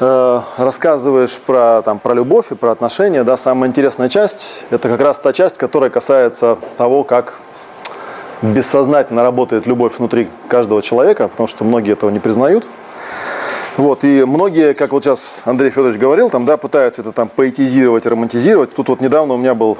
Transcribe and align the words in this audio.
э, 0.00 0.40
рассказываешь 0.56 1.36
про, 1.38 1.82
там, 1.82 1.98
про 1.98 2.14
любовь 2.14 2.50
и 2.50 2.54
про 2.54 2.70
отношения, 2.70 3.24
да, 3.24 3.36
самая 3.36 3.68
интересная 3.68 4.08
часть– 4.08 4.64
это 4.70 4.88
как 4.88 5.00
раз 5.00 5.18
та 5.18 5.32
часть, 5.32 5.58
которая 5.58 5.90
касается 5.90 6.58
того, 6.76 7.04
как 7.04 7.34
бессознательно 8.42 9.22
работает 9.22 9.66
любовь 9.66 9.98
внутри 9.98 10.28
каждого 10.48 10.82
человека, 10.82 11.28
потому 11.28 11.46
что 11.46 11.64
многие 11.64 11.92
этого 11.92 12.10
не 12.10 12.20
признают. 12.20 12.66
Вот, 13.76 14.02
и 14.02 14.24
многие, 14.24 14.74
как 14.74 14.90
вот 14.90 15.04
сейчас 15.04 15.42
Андрей 15.44 15.70
Федорович 15.70 16.00
говорил, 16.00 16.30
там, 16.30 16.46
да, 16.46 16.56
пытаются 16.56 17.02
это 17.02 17.12
там 17.12 17.28
поэтизировать, 17.28 18.06
романтизировать. 18.06 18.74
Тут 18.74 18.88
вот 18.88 19.00
недавно 19.00 19.34
у 19.34 19.36
меня 19.36 19.54
был 19.54 19.78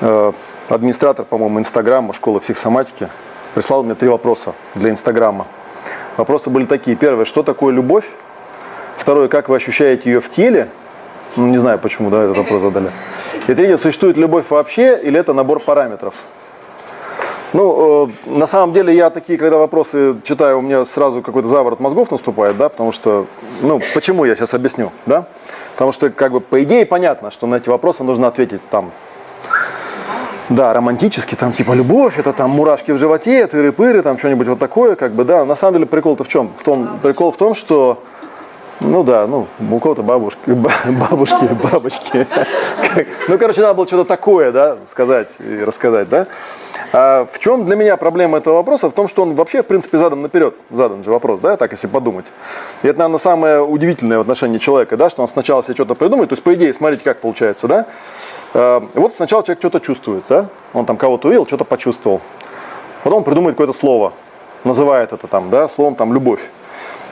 э, 0.00 0.32
администратор, 0.70 1.26
по-моему, 1.26 1.60
Инстаграма, 1.60 2.14
школы 2.14 2.40
психосоматики, 2.40 3.08
прислал 3.54 3.82
мне 3.82 3.94
три 3.94 4.08
вопроса 4.08 4.54
для 4.74 4.90
Инстаграма. 4.90 5.46
Вопросы 6.16 6.48
были 6.48 6.64
такие. 6.64 6.96
Первое, 6.96 7.26
что 7.26 7.42
такое 7.42 7.74
любовь? 7.74 8.06
Второе, 9.06 9.28
как 9.28 9.48
вы 9.48 9.54
ощущаете 9.54 10.10
ее 10.10 10.20
в 10.20 10.28
теле? 10.28 10.66
Ну, 11.36 11.46
не 11.46 11.58
знаю, 11.58 11.78
почему, 11.78 12.10
да, 12.10 12.24
этот 12.24 12.38
вопрос 12.38 12.60
задали. 12.60 12.90
И 13.46 13.54
третье, 13.54 13.76
существует 13.76 14.16
любовь 14.16 14.50
вообще 14.50 14.98
или 15.00 15.16
это 15.16 15.32
набор 15.32 15.60
параметров? 15.60 16.12
Ну, 17.52 18.08
э, 18.08 18.28
на 18.28 18.48
самом 18.48 18.72
деле 18.72 18.92
я 18.92 19.10
такие, 19.10 19.38
когда 19.38 19.58
вопросы 19.58 20.16
читаю, 20.24 20.58
у 20.58 20.60
меня 20.60 20.84
сразу 20.84 21.22
какой-то 21.22 21.46
заворот 21.46 21.78
мозгов 21.78 22.10
наступает, 22.10 22.56
да, 22.56 22.68
потому 22.68 22.90
что, 22.90 23.26
ну, 23.60 23.80
почему 23.94 24.24
я 24.24 24.34
сейчас 24.34 24.54
объясню, 24.54 24.90
да? 25.06 25.26
Потому 25.74 25.92
что, 25.92 26.10
как 26.10 26.32
бы, 26.32 26.40
по 26.40 26.60
идее 26.64 26.84
понятно, 26.84 27.30
что 27.30 27.46
на 27.46 27.54
эти 27.54 27.68
вопросы 27.68 28.02
нужно 28.02 28.26
ответить 28.26 28.60
там, 28.70 28.90
да, 30.48 30.74
романтически, 30.74 31.36
там, 31.36 31.52
типа, 31.52 31.74
любовь, 31.74 32.18
это 32.18 32.32
там 32.32 32.50
мурашки 32.50 32.90
в 32.90 32.98
животе, 32.98 33.44
тыры-пыры, 33.44 34.02
там, 34.02 34.18
что-нибудь 34.18 34.48
вот 34.48 34.58
такое, 34.58 34.96
как 34.96 35.12
бы, 35.12 35.22
да. 35.22 35.44
На 35.44 35.54
самом 35.54 35.74
деле 35.74 35.86
прикол-то 35.86 36.24
в 36.24 36.28
чем? 36.28 36.50
В 36.58 36.64
том, 36.64 36.98
прикол 37.00 37.30
в 37.30 37.36
том, 37.36 37.54
что 37.54 38.02
ну 38.80 39.02
да, 39.04 39.26
ну, 39.26 39.46
у 39.70 39.78
кого-то 39.78 40.02
бабушки, 40.02 40.50
бабушки, 40.50 41.48
бабочки. 41.70 42.26
Ну, 43.28 43.38
короче, 43.38 43.60
надо 43.62 43.74
было 43.74 43.86
что-то 43.86 44.04
такое, 44.04 44.52
да, 44.52 44.76
сказать 44.88 45.28
и 45.38 45.64
рассказать, 45.64 46.08
да. 46.08 46.26
А 46.92 47.26
в 47.30 47.38
чем 47.38 47.64
для 47.64 47.74
меня 47.74 47.96
проблема 47.96 48.38
этого 48.38 48.56
вопроса? 48.56 48.90
В 48.90 48.92
том, 48.92 49.08
что 49.08 49.22
он 49.22 49.34
вообще, 49.34 49.62
в 49.62 49.66
принципе, 49.66 49.98
задан 49.98 50.22
наперед. 50.22 50.54
Задан 50.70 51.04
же 51.04 51.10
вопрос, 51.10 51.40
да, 51.40 51.56
так 51.56 51.72
если 51.72 51.86
подумать. 51.86 52.26
И 52.82 52.88
это, 52.88 52.98
наверное, 52.98 53.18
самое 53.18 53.62
удивительное 53.62 54.18
в 54.18 54.20
отношении 54.20 54.58
человека, 54.58 54.96
да, 54.96 55.10
что 55.10 55.22
он 55.22 55.28
сначала 55.28 55.62
себе 55.62 55.74
что-то 55.74 55.94
придумает. 55.94 56.28
То 56.28 56.34
есть, 56.34 56.42
по 56.42 56.54
идее, 56.54 56.72
смотрите, 56.72 57.02
как 57.02 57.20
получается, 57.20 57.66
да. 57.68 57.86
А, 58.54 58.86
вот 58.94 59.14
сначала 59.14 59.42
человек 59.42 59.60
что-то 59.60 59.80
чувствует, 59.80 60.24
да. 60.28 60.46
Он 60.74 60.84
там 60.84 60.96
кого-то 60.96 61.28
увидел, 61.28 61.46
что-то 61.46 61.64
почувствовал. 61.64 62.20
Потом 63.02 63.18
он 63.18 63.24
придумает 63.24 63.54
какое-то 63.54 63.72
слово, 63.72 64.12
называет 64.64 65.12
это 65.12 65.26
там, 65.26 65.48
да, 65.50 65.68
словом 65.68 65.94
там 65.94 66.12
любовь. 66.12 66.40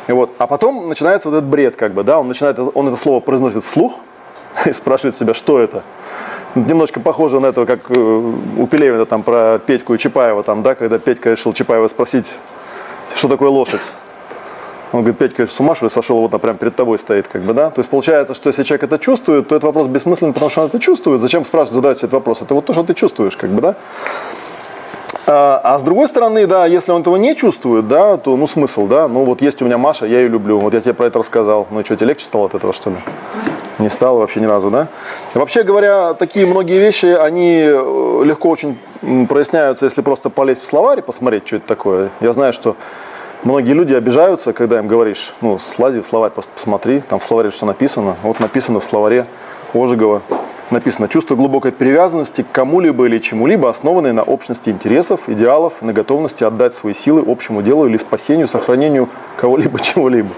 Вот. 0.08 0.30
А 0.38 0.46
потом 0.46 0.88
начинается 0.88 1.30
вот 1.30 1.36
этот 1.38 1.48
бред, 1.48 1.76
как 1.76 1.92
бы, 1.94 2.04
да, 2.04 2.20
он 2.20 2.28
начинает, 2.28 2.58
он 2.58 2.88
это 2.88 2.96
слово 2.96 3.20
произносит 3.20 3.64
вслух 3.64 3.94
и 4.66 4.72
спрашивает 4.72 5.16
себя, 5.16 5.34
что 5.34 5.58
это. 5.58 5.82
Немножко 6.54 7.00
похоже 7.00 7.40
на 7.40 7.46
это, 7.46 7.66
как 7.66 7.90
э, 7.90 7.94
у 7.94 8.66
Пелевина 8.68 9.06
там 9.06 9.24
про 9.24 9.58
Петьку 9.58 9.94
и 9.94 9.98
Чапаева, 9.98 10.44
там, 10.44 10.62
да, 10.62 10.74
когда 10.76 10.98
Петька 10.98 11.30
решил 11.30 11.52
Чапаева 11.52 11.88
спросить, 11.88 12.30
что 13.14 13.28
такое 13.28 13.48
лошадь. 13.48 13.82
Он 14.92 15.00
говорит, 15.00 15.18
Петька, 15.18 15.48
с 15.48 15.58
ума 15.58 15.74
что 15.74 15.86
ли 15.86 15.90
сошел, 15.90 16.20
вот 16.20 16.30
она 16.30 16.38
прямо 16.38 16.56
перед 16.56 16.76
тобой 16.76 17.00
стоит, 17.00 17.26
как 17.26 17.42
бы, 17.42 17.52
да? 17.52 17.70
То 17.70 17.80
есть 17.80 17.90
получается, 17.90 18.34
что 18.34 18.48
если 18.48 18.62
человек 18.62 18.84
это 18.84 19.00
чувствует, 19.00 19.48
то 19.48 19.56
этот 19.56 19.64
вопрос 19.64 19.88
бессмысленный, 19.88 20.32
потому 20.32 20.50
что 20.50 20.60
он 20.60 20.66
это 20.68 20.78
чувствует. 20.78 21.20
Зачем 21.20 21.44
спрашивать, 21.44 21.74
задать 21.74 21.98
этот 21.98 22.12
вопрос? 22.12 22.42
Это 22.42 22.54
вот 22.54 22.66
то, 22.66 22.72
что 22.72 22.84
ты 22.84 22.94
чувствуешь, 22.94 23.36
как 23.36 23.50
бы, 23.50 23.60
да? 23.60 23.74
А, 25.26 25.60
а 25.62 25.78
с 25.78 25.82
другой 25.82 26.08
стороны, 26.08 26.46
да, 26.46 26.66
если 26.66 26.92
он 26.92 27.00
этого 27.00 27.16
не 27.16 27.34
чувствует, 27.34 27.88
да, 27.88 28.18
то 28.18 28.36
ну 28.36 28.46
смысл, 28.46 28.86
да, 28.86 29.08
ну 29.08 29.24
вот 29.24 29.40
есть 29.40 29.62
у 29.62 29.64
меня 29.64 29.78
Маша, 29.78 30.04
я 30.04 30.20
ее 30.20 30.28
люблю, 30.28 30.58
вот 30.58 30.74
я 30.74 30.80
тебе 30.80 30.92
про 30.92 31.06
это 31.06 31.18
рассказал, 31.18 31.66
ну 31.70 31.82
что, 31.84 31.96
тебе 31.96 32.08
легче 32.08 32.26
стало 32.26 32.46
от 32.46 32.54
этого, 32.54 32.72
что 32.72 32.90
ли? 32.90 32.96
Не 33.78 33.88
стало 33.88 34.18
вообще 34.18 34.40
ни 34.40 34.46
разу, 34.46 34.70
да? 34.70 34.88
Вообще 35.32 35.62
говоря, 35.62 36.14
такие 36.14 36.46
многие 36.46 36.78
вещи, 36.78 37.06
они 37.06 37.62
э, 37.64 38.22
легко 38.24 38.50
очень 38.50 38.78
проясняются, 39.26 39.86
если 39.86 40.00
просто 40.00 40.30
полезть 40.30 40.62
в 40.62 40.66
словарь 40.66 41.00
и 41.00 41.02
посмотреть, 41.02 41.46
что 41.46 41.56
это 41.56 41.66
такое. 41.66 42.10
Я 42.20 42.32
знаю, 42.32 42.52
что 42.52 42.76
многие 43.42 43.72
люди 43.72 43.92
обижаются, 43.94 44.52
когда 44.52 44.78
им 44.78 44.86
говоришь, 44.86 45.34
ну, 45.40 45.58
слази 45.58 46.00
в 46.00 46.06
словарь, 46.06 46.30
просто 46.30 46.52
посмотри, 46.54 47.00
там 47.00 47.18
в 47.18 47.24
словаре 47.24 47.50
что 47.50 47.66
написано. 47.66 48.16
Вот 48.22 48.38
написано 48.40 48.78
в 48.78 48.84
словаре 48.84 49.26
Ожегова 49.74 50.22
написано 50.70 51.08
«Чувство 51.08 51.36
глубокой 51.36 51.72
привязанности 51.72 52.42
к 52.42 52.50
кому-либо 52.50 53.06
или 53.06 53.18
чему-либо, 53.18 53.68
основанное 53.68 54.12
на 54.12 54.22
общности 54.22 54.70
интересов, 54.70 55.28
идеалов, 55.28 55.74
на 55.80 55.92
готовности 55.92 56.44
отдать 56.44 56.74
свои 56.74 56.94
силы 56.94 57.24
общему 57.26 57.62
делу 57.62 57.86
или 57.86 57.96
спасению, 57.96 58.48
сохранению 58.48 59.08
кого-либо, 59.36 59.80
чего-либо». 59.82 60.30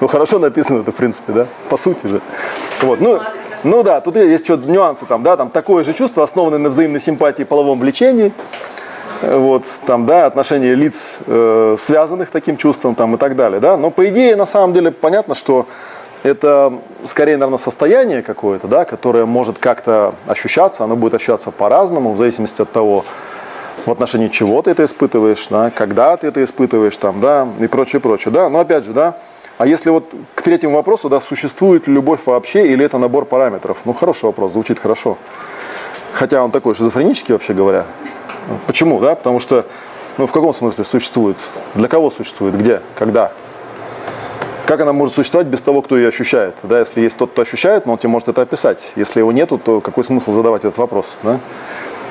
Ну, 0.00 0.06
хорошо 0.08 0.38
написано 0.38 0.80
это, 0.80 0.92
в 0.92 0.94
принципе, 0.94 1.32
да? 1.32 1.46
По 1.68 1.76
сути 1.76 2.06
же. 2.06 2.20
Вот, 2.82 3.00
ну, 3.00 3.20
ну 3.64 3.82
да, 3.82 4.00
тут 4.00 4.16
есть 4.16 4.44
что 4.44 4.56
нюансы 4.56 5.04
там, 5.06 5.22
да, 5.22 5.36
там 5.36 5.50
такое 5.50 5.82
же 5.82 5.92
чувство, 5.92 6.22
основанное 6.22 6.58
на 6.58 6.68
взаимной 6.68 7.00
симпатии 7.00 7.42
и 7.42 7.44
половом 7.44 7.80
влечении, 7.80 8.32
вот, 9.22 9.64
там, 9.86 10.06
да, 10.06 10.26
отношения 10.26 10.74
лиц, 10.74 11.18
э, 11.26 11.76
связанных 11.78 12.30
таким 12.30 12.56
чувством, 12.56 12.94
там, 12.94 13.16
и 13.16 13.18
так 13.18 13.34
далее, 13.34 13.60
да, 13.60 13.76
но 13.76 13.90
по 13.90 14.08
идее, 14.08 14.36
на 14.36 14.46
самом 14.46 14.72
деле, 14.72 14.92
понятно, 14.92 15.34
что 15.34 15.66
это 16.22 16.72
скорее, 17.04 17.36
наверное, 17.36 17.58
состояние 17.58 18.22
какое-то, 18.22 18.66
да, 18.66 18.84
которое 18.84 19.24
может 19.26 19.58
как-то 19.58 20.14
ощущаться, 20.26 20.84
оно 20.84 20.96
будет 20.96 21.14
ощущаться 21.14 21.50
по-разному, 21.50 22.12
в 22.12 22.18
зависимости 22.18 22.62
от 22.62 22.72
того, 22.72 23.04
в 23.86 23.90
отношении 23.90 24.28
чего 24.28 24.60
ты 24.62 24.72
это 24.72 24.84
испытываешь, 24.84 25.46
да, 25.48 25.70
когда 25.70 26.16
ты 26.16 26.26
это 26.26 26.42
испытываешь, 26.42 26.96
там, 26.96 27.20
да, 27.20 27.48
и 27.60 27.66
прочее, 27.68 28.00
прочее, 28.00 28.32
да. 28.32 28.48
Но 28.48 28.60
опять 28.60 28.84
же, 28.84 28.92
да, 28.92 29.18
а 29.58 29.66
если 29.66 29.90
вот 29.90 30.14
к 30.34 30.42
третьему 30.42 30.76
вопросу, 30.76 31.08
да, 31.08 31.20
существует 31.20 31.88
ли 31.88 31.94
любовь 31.94 32.20
вообще 32.26 32.68
или 32.68 32.84
это 32.84 32.98
набор 32.98 33.24
параметров? 33.24 33.78
Ну, 33.84 33.92
хороший 33.92 34.26
вопрос, 34.26 34.52
звучит 34.52 34.78
хорошо. 34.78 35.18
Хотя 36.12 36.42
он 36.42 36.50
такой 36.50 36.74
шизофренический, 36.74 37.32
вообще 37.32 37.54
говоря. 37.54 37.84
Почему, 38.66 39.00
да? 39.00 39.14
Потому 39.14 39.40
что, 39.40 39.66
ну, 40.16 40.26
в 40.26 40.32
каком 40.32 40.54
смысле 40.54 40.84
существует? 40.84 41.36
Для 41.74 41.88
кого 41.88 42.10
существует? 42.10 42.56
Где? 42.56 42.82
Когда? 42.94 43.32
Как 44.68 44.82
она 44.82 44.92
может 44.92 45.14
существовать 45.14 45.46
без 45.46 45.62
того, 45.62 45.80
кто 45.80 45.96
ее 45.96 46.08
ощущает? 46.08 46.56
Да, 46.62 46.80
если 46.80 47.00
есть 47.00 47.16
тот, 47.16 47.30
кто 47.30 47.40
ощущает, 47.40 47.86
но 47.86 47.92
он 47.92 47.98
тебе 47.98 48.10
может 48.10 48.28
это 48.28 48.42
описать. 48.42 48.78
Если 48.96 49.20
его 49.20 49.32
нету, 49.32 49.56
то 49.56 49.80
какой 49.80 50.04
смысл 50.04 50.30
задавать 50.30 50.62
этот 50.62 50.76
вопрос? 50.76 51.16
Да? 51.22 51.40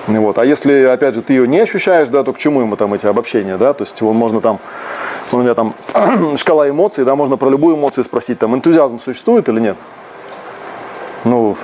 Вот. 0.08 0.40
А 0.40 0.44
если, 0.44 0.86
опять 0.86 1.14
же, 1.14 1.22
ты 1.22 1.34
ее 1.34 1.48
не 1.48 1.60
ощущаешь, 1.60 2.08
да, 2.08 2.24
то 2.24 2.34
к 2.34 2.40
чему 2.40 2.62
ему 2.62 2.76
там 2.76 2.96
эти 2.96 3.06
обобщения, 3.06 3.58
да, 3.58 3.74
то 3.74 3.84
есть 3.84 4.02
он 4.02 4.16
можно 4.16 4.42
там, 4.42 4.58
у 5.32 5.38
меня 5.38 5.54
там 5.54 5.76
шкала 6.38 6.68
эмоций, 6.68 7.06
да, 7.06 7.16
можно 7.16 7.38
про 7.38 7.52
любую 7.52 7.76
эмоцию 7.76 8.04
спросить, 8.04 8.40
там, 8.40 8.56
энтузиазм 8.56 9.00
существует 9.00 9.48
или 9.50 9.60
нет? 9.60 9.78
Ну, 11.26 11.56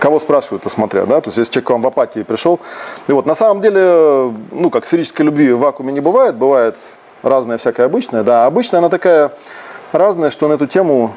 кого 0.00 0.20
спрашивают, 0.20 0.64
смотря, 0.66 1.06
да, 1.06 1.22
то 1.22 1.28
есть 1.28 1.38
если 1.38 1.52
человек 1.52 1.66
к 1.66 1.70
вам 1.70 1.80
в 1.80 1.86
апатии 1.86 2.24
пришел, 2.24 2.60
и 3.08 3.12
вот 3.12 3.24
на 3.24 3.34
самом 3.34 3.62
деле, 3.62 4.34
ну, 4.50 4.68
как 4.68 4.84
сферической 4.84 5.24
любви 5.24 5.50
в 5.50 5.60
вакууме 5.60 5.94
не 5.94 6.00
бывает, 6.00 6.36
бывает 6.36 6.76
разная 7.22 7.58
всякая 7.58 7.86
обычная, 7.86 8.22
да. 8.22 8.46
Обычная 8.46 8.78
она 8.78 8.88
такая 8.88 9.32
разная, 9.92 10.30
что 10.30 10.48
на 10.48 10.54
эту 10.54 10.66
тему, 10.66 11.12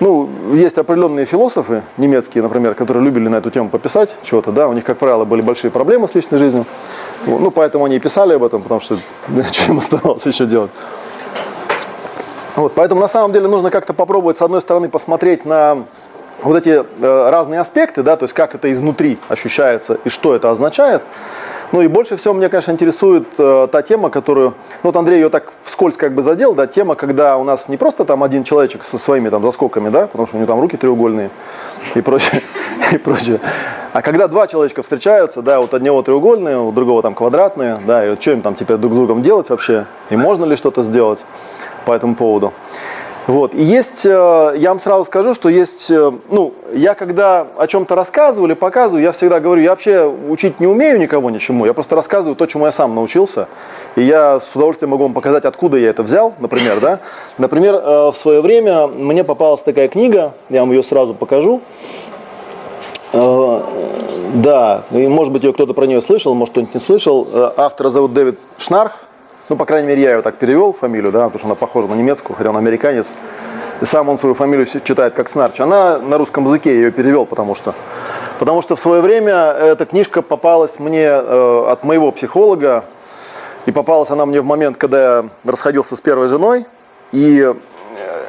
ну, 0.00 0.28
есть 0.52 0.78
определенные 0.78 1.26
философы 1.26 1.82
немецкие, 1.96 2.42
например, 2.42 2.74
которые 2.74 3.04
любили 3.04 3.28
на 3.28 3.36
эту 3.36 3.50
тему 3.50 3.68
пописать 3.68 4.10
чего-то, 4.22 4.52
да, 4.52 4.68
у 4.68 4.72
них, 4.72 4.84
как 4.84 4.98
правило, 4.98 5.24
были 5.24 5.42
большие 5.42 5.70
проблемы 5.70 6.08
с 6.08 6.14
личной 6.14 6.38
жизнью, 6.38 6.66
ну, 7.26 7.50
поэтому 7.50 7.84
они 7.84 7.96
и 7.96 8.00
писали 8.00 8.34
об 8.34 8.44
этом, 8.44 8.62
потому 8.62 8.80
что 8.80 8.98
что 9.52 9.72
им 9.72 9.78
оставалось 9.78 10.26
еще 10.26 10.46
делать. 10.46 10.70
Вот, 12.56 12.72
поэтому 12.74 13.00
на 13.00 13.08
самом 13.08 13.32
деле 13.32 13.46
нужно 13.46 13.70
как-то 13.70 13.92
попробовать, 13.92 14.38
с 14.38 14.42
одной 14.42 14.60
стороны, 14.60 14.88
посмотреть 14.88 15.44
на 15.44 15.84
вот 16.42 16.56
эти 16.56 16.84
э, 17.00 17.30
разные 17.30 17.60
аспекты, 17.60 18.02
да, 18.02 18.16
то 18.16 18.24
есть 18.24 18.34
как 18.34 18.54
это 18.54 18.72
изнутри 18.72 19.18
ощущается 19.28 19.98
и 20.04 20.08
что 20.08 20.34
это 20.34 20.50
означает. 20.50 21.02
Ну 21.70 21.82
и 21.82 21.86
больше 21.86 22.16
всего 22.16 22.32
меня, 22.32 22.48
конечно, 22.48 22.72
интересует 22.72 23.26
э, 23.36 23.68
та 23.70 23.82
тема, 23.82 24.08
которую, 24.08 24.54
ну 24.82 24.90
вот 24.90 24.96
Андрей 24.96 25.16
ее 25.16 25.28
так 25.28 25.52
вскользь 25.62 25.98
как 25.98 26.14
бы 26.14 26.22
задел, 26.22 26.54
да, 26.54 26.66
тема, 26.66 26.94
когда 26.94 27.36
у 27.36 27.44
нас 27.44 27.68
не 27.68 27.76
просто 27.76 28.06
там 28.06 28.22
один 28.22 28.42
человечек 28.42 28.84
со 28.84 28.96
своими 28.96 29.28
там 29.28 29.42
заскоками, 29.42 29.90
да, 29.90 30.06
потому 30.06 30.26
что 30.26 30.36
у 30.36 30.38
него 30.38 30.46
там 30.46 30.60
руки 30.60 30.78
треугольные 30.78 31.30
и 31.94 32.00
прочее, 32.00 32.42
и 32.92 32.96
прочее. 32.96 33.40
А 33.92 34.00
когда 34.00 34.28
два 34.28 34.46
человечка 34.46 34.82
встречаются, 34.82 35.42
да, 35.42 35.60
вот 35.60 35.74
одного 35.74 36.02
треугольные, 36.02 36.58
у 36.58 36.72
другого 36.72 37.02
там 37.02 37.14
квадратные, 37.14 37.76
да, 37.86 38.06
и 38.06 38.10
вот 38.10 38.22
что 38.22 38.32
им 38.32 38.40
там 38.40 38.54
теперь 38.54 38.78
друг 38.78 38.94
с 38.94 38.96
другом 38.96 39.22
делать 39.22 39.50
вообще, 39.50 39.84
и 40.08 40.16
можно 40.16 40.46
ли 40.46 40.56
что-то 40.56 40.82
сделать 40.82 41.22
по 41.84 41.92
этому 41.92 42.14
поводу. 42.14 42.54
Вот. 43.28 43.54
И 43.54 43.62
есть, 43.62 44.06
э, 44.06 44.54
я 44.56 44.70
вам 44.70 44.80
сразу 44.80 45.04
скажу, 45.04 45.34
что 45.34 45.50
есть, 45.50 45.90
э, 45.90 46.12
ну, 46.30 46.54
я 46.72 46.94
когда 46.94 47.46
о 47.58 47.66
чем-то 47.66 47.94
рассказываю 47.94 48.48
или 48.48 48.54
показываю, 48.54 49.02
я 49.02 49.12
всегда 49.12 49.38
говорю, 49.38 49.60
я 49.60 49.70
вообще 49.70 50.06
учить 50.06 50.60
не 50.60 50.66
умею 50.66 50.98
никого 50.98 51.28
ничему, 51.28 51.66
я 51.66 51.74
просто 51.74 51.94
рассказываю 51.94 52.36
то, 52.36 52.46
чему 52.46 52.64
я 52.64 52.72
сам 52.72 52.94
научился. 52.94 53.46
И 53.96 54.02
я 54.02 54.40
с 54.40 54.48
удовольствием 54.54 54.92
могу 54.92 55.02
вам 55.02 55.12
показать, 55.12 55.44
откуда 55.44 55.76
я 55.76 55.90
это 55.90 56.02
взял, 56.02 56.32
например, 56.40 56.80
да. 56.80 57.00
Например, 57.36 57.74
э, 57.74 58.12
в 58.12 58.16
свое 58.16 58.40
время 58.40 58.86
мне 58.86 59.22
попалась 59.24 59.60
такая 59.60 59.88
книга, 59.88 60.32
я 60.48 60.60
вам 60.60 60.70
ее 60.70 60.82
сразу 60.82 61.12
покажу. 61.12 61.60
Да, 63.12 64.82
и 64.90 65.06
может 65.06 65.32
быть 65.32 65.42
ее 65.42 65.54
кто-то 65.54 65.72
про 65.72 65.86
нее 65.86 66.02
слышал, 66.02 66.34
может 66.34 66.52
кто-нибудь 66.52 66.74
не 66.74 66.80
слышал. 66.80 67.26
Автора 67.56 67.88
зовут 67.88 68.12
Дэвид 68.12 68.38
Шнарх. 68.58 69.08
Ну, 69.48 69.56
по 69.56 69.64
крайней 69.64 69.88
мере, 69.88 70.02
я 70.02 70.16
ее 70.16 70.22
так 70.22 70.36
перевел, 70.36 70.74
фамилию, 70.74 71.10
да, 71.10 71.24
потому 71.24 71.38
что 71.38 71.48
она 71.48 71.54
похожа 71.54 71.88
на 71.88 71.94
немецкую, 71.94 72.36
хотя 72.36 72.50
он 72.50 72.56
американец. 72.58 73.14
И 73.80 73.86
сам 73.86 74.08
он 74.10 74.18
свою 74.18 74.34
фамилию 74.34 74.66
читает 74.66 75.14
как 75.14 75.30
Снарч. 75.30 75.58
Она 75.60 75.98
на 75.98 76.18
русском 76.18 76.44
языке 76.44 76.74
ее 76.74 76.90
перевел, 76.90 77.24
потому 77.24 77.54
что, 77.54 77.74
потому 78.38 78.60
что 78.60 78.76
в 78.76 78.80
свое 78.80 79.00
время 79.00 79.32
эта 79.32 79.86
книжка 79.86 80.20
попалась 80.20 80.78
мне 80.78 81.04
э, 81.06 81.64
от 81.70 81.82
моего 81.82 82.12
психолога, 82.12 82.84
и 83.64 83.72
попалась 83.72 84.10
она 84.10 84.26
мне 84.26 84.42
в 84.42 84.44
момент, 84.44 84.76
когда 84.76 85.00
я 85.00 85.24
расходился 85.44 85.96
с 85.96 86.00
первой 86.00 86.28
женой, 86.28 86.66
и 87.12 87.40
э, 87.40 87.54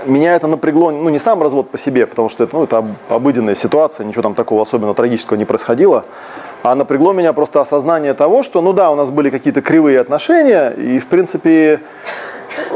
меня 0.05 0.35
это 0.35 0.47
напрягло, 0.47 0.91
ну 0.91 1.09
не 1.09 1.19
сам 1.19 1.41
развод 1.43 1.69
по 1.69 1.77
себе, 1.77 2.07
потому 2.07 2.29
что 2.29 2.45
это, 2.45 2.55
ну, 2.55 2.63
это 2.63 2.85
обыденная 3.09 3.55
ситуация, 3.55 4.05
ничего 4.05 4.21
там 4.21 4.35
такого 4.35 4.61
особенно 4.61 4.93
трагического 4.93 5.35
не 5.35 5.45
происходило, 5.45 6.05
а 6.63 6.75
напрягло 6.75 7.13
меня 7.13 7.33
просто 7.33 7.61
осознание 7.61 8.13
того, 8.13 8.43
что, 8.43 8.61
ну 8.61 8.73
да, 8.73 8.91
у 8.91 8.95
нас 8.95 9.11
были 9.11 9.29
какие-то 9.29 9.61
кривые 9.61 9.99
отношения, 9.99 10.71
и 10.71 10.99
в 10.99 11.07
принципе 11.07 11.79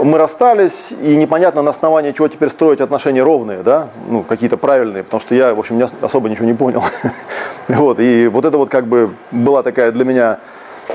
мы 0.02 0.18
расстались, 0.18 0.94
и 1.02 1.16
непонятно 1.16 1.62
на 1.62 1.72
основании 1.72 2.12
чего 2.12 2.28
теперь 2.28 2.50
строить 2.50 2.82
отношения 2.82 3.22
ровные, 3.22 3.64
да, 3.64 3.90
ну 4.08 4.24
какие-то 4.24 4.58
правильные, 4.58 5.04
потому 5.04 5.20
что 5.20 5.36
я, 5.36 5.54
в 5.54 5.60
общем, 5.60 5.82
особо 6.02 6.30
ничего 6.30 6.46
не 6.46 6.54
понял. 6.54 6.84
вот, 7.68 8.00
и 8.00 8.28
вот 8.28 8.46
это 8.46 8.58
вот 8.58 8.70
как 8.70 8.88
бы 8.88 9.14
была 9.32 9.64
такая 9.64 9.92
для 9.92 10.06
меня 10.06 10.40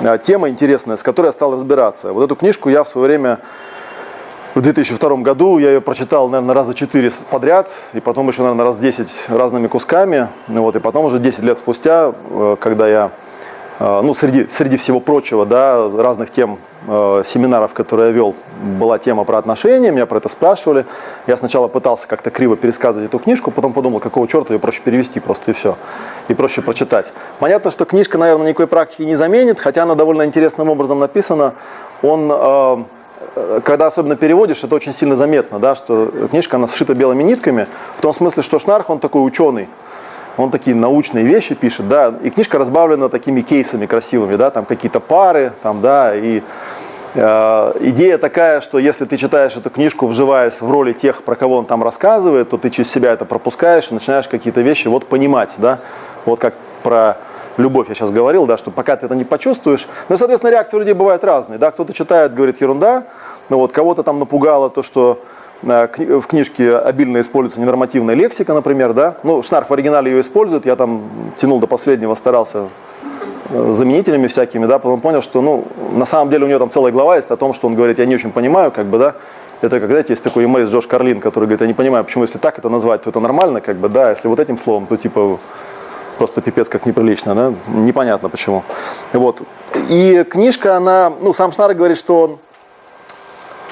а, 0.01 0.19
тема 0.19 0.49
интересная, 0.49 0.97
с 0.97 1.03
которой 1.03 1.27
я 1.27 1.33
стал 1.33 1.55
разбираться. 1.55 2.13
Вот 2.13 2.25
эту 2.25 2.37
книжку 2.37 2.69
я 2.69 2.85
в 2.85 2.89
свое 2.89 3.09
время 3.09 3.39
в 4.59 4.61
2002 4.61 5.19
году 5.19 5.59
я 5.59 5.69
ее 5.71 5.81
прочитал, 5.81 6.29
наверное, 6.29 6.53
раза 6.53 6.75
четыре 6.75 7.13
подряд, 7.31 7.71
и 7.93 8.01
потом 8.01 8.27
еще, 8.27 8.43
наверное, 8.43 8.65
раз 8.65 8.77
10 8.77 9.27
разными 9.29 9.69
кусками. 9.69 10.27
Вот, 10.49 10.75
и 10.75 10.81
потом 10.81 11.05
уже 11.05 11.21
10 11.21 11.45
лет 11.45 11.59
спустя, 11.59 12.13
э, 12.31 12.57
когда 12.59 12.89
я, 12.89 13.11
э, 13.79 14.01
ну, 14.03 14.15
среди, 14.15 14.49
среди 14.49 14.77
всего 14.77 14.99
прочего, 14.99 15.47
да, 15.47 15.89
разных 15.89 16.31
тем 16.31 16.59
э, 16.89 17.23
семинаров, 17.25 17.73
которые 17.73 18.09
я 18.09 18.13
вел, 18.13 18.35
была 18.81 18.99
тема 18.99 19.23
про 19.23 19.39
отношения, 19.39 19.93
меня 19.93 20.07
про 20.07 20.19
это 20.19 20.29
спрашивали. 20.29 20.87
Я 21.29 21.37
сначала 21.37 21.69
пытался 21.69 22.09
как-то 22.09 22.31
криво 22.31 22.57
пересказывать 22.57 23.07
эту 23.07 23.21
книжку, 23.21 23.53
потом 23.53 23.73
подумал, 23.73 24.01
какого 24.01 24.27
черта 24.27 24.55
ее 24.55 24.59
проще 24.59 24.81
перевести 24.83 25.21
просто 25.21 25.53
и 25.53 25.55
все. 25.55 25.77
И 26.27 26.35
проще 26.35 26.63
прочитать. 26.63 27.13
Понятно, 27.39 27.71
что 27.71 27.85
книжка, 27.85 28.19
наверное, 28.19 28.49
никакой 28.49 28.67
практики 28.67 29.03
не 29.03 29.15
заменит, 29.15 29.61
хотя 29.61 29.85
она 29.85 29.95
довольно 29.95 30.25
интересным 30.25 30.69
образом 30.69 30.99
написана. 30.99 31.55
Он 32.03 32.87
когда 33.65 33.87
особенно 33.87 34.17
переводишь, 34.17 34.65
это 34.65 34.75
очень 34.75 34.93
сильно 34.93 35.17
заметно, 35.17 35.59
да, 35.59 35.75
что 35.75 36.13
книжка, 36.31 36.57
она 36.57 36.69
сшита 36.69 36.95
белыми 36.95 37.23
нитками, 37.23 37.67
в 37.97 38.01
том 38.01 38.13
смысле, 38.13 38.43
что 38.43 38.59
Шнарх, 38.59 38.91
он 38.91 38.99
такой 38.99 39.27
ученый, 39.27 39.69
он 40.37 40.51
такие 40.51 40.77
научные 40.77 41.25
вещи 41.25 41.55
пишет, 41.55 41.89
да, 41.89 42.15
и 42.23 42.31
книжка 42.31 42.59
разбавлена 42.59 43.09
такими 43.09 43.41
кейсами 43.41 43.87
красивыми, 43.87 44.37
да, 44.37 44.51
там 44.51 44.65
какие-то 44.65 45.01
пары, 45.01 45.53
там, 45.63 45.81
да, 45.81 46.15
и 46.15 46.43
э, 47.15 47.73
идея 47.81 48.19
такая, 48.19 48.61
что 48.61 48.79
если 48.79 49.05
ты 49.05 49.17
читаешь 49.17 49.57
эту 49.57 49.71
книжку, 49.71 50.07
вживаясь 50.07 50.61
в 50.61 50.71
роли 50.71 50.93
тех, 50.93 51.23
про 51.23 51.35
кого 51.35 51.57
он 51.57 51.67
там 51.67 51.83
рассказывает, 51.83 52.51
то 52.51 52.59
ты 52.59 52.71
через 52.71 52.91
себя 52.91 53.13
это 53.13 53.25
пропускаешь 53.25 53.91
и 53.91 53.95
начинаешь 53.95 54.29
какие-то 54.29 54.61
вещи 54.61 54.89
вот 54.89 55.07
понимать, 55.07 55.55
да, 55.59 55.81
вот 56.25 56.39
как 56.39 56.55
про 56.83 57.17
любовь 57.59 57.89
я 57.89 57.95
сейчас 57.95 58.11
говорил, 58.11 58.47
да, 58.47 58.57
что 58.57 58.71
пока 58.71 58.97
ты 58.97 59.07
это 59.07 59.15
не 59.15 59.25
почувствуешь. 59.25 59.87
Ну 60.09 60.15
и, 60.15 60.19
соответственно, 60.19 60.51
реакции 60.51 60.77
у 60.77 60.81
людей 60.81 60.95
бывают 60.95 61.25
разные. 61.25 61.59
Да, 61.59 61.71
кто-то 61.71 61.93
читает, 61.93 62.35
говорит 62.35 62.61
ерунда, 62.61 63.05
ну 63.49 63.59
вот, 63.59 63.73
кого-то 63.73 64.03
там 64.03 64.19
напугало 64.19 64.71
то, 64.71 64.83
что 64.83 65.21
э, 65.63 65.89
в 65.97 66.27
книжке 66.27 66.77
обильно 66.77 67.21
используется 67.21 67.61
ненормативная 67.61 68.15
лексика, 68.15 68.55
например, 68.55 68.93
да. 68.93 69.17
Ну, 69.23 69.43
Шнарх 69.43 69.71
в 69.71 69.73
оригинале 69.73 70.11
ее 70.11 70.21
использует, 70.21 70.67
я 70.67 70.77
там 70.77 71.03
тянул 71.37 71.59
до 71.59 71.67
последнего, 71.67 72.15
старался 72.15 72.69
э, 73.51 73.73
заменителями 73.73 74.27
всякими, 74.27 74.67
да, 74.67 74.79
потом 74.79 75.01
понял, 75.01 75.23
что, 75.23 75.43
ну, 75.43 75.65
на 75.93 76.05
самом 76.05 76.31
деле 76.31 76.45
у 76.45 76.49
него 76.49 76.59
там 76.59 76.71
целая 76.71 76.93
глава 76.93 77.17
есть 77.17 77.31
о 77.31 77.37
том, 77.37 77.55
что 77.55 77.67
он 77.67 77.75
говорит, 77.75 77.99
я 77.99 78.07
не 78.07 78.15
очень 78.15 78.31
понимаю, 78.31 78.71
как 78.71 78.87
бы, 78.87 78.99
да, 78.99 79.15
это, 79.61 79.81
как, 79.81 79.89
знаете, 79.89 80.13
есть 80.13 80.23
такой 80.23 80.45
юморист 80.45 80.73
Джош 80.73 80.87
Карлин, 80.87 81.21
который 81.21 81.45
говорит, 81.45 81.63
я 81.63 81.67
не 81.67 81.75
понимаю, 81.75 82.05
почему, 82.05 82.23
если 82.25 82.39
так 82.39 82.59
это 82.59 82.69
назвать, 82.69 83.03
то 83.03 83.11
это 83.11 83.19
нормально, 83.19 83.61
как 83.61 83.77
бы, 83.77 83.89
да, 83.89 84.11
если 84.11 84.29
вот 84.29 84.39
этим 84.39 84.57
словом, 84.57 84.87
то, 84.87 84.97
типа, 84.97 85.39
просто 86.19 86.41
пипец 86.43 86.69
как 86.69 86.85
неприлично, 86.85 87.35
да, 87.35 87.55
непонятно 87.69 88.29
почему. 88.29 88.65
Вот. 89.13 89.43
И 89.89 90.25
книжка, 90.29 90.77
она, 90.77 91.13
ну, 91.21 91.33
сам 91.33 91.53
Шнар 91.53 91.73
говорит, 91.75 91.97
что 91.97 92.21
он, 92.23 92.39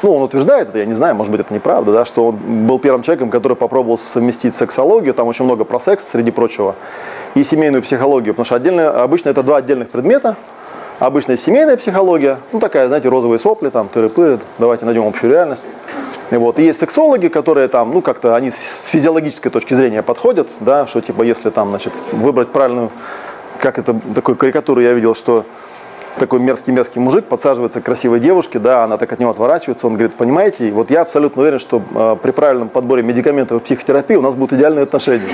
ну, 0.03 0.15
он 0.15 0.23
утверждает 0.23 0.69
это, 0.69 0.79
я 0.79 0.85
не 0.85 0.95
знаю, 0.95 1.15
может 1.15 1.33
быть, 1.33 1.41
это 1.41 1.53
неправда, 1.53 1.93
да, 1.93 2.05
что 2.05 2.29
он 2.29 2.37
был 2.67 2.79
первым 2.79 3.03
человеком, 3.03 3.31
который 3.31 3.57
попробовал 3.57 3.99
совместить 3.99 4.55
сексологию, 4.55 5.13
там 5.13 5.27
очень 5.27 5.45
много 5.45 5.65
про 5.65 5.81
секс, 5.81 6.09
среди 6.09 6.31
прочего, 6.31 6.77
и 7.35 7.45
семейную 7.45 7.83
психологию, 7.83 8.35
потому 8.35 8.45
что 8.45 8.55
отдельно, 8.55 9.03
обычно 9.03 9.31
это 9.31 9.43
два 9.43 9.59
отдельных 9.59 9.91
предмета, 9.91 10.37
обычная 10.99 11.37
семейная 11.37 11.77
психология, 11.77 12.39
ну, 12.53 12.61
такая, 12.61 12.89
знаете, 12.89 13.09
розовые 13.09 13.39
сопли, 13.39 13.69
там, 13.69 13.89
тыры-пыры, 13.93 14.41
давайте 14.59 14.85
найдем 14.85 15.07
общую 15.07 15.31
реальность. 15.33 15.65
Вот. 16.31 16.59
И 16.59 16.65
есть 16.65 16.81
сексологи, 16.81 17.29
которые 17.29 17.69
там, 17.69 17.93
ну, 17.93 18.03
как-то 18.03 18.35
они 18.35 18.51
с 18.51 18.87
физиологической 18.87 19.51
точки 19.51 19.75
зрения 19.75 20.03
подходят, 20.03 20.49
да, 20.61 20.87
что 20.87 21.01
типа 21.01 21.23
если 21.23 21.51
там, 21.51 21.69
значит, 21.69 21.93
выбрать 22.13 22.49
правильную, 22.49 22.91
как 23.61 23.79
это, 23.79 23.95
такую 24.15 24.37
карикатуру 24.37 24.81
я 24.81 24.93
видел, 24.93 25.15
что 25.15 25.45
такой 26.19 26.41
мерзкий-мерзкий 26.41 26.99
мужик 26.99 27.27
подсаживается 27.27 27.81
к 27.81 27.85
красивой 27.85 28.21
девушке, 28.21 28.59
да, 28.59 28.85
она 28.85 28.97
так 28.97 29.13
от 29.13 29.21
него 29.21 29.31
отворачивается, 29.31 29.87
он 29.87 29.93
говорит, 29.95 30.15
понимаете, 30.15 30.73
вот 30.73 30.91
я 30.91 31.03
абсолютно 31.03 31.43
уверен, 31.43 31.59
что 31.59 31.83
э, 31.95 32.17
при 32.23 32.31
правильном 32.31 32.71
подборе 32.71 33.03
медикаментов 33.03 33.61
и 33.61 33.65
психотерапии 33.65 34.17
у 34.17 34.23
нас 34.23 34.35
будут 34.35 34.55
идеальные 34.55 34.85
отношения. 34.85 35.29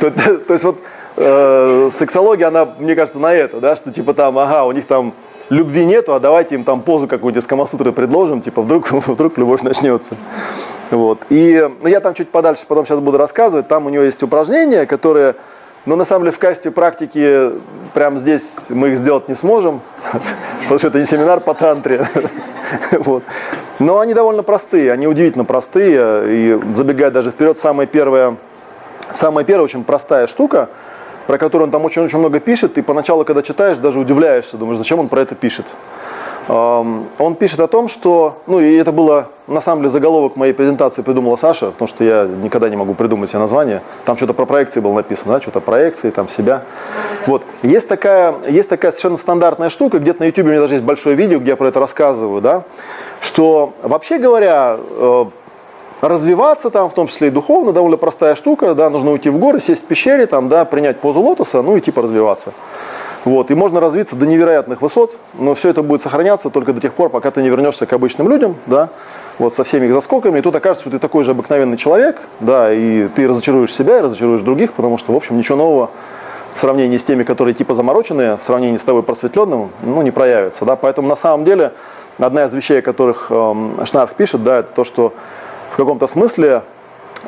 То 0.00 0.52
есть 0.52 0.64
вот 0.64 0.78
э, 1.18 1.88
сексология, 1.90 2.48
она, 2.48 2.68
мне 2.78 2.94
кажется, 2.94 3.18
на 3.18 3.34
это, 3.34 3.60
да, 3.60 3.76
что 3.76 3.92
типа 3.92 4.14
там, 4.14 4.38
ага, 4.38 4.64
у 4.64 4.72
них 4.72 4.86
там 4.86 5.14
любви 5.50 5.84
нету, 5.84 6.14
а 6.14 6.20
давайте 6.20 6.54
им 6.54 6.64
там 6.64 6.82
позу 6.82 7.08
какую-нибудь 7.08 7.42
из 7.42 7.46
Камасутры 7.46 7.92
предложим, 7.92 8.40
типа 8.40 8.62
вдруг, 8.62 8.90
вдруг 8.92 9.38
любовь 9.38 9.62
начнется. 9.62 10.16
Вот. 10.90 11.20
И 11.30 11.68
ну, 11.82 11.88
я 11.88 12.00
там 12.00 12.14
чуть 12.14 12.30
подальше 12.30 12.64
потом 12.66 12.86
сейчас 12.86 13.00
буду 13.00 13.18
рассказывать, 13.18 13.68
там 13.68 13.86
у 13.86 13.88
него 13.88 14.04
есть 14.04 14.22
упражнения, 14.22 14.86
которые, 14.86 15.36
ну 15.86 15.96
на 15.96 16.04
самом 16.04 16.24
деле 16.24 16.32
в 16.32 16.38
качестве 16.38 16.70
практики 16.70 17.52
прямо 17.94 18.18
здесь 18.18 18.66
мы 18.70 18.90
их 18.90 18.98
сделать 18.98 19.28
не 19.28 19.34
сможем, 19.34 19.80
потому 20.62 20.78
что 20.78 20.88
это 20.88 20.98
не 20.98 21.06
семинар 21.06 21.40
по 21.40 21.54
тантре. 21.54 22.08
Вот. 22.90 23.22
Но 23.78 23.98
они 23.98 24.12
довольно 24.12 24.42
простые, 24.42 24.92
они 24.92 25.06
удивительно 25.06 25.46
простые, 25.46 26.24
и 26.26 26.60
забегая 26.74 27.10
даже 27.10 27.30
вперед, 27.30 27.56
самая 27.56 27.86
первая, 27.86 28.36
самая 29.10 29.42
первая 29.42 29.64
очень 29.64 29.84
простая 29.84 30.26
штука– 30.26 30.68
про 31.28 31.36
который 31.36 31.64
он 31.64 31.70
там 31.70 31.84
очень-очень 31.84 32.18
много 32.18 32.40
пишет, 32.40 32.78
и 32.78 32.82
поначалу, 32.82 33.22
когда 33.22 33.42
читаешь, 33.42 33.76
даже 33.76 34.00
удивляешься, 34.00 34.56
думаешь, 34.56 34.78
зачем 34.78 34.98
он 34.98 35.08
про 35.08 35.20
это 35.20 35.34
пишет. 35.34 35.66
Он 36.48 37.34
пишет 37.38 37.60
о 37.60 37.66
том, 37.66 37.88
что, 37.88 38.38
ну 38.46 38.58
и 38.60 38.74
это 38.76 38.92
было, 38.92 39.26
на 39.46 39.60
самом 39.60 39.82
деле, 39.82 39.90
заголовок 39.90 40.36
моей 40.36 40.54
презентации 40.54 41.02
придумала 41.02 41.36
Саша, 41.36 41.66
потому 41.66 41.86
что 41.86 42.02
я 42.02 42.24
никогда 42.24 42.70
не 42.70 42.76
могу 42.76 42.94
придумать 42.94 43.28
себе 43.28 43.40
название. 43.40 43.82
Там 44.06 44.16
что-то 44.16 44.32
про 44.32 44.46
проекции 44.46 44.80
было 44.80 44.94
написано, 44.94 45.34
да, 45.34 45.42
что-то 45.42 45.60
проекции, 45.60 46.08
там 46.08 46.30
себя. 46.30 46.62
Вот. 47.26 47.42
Есть 47.62 47.88
такая, 47.88 48.34
есть 48.48 48.70
такая 48.70 48.90
совершенно 48.90 49.18
стандартная 49.18 49.68
штука, 49.68 49.98
где-то 49.98 50.22
на 50.22 50.26
YouTube 50.28 50.46
у 50.46 50.48
меня 50.48 50.60
даже 50.60 50.76
есть 50.76 50.84
большое 50.84 51.14
видео, 51.14 51.40
где 51.40 51.50
я 51.50 51.56
про 51.56 51.68
это 51.68 51.78
рассказываю, 51.78 52.40
да, 52.40 52.62
что, 53.20 53.74
вообще 53.82 54.16
говоря, 54.16 54.78
э, 54.78 55.24
развиваться 56.00 56.70
там, 56.70 56.88
в 56.90 56.94
том 56.94 57.08
числе 57.08 57.28
и 57.28 57.30
духовно, 57.30 57.72
довольно 57.72 57.96
простая 57.96 58.34
штука, 58.34 58.74
да, 58.74 58.90
нужно 58.90 59.12
уйти 59.12 59.30
в 59.30 59.38
горы, 59.38 59.60
сесть 59.60 59.82
в 59.82 59.86
пещере, 59.86 60.26
там, 60.26 60.48
да, 60.48 60.64
принять 60.64 61.00
позу 61.00 61.20
лотоса, 61.20 61.62
ну 61.62 61.76
и 61.76 61.80
типа 61.80 62.02
развиваться. 62.02 62.52
Вот, 63.24 63.50
и 63.50 63.54
можно 63.54 63.80
развиться 63.80 64.16
до 64.16 64.26
невероятных 64.26 64.80
высот, 64.80 65.16
но 65.34 65.54
все 65.54 65.70
это 65.70 65.82
будет 65.82 66.00
сохраняться 66.00 66.50
только 66.50 66.72
до 66.72 66.80
тех 66.80 66.94
пор, 66.94 67.10
пока 67.10 67.30
ты 67.30 67.42
не 67.42 67.48
вернешься 67.48 67.84
к 67.84 67.92
обычным 67.92 68.28
людям, 68.28 68.56
да, 68.66 68.90
вот 69.38 69.52
со 69.52 69.64
всеми 69.64 69.86
их 69.86 69.92
заскоками, 69.92 70.38
и 70.38 70.42
тут 70.42 70.54
окажется, 70.54 70.82
что 70.82 70.90
ты 70.90 70.98
такой 70.98 71.24
же 71.24 71.32
обыкновенный 71.32 71.76
человек, 71.76 72.16
да, 72.40 72.72
и 72.72 73.08
ты 73.08 73.28
разочаруешь 73.28 73.74
себя 73.74 73.98
и 73.98 74.00
разочаруешь 74.02 74.40
других, 74.40 74.72
потому 74.72 74.98
что, 74.98 75.12
в 75.12 75.16
общем, 75.16 75.36
ничего 75.36 75.58
нового 75.58 75.90
в 76.54 76.60
сравнении 76.60 76.96
с 76.96 77.04
теми, 77.04 77.22
которые 77.22 77.54
типа 77.54 77.74
замороченные, 77.74 78.36
в 78.36 78.42
сравнении 78.42 78.78
с 78.78 78.84
тобой 78.84 79.02
просветленным, 79.02 79.70
ну, 79.82 80.02
не 80.02 80.10
проявится, 80.10 80.64
да, 80.64 80.76
поэтому 80.76 81.08
на 81.08 81.16
самом 81.16 81.44
деле 81.44 81.72
одна 82.18 82.44
из 82.44 82.54
вещей, 82.54 82.78
о 82.78 82.82
которых 82.82 83.26
эм, 83.30 83.78
Шнарх 83.84 84.14
пишет, 84.14 84.42
да, 84.42 84.60
это 84.60 84.70
то, 84.72 84.84
что 84.84 85.12
в 85.70 85.76
каком-то 85.76 86.06
смысле, 86.06 86.62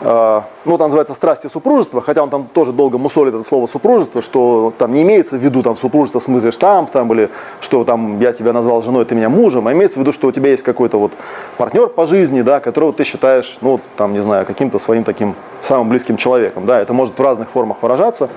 э, 0.00 0.40
ну, 0.64 0.74
это 0.74 0.84
называется 0.84 1.14
страсти 1.14 1.46
супружества, 1.46 2.00
хотя 2.00 2.22
он 2.22 2.30
там 2.30 2.48
тоже 2.52 2.72
долго 2.72 2.98
мусолит 2.98 3.34
это 3.34 3.44
слово 3.44 3.66
супружество, 3.66 4.22
что 4.22 4.72
там 4.78 4.92
не 4.92 5.02
имеется 5.02 5.36
в 5.36 5.40
виду 5.40 5.62
там 5.62 5.76
супружество 5.76 6.20
в 6.20 6.22
смысле 6.22 6.50
штамп, 6.50 6.90
там, 6.90 7.12
или 7.12 7.30
что 7.60 7.84
там 7.84 8.20
я 8.20 8.32
тебя 8.32 8.52
назвал 8.52 8.82
женой, 8.82 9.04
ты 9.04 9.14
меня 9.14 9.28
мужем, 9.28 9.68
а 9.68 9.72
имеется 9.72 9.98
в 9.98 10.02
виду, 10.02 10.12
что 10.12 10.28
у 10.28 10.32
тебя 10.32 10.50
есть 10.50 10.62
какой-то 10.62 10.98
вот 10.98 11.12
партнер 11.56 11.88
по 11.88 12.06
жизни, 12.06 12.42
да, 12.42 12.60
которого 12.60 12.92
ты 12.92 13.04
считаешь, 13.04 13.58
ну, 13.60 13.80
там, 13.96 14.12
не 14.12 14.20
знаю, 14.20 14.46
каким-то 14.46 14.78
своим 14.78 15.04
таким 15.04 15.34
самым 15.62 15.88
близким 15.88 16.16
человеком, 16.16 16.66
да, 16.66 16.80
это 16.80 16.92
может 16.92 17.18
в 17.18 17.22
разных 17.22 17.50
формах 17.50 17.82
выражаться, 17.82 18.28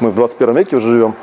мы 0.00 0.10
в 0.10 0.14
21 0.14 0.54
веке 0.56 0.76
уже 0.76 0.90
живем. 0.90 1.14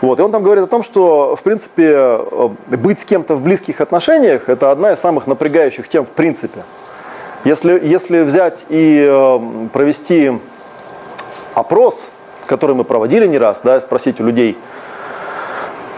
Вот. 0.00 0.18
И 0.18 0.22
он 0.22 0.32
там 0.32 0.42
говорит 0.42 0.64
о 0.64 0.66
том, 0.66 0.82
что, 0.82 1.36
в 1.36 1.42
принципе, 1.42 1.92
э, 1.94 2.48
быть 2.76 3.00
с 3.00 3.04
кем-то 3.04 3.34
в 3.36 3.42
близких 3.42 3.80
отношениях– 3.80 4.44
это 4.48 4.70
одна 4.70 4.92
из 4.92 4.98
самых 4.98 5.26
напрягающих 5.26 5.88
тем 5.88 6.04
в 6.04 6.10
принципе. 6.10 6.64
Если, 7.44 7.78
если 7.84 8.22
взять 8.22 8.66
и 8.70 9.06
э, 9.06 9.68
провести 9.72 10.32
опрос, 11.54 12.08
который 12.46 12.74
мы 12.74 12.84
проводили 12.84 13.26
не 13.26 13.38
раз, 13.38 13.60
да, 13.62 13.78
спросить 13.80 14.20
у 14.20 14.24
людей, 14.24 14.56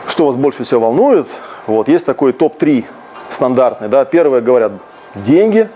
что 0.07 0.27
вас 0.27 0.37
больше 0.37 0.65
всего 0.65 0.81
волнует. 0.81 1.27
Вот, 1.67 1.89
есть 1.89 2.07
такой 2.07 2.33
топ-3 2.33 2.85
стандартный. 3.29 3.89
Да. 3.89 4.05
Первое 4.05 4.41
говорят 4.41 4.73
деньги, 5.15 5.69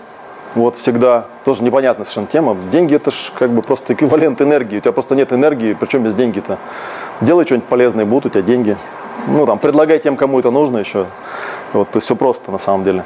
вот 0.55 0.75
всегда 0.75 1.25
тоже 1.45 1.63
непонятная 1.63 2.03
совершенно 2.03 2.27
тема. 2.27 2.57
Деньги 2.71 2.95
это 2.95 3.11
же 3.11 3.31
как 3.37 3.51
бы 3.51 3.61
просто 3.61 3.93
эквивалент 3.93 4.41
энергии. 4.41 4.77
У 4.77 4.81
тебя 4.81 4.91
просто 4.91 5.15
нет 5.15 5.31
энергии, 5.31 5.73
причем 5.73 6.03
без 6.03 6.13
деньги-то. 6.13 6.57
Делай 7.21 7.45
что-нибудь 7.45 7.67
полезное, 7.67 8.05
будут 8.05 8.25
у 8.25 8.29
тебя 8.29 8.41
деньги. 8.41 8.77
Ну, 9.27 9.45
там, 9.45 9.59
предлагай 9.59 9.99
тем, 9.99 10.17
кому 10.17 10.39
это 10.39 10.51
нужно 10.51 10.79
еще. 10.79 11.05
Вот, 11.73 11.89
то 11.89 11.97
есть 11.97 12.05
все 12.05 12.15
просто 12.15 12.51
на 12.51 12.57
самом 12.57 12.83
деле. 12.83 13.05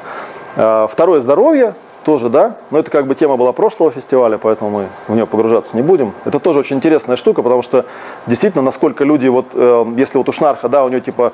А, 0.55 0.87
второе, 0.87 1.19
здоровье, 1.19 1.75
тоже, 2.05 2.29
да, 2.29 2.55
но 2.71 2.79
это 2.79 2.91
как 2.91 3.07
бы 3.07 3.15
тема 3.15 3.35
была 3.35 3.51
прошлого 3.51 3.91
фестиваля, 3.91 4.37
поэтому 4.37 4.69
мы 4.69 4.87
в 5.07 5.15
нее 5.15 5.25
погружаться 5.25 5.75
не 5.75 5.81
будем. 5.81 6.13
Это 6.23 6.39
тоже 6.39 6.59
очень 6.59 6.77
интересная 6.77 7.15
штука, 7.15 7.41
потому 7.41 7.63
что 7.63 7.85
действительно, 8.27 8.63
насколько 8.63 9.03
люди, 9.03 9.27
вот, 9.27 9.47
э, 9.53 9.85
если 9.97 10.19
вот 10.19 10.29
у 10.29 10.31
Шнарха, 10.31 10.69
да, 10.69 10.85
у 10.85 10.89
него 10.89 11.01
типа 11.01 11.33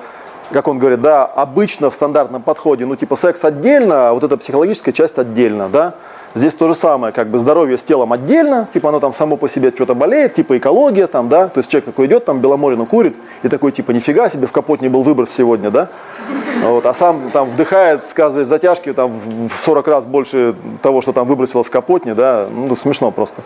как 0.51 0.67
он 0.67 0.79
говорит, 0.79 0.99
да, 0.99 1.25
обычно 1.25 1.89
в 1.89 1.95
стандартном 1.95 2.41
подходе, 2.41 2.85
ну, 2.85 2.97
типа 2.97 3.15
секс 3.15 3.45
отдельно, 3.45 4.09
а 4.09 4.13
вот 4.13 4.23
эта 4.23 4.35
психологическая 4.35 4.93
часть 4.93 5.17
отдельно, 5.17 5.69
да. 5.69 5.93
Здесь 6.33 6.53
то 6.55 6.67
же 6.67 6.75
самое, 6.75 7.11
как 7.11 7.27
бы 7.27 7.39
здоровье 7.39 7.77
с 7.77 7.83
телом 7.83 8.13
отдельно, 8.13 8.67
типа 8.73 8.89
оно 8.89 8.99
там 9.01 9.13
само 9.13 9.35
по 9.35 9.49
себе 9.49 9.71
что-то 9.75 9.95
болеет, 9.95 10.33
типа 10.33 10.57
экология 10.57 11.07
там, 11.07 11.27
да, 11.27 11.49
то 11.49 11.57
есть 11.57 11.69
человек 11.69 11.85
такой 11.85 12.05
идет, 12.07 12.23
там 12.23 12.39
Беломорину 12.39 12.85
курит, 12.85 13.15
и 13.43 13.49
такой 13.49 13.73
типа 13.73 13.91
нифига 13.91 14.29
себе, 14.29 14.47
в 14.47 14.51
капот 14.51 14.81
не 14.81 14.87
был 14.87 15.03
выброс 15.03 15.29
сегодня, 15.29 15.71
да, 15.71 15.89
вот, 16.63 16.85
а 16.85 16.93
сам 16.93 17.31
там 17.31 17.49
вдыхает, 17.49 18.03
сказывает 18.03 18.47
затяжки 18.47 18.93
там 18.93 19.11
в 19.49 19.57
40 19.57 19.87
раз 19.87 20.05
больше 20.05 20.55
того, 20.81 21.01
что 21.01 21.11
там 21.11 21.27
выбросилось 21.27 21.67
в 21.67 21.71
капотне, 21.71 22.13
да, 22.13 22.47
ну 22.49 22.75
смешно 22.75 23.11
просто. 23.11 23.41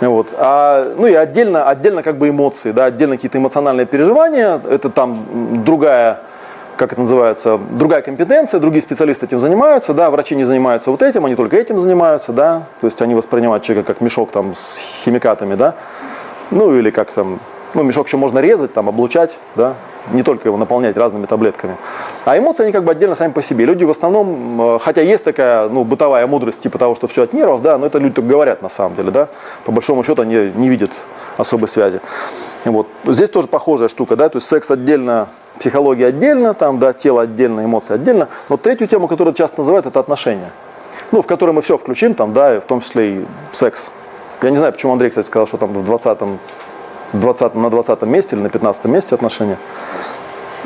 Вот. 0.00 0.28
А, 0.36 0.94
ну 0.96 1.06
и 1.06 1.14
отдельно, 1.14 1.68
отдельно 1.68 2.02
как 2.02 2.18
бы 2.18 2.28
эмоции, 2.28 2.72
да, 2.72 2.86
отдельно 2.86 3.16
какие-то 3.16 3.38
эмоциональные 3.38 3.86
переживания, 3.86 4.60
это 4.68 4.90
там 4.90 5.64
другая 5.64 6.20
как 6.78 6.92
это 6.92 7.00
называется, 7.00 7.58
другая 7.70 8.02
компетенция, 8.02 8.60
другие 8.60 8.80
специалисты 8.80 9.26
этим 9.26 9.38
занимаются, 9.38 9.92
да, 9.92 10.10
врачи 10.10 10.34
не 10.36 10.44
занимаются 10.44 10.90
вот 10.90 11.02
этим, 11.02 11.26
они 11.26 11.34
только 11.34 11.56
этим 11.56 11.80
занимаются, 11.80 12.32
да, 12.32 12.62
то 12.80 12.86
есть 12.86 13.02
они 13.02 13.14
воспринимают 13.14 13.64
человека 13.64 13.92
как 13.92 14.00
мешок 14.00 14.30
там 14.30 14.54
с 14.54 14.78
химикатами, 15.04 15.56
да, 15.56 15.74
ну 16.50 16.74
или 16.74 16.90
как 16.90 17.10
там, 17.12 17.40
ну 17.74 17.82
мешок 17.82 18.06
еще 18.06 18.16
можно 18.16 18.38
резать, 18.38 18.72
там, 18.72 18.88
облучать, 18.88 19.36
да, 19.56 19.74
не 20.12 20.22
только 20.22 20.48
его 20.48 20.56
наполнять 20.56 20.96
разными 20.96 21.26
таблетками. 21.26 21.76
А 22.24 22.38
эмоции, 22.38 22.62
они 22.62 22.72
как 22.72 22.84
бы 22.84 22.92
отдельно 22.92 23.14
сами 23.14 23.32
по 23.32 23.42
себе. 23.42 23.66
Люди 23.66 23.84
в 23.84 23.90
основном, 23.90 24.76
э, 24.76 24.78
хотя 24.80 25.02
есть 25.02 25.24
такая 25.24 25.68
ну, 25.68 25.84
бытовая 25.84 26.26
мудрость 26.26 26.62
типа 26.62 26.78
того, 26.78 26.94
что 26.94 27.08
все 27.08 27.24
от 27.24 27.32
нервов, 27.32 27.60
да, 27.60 27.76
но 27.76 27.86
это 27.86 27.98
люди 27.98 28.14
только 28.14 28.28
говорят 28.28 28.62
на 28.62 28.68
самом 28.68 28.94
деле, 28.94 29.10
да, 29.10 29.28
по 29.64 29.72
большому 29.72 30.04
счету 30.04 30.22
они 30.22 30.52
не 30.54 30.68
видят 30.68 30.92
особой 31.36 31.68
связи. 31.68 32.00
Вот. 32.64 32.86
Здесь 33.04 33.30
тоже 33.30 33.48
похожая 33.48 33.88
штука, 33.88 34.16
да, 34.16 34.28
то 34.28 34.38
есть 34.38 34.48
секс 34.48 34.70
отдельно 34.70 35.28
психология 35.58 36.06
отдельно, 36.06 36.54
там, 36.54 36.78
да, 36.78 36.92
тело 36.92 37.22
отдельно, 37.22 37.64
эмоции 37.64 37.94
отдельно. 37.94 38.28
Но 38.48 38.56
третью 38.56 38.88
тему, 38.88 39.08
которую 39.08 39.34
часто 39.34 39.58
называют, 39.58 39.86
это 39.86 40.00
отношения. 40.00 40.50
Ну, 41.12 41.22
в 41.22 41.26
которой 41.26 41.52
мы 41.52 41.62
все 41.62 41.78
включим, 41.78 42.14
там, 42.14 42.32
да, 42.32 42.60
в 42.60 42.64
том 42.64 42.80
числе 42.80 43.10
и 43.10 43.26
секс. 43.52 43.90
Я 44.42 44.50
не 44.50 44.56
знаю, 44.56 44.72
почему 44.72 44.92
Андрей, 44.92 45.08
кстати, 45.10 45.26
сказал, 45.26 45.46
что 45.46 45.56
там 45.56 45.72
в 45.72 45.90
20-м, 45.90 46.38
20 47.12 47.54
на 47.54 47.70
20 47.70 48.02
месте 48.02 48.36
или 48.36 48.42
на 48.42 48.50
15 48.50 48.84
месте 48.84 49.14
отношения. 49.14 49.58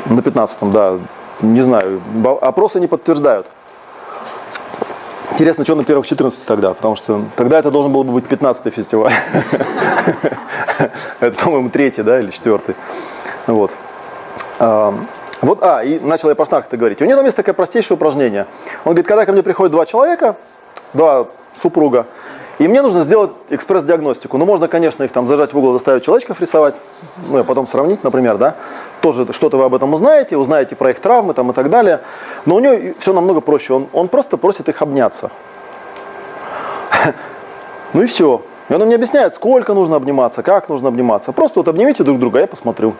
На 0.05 0.21
15 0.21 0.71
да, 0.71 0.99
не 1.41 1.61
знаю. 1.61 2.01
Опросы 2.41 2.79
не 2.79 2.87
подтверждают. 2.87 3.47
Интересно, 5.31 5.63
что 5.63 5.75
на 5.75 5.83
первых 5.83 6.05
14 6.05 6.45
тогда, 6.45 6.73
потому 6.73 6.95
что 6.95 7.21
тогда 7.35 7.57
это 7.57 7.71
должен 7.71 7.91
был 7.91 8.03
бы 8.03 8.13
быть 8.13 8.25
15-й 8.25 8.69
фестиваль. 8.69 9.13
Это, 11.19 11.43
по-моему, 11.43 11.71
третий, 11.71 12.03
да, 12.03 12.19
или 12.19 12.29
четвертый. 12.29 12.75
Вот. 13.47 13.71
Вот, 15.43 15.59
а, 15.61 15.83
и 15.83 15.99
начал 15.99 16.29
я 16.29 16.35
про 16.35 16.45
Снарк-то 16.45 16.77
говорить. 16.77 17.01
У 17.01 17.05
него 17.05 17.17
там 17.17 17.25
есть 17.25 17.35
такое 17.35 17.53
простейшее 17.53 17.95
упражнение. 17.95 18.47
Он 18.85 18.93
говорит, 18.93 19.07
когда 19.07 19.25
ко 19.25 19.33
мне 19.33 19.43
приходят 19.43 19.73
два 19.73 19.85
человека, 19.85 20.37
два 20.93 21.27
супруга, 21.57 22.05
и 22.59 22.67
мне 22.67 22.81
нужно 22.81 23.01
сделать 23.01 23.31
экспресс-диагностику. 23.49 24.37
Ну, 24.37 24.45
можно, 24.45 24.69
конечно, 24.69 25.03
их 25.03 25.11
там 25.11 25.27
зажать 25.27 25.53
в 25.53 25.57
угол, 25.57 25.73
заставить 25.73 26.05
человечков 26.05 26.39
рисовать, 26.39 26.75
ну, 27.27 27.39
и 27.39 27.43
потом 27.43 27.67
сравнить, 27.67 28.03
например, 28.03 28.37
да. 28.37 28.55
Тоже 29.01 29.33
что-то 29.33 29.57
вы 29.57 29.65
об 29.65 29.75
этом 29.75 29.93
узнаете, 29.93 30.37
узнаете 30.37 30.77
про 30.77 30.91
их 30.91 30.99
травмы 30.99 31.33
там 31.33 31.51
и 31.51 31.53
так 31.53 31.69
далее. 31.69 32.01
Но 32.45 32.55
у 32.55 32.59
него 32.59 32.93
все 32.99 33.11
намного 33.11 33.41
проще. 33.41 33.73
Он, 33.73 33.87
он 33.91 34.07
просто 34.07 34.37
просит 34.37 34.69
их 34.69 34.81
обняться. 34.81 35.31
Ну 37.93 38.01
и 38.01 38.07
все. 38.07 38.41
И 38.69 38.73
он 38.73 38.81
мне 38.85 38.95
объясняет, 38.95 39.35
сколько 39.35 39.75
нужно 39.75 39.97
обниматься, 39.97 40.41
как 40.41 40.67
нужно 40.67 40.87
обниматься. 40.87 41.31
Просто 41.31 41.59
вот 41.59 41.67
обнимите 41.67 42.03
друг 42.03 42.17
друга, 42.17 42.39
я 42.39 42.47
посмотрю. 42.47 42.95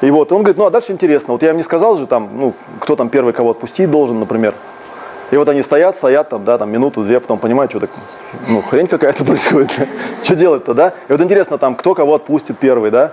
И 0.00 0.10
вот 0.10 0.30
он 0.32 0.42
говорит, 0.42 0.58
ну 0.58 0.66
а 0.66 0.70
дальше 0.70 0.92
интересно, 0.92 1.32
вот 1.32 1.42
я 1.42 1.50
им 1.50 1.56
не 1.56 1.62
сказал 1.62 1.96
же 1.96 2.06
там, 2.06 2.30
ну, 2.32 2.54
кто 2.80 2.94
там 2.96 3.08
первый 3.08 3.32
кого 3.32 3.50
отпустить 3.50 3.90
должен, 3.90 4.20
например. 4.20 4.54
И 5.30 5.36
вот 5.36 5.48
они 5.48 5.62
стоят, 5.62 5.96
стоят 5.96 6.30
там, 6.30 6.44
да, 6.44 6.56
там 6.56 6.70
минуту, 6.70 7.02
две, 7.02 7.20
потом 7.20 7.38
понимают, 7.38 7.70
что 7.70 7.80
так, 7.80 7.90
ну, 8.46 8.62
хрень 8.62 8.86
какая-то 8.86 9.24
происходит. 9.26 9.70
что 10.22 10.34
делать-то, 10.34 10.72
да? 10.72 10.94
И 11.08 11.12
вот 11.12 11.20
интересно 11.20 11.58
там, 11.58 11.74
кто 11.74 11.94
кого 11.94 12.14
отпустит 12.14 12.58
первый, 12.58 12.90
да? 12.90 13.12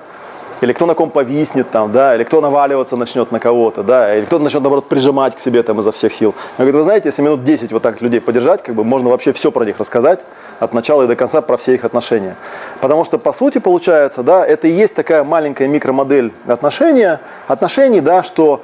Или 0.66 0.74
кто 0.74 0.88
на 0.88 0.96
ком 0.96 1.12
повиснет 1.12 1.70
там, 1.70 1.92
да, 1.92 2.16
или 2.16 2.24
кто 2.24 2.42
наваливаться 2.42 2.98
начнет 2.98 3.32
на 3.32 3.40
кого-то, 3.40 3.84
да, 3.84 4.16
или 4.16 4.26
кто 4.26 4.40
начнет, 4.40 4.64
наоборот, 4.64 4.90
прижимать 4.90 5.36
к 5.36 5.40
себе 5.40 5.62
там 5.62 5.80
изо 5.80 5.92
всех 5.92 6.12
сил. 6.12 6.34
Я 6.58 6.66
говорю, 6.66 6.80
вы 6.80 6.84
знаете, 6.86 7.10
если 7.10 7.22
минут 7.22 7.44
10 7.44 7.72
вот 7.72 7.84
так 7.84 8.02
людей 8.02 8.20
подержать, 8.20 8.64
как 8.64 8.74
бы 8.74 8.84
можно 8.84 9.12
вообще 9.12 9.32
все 9.32 9.52
про 9.52 9.64
них 9.64 9.78
рассказать, 9.78 10.22
от 10.60 10.74
начала 10.74 11.04
и 11.04 11.08
до 11.08 11.16
конца 11.16 11.44
про 11.44 11.58
все 11.58 11.76
их 11.76 11.86
отношения. 11.86 12.36
Потому 12.82 13.06
что, 13.06 13.20
по 13.20 13.32
сути, 13.32 13.60
получается, 13.60 14.24
да, 14.24 14.44
это 14.44 14.68
и 14.68 14.72
есть 14.72 14.96
такая 14.96 15.24
маленькая 15.24 15.68
микромодель 15.68 16.34
отношения, 16.48 17.20
отношений, 17.48 18.02
да, 18.02 18.24
что 18.24 18.64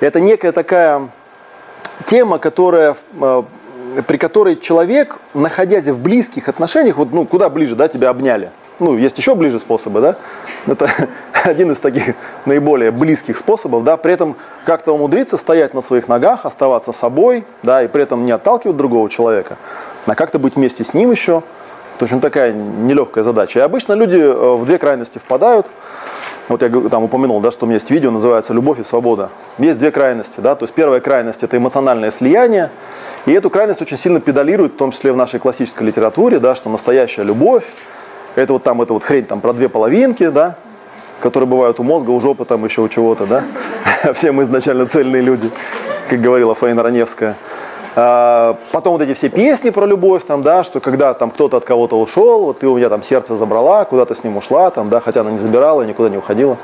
это 0.00 0.20
некая 0.20 0.52
такая 0.52 1.08
тема, 2.04 2.38
которая 2.38 2.94
э, 3.22 3.42
при 4.06 4.18
которой 4.18 4.56
человек, 4.56 5.16
находясь 5.32 5.86
в 5.86 5.98
близких 5.98 6.50
отношениях, 6.50 6.98
вот 6.98 7.10
ну, 7.10 7.24
куда 7.24 7.48
ближе, 7.48 7.74
да, 7.74 7.88
тебя 7.88 8.10
обняли, 8.10 8.50
ну, 8.78 8.96
есть 8.96 9.18
еще 9.18 9.34
ближе 9.34 9.58
способы, 9.58 10.00
да, 10.00 10.16
это 10.66 10.90
один 11.44 11.72
из 11.72 11.80
таких 11.80 12.14
наиболее 12.46 12.90
близких 12.90 13.36
способов, 13.36 13.84
да, 13.84 13.96
при 13.96 14.12
этом 14.12 14.36
как-то 14.64 14.92
умудриться 14.92 15.36
стоять 15.36 15.74
на 15.74 15.82
своих 15.82 16.08
ногах, 16.08 16.46
оставаться 16.46 16.92
собой, 16.92 17.44
да, 17.62 17.82
и 17.82 17.88
при 17.88 18.02
этом 18.02 18.24
не 18.26 18.32
отталкивать 18.32 18.76
другого 18.76 19.10
человека, 19.10 19.56
а 20.06 20.14
как-то 20.14 20.38
быть 20.38 20.56
вместе 20.56 20.84
с 20.84 20.94
ним 20.94 21.10
еще, 21.10 21.42
это 21.96 22.04
очень 22.04 22.20
такая 22.20 22.52
нелегкая 22.52 23.24
задача. 23.24 23.58
И 23.58 23.62
обычно 23.62 23.94
люди 23.94 24.18
э, 24.18 24.54
в 24.54 24.64
две 24.64 24.78
крайности 24.78 25.18
впадают, 25.18 25.66
вот 26.48 26.62
я 26.62 26.68
там 26.88 27.02
упомянул, 27.02 27.40
да, 27.40 27.50
что 27.50 27.66
у 27.66 27.68
меня 27.68 27.74
есть 27.74 27.90
видео, 27.90 28.10
называется 28.10 28.54
«Любовь 28.54 28.78
и 28.78 28.84
свобода». 28.84 29.28
Есть 29.58 29.78
две 29.78 29.90
крайности. 29.90 30.40
Да? 30.40 30.54
То 30.54 30.64
есть 30.64 30.74
первая 30.74 31.00
крайность– 31.00 31.42
это 31.42 31.56
эмоциональное 31.58 32.10
слияние. 32.10 32.70
И 33.26 33.32
эту 33.32 33.50
крайность 33.50 33.82
очень 33.82 33.98
сильно 33.98 34.20
педалируют, 34.20 34.72
в 34.72 34.76
том 34.76 34.92
числе 34.92 35.12
в 35.12 35.16
нашей 35.16 35.40
классической 35.40 35.82
литературе, 35.82 36.38
да, 36.38 36.54
что 36.54 36.70
настоящая 36.70 37.24
любовь 37.24 37.64
это 38.38 38.52
вот 38.52 38.62
там, 38.62 38.80
это 38.82 38.92
вот 38.92 39.02
хрень 39.02 39.24
там 39.24 39.40
про 39.40 39.52
две 39.52 39.68
половинки, 39.68 40.28
да, 40.28 40.56
которые 41.20 41.48
бывают 41.48 41.80
у 41.80 41.82
мозга, 41.82 42.10
у 42.10 42.20
жопы 42.20 42.44
там 42.44 42.64
еще 42.64 42.82
у 42.82 42.88
чего-то, 42.88 43.26
да. 43.26 43.42
Все 44.14 44.32
мы 44.32 44.44
изначально 44.44 44.86
цельные 44.86 45.22
люди, 45.22 45.50
как 46.08 46.20
говорила 46.20 46.54
Фаина 46.54 46.82
Раневская. 46.82 47.34
А, 47.96 48.56
потом 48.70 48.92
вот 48.92 49.02
эти 49.02 49.14
все 49.14 49.28
песни 49.28 49.70
про 49.70 49.84
любовь, 49.86 50.24
там, 50.24 50.42
да, 50.42 50.62
что 50.62 50.78
когда 50.78 51.14
там 51.14 51.30
кто-то 51.30 51.56
от 51.56 51.64
кого-то 51.64 51.98
ушел, 51.98 52.44
вот 52.44 52.60
ты 52.60 52.68
у 52.68 52.76
меня 52.76 52.88
там 52.88 53.02
сердце 53.02 53.34
забрала, 53.34 53.84
куда 53.84 54.04
то 54.04 54.14
с 54.14 54.22
ним 54.22 54.36
ушла, 54.36 54.70
там, 54.70 54.88
да, 54.88 55.00
хотя 55.00 55.22
она 55.22 55.32
не 55.32 55.38
забирала, 55.38 55.82
никуда 55.82 56.08
не 56.08 56.18
уходила, 56.18 56.56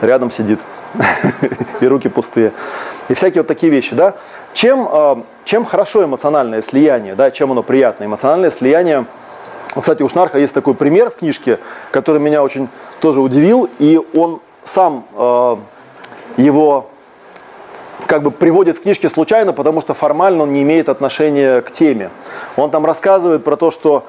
рядом 0.00 0.32
сидит, 0.32 0.58
и 1.80 1.86
руки 1.86 2.08
пустые. 2.08 2.52
И 3.08 3.14
всякие 3.14 3.42
вот 3.42 3.46
такие 3.46 3.70
вещи, 3.70 3.94
да. 3.94 4.14
Чем, 4.52 4.88
а, 4.90 5.22
чем 5.44 5.64
хорошо 5.64 6.04
эмоциональное 6.04 6.62
слияние, 6.62 7.14
да, 7.14 7.30
чем 7.30 7.52
оно 7.52 7.62
приятно? 7.62 8.04
Эмоциональное 8.04 8.50
слияние– 8.50 9.04
кстати, 9.80 10.02
у 10.02 10.08
Шнарха 10.08 10.38
есть 10.38 10.54
такой 10.54 10.74
пример 10.74 11.10
в 11.10 11.16
книжке, 11.16 11.58
который 11.90 12.20
меня 12.20 12.42
очень 12.42 12.68
тоже 13.00 13.20
удивил, 13.20 13.68
и 13.78 14.00
он 14.14 14.40
сам 14.64 15.04
э, 15.14 15.56
его 16.38 16.90
как 18.06 18.22
бы 18.22 18.30
приводит 18.30 18.78
в 18.78 18.82
книжке 18.82 19.08
случайно, 19.08 19.52
потому 19.52 19.80
что 19.80 19.94
формально 19.94 20.44
он 20.44 20.52
не 20.52 20.62
имеет 20.62 20.88
отношения 20.88 21.60
к 21.60 21.70
теме. 21.70 22.10
Он 22.56 22.70
там 22.70 22.86
рассказывает 22.86 23.44
про 23.44 23.56
то, 23.56 23.70
что, 23.70 24.06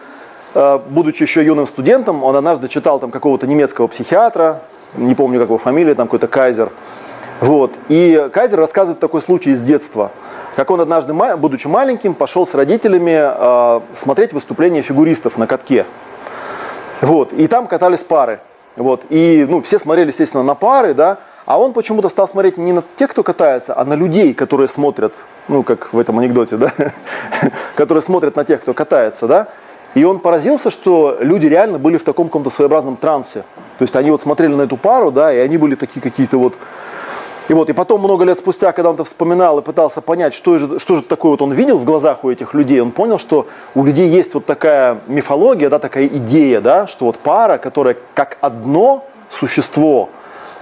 э, 0.53 0.79
будучи 0.89 1.24
еще 1.24 1.43
юным 1.43 1.67
студентом, 1.67 2.24
он 2.24 2.36
однажды 2.36 2.67
читал 2.67 3.00
там 3.00 3.12
какого-то 3.12 3.47
немецкого 3.47 3.88
психиатра, 3.88 4.62
не 4.95 5.15
помню, 5.15 5.39
как 5.39 5.50
его 5.50 5.57
фамилия, 5.57 5.95
там 5.95 6.07
какой-то 6.07 6.27
Кайзер. 6.27 6.71
Вот. 7.41 7.74
И 7.89 8.29
Кайзер 8.31 8.57
рассказывает 8.57 9.00
такой 9.00 9.21
случай 9.21 9.51
из 9.51 9.62
детства– 9.62 10.12
как 10.57 10.71
он 10.71 10.81
однажды, 10.81 11.13
будучи 11.13 11.67
маленьким, 11.67 12.15
пошел 12.15 12.47
с 12.47 12.55
родителями 12.55 13.15
э, 13.15 13.81
смотреть 13.93 14.33
выступления 14.33 14.81
фигуристов 14.81 15.37
на 15.37 15.45
катке. 15.45 15.85
Вот, 16.99 17.31
и 17.31 17.45
там 17.45 17.67
катались 17.67 18.01
пары. 18.01 18.39
Вот, 18.75 19.03
и 19.11 19.45
ну, 19.47 19.61
все 19.61 19.77
смотрели, 19.77 20.07
естественно, 20.07 20.41
на 20.41 20.55
пары, 20.55 20.95
да, 20.95 21.19
а 21.45 21.59
он 21.59 21.73
почему-то 21.73 22.09
стал 22.09 22.27
смотреть 22.27 22.57
не 22.57 22.73
на 22.73 22.83
тех, 22.95 23.11
кто 23.11 23.21
катается, 23.21 23.77
а 23.77 23.85
на 23.85 23.93
людей, 23.93 24.33
которые 24.33 24.67
смотрят, 24.67 25.13
ну, 25.47 25.61
как 25.61 25.93
в 25.93 25.99
этом 25.99 26.17
анекдоте, 26.17 26.57
да, 26.57 26.73
которые 27.75 28.01
смотрят 28.01 28.35
на 28.35 28.43
тех, 28.43 28.59
кто 28.59 28.73
катается, 28.73 29.27
да. 29.27 29.49
И 29.93 30.03
он 30.05 30.17
поразился, 30.17 30.71
что 30.71 31.19
люди 31.19 31.45
реально 31.45 31.77
были 31.77 31.97
в 31.97 32.03
таком 32.03 32.29
каком-то 32.29 32.49
своеобразном 32.49 32.97
трансе. 32.97 33.43
То 33.77 33.83
есть 33.83 33.95
они 33.95 34.09
вот 34.09 34.21
смотрели 34.21 34.55
на 34.55 34.63
эту 34.63 34.75
пару, 34.75 35.11
да, 35.11 35.31
и 35.31 35.37
они 35.37 35.59
были 35.59 35.75
такие 35.75 36.01
какие-то 36.01 36.39
вот 36.39 36.55
И 37.49 37.53
вот, 37.53 37.69
и 37.69 37.73
потом, 37.73 38.01
много 38.01 38.25
лет 38.25 38.39
спустя, 38.39 38.71
когда 38.73 38.89
он 38.89 38.95
это 38.95 39.05
вспоминал 39.05 39.59
и 39.59 39.61
пытался 39.61 40.01
понять, 40.01 40.33
что 40.33 40.57
же, 40.57 40.79
что 40.79 40.97
же 40.97 41.01
такое 41.01 41.31
вот 41.31 41.41
он 41.41 41.53
видел 41.53 41.77
в 41.77 41.85
глазах 41.85 42.23
у 42.23 42.29
этих 42.29 42.53
людей, 42.53 42.81
он 42.81 42.91
понял, 42.91 43.19
что 43.19 43.47
у 43.73 43.85
людей 43.85 44.09
есть 44.09 44.33
вот 44.33 44.45
такая 44.45 44.99
мифология, 45.07 45.69
да, 45.69 45.79
такая 45.79 46.07
идея, 46.07 46.59
да, 46.59 46.87
что 46.87 47.05
вот 47.05 47.17
пара, 47.17 47.57
которая 47.57 47.95
как 48.13 48.37
одно 48.41 49.05
существо, 49.29 50.09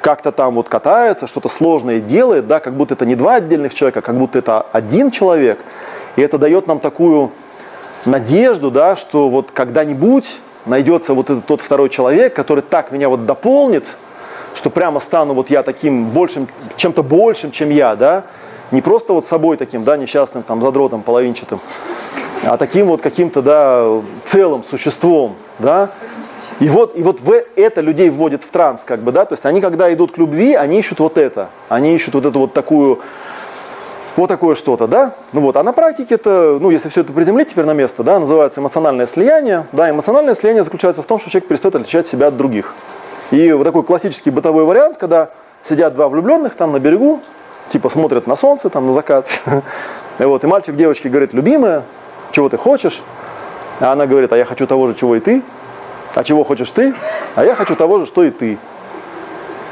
как-то 0.01 0.31
там 0.31 0.55
вот 0.55 0.69
катается, 0.69 1.25
что-то 1.25 1.49
сложное 1.49 1.99
делает, 1.99 2.45
да, 2.45 2.59
как 2.59 2.75
будто 2.75 2.93
это 2.93 3.07
не 3.07 3.15
два 3.15 3.35
отдельных 3.35 3.73
человека, 3.73 4.01
как 4.01 4.15
будто 4.15 4.37
это 4.37 4.61
один 4.71 5.09
человек. 5.09 5.59
И 6.15 6.21
это 6.21 6.37
дает 6.37 6.67
нам 6.67 6.79
такую 6.79 7.31
надежду, 8.05 8.69
да, 8.69 8.95
что 8.95 9.29
вот 9.29 9.49
когда-нибудь 9.51 10.37
найдется 10.67 11.15
вот 11.15 11.31
этот 11.31 11.47
тот 11.47 11.61
второй 11.61 11.89
человек, 11.89 12.35
который 12.35 12.61
так 12.61 12.91
меня 12.91 13.09
вот 13.09 13.25
дополнит, 13.25 13.97
что 14.55 14.69
прямо 14.69 14.99
стану 14.99 15.33
вот 15.33 15.49
я 15.49 15.61
таким 15.61 16.09
большим, 16.09 16.47
чем-то 16.75 17.03
большим, 17.03 17.51
чем 17.51 17.69
я, 17.69 17.95
да, 17.95 18.23
не 18.71 18.81
просто 18.81 19.13
вот 19.13 19.25
собой 19.25 19.57
таким, 19.57 19.83
да, 19.83 19.97
несчастным, 19.97 20.43
там, 20.43 20.61
задротом, 20.61 21.03
половинчатым, 21.03 21.59
а 22.43 22.57
таким 22.57 22.87
вот 22.87 23.01
каким-то, 23.01 23.41
да, 23.41 24.01
целым 24.23 24.63
существом, 24.63 25.35
да. 25.59 25.89
И 26.61 26.69
вот, 26.69 26.97
и 26.97 27.03
вот 27.03 27.19
в 27.19 27.43
это 27.57 27.81
людей 27.81 28.09
вводит 28.09 28.43
в 28.43 28.49
транс, 28.49 28.85
как 28.85 29.01
бы, 29.01 29.11
да, 29.11 29.25
то 29.25 29.33
есть 29.33 29.45
они, 29.45 29.59
когда 29.59 29.93
идут 29.93 30.13
к 30.13 30.17
любви, 30.17 30.53
они 30.53 30.79
ищут 30.79 30.99
вот 30.99 31.17
это, 31.17 31.49
они 31.67 31.93
ищут 31.93 32.13
вот 32.15 32.25
эту 32.25 32.39
вот 32.39 32.53
такую, 32.53 33.01
вот 34.15 34.27
такое 34.27 34.55
что-то, 34.55 34.87
да? 34.87 35.15
Ну 35.33 35.41
вот, 35.41 35.57
а 35.57 35.63
на 35.63 35.73
практике 35.73 36.15
это, 36.15 36.57
ну, 36.61 36.69
если 36.69 36.87
все 36.87 37.01
это 37.01 37.11
приземлить 37.11 37.49
теперь 37.49 37.65
на 37.65 37.73
место, 37.73 38.03
да, 38.03 38.19
называется 38.19 38.61
эмоциональное 38.61 39.05
слияние. 39.05 39.67
Да, 39.73 39.89
эмоциональное 39.89 40.35
слияние 40.35 40.63
заключается 40.63 41.01
в 41.01 41.05
том, 41.05 41.19
что 41.19 41.29
человек 41.29 41.49
перестает 41.49 41.75
отличать 41.75 42.07
себя 42.07 42.27
от 42.27 42.37
других. 42.37 42.73
И 43.31 43.51
вот 43.51 43.63
такой 43.63 43.83
классический 43.83 44.29
бытовой 44.29 44.65
вариант, 44.65 44.97
когда 44.97 45.29
сидят 45.63 45.93
два 45.93 46.09
влюбленных 46.09 46.55
там 46.55 46.71
на 46.71 46.79
берегу, 46.79 47.21
типа 47.69 47.89
смотрят 47.89 48.27
на 48.27 48.35
солнце, 48.35 48.69
там 48.69 48.87
на 48.87 48.93
закат. 48.93 49.27
И 50.19 50.23
вот, 50.23 50.43
и 50.43 50.47
мальчик 50.47 50.75
девочке 50.75 51.09
говорит, 51.09 51.33
любимая, 51.33 51.83
чего 52.31 52.49
ты 52.49 52.57
хочешь? 52.57 53.01
А 53.79 53.91
она 53.91 54.05
говорит, 54.05 54.31
а 54.31 54.37
я 54.37 54.45
хочу 54.45 54.67
того 54.67 54.87
же, 54.87 54.93
чего 54.93 55.15
и 55.15 55.19
ты. 55.19 55.41
А 56.13 56.23
чего 56.23 56.43
хочешь 56.43 56.71
ты? 56.71 56.93
А 57.35 57.43
я 57.43 57.55
хочу 57.55 57.75
того 57.75 57.99
же, 57.99 58.05
что 58.05 58.23
и 58.23 58.29
ты. 58.29 58.57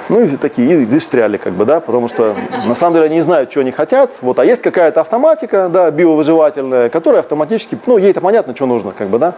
Ну 0.09 0.21
и 0.21 0.35
такие, 0.35 0.83
и 0.83 0.99
встряли 0.99 1.37
как 1.37 1.53
бы, 1.53 1.63
да, 1.63 1.79
потому 1.79 2.09
что 2.09 2.35
на 2.65 2.75
самом 2.75 2.95
деле 2.95 3.05
они 3.05 3.15
не 3.15 3.21
знают, 3.21 3.49
что 3.51 3.61
они 3.61 3.71
хотят. 3.71 4.11
Вот, 4.21 4.37
а 4.37 4.45
есть 4.45 4.61
какая-то 4.61 4.99
автоматика, 4.99 5.69
да, 5.69 5.89
биовыживательная, 5.91 6.89
которая 6.89 7.21
автоматически, 7.21 7.77
ну, 7.85 7.97
ей-то 7.97 8.19
понятно, 8.19 8.53
что 8.53 8.65
нужно, 8.65 8.91
как 8.91 9.07
бы, 9.07 9.17
да. 9.17 9.35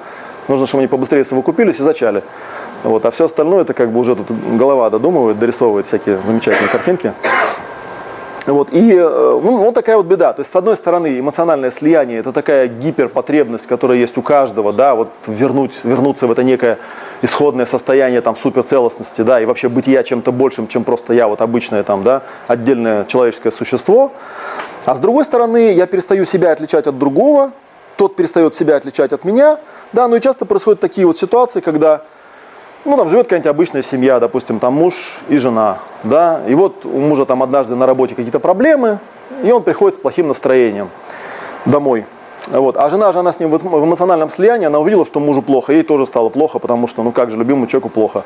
Нужно, 0.48 0.66
чтобы 0.66 0.82
они 0.82 0.88
побыстрее 0.88 1.24
совокупились 1.24 1.80
и 1.80 1.84
зачали. 1.84 2.24
Вот, 2.84 3.06
а 3.06 3.12
все 3.12 3.26
остальное 3.26 3.62
это 3.62 3.74
как 3.74 3.92
бы 3.92 4.00
уже 4.00 4.16
тут 4.16 4.28
голова 4.58 4.90
додумывает, 4.90 5.40
дорисовывает 5.40 5.86
всякие 5.86 6.20
замечательные 6.26 6.70
картинки. 6.70 7.14
Вот, 8.46 8.70
и 8.72 8.94
э, 8.94 9.40
ну, 9.44 9.58
вот 9.58 9.74
такая 9.74 9.98
вот 9.98 10.06
беда. 10.06 10.32
То 10.34 10.42
есть, 10.42 10.52
с 10.52 10.56
одной 10.56 10.76
стороны, 10.76 11.20
эмоциональное 11.20 11.72
слияние– 11.72 12.20
это 12.20 12.32
такая 12.32 12.68
гиперпотребность, 12.68 13.66
которая 13.66 13.98
есть 13.98 14.18
у 14.18 14.22
каждого, 14.22 14.72
да, 14.72 14.94
вот 14.94 15.10
вернуть, 15.26 15.74
вернуться 15.84 16.28
в 16.28 16.32
это 16.32 16.44
некое 16.44 16.78
исходное 17.24 17.66
состояние 17.66 18.22
там 18.22 18.36
суперцелостности, 18.36 19.22
да, 19.22 19.42
и 19.42 19.46
вообще 19.46 19.68
быть 19.68 19.88
я 19.88 20.04
чем-то 20.04 20.32
большим, 20.32 20.68
чем 20.68 20.84
просто 20.84 21.14
я, 21.14 21.28
вот 21.28 21.42
обычное 21.42 21.84
там, 21.84 22.04
да, 22.04 22.22
отдельное 22.48 23.06
человеческое 23.06 23.52
существо. 23.52 24.12
А 24.86 24.94
с 24.94 25.00
другой 25.00 25.26
стороны, 25.26 25.74
я 25.74 25.88
перестаю 25.88 26.26
себя 26.26 26.52
отличать 26.52 26.86
от 26.86 27.00
другого, 27.00 27.52
тот 27.98 28.16
перестает 28.16 28.54
себя 28.54 28.76
отличать 28.76 29.12
от 29.12 29.24
меня, 29.24 29.58
да, 29.92 30.08
ну 30.08 30.18
и 30.18 30.22
часто 30.22 30.46
происходят 30.46 30.80
такие 30.80 31.08
вот 31.08 31.18
ситуации, 31.18 31.62
когда 31.62 32.04
ну, 32.86 32.98
там 32.98 33.10
живет 33.10 33.26
какая-нибудь 33.26 33.50
обычная 33.50 33.82
семья, 33.82 34.20
допустим, 34.20 34.60
там 34.60 34.74
муж 34.74 35.20
и 35.28 35.38
жена, 35.38 35.80
да, 36.04 36.42
и 36.48 36.54
вот 36.54 36.86
у 36.86 37.00
мужа 37.00 37.26
там 37.26 37.44
однажды 37.44 37.76
на 37.76 37.86
работе 37.86 38.16
какие-то 38.16 38.40
проблемы, 38.40 39.00
и 39.44 39.52
он 39.52 39.64
приходит 39.64 39.98
с 39.98 40.02
плохим 40.02 40.28
настроением 40.28 40.90
домой. 41.66 42.06
Вот. 42.48 42.78
А 42.78 42.90
жена 42.90 43.12
же, 43.12 43.20
она 43.20 43.32
с 43.32 43.40
ним 43.40 43.50
в 43.50 43.86
эмоциональном 43.86 44.30
слиянии, 44.30 44.68
она 44.68 44.80
увидела, 44.80 45.06
что 45.06 45.20
мужу 45.20 45.42
плохо, 45.42 45.74
ей 45.74 45.84
тоже 45.84 46.06
стало 46.06 46.30
плохо, 46.30 46.60
потому 46.60 46.88
что, 46.88 47.02
ну 47.02 47.12
как 47.12 47.32
же, 47.32 47.38
любимому 47.38 47.66
человеку 47.66 47.90
плохо. 47.90 48.24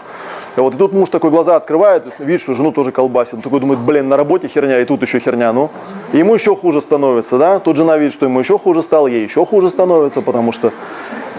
И, 0.58 0.60
вот, 0.60 0.76
и 0.76 0.78
тут 0.78 0.94
муж 0.94 1.10
такой 1.10 1.30
глаза 1.30 1.56
открывает, 1.56 2.04
видит, 2.20 2.42
что 2.42 2.54
жену 2.54 2.72
тоже 2.72 2.92
колбасит. 2.92 3.36
Он 3.36 3.42
такой 3.42 3.60
думает, 3.62 3.80
блин, 3.80 4.10
на 4.10 4.18
работе 4.18 4.48
херня, 4.48 4.82
и 4.82 4.86
тут 4.86 5.02
еще 5.02 5.20
херня, 5.20 5.54
ну. 5.54 5.70
И 6.12 6.18
ему 6.18 6.34
еще 6.36 6.56
хуже 6.56 6.82
становится, 6.82 7.38
да. 7.38 7.60
Тут 7.60 7.78
жена 7.78 7.98
видит, 7.98 8.14
что 8.14 8.26
ему 8.26 8.40
еще 8.40 8.60
хуже 8.60 8.82
стало, 8.82 9.08
ей 9.08 9.24
еще 9.24 9.46
хуже 9.46 9.70
становится, 9.70 10.22
потому 10.22 10.52
что 10.52 10.72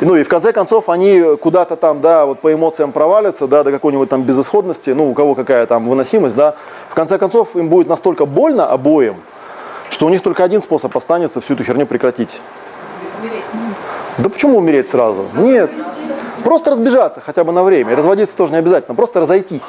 ну 0.01 0.16
и 0.16 0.23
в 0.23 0.29
конце 0.29 0.53
концов 0.53 0.88
они 0.88 1.37
куда-то 1.43 1.77
там, 1.77 2.01
да, 2.01 2.25
вот 2.25 2.40
по 2.40 2.51
эмоциям 2.51 2.90
провалятся, 2.90 3.47
да, 3.47 3.62
до 3.62 3.71
какой-нибудь 3.71 4.09
там 4.09 4.23
безысходности, 4.23 4.90
ну 4.90 5.11
у 5.11 5.12
кого 5.12 5.35
какая 5.35 5.66
там 5.66 5.87
выносимость, 5.87 6.37
да. 6.37 6.55
В 6.88 6.95
конце 6.95 7.19
концов 7.19 7.55
им 7.55 7.69
будет 7.69 7.87
настолько 7.88 8.25
больно 8.25 8.64
обоим, 8.66 9.16
что 9.90 10.07
у 10.07 10.09
них 10.09 10.23
только 10.23 10.43
один 10.43 10.62
способ 10.62 10.97
останется 10.97 11.43
всю 11.43 11.53
эту 11.53 11.64
херню 11.64 11.85
прекратить. 11.85 12.40
Умереть. 13.21 13.45
Да 14.19 14.29
почему 14.29 14.59
умереть 14.59 14.89
сразу? 14.89 15.27
Нет. 15.35 15.71
Просто 16.45 16.71
разбежаться 16.71 17.21
хотя 17.21 17.45
бы 17.45 17.53
на 17.53 17.63
время. 17.63 17.95
Разводиться 17.95 18.37
тоже 18.37 18.53
не 18.53 18.59
обязательно. 18.59 18.95
Просто 18.95 19.21
разойтись. 19.21 19.67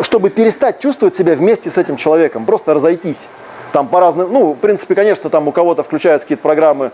Чтобы 0.00 0.30
перестать 0.30 0.78
чувствовать 0.80 1.14
себя 1.16 1.34
вместе 1.34 1.70
с 1.70 1.76
этим 1.76 1.96
человеком. 1.96 2.44
Просто 2.44 2.74
разойтись. 2.74 3.28
Там 3.72 3.88
по 3.88 4.00
разным, 4.00 4.32
ну, 4.32 4.52
в 4.52 4.56
принципе, 4.56 4.94
конечно, 4.94 5.28
там 5.28 5.48
у 5.48 5.52
кого-то 5.52 5.82
включаются 5.82 6.26
какие-то 6.26 6.42
программы, 6.42 6.90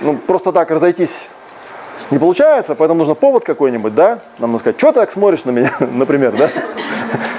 ну, 0.00 0.16
просто 0.16 0.52
так 0.52 0.70
разойтись 0.70 1.28
не 2.10 2.18
получается, 2.18 2.74
поэтому 2.74 2.98
нужно 2.98 3.14
повод 3.14 3.44
какой-нибудь, 3.44 3.94
да? 3.94 4.20
Нам 4.38 4.52
нужно 4.52 4.60
сказать, 4.60 4.78
что 4.78 4.92
ты 4.92 5.00
так 5.00 5.10
смотришь 5.10 5.44
на 5.44 5.50
меня, 5.50 5.72
например, 5.80 6.36
да? 6.36 6.50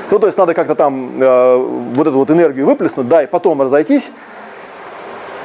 Ну, 0.09 0.19
то 0.19 0.27
есть 0.27 0.37
надо 0.37 0.53
как-то 0.53 0.75
там 0.75 1.21
э, 1.21 1.57
вот 1.93 2.07
эту 2.07 2.17
вот 2.17 2.31
энергию 2.31 2.65
выплеснуть, 2.65 3.07
да, 3.07 3.23
и 3.23 3.27
потом 3.27 3.61
разойтись. 3.61 4.11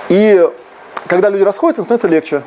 И 0.08 0.48
когда 1.06 1.28
люди 1.28 1.42
расходятся, 1.42 1.82
становится 1.82 2.08
легче. 2.08 2.42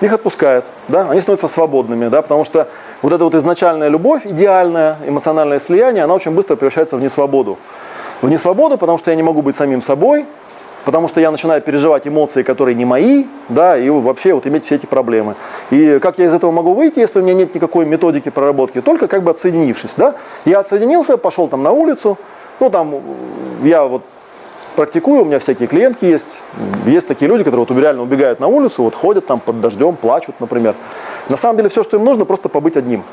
Их 0.00 0.12
отпускает, 0.12 0.64
да, 0.88 1.10
они 1.10 1.20
становятся 1.20 1.46
свободными, 1.46 2.08
да, 2.08 2.22
потому 2.22 2.46
что 2.46 2.68
вот 3.02 3.12
эта 3.12 3.22
вот 3.22 3.34
изначальная 3.34 3.88
любовь, 3.88 4.24
идеальное 4.24 4.96
эмоциональное 5.06 5.58
слияние, 5.58 6.04
она 6.04 6.14
очень 6.14 6.30
быстро 6.30 6.56
превращается 6.56 6.96
в 6.96 7.02
несвободу. 7.02 7.58
В 8.22 8.30
несвободу, 8.30 8.78
потому 8.78 8.96
что 8.96 9.10
я 9.10 9.16
не 9.16 9.22
могу 9.22 9.42
быть 9.42 9.56
самим 9.56 9.82
собой, 9.82 10.24
потому 10.86 11.06
что 11.08 11.20
я 11.20 11.30
начинаю 11.30 11.60
переживать 11.60 12.06
эмоции, 12.06 12.42
которые 12.42 12.74
не 12.76 12.86
мои, 12.86 13.26
да, 13.50 13.76
и 13.76 13.90
вообще 13.90 14.32
вот 14.32 14.46
иметь 14.46 14.64
все 14.64 14.76
эти 14.76 14.86
проблемы. 14.86 15.34
И 15.70 15.98
как 16.00 16.18
я 16.18 16.26
из 16.26 16.34
этого 16.34 16.50
могу 16.50 16.72
выйти, 16.72 17.00
если 17.00 17.20
у 17.20 17.22
меня 17.22 17.34
нет 17.34 17.54
никакой 17.54 17.84
методики 17.84 18.30
проработки, 18.30 18.80
только 18.80 19.06
как 19.06 19.22
бы 19.22 19.30
отсоединившись, 19.30 19.94
да. 19.98 20.14
Я 20.46 20.60
отсоединился, 20.60 21.18
пошел 21.18 21.46
там 21.48 21.62
на 21.62 21.72
улицу, 21.72 22.16
ну 22.58 22.70
там 22.70 22.94
я 23.62 23.84
вот 23.84 24.02
практикую, 24.80 25.20
у 25.20 25.24
меня 25.26 25.38
всякие 25.38 25.68
клиентки 25.68 26.06
есть, 26.06 26.38
есть 26.86 27.06
такие 27.06 27.28
люди, 27.28 27.44
которые 27.44 27.66
вот 27.66 27.78
реально 27.78 28.02
убегают 28.02 28.40
на 28.40 28.46
улицу, 28.46 28.82
вот 28.82 28.94
ходят 28.94 29.26
там 29.26 29.38
под 29.38 29.60
дождем, 29.60 29.94
плачут, 29.94 30.40
например. 30.40 30.74
На 31.28 31.36
самом 31.36 31.58
деле 31.58 31.68
все, 31.68 31.82
что 31.82 31.98
им 31.98 32.04
нужно, 32.06 32.24
просто 32.24 32.48
побыть 32.48 32.78
одним. 32.78 33.04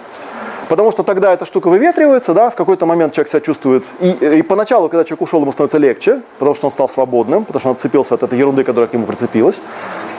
Потому 0.69 0.91
что 0.91 1.03
тогда 1.03 1.33
эта 1.33 1.45
штука 1.45 1.67
выветривается, 1.67 2.33
да, 2.33 2.49
в 2.49 2.55
какой-то 2.55 2.85
момент 2.85 3.11
человек 3.11 3.29
себя 3.29 3.41
чувствует. 3.41 3.83
И, 3.99 4.11
и 4.11 4.41
поначалу, 4.43 4.87
когда 4.87 5.03
человек 5.03 5.23
ушел, 5.23 5.41
ему 5.41 5.51
становится 5.51 5.77
легче, 5.77 6.21
потому 6.39 6.55
что 6.55 6.67
он 6.67 6.71
стал 6.71 6.87
свободным, 6.87 7.43
потому 7.43 7.59
что 7.59 7.69
он 7.69 7.75
отцепился 7.75 8.15
от 8.15 8.23
этой 8.23 8.39
ерунды, 8.39 8.63
которая 8.63 8.87
к 8.87 8.93
нему 8.93 9.05
прицепилась. 9.05 9.59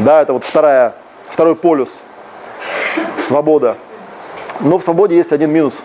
Да, 0.00 0.20
это 0.20 0.34
вот 0.34 0.44
вторая, 0.44 0.92
второй 1.30 1.54
полюс. 1.54 2.02
Свобода. 3.16 3.76
Но 4.60 4.76
в 4.76 4.82
свободе 4.82 5.16
есть 5.16 5.32
один 5.32 5.50
минус. 5.50 5.82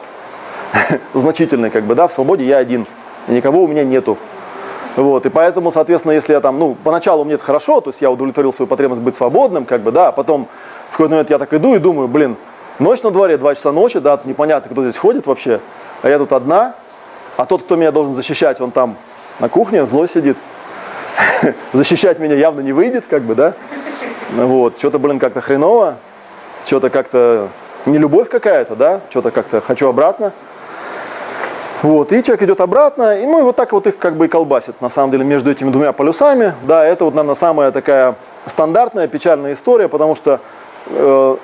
Значительный, 1.14 1.70
как 1.70 1.86
бы, 1.86 1.96
да, 1.96 2.10
в 2.10 2.12
свободе 2.12 2.44
я 2.44 2.58
один. 2.58 2.86
Никого 3.30 3.64
у 3.64 3.68
меня 3.70 3.86
нету. 3.86 4.18
Вот, 4.96 5.26
и 5.26 5.30
поэтому, 5.30 5.72
соответственно, 5.72 6.14
если 6.14 6.34
я 6.34 6.40
там, 6.40 6.60
ну, 6.60 6.78
поначалу 6.84 7.24
мне 7.24 7.36
это 7.36 7.44
хорошо, 7.44 7.82
то 7.82 7.90
есть 7.90 8.02
я 8.02 8.12
удовлетворил 8.12 8.54
свою 8.54 8.68
потребность 8.68 9.02
быть 9.02 9.16
свободным, 9.16 9.66
как 9.66 9.82
бы, 9.82 9.92
да, 9.92 10.10
а 10.10 10.12
потом 10.12 10.48
в 10.90 10.92
какой-то 10.92 11.12
момент 11.12 11.30
я 11.30 11.40
так 11.40 11.54
иду 11.54 11.74
и 11.74 11.80
думаю, 11.80 12.08
блин, 12.08 12.38
Ночь 12.80 13.04
на 13.04 13.12
дворе, 13.12 13.38
2 13.38 13.56
часа 13.56 13.72
ночи, 13.72 14.00
да, 14.00 14.20
непонятно, 14.26 14.72
кто 14.72 14.82
здесь 14.82 14.98
ходит 14.98 15.28
вообще, 15.28 15.60
а 16.02 16.10
я 16.10 16.18
тут 16.18 16.34
одна, 16.34 16.74
а 17.38 17.46
тот, 17.46 17.62
кто 17.64 17.76
меня 17.76 17.92
должен 17.92 18.16
защищать, 18.16 18.60
он 18.62 18.72
там 18.72 18.98
на 19.40 19.48
кухне 19.48 19.86
злой 19.86 20.08
сидит. 20.08 20.38
Защищать 21.74 22.18
меня 22.18 22.36
явно 22.36 22.62
не 22.62 22.74
выйдет, 22.74 23.06
как 23.08 23.22
бы, 23.24 23.36
да. 23.36 23.54
Вот, 24.32 24.80
что-то, 24.80 24.98
блин, 24.98 25.20
как-то 25.20 25.40
хреново, 25.42 25.98
что-то 26.66 26.90
как-то 26.90 27.50
не 27.86 28.00
любовь 28.00 28.28
какая-то, 28.28 28.76
да, 28.76 29.02
что-то 29.12 29.30
как-то 29.30 29.62
хочу 29.62 29.88
обратно. 29.88 30.32
Вот, 31.84 32.14
и 32.14 32.24
человек 32.24 32.44
идет 32.44 32.62
обратно, 32.62 33.20
и, 33.20 33.26
ну 33.26 33.40
и 33.40 33.42
вот 33.42 33.58
так 33.58 33.74
вот 33.74 33.86
их 33.88 33.98
как 33.98 34.16
бы 34.16 34.26
и 34.26 34.28
колбасит, 34.30 34.80
на 34.80 34.88
самом 34.88 35.12
деле, 35.12 35.26
между 35.26 35.52
этими 35.52 35.70
двумя 35.70 35.92
полюсами. 35.92 36.54
Да, 36.66 36.86
это 36.86 37.04
вот, 37.04 37.14
наверное, 37.14 37.36
самая 37.36 37.72
такая 37.72 38.16
стандартная 38.46 39.10
печальная 39.10 39.52
история, 39.52 39.90
потому 39.90 40.16
что 40.16 40.40
э, 40.88 41.36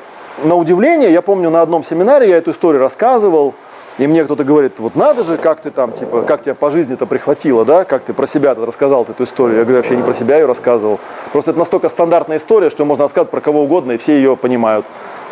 на 0.45 0.55
удивление, 0.55 1.11
я 1.11 1.21
помню, 1.21 1.49
на 1.49 1.61
одном 1.61 1.83
семинаре 1.83 2.29
я 2.29 2.37
эту 2.37 2.51
историю 2.51 2.81
рассказывал, 2.81 3.53
и 3.97 4.07
мне 4.07 4.23
кто-то 4.23 4.45
говорит, 4.45 4.79
вот 4.79 4.95
надо 4.95 5.25
же, 5.25 5.35
как 5.35 5.59
ты 5.59 5.71
там, 5.71 5.91
типа, 5.91 6.21
как 6.21 6.41
тебя 6.43 6.55
по 6.55 6.71
жизни-то 6.71 7.05
прихватило, 7.05 7.65
да, 7.65 7.83
как 7.83 8.03
ты 8.03 8.13
про 8.13 8.25
себя 8.25 8.51
-то 8.53 8.65
рассказал 8.65 9.03
эту 9.03 9.21
историю. 9.23 9.57
Я 9.57 9.65
говорю, 9.65 9.79
вообще 9.79 9.97
не 9.97 10.03
про 10.03 10.13
себя 10.13 10.37
ее 10.37 10.45
рассказывал. 10.45 11.01
Просто 11.33 11.51
это 11.51 11.59
настолько 11.59 11.89
стандартная 11.89 12.37
история, 12.37 12.69
что 12.69 12.85
можно 12.85 13.03
рассказать 13.03 13.29
про 13.29 13.41
кого 13.41 13.63
угодно, 13.63 13.91
и 13.91 13.97
все 13.97 14.13
ее 14.13 14.37
понимают. 14.37 14.85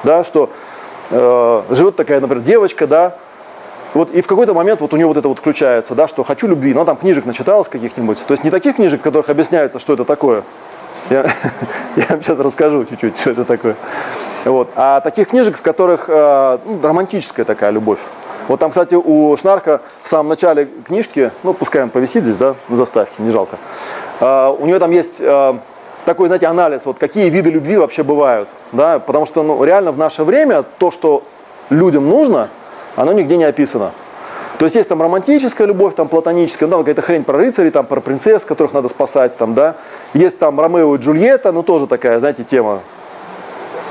Да, 0.03 0.25
что 0.25 0.49
э, 1.11 1.61
живет 1.69 1.95
такая, 1.95 2.19
например, 2.19 2.43
девочка, 2.43 2.87
да, 2.87 3.15
Вот, 3.97 4.11
и 4.11 4.21
в 4.21 4.27
какой-то 4.27 4.53
момент 4.53 4.79
вот 4.79 4.93
у 4.93 4.95
нее 4.95 5.07
вот 5.07 5.17
это 5.17 5.27
вот 5.27 5.39
включается, 5.39 5.95
да, 5.95 6.07
что 6.07 6.23
хочу 6.23 6.45
любви, 6.45 6.71
но 6.71 6.85
там 6.85 6.97
книжек 6.97 7.25
начиталась 7.25 7.67
каких-нибудь. 7.67 8.19
То 8.27 8.33
есть 8.33 8.43
не 8.43 8.51
таких 8.51 8.75
книжек, 8.75 8.99
в 8.99 9.03
которых 9.03 9.29
объясняется, 9.29 9.79
что 9.79 9.93
это 9.93 10.05
такое. 10.05 10.43
Я, 11.09 11.23
я 11.95 12.05
вам 12.09 12.21
сейчас 12.21 12.37
расскажу 12.37 12.85
чуть-чуть, 12.85 13.17
что 13.17 13.31
это 13.31 13.43
такое. 13.43 13.75
Вот. 14.45 14.69
А 14.75 15.01
таких 15.01 15.29
книжек, 15.29 15.57
в 15.57 15.63
которых 15.63 16.09
э, 16.09 16.59
ну, 16.63 16.79
романтическая 16.79 17.43
такая 17.43 17.71
любовь. 17.71 17.97
Вот 18.47 18.59
там, 18.59 18.69
кстати, 18.69 18.93
у 18.93 19.35
Шнарка 19.35 19.81
в 20.03 20.07
самом 20.07 20.29
начале 20.29 20.69
книжки, 20.85 21.31
ну, 21.41 21.55
пускай 21.55 21.81
он 21.81 21.89
повисит 21.89 22.21
здесь, 22.21 22.37
да, 22.37 22.53
на 22.69 22.75
заставке, 22.75 23.15
не 23.17 23.31
жалко. 23.31 23.57
Э, 24.19 24.49
у 24.49 24.67
нее 24.67 24.77
там 24.77 24.91
есть 24.91 25.19
э, 25.19 25.55
такой, 26.05 26.27
знаете, 26.27 26.45
анализ, 26.45 26.85
вот 26.85 26.99
какие 26.99 27.31
виды 27.31 27.49
любви 27.49 27.77
вообще 27.77 28.03
бывают, 28.03 28.47
да, 28.73 28.99
потому 28.99 29.25
что, 29.25 29.41
ну, 29.41 29.63
реально 29.63 29.91
в 29.91 29.97
наше 29.97 30.23
время 30.23 30.61
то, 30.61 30.91
что 30.91 31.23
людям 31.71 32.07
нужно, 32.07 32.49
оно 32.97 33.13
нигде 33.13 33.37
не 33.37 33.45
описано. 33.45 33.91
То 34.57 34.65
есть 34.65 34.75
есть 34.75 34.89
там 34.89 35.01
романтическая 35.01 35.67
любовь, 35.67 35.93
там 35.93 36.07
платоническая, 36.07 36.67
ну, 36.67 36.79
какая-то 36.79 37.03
хрень 37.03 37.23
про 37.23 37.37
рыцарей, 37.37 37.69
там 37.69 37.85
про 37.85 38.01
принцесс, 38.01 38.43
которых 38.43 38.73
надо 38.73 38.89
спасать, 38.89 39.37
там, 39.37 39.53
да. 39.53 39.75
Есть 40.15 40.39
там 40.39 40.59
Ромео 40.59 40.95
и 40.95 40.97
Джульетта, 40.97 41.51
ну, 41.51 41.61
тоже 41.61 41.85
такая, 41.85 42.19
знаете, 42.19 42.43
тема 42.43 42.79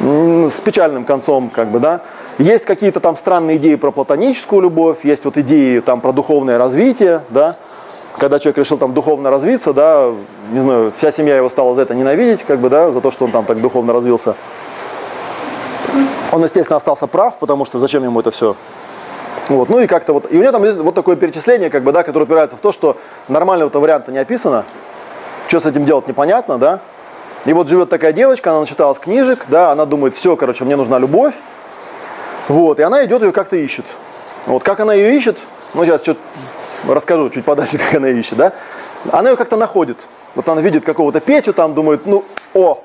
с 0.01 0.61
печальным 0.61 1.05
концом, 1.05 1.51
как 1.55 1.69
бы, 1.69 1.79
да. 1.79 2.01
Есть 2.38 2.64
какие-то 2.64 2.99
там 2.99 3.14
странные 3.14 3.59
идеи 3.59 3.77
про 3.77 3.92
платоническую 3.92 4.61
любовь, 4.61 4.99
есть 5.05 5.25
вот 5.25 5.38
идеи 5.38 5.79
там 5.79 6.01
про 6.01 6.12
духовное 6.12 6.59
развитие, 6.59 7.23
да. 7.31 7.57
Когда 8.19 8.40
человек 8.40 8.59
решил 8.59 8.77
там 8.77 8.92
духовно 8.92 9.31
развиться, 9.31 9.73
да, 9.73 10.11
не 10.51 10.61
знаю, 10.61 10.92
вся 10.97 11.12
семья 11.12 11.37
его 11.37 11.49
стала 11.49 11.75
за 11.75 11.83
это 11.83 11.95
ненавидеть, 11.95 12.42
как 12.42 12.59
бы, 12.59 12.71
да, 12.71 12.90
за 12.90 13.01
то, 13.01 13.12
что 13.12 13.27
он 13.27 13.31
там 13.31 13.45
так 13.45 13.61
духовно 13.61 13.92
развился. 13.92 14.35
Он, 16.33 16.42
естественно, 16.42 16.77
остался 16.77 17.07
прав, 17.07 17.38
потому 17.38 17.64
что 17.64 17.79
зачем 17.79 18.03
ему 18.03 18.19
это 18.19 18.33
все? 18.33 18.57
Вот, 19.49 19.69
ну 19.69 19.79
и 19.79 19.87
как-то 19.87 20.13
вот, 20.13 20.33
и 20.33 20.37
у 20.37 20.43
него 20.43 20.51
там 20.51 20.65
есть 20.65 20.77
вот 20.77 20.95
такое 20.95 21.15
перечисление, 21.15 21.71
как 21.71 21.85
бы, 21.85 21.93
да, 21.93 22.03
которое 22.03 22.25
упирается 22.25 22.57
в 22.57 22.61
то, 22.61 22.73
что 22.73 22.97
нормального-то 23.29 23.79
варианта 23.79 24.11
не 24.11 24.19
описано, 24.19 24.65
что 25.47 25.61
с 25.61 25.67
этим 25.67 25.85
делать 25.85 26.09
непонятно, 26.09 26.59
да. 26.59 26.81
И 27.45 27.53
вот 27.53 27.69
живет 27.69 27.89
такая 27.89 28.13
девочка, 28.13 28.51
она 28.51 28.61
начиталась 28.61 28.99
книжек, 28.99 29.45
да, 29.49 29.71
она 29.71 29.85
думает, 29.85 30.15
все, 30.15 30.35
короче, 30.35 30.65
мне 30.65 30.75
нужна 30.75 30.99
любовь, 30.99 31.35
вот, 32.49 32.81
и 32.81 32.83
она 32.83 33.05
идет 33.05 33.23
ее 33.23 33.31
как-то 33.31 33.57
ищет. 33.57 33.85
Вот, 34.47 34.65
как 34.65 34.81
она 34.81 34.95
ее 34.95 35.17
ищет, 35.17 35.39
ну, 35.75 35.85
сейчас 35.85 36.03
чуть 36.03 36.19
расскажу 36.89 37.31
чуть 37.31 37.45
подальше, 37.45 37.79
как 37.79 37.95
она 37.95 38.09
ее 38.09 38.19
ищет, 38.19 38.37
да. 38.37 38.53
Она 39.13 39.31
ее 39.31 39.37
как-то 39.37 39.57
находит. 39.57 39.99
Вот 40.35 40.49
она 40.49 40.61
видит 40.61 40.85
какого-то 40.85 41.21
Петю 41.21 41.53
там, 41.53 41.75
думает, 41.75 42.05
ну, 42.05 42.25
о, 42.53 42.83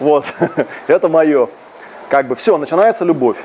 вот, 0.00 0.26
это 0.86 1.08
мое. 1.08 1.48
Как 2.10 2.26
бы 2.26 2.36
все, 2.36 2.58
начинается 2.58 3.04
любовь. 3.06 3.38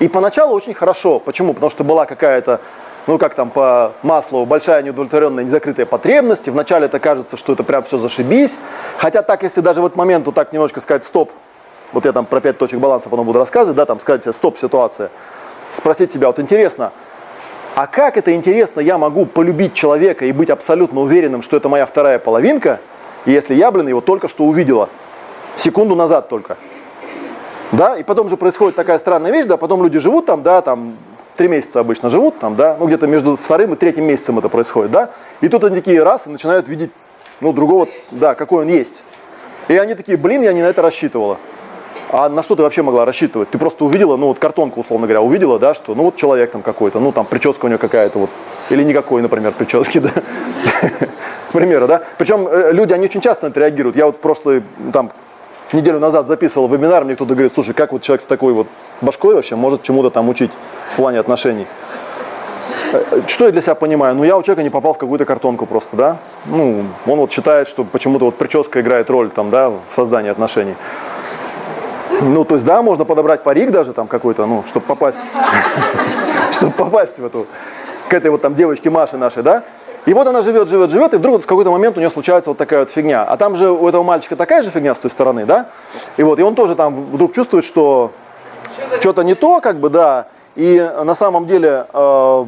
И 0.00 0.08
поначалу 0.08 0.54
очень 0.54 0.74
хорошо. 0.74 1.18
Почему? 1.18 1.54
Потому 1.54 1.70
что 1.70 1.84
была 1.84 2.06
какая-то, 2.06 2.60
ну 3.06 3.18
как 3.18 3.34
там 3.34 3.50
по 3.50 3.92
маслу, 4.02 4.44
большая 4.44 4.82
неудовлетворенная, 4.82 5.44
незакрытая 5.44 5.86
потребность. 5.86 6.46
И 6.48 6.50
вначале 6.50 6.86
это 6.86 6.98
кажется, 6.98 7.36
что 7.36 7.52
это 7.52 7.62
прям 7.62 7.82
все 7.84 7.98
зашибись. 7.98 8.58
Хотя 8.98 9.22
так, 9.22 9.42
если 9.42 9.60
даже 9.60 9.80
в 9.80 9.86
этот 9.86 9.96
момент 9.96 10.26
вот 10.26 10.34
так 10.34 10.52
немножко 10.52 10.80
сказать 10.80 11.04
стоп, 11.04 11.30
вот 11.92 12.04
я 12.04 12.12
там 12.12 12.26
про 12.26 12.40
пять 12.40 12.58
точек 12.58 12.80
баланса 12.80 13.08
потом 13.08 13.26
буду 13.26 13.38
рассказывать, 13.38 13.76
да, 13.76 13.86
там 13.86 14.00
сказать 14.00 14.22
себе 14.22 14.32
стоп, 14.32 14.58
ситуация, 14.58 15.10
спросить 15.72 16.12
себя, 16.12 16.26
вот 16.26 16.40
интересно, 16.40 16.92
а 17.76 17.86
как 17.86 18.16
это 18.16 18.34
интересно 18.34 18.80
я 18.80 18.98
могу 18.98 19.26
полюбить 19.26 19.74
человека 19.74 20.24
и 20.24 20.32
быть 20.32 20.50
абсолютно 20.50 21.00
уверенным, 21.00 21.42
что 21.42 21.56
это 21.56 21.68
моя 21.68 21.86
вторая 21.86 22.18
половинка, 22.18 22.80
если 23.26 23.54
я, 23.54 23.70
блин, 23.70 23.88
его 23.88 24.00
только 24.00 24.28
что 24.28 24.44
увидела, 24.44 24.88
секунду 25.56 25.94
назад 25.94 26.28
только. 26.28 26.56
Да, 27.72 27.96
и 27.96 28.02
потом 28.02 28.28
же 28.28 28.36
происходит 28.36 28.76
такая 28.76 28.98
странная 28.98 29.32
вещь, 29.32 29.46
да, 29.46 29.56
потом 29.56 29.82
люди 29.82 29.98
живут 29.98 30.26
там, 30.26 30.42
да, 30.42 30.60
там 30.60 30.96
три 31.36 31.48
месяца 31.48 31.80
обычно 31.80 32.10
живут 32.10 32.38
там, 32.38 32.56
да, 32.56 32.76
ну 32.78 32.86
где-то 32.86 33.06
между 33.06 33.36
вторым 33.36 33.74
и 33.74 33.76
третьим 33.76 34.04
месяцем 34.04 34.38
это 34.38 34.48
происходит, 34.48 34.90
да, 34.90 35.10
и 35.40 35.48
тут 35.48 35.64
они 35.64 35.76
такие 35.76 36.02
раз 36.02 36.26
и 36.26 36.30
начинают 36.30 36.68
видеть, 36.68 36.90
ну, 37.40 37.52
другого, 37.52 37.88
да, 38.10 38.34
какой 38.34 38.64
он 38.64 38.70
есть. 38.70 39.02
И 39.68 39.76
они 39.76 39.94
такие, 39.94 40.16
блин, 40.16 40.42
я 40.42 40.52
не 40.52 40.62
на 40.62 40.66
это 40.66 40.82
рассчитывала. 40.82 41.38
А 42.10 42.28
на 42.28 42.42
что 42.42 42.54
ты 42.54 42.62
вообще 42.62 42.82
могла 42.82 43.04
рассчитывать? 43.04 43.50
Ты 43.50 43.58
просто 43.58 43.84
увидела, 43.84 44.16
ну 44.16 44.28
вот 44.28 44.38
картонку, 44.38 44.80
условно 44.80 45.06
говоря, 45.06 45.20
увидела, 45.20 45.58
да, 45.58 45.74
что, 45.74 45.94
ну 45.94 46.04
вот 46.04 46.16
человек 46.16 46.52
там 46.52 46.62
какой-то, 46.62 47.00
ну 47.00 47.10
там 47.10 47.26
прическа 47.26 47.64
у 47.64 47.68
него 47.68 47.78
какая-то 47.78 48.18
вот, 48.20 48.30
или 48.70 48.84
никакой, 48.84 49.20
например, 49.20 49.52
прически, 49.52 49.98
да, 50.00 50.10
к 50.10 51.52
примеру, 51.52 51.88
да. 51.88 52.02
Причем 52.18 52.46
э, 52.46 52.72
люди, 52.72 52.92
они 52.92 53.06
очень 53.06 53.20
часто 53.20 53.46
на 53.46 53.50
это 53.50 53.60
реагируют. 53.60 53.96
Я 53.96 54.06
вот 54.06 54.16
в 54.16 54.20
прошлый, 54.20 54.62
там, 54.92 55.10
неделю 55.72 55.98
назад 55.98 56.26
записывал 56.26 56.68
вебинар, 56.68 57.04
мне 57.04 57.14
кто-то 57.14 57.34
говорит, 57.34 57.52
слушай, 57.52 57.74
как 57.74 57.92
вот 57.92 58.02
человек 58.02 58.22
с 58.22 58.26
такой 58.26 58.52
вот 58.52 58.66
башкой 59.00 59.34
вообще 59.34 59.56
может 59.56 59.82
чему-то 59.82 60.10
там 60.10 60.28
учить 60.28 60.50
в 60.92 60.96
плане 60.96 61.20
отношений? 61.20 61.66
Э, 62.92 63.22
что 63.26 63.46
я 63.46 63.52
для 63.52 63.60
себя 63.60 63.74
понимаю? 63.74 64.14
Ну, 64.14 64.24
я 64.24 64.36
у 64.36 64.42
человека 64.42 64.62
не 64.62 64.70
попал 64.70 64.94
в 64.94 64.98
какую-то 64.98 65.24
картонку 65.24 65.66
просто, 65.66 65.96
да? 65.96 66.16
Ну, 66.46 66.84
он 67.06 67.18
вот 67.18 67.32
считает, 67.32 67.68
что 67.68 67.84
почему-то 67.84 68.26
вот 68.26 68.36
прическа 68.36 68.80
играет 68.80 69.10
роль 69.10 69.30
там, 69.30 69.50
да, 69.50 69.70
в 69.70 69.80
создании 69.90 70.30
отношений. 70.30 70.74
Ну, 72.20 72.44
то 72.44 72.54
есть, 72.54 72.64
да, 72.64 72.82
можно 72.82 73.04
подобрать 73.04 73.42
парик 73.42 73.70
даже 73.70 73.92
там 73.92 74.06
какой-то, 74.06 74.46
ну, 74.46 74.62
чтобы 74.66 74.86
попасть, 74.86 75.20
чтобы 76.52 76.72
попасть 76.72 77.18
в 77.18 77.24
эту, 77.24 77.46
к 78.08 78.14
этой 78.14 78.30
вот 78.30 78.42
там 78.42 78.54
девочке 78.54 78.90
Маше 78.90 79.16
нашей, 79.16 79.42
да? 79.42 79.64
И 80.06 80.12
вот 80.12 80.26
она 80.26 80.42
живет, 80.42 80.68
живет, 80.68 80.90
живет, 80.90 81.14
и 81.14 81.16
вдруг 81.16 81.36
вот 81.36 81.44
в 81.44 81.46
какой-то 81.46 81.70
момент 81.70 81.96
у 81.96 82.00
нее 82.00 82.10
случается 82.10 82.50
вот 82.50 82.58
такая 82.58 82.80
вот 82.80 82.90
фигня. 82.90 83.24
А 83.24 83.36
там 83.38 83.54
же 83.54 83.70
у 83.70 83.88
этого 83.88 84.02
мальчика 84.02 84.36
такая 84.36 84.62
же 84.62 84.70
фигня 84.70 84.94
с 84.94 84.98
той 84.98 85.10
стороны, 85.10 85.46
да? 85.46 85.66
И 86.18 86.22
вот, 86.22 86.38
и 86.38 86.42
он 86.42 86.54
тоже 86.54 86.74
там 86.74 87.06
вдруг 87.06 87.32
чувствует, 87.32 87.64
что 87.64 88.12
что-то 89.00 89.22
не 89.22 89.34
то, 89.34 89.60
как 89.62 89.80
бы, 89.80 89.88
да. 89.88 90.26
И 90.56 90.78
на 91.02 91.14
самом 91.14 91.46
деле, 91.46 91.86
э, 91.92 92.44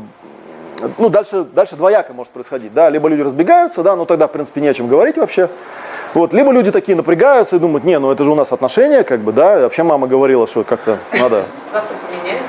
ну, 0.99 1.09
дальше, 1.09 1.45
дальше 1.45 1.77
двояко 1.77 2.13
может 2.13 2.31
происходить, 2.31 2.75
да. 2.75 2.91
Либо 2.91 3.09
люди 3.09 3.23
разбегаются, 3.23 3.83
да, 3.83 3.97
ну 3.97 4.05
тогда, 4.05 4.29
в 4.29 4.33
принципе, 4.33 4.61
не 4.61 4.69
о 4.69 4.75
чем 4.75 4.87
говорить 4.87 5.17
вообще. 5.17 5.49
Вот, 6.13 6.35
либо 6.35 6.53
люди 6.53 6.71
такие 6.71 6.95
напрягаются 6.95 7.57
и 7.57 7.59
думают, 7.59 7.85
не, 7.85 7.99
ну 7.99 8.11
это 8.11 8.23
же 8.23 8.31
у 8.31 8.35
нас 8.35 8.53
отношения, 8.53 9.03
как 9.03 9.21
бы, 9.21 9.33
да. 9.33 9.61
Вообще 9.61 9.83
мама 9.83 10.07
говорила, 10.07 10.47
что 10.47 10.63
как-то 10.63 10.99
надо... 11.19 11.45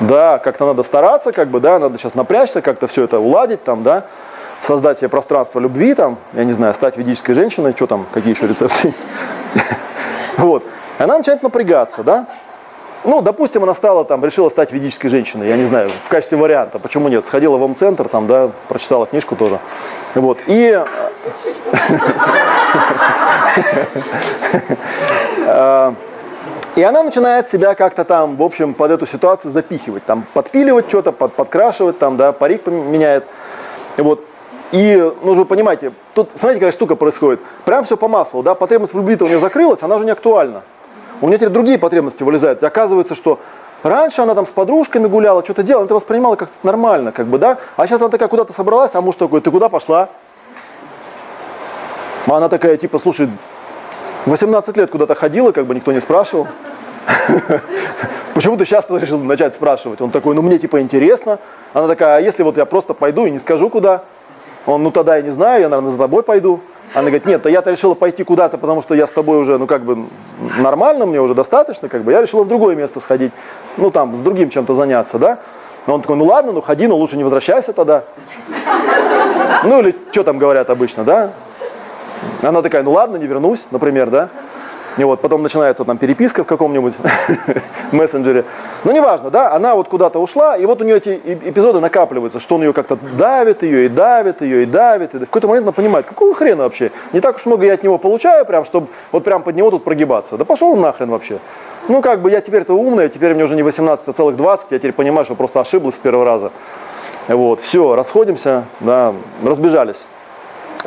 Да, 0.00 0.38
как-то 0.38 0.66
надо 0.66 0.82
стараться, 0.82 1.32
как 1.32 1.48
бы, 1.48 1.60
да, 1.60 1.78
надо 1.78 1.98
сейчас 1.98 2.14
напрячься, 2.14 2.60
как-то 2.60 2.86
все 2.86 3.04
это 3.04 3.18
уладить 3.18 3.64
там, 3.64 3.82
да 3.82 4.04
создать 4.60 4.98
себе 4.98 5.08
пространство 5.08 5.60
любви, 5.60 5.94
там, 5.94 6.18
я 6.34 6.44
не 6.44 6.52
знаю, 6.52 6.74
стать 6.74 6.96
ведической 6.96 7.34
женщиной, 7.34 7.72
что 7.72 7.86
там, 7.86 8.06
какие 8.12 8.34
еще 8.34 8.46
рецепты 8.46 8.88
есть. 8.88 9.08
Вот. 10.36 10.62
Она 10.98 11.18
начинает 11.18 11.42
напрягаться, 11.42 12.04
да? 12.04 12.26
Ну, 13.04 13.22
допустим, 13.22 13.62
она 13.62 13.74
стала 13.74 14.04
там, 14.04 14.24
решила 14.24 14.48
стать 14.48 14.72
ведической 14.72 15.08
женщиной, 15.08 15.48
я 15.48 15.56
не 15.56 15.64
знаю, 15.64 15.90
в 16.04 16.08
качестве 16.08 16.36
варианта, 16.36 16.78
почему 16.78 17.08
нет, 17.08 17.24
сходила 17.24 17.56
в 17.56 17.62
ом-центр, 17.62 18.08
там, 18.08 18.26
да, 18.26 18.50
прочитала 18.66 19.06
книжку 19.06 19.36
тоже, 19.36 19.60
вот, 20.16 20.38
и, 20.48 20.84
а, 25.46 25.94
и 26.74 26.82
она 26.82 27.04
начинает 27.04 27.48
себя 27.48 27.76
как-то 27.76 28.04
там, 28.04 28.36
в 28.36 28.42
общем, 28.42 28.74
под 28.74 28.90
эту 28.90 29.06
ситуацию 29.06 29.52
запихивать, 29.52 30.04
там, 30.04 30.24
подпиливать 30.34 30.88
что-то, 30.88 31.12
под, 31.12 31.34
подкрашивать, 31.34 32.00
там, 32.00 32.16
да, 32.16 32.32
парик 32.32 32.66
меняет, 32.66 33.24
вот, 33.96 34.24
и, 34.72 35.12
ну, 35.22 35.34
вы 35.34 35.44
понимаете, 35.44 35.92
тут, 36.14 36.30
смотрите, 36.34 36.60
какая 36.60 36.72
штука 36.72 36.94
происходит. 36.94 37.40
Прям 37.64 37.84
все 37.84 37.96
по 37.96 38.08
маслу, 38.08 38.42
да, 38.42 38.54
потребность 38.54 38.92
в 38.92 38.96
любви-то 38.96 39.24
у 39.24 39.28
нее 39.28 39.38
закрылась, 39.38 39.82
она 39.82 39.96
уже 39.96 40.04
не 40.04 40.10
актуальна. 40.10 40.62
У 41.20 41.26
нее 41.28 41.38
теперь 41.38 41.48
другие 41.48 41.78
потребности 41.78 42.22
вылезают. 42.22 42.62
И 42.62 42.66
оказывается, 42.66 43.14
что 43.14 43.40
раньше 43.82 44.22
она 44.22 44.34
там 44.34 44.46
с 44.46 44.50
подружками 44.50 45.06
гуляла, 45.06 45.42
что-то 45.42 45.62
делала, 45.62 45.84
это 45.84 45.94
воспринимала 45.94 46.36
как 46.36 46.50
нормально, 46.62 47.12
как 47.12 47.26
бы, 47.26 47.38
да. 47.38 47.58
А 47.76 47.86
сейчас 47.86 48.00
она 48.00 48.10
такая 48.10 48.28
куда-то 48.28 48.52
собралась, 48.52 48.94
а 48.94 49.00
муж 49.00 49.16
такой, 49.16 49.40
ты 49.40 49.50
куда 49.50 49.68
пошла? 49.68 50.10
А 52.26 52.36
она 52.36 52.48
такая, 52.50 52.76
типа, 52.76 52.98
слушай, 52.98 53.28
18 54.26 54.76
лет 54.76 54.90
куда-то 54.90 55.14
ходила, 55.14 55.52
как 55.52 55.64
бы 55.64 55.74
никто 55.74 55.92
не 55.92 56.00
спрашивал. 56.00 56.46
Почему 58.34 58.56
ты 58.58 58.66
сейчас 58.66 58.84
решил 58.90 59.18
начать 59.18 59.54
спрашивать? 59.54 60.00
Он 60.02 60.10
такой, 60.10 60.34
ну 60.34 60.42
мне 60.42 60.58
типа 60.58 60.80
интересно. 60.80 61.38
Она 61.72 61.88
такая, 61.88 62.18
а 62.18 62.20
если 62.20 62.42
вот 62.42 62.58
я 62.58 62.66
просто 62.66 62.92
пойду 62.92 63.24
и 63.24 63.30
не 63.30 63.38
скажу 63.38 63.70
куда? 63.70 64.04
Он, 64.68 64.82
ну 64.82 64.90
тогда 64.90 65.16
я 65.16 65.22
не 65.22 65.30
знаю, 65.30 65.62
я, 65.62 65.68
наверное, 65.70 65.90
за 65.90 65.96
тобой 65.96 66.22
пойду. 66.22 66.60
Она 66.92 67.04
говорит, 67.04 67.24
нет, 67.24 67.42
то 67.42 67.48
я-то 67.48 67.70
решила 67.70 67.94
пойти 67.94 68.22
куда-то, 68.22 68.58
потому 68.58 68.82
что 68.82 68.94
я 68.94 69.06
с 69.06 69.12
тобой 69.12 69.38
уже, 69.38 69.56
ну 69.56 69.66
как 69.66 69.82
бы 69.82 70.06
нормально, 70.58 71.06
мне 71.06 71.22
уже 71.22 71.34
достаточно, 71.34 71.88
как 71.88 72.02
бы 72.02 72.12
я 72.12 72.20
решила 72.20 72.44
в 72.44 72.48
другое 72.48 72.76
место 72.76 73.00
сходить, 73.00 73.32
ну 73.78 73.90
там 73.90 74.14
с 74.14 74.20
другим 74.20 74.50
чем-то 74.50 74.74
заняться, 74.74 75.18
да. 75.18 75.38
Но 75.86 75.94
он 75.94 76.02
такой, 76.02 76.16
ну 76.16 76.26
ладно, 76.26 76.52
ну 76.52 76.60
ходи, 76.60 76.86
но 76.86 76.96
лучше 76.96 77.16
не 77.16 77.24
возвращайся 77.24 77.72
тогда. 77.72 78.04
Ну 79.64 79.80
или 79.80 79.96
что 80.10 80.22
там 80.22 80.38
говорят 80.38 80.68
обычно, 80.68 81.02
да. 81.02 81.30
Она 82.42 82.60
такая, 82.60 82.82
ну 82.82 82.92
ладно, 82.92 83.16
не 83.16 83.26
вернусь, 83.26 83.64
например, 83.70 84.10
да. 84.10 84.28
И 84.98 85.04
вот 85.04 85.20
потом 85.20 85.42
начинается 85.42 85.84
там 85.84 85.96
переписка 85.96 86.42
в 86.42 86.46
каком-нибудь 86.46 86.94
мессенджере. 87.92 88.44
Ну, 88.82 88.92
неважно, 88.92 89.30
да, 89.30 89.52
она 89.52 89.76
вот 89.76 89.88
куда-то 89.88 90.18
ушла, 90.18 90.56
и 90.56 90.66
вот 90.66 90.82
у 90.82 90.84
нее 90.84 90.96
эти 90.96 91.20
эпизоды 91.24 91.78
накапливаются, 91.78 92.40
что 92.40 92.56
он 92.56 92.62
ее 92.62 92.72
как-то 92.72 92.98
давит 93.16 93.62
ее, 93.62 93.86
и 93.86 93.88
давит 93.88 94.42
ее, 94.42 94.64
и 94.64 94.66
давит. 94.66 95.14
И 95.14 95.18
в 95.18 95.26
какой-то 95.26 95.46
момент 95.46 95.64
она 95.66 95.72
понимает, 95.72 96.06
какого 96.06 96.34
хрена 96.34 96.64
вообще? 96.64 96.90
Не 97.12 97.20
так 97.20 97.36
уж 97.36 97.46
много 97.46 97.64
я 97.64 97.74
от 97.74 97.84
него 97.84 97.96
получаю, 97.98 98.44
прям, 98.44 98.64
чтобы 98.64 98.88
вот 99.12 99.22
прям 99.22 99.42
под 99.44 99.54
него 99.54 99.70
тут 99.70 99.84
прогибаться. 99.84 100.36
Да 100.36 100.44
пошел 100.44 100.72
он 100.72 100.80
нахрен 100.80 101.10
вообще. 101.10 101.38
Ну, 101.86 102.02
как 102.02 102.20
бы 102.20 102.30
я 102.30 102.40
теперь-то 102.40 102.74
умная, 102.74 103.08
теперь 103.08 103.34
мне 103.34 103.44
уже 103.44 103.54
не 103.54 103.62
18, 103.62 104.08
а 104.08 104.12
целых 104.12 104.36
20, 104.36 104.72
я 104.72 104.78
теперь 104.78 104.92
понимаю, 104.92 105.24
что 105.24 105.36
просто 105.36 105.60
ошиблась 105.60 105.94
с 105.94 105.98
первого 105.98 106.24
раза. 106.24 106.50
Вот, 107.28 107.60
все, 107.60 107.94
расходимся, 107.94 108.64
да, 108.80 109.14
разбежались. 109.44 110.06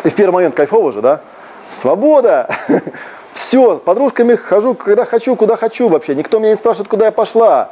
И 0.04 0.10
в 0.10 0.16
первый 0.16 0.36
момент 0.36 0.56
кайфово 0.56 0.92
же, 0.92 1.02
да? 1.02 1.22
Свобода! 1.70 2.54
Все, 3.34 3.78
подружками 3.78 4.36
хожу, 4.36 4.74
когда 4.74 5.06
хочу, 5.06 5.36
куда 5.36 5.56
хочу 5.56 5.88
вообще. 5.88 6.16
Никто 6.16 6.40
меня 6.40 6.52
не 6.52 6.56
спрашивает, 6.56 6.90
куда 6.90 7.06
я 7.06 7.12
пошла. 7.12 7.72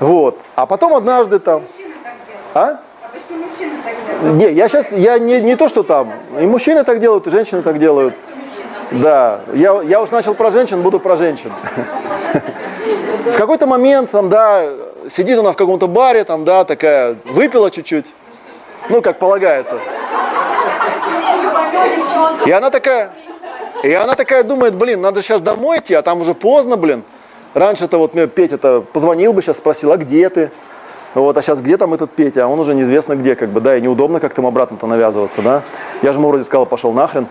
Вот. 0.00 0.38
А 0.54 0.66
потом 0.66 0.94
однажды 0.94 1.38
там... 1.38 1.62
А? 2.54 2.78
Не, 4.22 4.50
я 4.52 4.68
сейчас, 4.68 4.92
я 4.92 5.18
не, 5.18 5.40
не 5.40 5.56
то, 5.56 5.68
что 5.68 5.82
там. 5.82 6.12
И 6.40 6.46
мужчины 6.46 6.84
так 6.84 7.00
делают, 7.00 7.26
и 7.26 7.30
женщины 7.30 7.62
так 7.62 7.78
делают. 7.78 8.14
Да, 8.90 9.40
я, 9.52 9.82
я 9.82 10.00
уж 10.00 10.10
начал 10.10 10.34
про 10.34 10.50
женщин, 10.50 10.82
буду 10.82 11.00
про 11.00 11.16
женщин. 11.16 11.52
В 13.24 13.36
какой-то 13.36 13.66
момент, 13.66 14.10
там, 14.10 14.28
да, 14.28 14.64
сидит 15.10 15.38
она 15.38 15.52
в 15.52 15.56
каком-то 15.56 15.88
баре, 15.88 16.24
там, 16.24 16.44
да, 16.44 16.64
такая, 16.64 17.16
выпила 17.24 17.70
чуть-чуть, 17.70 18.06
ну, 18.88 19.00
как 19.02 19.18
полагается. 19.18 19.78
И 22.46 22.50
она 22.50 22.70
такая, 22.70 23.12
и 23.84 23.92
она 23.92 24.14
такая 24.14 24.44
думает, 24.44 24.74
блин, 24.74 25.00
надо 25.00 25.22
сейчас 25.22 25.42
домой 25.42 25.78
идти, 25.78 25.92
а 25.94 26.02
там 26.02 26.22
уже 26.22 26.32
поздно, 26.32 26.76
блин. 26.76 27.02
Раньше-то 27.52 27.98
вот 27.98 28.14
мне 28.14 28.26
Петя-то 28.26 28.80
позвонил 28.80 29.32
бы, 29.32 29.42
сейчас 29.42 29.58
спросил, 29.58 29.92
а 29.92 29.96
где 29.98 30.28
ты? 30.30 30.50
Вот, 31.14 31.36
а 31.36 31.42
сейчас 31.42 31.60
где 31.60 31.76
там 31.76 31.94
этот 31.94 32.10
Петя? 32.10 32.44
А 32.44 32.48
он 32.48 32.58
уже 32.58 32.74
неизвестно 32.74 33.14
где, 33.14 33.36
как 33.36 33.50
бы, 33.50 33.60
да, 33.60 33.76
и 33.76 33.80
неудобно 33.80 34.20
как-то 34.20 34.40
ему 34.40 34.48
обратно-то 34.48 34.86
навязываться, 34.86 35.42
да. 35.42 35.62
Я 36.02 36.12
же 36.12 36.18
ему 36.18 36.28
вроде 36.28 36.44
сказал, 36.44 36.66
пошел 36.66 36.92
нахрен. 36.92 37.28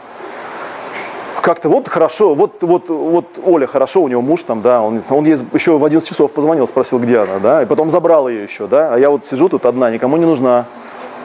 Как-то 1.42 1.68
вот 1.68 1.90
хорошо, 1.90 2.36
вот, 2.36 2.62
вот, 2.62 2.88
вот 2.88 3.26
Оля 3.44 3.68
хорошо, 3.68 4.02
у 4.02 4.08
него 4.08 4.22
муж 4.22 4.44
там, 4.44 4.62
да, 4.62 4.82
он, 4.82 5.02
он 5.10 5.26
ей 5.26 5.36
еще 5.54 5.78
в 5.78 5.84
11 5.84 6.08
часов 6.08 6.32
позвонил, 6.32 6.66
спросил, 6.68 7.00
где 7.00 7.18
она, 7.18 7.40
да, 7.40 7.64
и 7.64 7.66
потом 7.66 7.90
забрал 7.90 8.30
ее 8.30 8.44
еще, 8.44 8.68
да, 8.68 8.94
а 8.94 8.98
я 8.98 9.10
вот 9.10 9.26
сижу 9.26 9.50
тут 9.50 9.66
одна, 9.66 9.92
никому 9.92 10.16
не 10.16 10.26
нужна. 10.26 10.68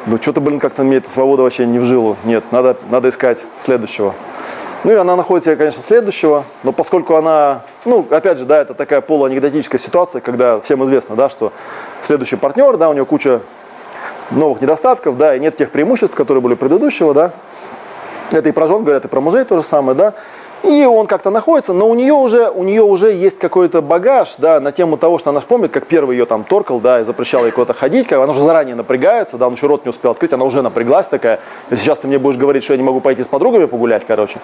Ну, 0.06 0.16
что-то, 0.20 0.40
блин, 0.40 0.58
как-то 0.58 0.82
мне 0.82 0.96
эта 0.96 1.10
свобода 1.10 1.42
вообще 1.42 1.66
не 1.66 1.78
в 1.78 1.84
жилу. 1.84 2.16
Нет, 2.24 2.44
надо, 2.50 2.78
надо 2.90 3.10
искать 3.10 3.38
следующего. 3.58 4.14
Ну 4.84 4.92
и 4.92 4.94
она 4.94 5.16
находит 5.16 5.44
себе, 5.44 5.56
конечно, 5.56 5.82
следующего, 5.82 6.44
но 6.62 6.70
поскольку 6.70 7.16
она, 7.16 7.62
ну, 7.84 8.06
опять 8.10 8.38
же, 8.38 8.44
да, 8.44 8.60
это 8.60 8.74
такая 8.74 9.00
полуанекдотическая 9.00 9.78
ситуация, 9.78 10.20
когда 10.20 10.60
всем 10.60 10.84
известно, 10.84 11.16
да, 11.16 11.28
что 11.28 11.52
следующий 12.00 12.36
партнер, 12.36 12.76
да, 12.76 12.88
у 12.88 12.92
него 12.92 13.04
куча 13.04 13.40
новых 14.30 14.60
недостатков, 14.60 15.16
да, 15.16 15.34
и 15.34 15.40
нет 15.40 15.56
тех 15.56 15.70
преимуществ, 15.70 16.14
которые 16.14 16.42
были 16.42 16.54
предыдущего, 16.54 17.12
да. 17.12 17.32
Это 18.30 18.48
и 18.48 18.52
про 18.52 18.68
жен 18.68 18.84
говорят, 18.84 19.04
и 19.04 19.08
про 19.08 19.20
мужей 19.20 19.44
то 19.44 19.56
же 19.56 19.62
самое, 19.64 19.96
да. 19.96 20.14
И 20.64 20.84
он 20.84 21.06
как-то 21.06 21.30
находится, 21.30 21.72
но 21.72 21.88
у 21.88 21.94
нее 21.94 22.12
уже, 22.12 22.50
у 22.50 22.64
нее 22.64 22.82
уже 22.82 23.12
есть 23.12 23.38
какой-то 23.38 23.80
багаж, 23.80 24.34
да, 24.38 24.58
на 24.58 24.72
тему 24.72 24.96
того, 24.96 25.18
что 25.18 25.30
она 25.30 25.40
же 25.40 25.46
помнит, 25.46 25.70
как 25.70 25.86
первый 25.86 26.16
ее 26.16 26.26
там 26.26 26.42
торкал, 26.42 26.80
да, 26.80 27.00
и 27.00 27.04
запрещал 27.04 27.44
ей 27.44 27.52
куда-то 27.52 27.74
ходить, 27.74 28.08
как 28.08 28.18
она 28.18 28.32
уже 28.32 28.42
заранее 28.42 28.74
напрягается, 28.74 29.36
да, 29.36 29.46
он 29.46 29.54
еще 29.54 29.66
рот 29.68 29.84
не 29.84 29.90
успел 29.90 30.10
открыть, 30.10 30.32
она 30.32 30.44
уже 30.44 30.62
напряглась 30.62 31.06
такая, 31.06 31.38
и 31.70 31.76
сейчас 31.76 32.00
ты 32.00 32.08
мне 32.08 32.18
будешь 32.18 32.36
говорить, 32.36 32.64
что 32.64 32.72
я 32.72 32.76
не 32.76 32.82
могу 32.82 33.00
пойти 33.00 33.22
с 33.22 33.28
подругами 33.28 33.66
погулять, 33.66 34.04
короче. 34.06 34.40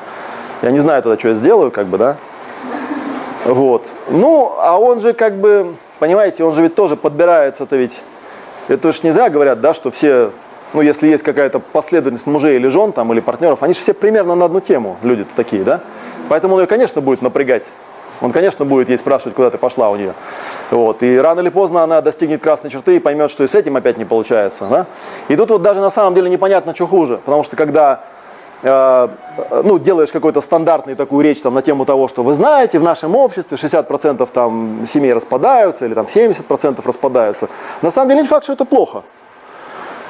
Я 0.63 0.71
не 0.71 0.79
знаю 0.79 1.03
тогда, 1.03 1.19
что 1.19 1.29
я 1.29 1.35
сделаю, 1.35 1.73
как 1.73 1.87
бы, 1.87 1.99
да. 1.99 2.17
Вот. 3.45 3.87
Ну, 4.09 4.55
а 4.59 4.79
он 4.79 5.01
же 5.01 5.15
как 5.15 5.35
бы, 5.35 5.75
понимаете, 5.99 6.45
он 6.45 6.55
же 6.55 6.63
ведь 6.63 6.75
тоже 6.75 6.97
подбирается-то 6.97 7.77
ведь. 7.77 8.01
Это 8.69 8.93
же 8.93 9.01
не 9.03 9.11
зря 9.11 9.29
говорят, 9.29 9.61
да, 9.61 9.75
что 9.75 9.91
все 9.91 10.31
ну, 10.75 10.81
если 10.81 11.07
есть 11.07 11.23
какая-то 11.23 11.61
последовательность 11.61 12.27
мужей 12.27 12.57
или 12.57 12.67
жен 12.69 12.93
там, 12.93 13.13
или 13.13 13.21
партнеров, 13.21 13.63
они 13.63 13.75
же 13.75 13.81
все 13.81 13.95
примерно 13.95 14.35
на 14.35 14.47
одну 14.47 14.61
тему, 14.61 14.97
люди-то 15.03 15.31
такие, 15.37 15.63
да? 15.63 15.81
Поэтому 16.29 16.55
он 16.55 16.61
ее, 16.63 16.67
конечно, 16.67 17.01
будет 17.01 17.23
напрягать. 17.23 17.65
Он, 18.21 18.33
конечно, 18.33 18.65
будет 18.65 18.89
ей 18.89 18.99
спрашивать, 18.99 19.35
куда 19.35 19.51
ты 19.51 19.59
пошла 19.59 19.91
у 19.91 19.97
нее. 19.97 20.15
Вот. 20.71 21.03
И 21.03 21.19
рано 21.19 21.41
или 21.41 21.51
поздно 21.51 21.83
она 21.83 22.01
достигнет 22.01 22.43
красной 22.43 22.71
черты 22.71 22.97
и 22.97 22.99
поймет, 22.99 23.31
что 23.31 23.45
и 23.45 23.47
с 23.47 23.55
этим 23.55 23.77
опять 23.77 23.99
не 23.99 24.05
получается. 24.05 24.67
Да? 24.71 24.87
И 25.29 25.37
тут 25.37 25.51
вот 25.51 25.63
даже 25.63 25.81
на 25.81 25.91
самом 25.91 26.15
деле 26.15 26.31
непонятно, 26.31 26.75
что 26.75 26.87
хуже. 26.87 27.19
Потому 27.25 27.45
что 27.45 27.57
когда 27.57 28.03
э, 28.63 29.09
ну, 29.65 29.79
делаешь 29.79 30.13
какую-то 30.13 30.41
стандартную 30.41 30.97
такую 30.97 31.25
речь 31.25 31.41
там, 31.41 31.55
на 31.55 31.63
тему 31.63 31.85
того, 31.85 32.09
что 32.09 32.23
вы 32.23 32.35
знаете, 32.35 32.79
в 32.79 32.83
нашем 32.83 33.17
обществе 33.17 33.57
60% 33.57 34.29
там, 34.33 34.87
семей 34.87 35.13
распадаются 35.13 35.85
или 35.85 35.95
там, 35.95 36.07
70% 36.07 36.81
распадаются, 36.87 37.49
на 37.83 37.91
самом 37.91 38.11
деле 38.11 38.23
не 38.23 38.29
факт, 38.29 38.45
что 38.45 38.53
это 38.53 38.65
плохо. 38.65 39.03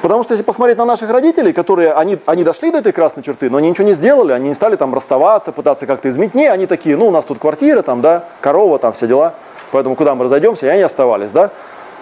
Потому 0.05 0.21
что 0.21 0.33
если 0.33 0.43
посмотреть 0.43 0.77
на 0.77 0.85
наших 0.85 1.09
родителей, 1.09 1.51
которые, 1.51 1.91
они, 1.93 2.19
они 2.27 2.43
дошли 2.43 2.69
до 2.69 2.77
этой 2.77 2.91
красной 2.91 3.23
черты, 3.23 3.49
но 3.49 3.57
они 3.57 3.71
ничего 3.71 3.87
не 3.87 3.93
сделали, 3.93 4.33
они 4.33 4.49
не 4.49 4.53
стали 4.53 4.75
там 4.75 4.93
расставаться, 4.93 5.51
пытаться 5.51 5.87
как-то 5.87 6.09
изменить. 6.09 6.35
Не, 6.35 6.45
они 6.45 6.67
такие, 6.67 6.95
ну 6.95 7.07
у 7.07 7.11
нас 7.11 7.25
тут 7.25 7.39
квартира, 7.39 7.81
там, 7.81 8.01
да, 8.01 8.25
корова, 8.39 8.77
там 8.77 8.93
все 8.93 9.07
дела. 9.07 9.33
Поэтому 9.71 9.95
куда 9.95 10.13
мы 10.13 10.25
разойдемся, 10.25 10.67
и 10.67 10.69
они 10.69 10.83
оставались, 10.83 11.31
да. 11.31 11.49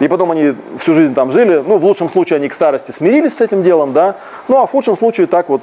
И 0.00 0.08
потом 0.08 0.32
они 0.32 0.54
всю 0.78 0.92
жизнь 0.92 1.14
там 1.14 1.30
жили. 1.30 1.64
Ну, 1.66 1.78
в 1.78 1.84
лучшем 1.86 2.10
случае 2.10 2.36
они 2.36 2.50
к 2.50 2.52
старости 2.52 2.90
смирились 2.90 3.38
с 3.38 3.40
этим 3.40 3.62
делом, 3.62 3.94
да. 3.94 4.16
Ну, 4.48 4.60
а 4.60 4.66
в 4.66 4.70
худшем 4.70 4.98
случае 4.98 5.26
так 5.26 5.48
вот 5.48 5.62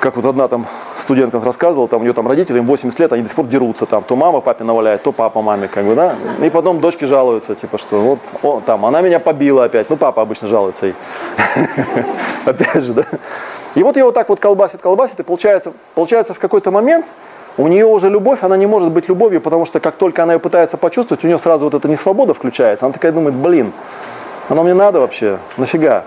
как 0.00 0.16
вот 0.16 0.26
одна 0.26 0.48
там 0.48 0.66
студентка 0.96 1.40
рассказывала, 1.40 1.88
там 1.88 2.00
у 2.00 2.02
нее 2.02 2.12
там 2.12 2.26
родители, 2.26 2.58
им 2.58 2.66
80 2.66 2.98
лет, 2.98 3.12
они 3.12 3.22
до 3.22 3.28
сих 3.28 3.36
пор 3.36 3.46
дерутся 3.46 3.86
там, 3.86 4.02
то 4.02 4.16
мама 4.16 4.40
папе 4.40 4.64
наваляет, 4.64 5.02
то 5.02 5.12
папа 5.12 5.42
маме, 5.42 5.68
как 5.68 5.84
бы, 5.84 5.94
да, 5.94 6.16
и 6.42 6.50
потом 6.50 6.80
дочки 6.80 7.04
жалуются, 7.04 7.54
типа, 7.54 7.78
что 7.78 8.00
вот, 8.00 8.18
о, 8.42 8.60
там, 8.64 8.84
она 8.86 9.00
меня 9.00 9.20
побила 9.20 9.64
опять, 9.64 9.90
ну, 9.90 9.96
папа 9.96 10.22
обычно 10.22 10.48
жалуется 10.48 10.86
ей, 10.86 10.94
опять 12.44 12.82
же, 12.82 12.94
да, 12.94 13.04
и 13.74 13.82
вот 13.82 13.96
ее 13.96 14.04
вот 14.04 14.14
так 14.14 14.28
вот 14.28 14.40
колбасит, 14.40 14.80
колбасит, 14.80 15.20
и 15.20 15.22
получается, 15.22 15.72
получается 15.94 16.34
в 16.34 16.38
какой-то 16.38 16.70
момент 16.70 17.06
у 17.56 17.66
нее 17.66 17.86
уже 17.86 18.08
любовь, 18.08 18.42
она 18.42 18.56
не 18.56 18.66
может 18.66 18.92
быть 18.92 19.08
любовью, 19.08 19.40
потому 19.40 19.66
что 19.66 19.80
как 19.80 19.96
только 19.96 20.22
она 20.22 20.34
ее 20.34 20.38
пытается 20.38 20.76
почувствовать, 20.76 21.24
у 21.24 21.26
нее 21.26 21.38
сразу 21.38 21.64
вот 21.64 21.74
эта 21.74 21.88
несвобода 21.88 22.34
включается, 22.34 22.86
она 22.86 22.92
такая 22.92 23.12
думает, 23.12 23.34
блин, 23.34 23.72
оно 24.48 24.62
мне 24.62 24.74
надо 24.74 25.00
вообще, 25.00 25.38
нафига, 25.56 26.04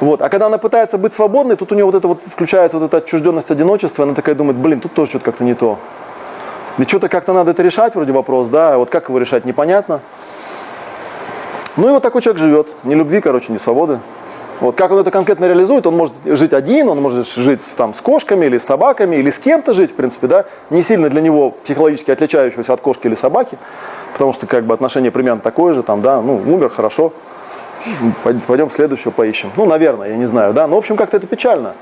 вот. 0.00 0.22
А 0.22 0.28
когда 0.28 0.46
она 0.46 0.58
пытается 0.58 0.98
быть 0.98 1.12
свободной, 1.12 1.56
тут 1.56 1.72
у 1.72 1.74
нее 1.74 1.84
вот 1.84 1.94
это 1.94 2.06
вот 2.06 2.22
включается 2.24 2.78
вот 2.78 2.86
эта 2.86 2.98
отчужденность, 2.98 3.50
одиночество, 3.50 4.04
она 4.04 4.14
такая 4.14 4.34
думает, 4.34 4.56
блин, 4.56 4.80
тут 4.80 4.94
тоже 4.94 5.10
что-то 5.10 5.24
как-то 5.24 5.44
не 5.44 5.54
то. 5.54 5.78
И 6.78 6.84
что-то 6.84 7.08
как-то 7.08 7.32
надо 7.32 7.50
это 7.50 7.62
решать, 7.62 7.96
вроде 7.96 8.12
вопрос, 8.12 8.46
да, 8.48 8.74
а 8.74 8.78
вот 8.78 8.90
как 8.90 9.08
его 9.08 9.18
решать, 9.18 9.44
непонятно. 9.44 10.00
Ну 11.76 11.88
и 11.88 11.90
вот 11.90 12.02
такой 12.02 12.22
человек 12.22 12.40
живет, 12.40 12.68
ни 12.84 12.94
любви, 12.94 13.20
короче, 13.20 13.52
ни 13.52 13.56
свободы. 13.56 13.98
Вот 14.60 14.74
как 14.74 14.90
он 14.90 14.98
это 14.98 15.12
конкретно 15.12 15.44
реализует, 15.44 15.86
он 15.86 15.96
может 15.96 16.14
жить 16.24 16.52
один, 16.52 16.88
он 16.88 17.00
может 17.00 17.28
жить 17.28 17.62
там 17.76 17.94
с 17.94 18.00
кошками 18.00 18.46
или 18.46 18.58
с 18.58 18.64
собаками, 18.64 19.16
или 19.16 19.30
с 19.30 19.38
кем-то 19.38 19.72
жить, 19.72 19.92
в 19.92 19.94
принципе, 19.94 20.26
да, 20.26 20.44
не 20.70 20.82
сильно 20.82 21.08
для 21.08 21.20
него 21.20 21.50
психологически 21.50 22.10
отличающегося 22.10 22.72
от 22.72 22.80
кошки 22.80 23.06
или 23.06 23.14
собаки, 23.14 23.58
потому 24.12 24.32
что 24.32 24.46
как 24.48 24.64
бы 24.64 24.74
отношение 24.74 25.12
примерно 25.12 25.40
такое 25.40 25.74
же, 25.74 25.84
там, 25.84 26.02
да, 26.02 26.20
ну, 26.20 26.36
умер, 26.36 26.70
хорошо, 26.70 27.12
Пойдем 28.46 28.70
следующего 28.70 29.10
поищем. 29.10 29.52
Ну, 29.56 29.66
наверное, 29.66 30.10
я 30.10 30.16
не 30.16 30.26
знаю, 30.26 30.52
да. 30.52 30.66
Но, 30.66 30.76
в 30.76 30.78
общем, 30.78 30.96
как-то 30.96 31.16
это 31.16 31.26
печально. 31.26 31.74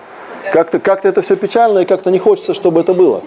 Как-то 0.53 0.79
как 0.79 1.05
это 1.05 1.23
все 1.23 1.37
печально, 1.37 1.81
и 1.81 1.85
как-то 1.85 2.11
не 2.11 2.19
хочется, 2.19 2.55
чтобы 2.55 2.81
это 2.81 2.95
было. 2.95 3.23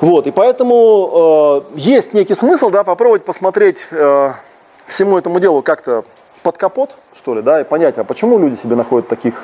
Вот, 0.00 0.26
и 0.26 0.30
поэтому 0.30 1.62
э, 1.74 1.78
есть 1.78 2.14
некий 2.14 2.34
смысл, 2.34 2.70
да, 2.70 2.84
попробовать 2.84 3.24
посмотреть 3.24 3.86
э, 3.90 4.32
всему 4.86 5.18
этому 5.18 5.40
делу 5.40 5.62
как-то 5.62 6.04
под 6.42 6.56
капот, 6.56 6.96
что 7.14 7.34
ли, 7.34 7.42
да, 7.42 7.60
и 7.60 7.64
понять, 7.64 7.98
а 7.98 8.04
почему 8.04 8.38
люди 8.38 8.54
себе 8.54 8.76
находят 8.76 9.08
таких, 9.08 9.42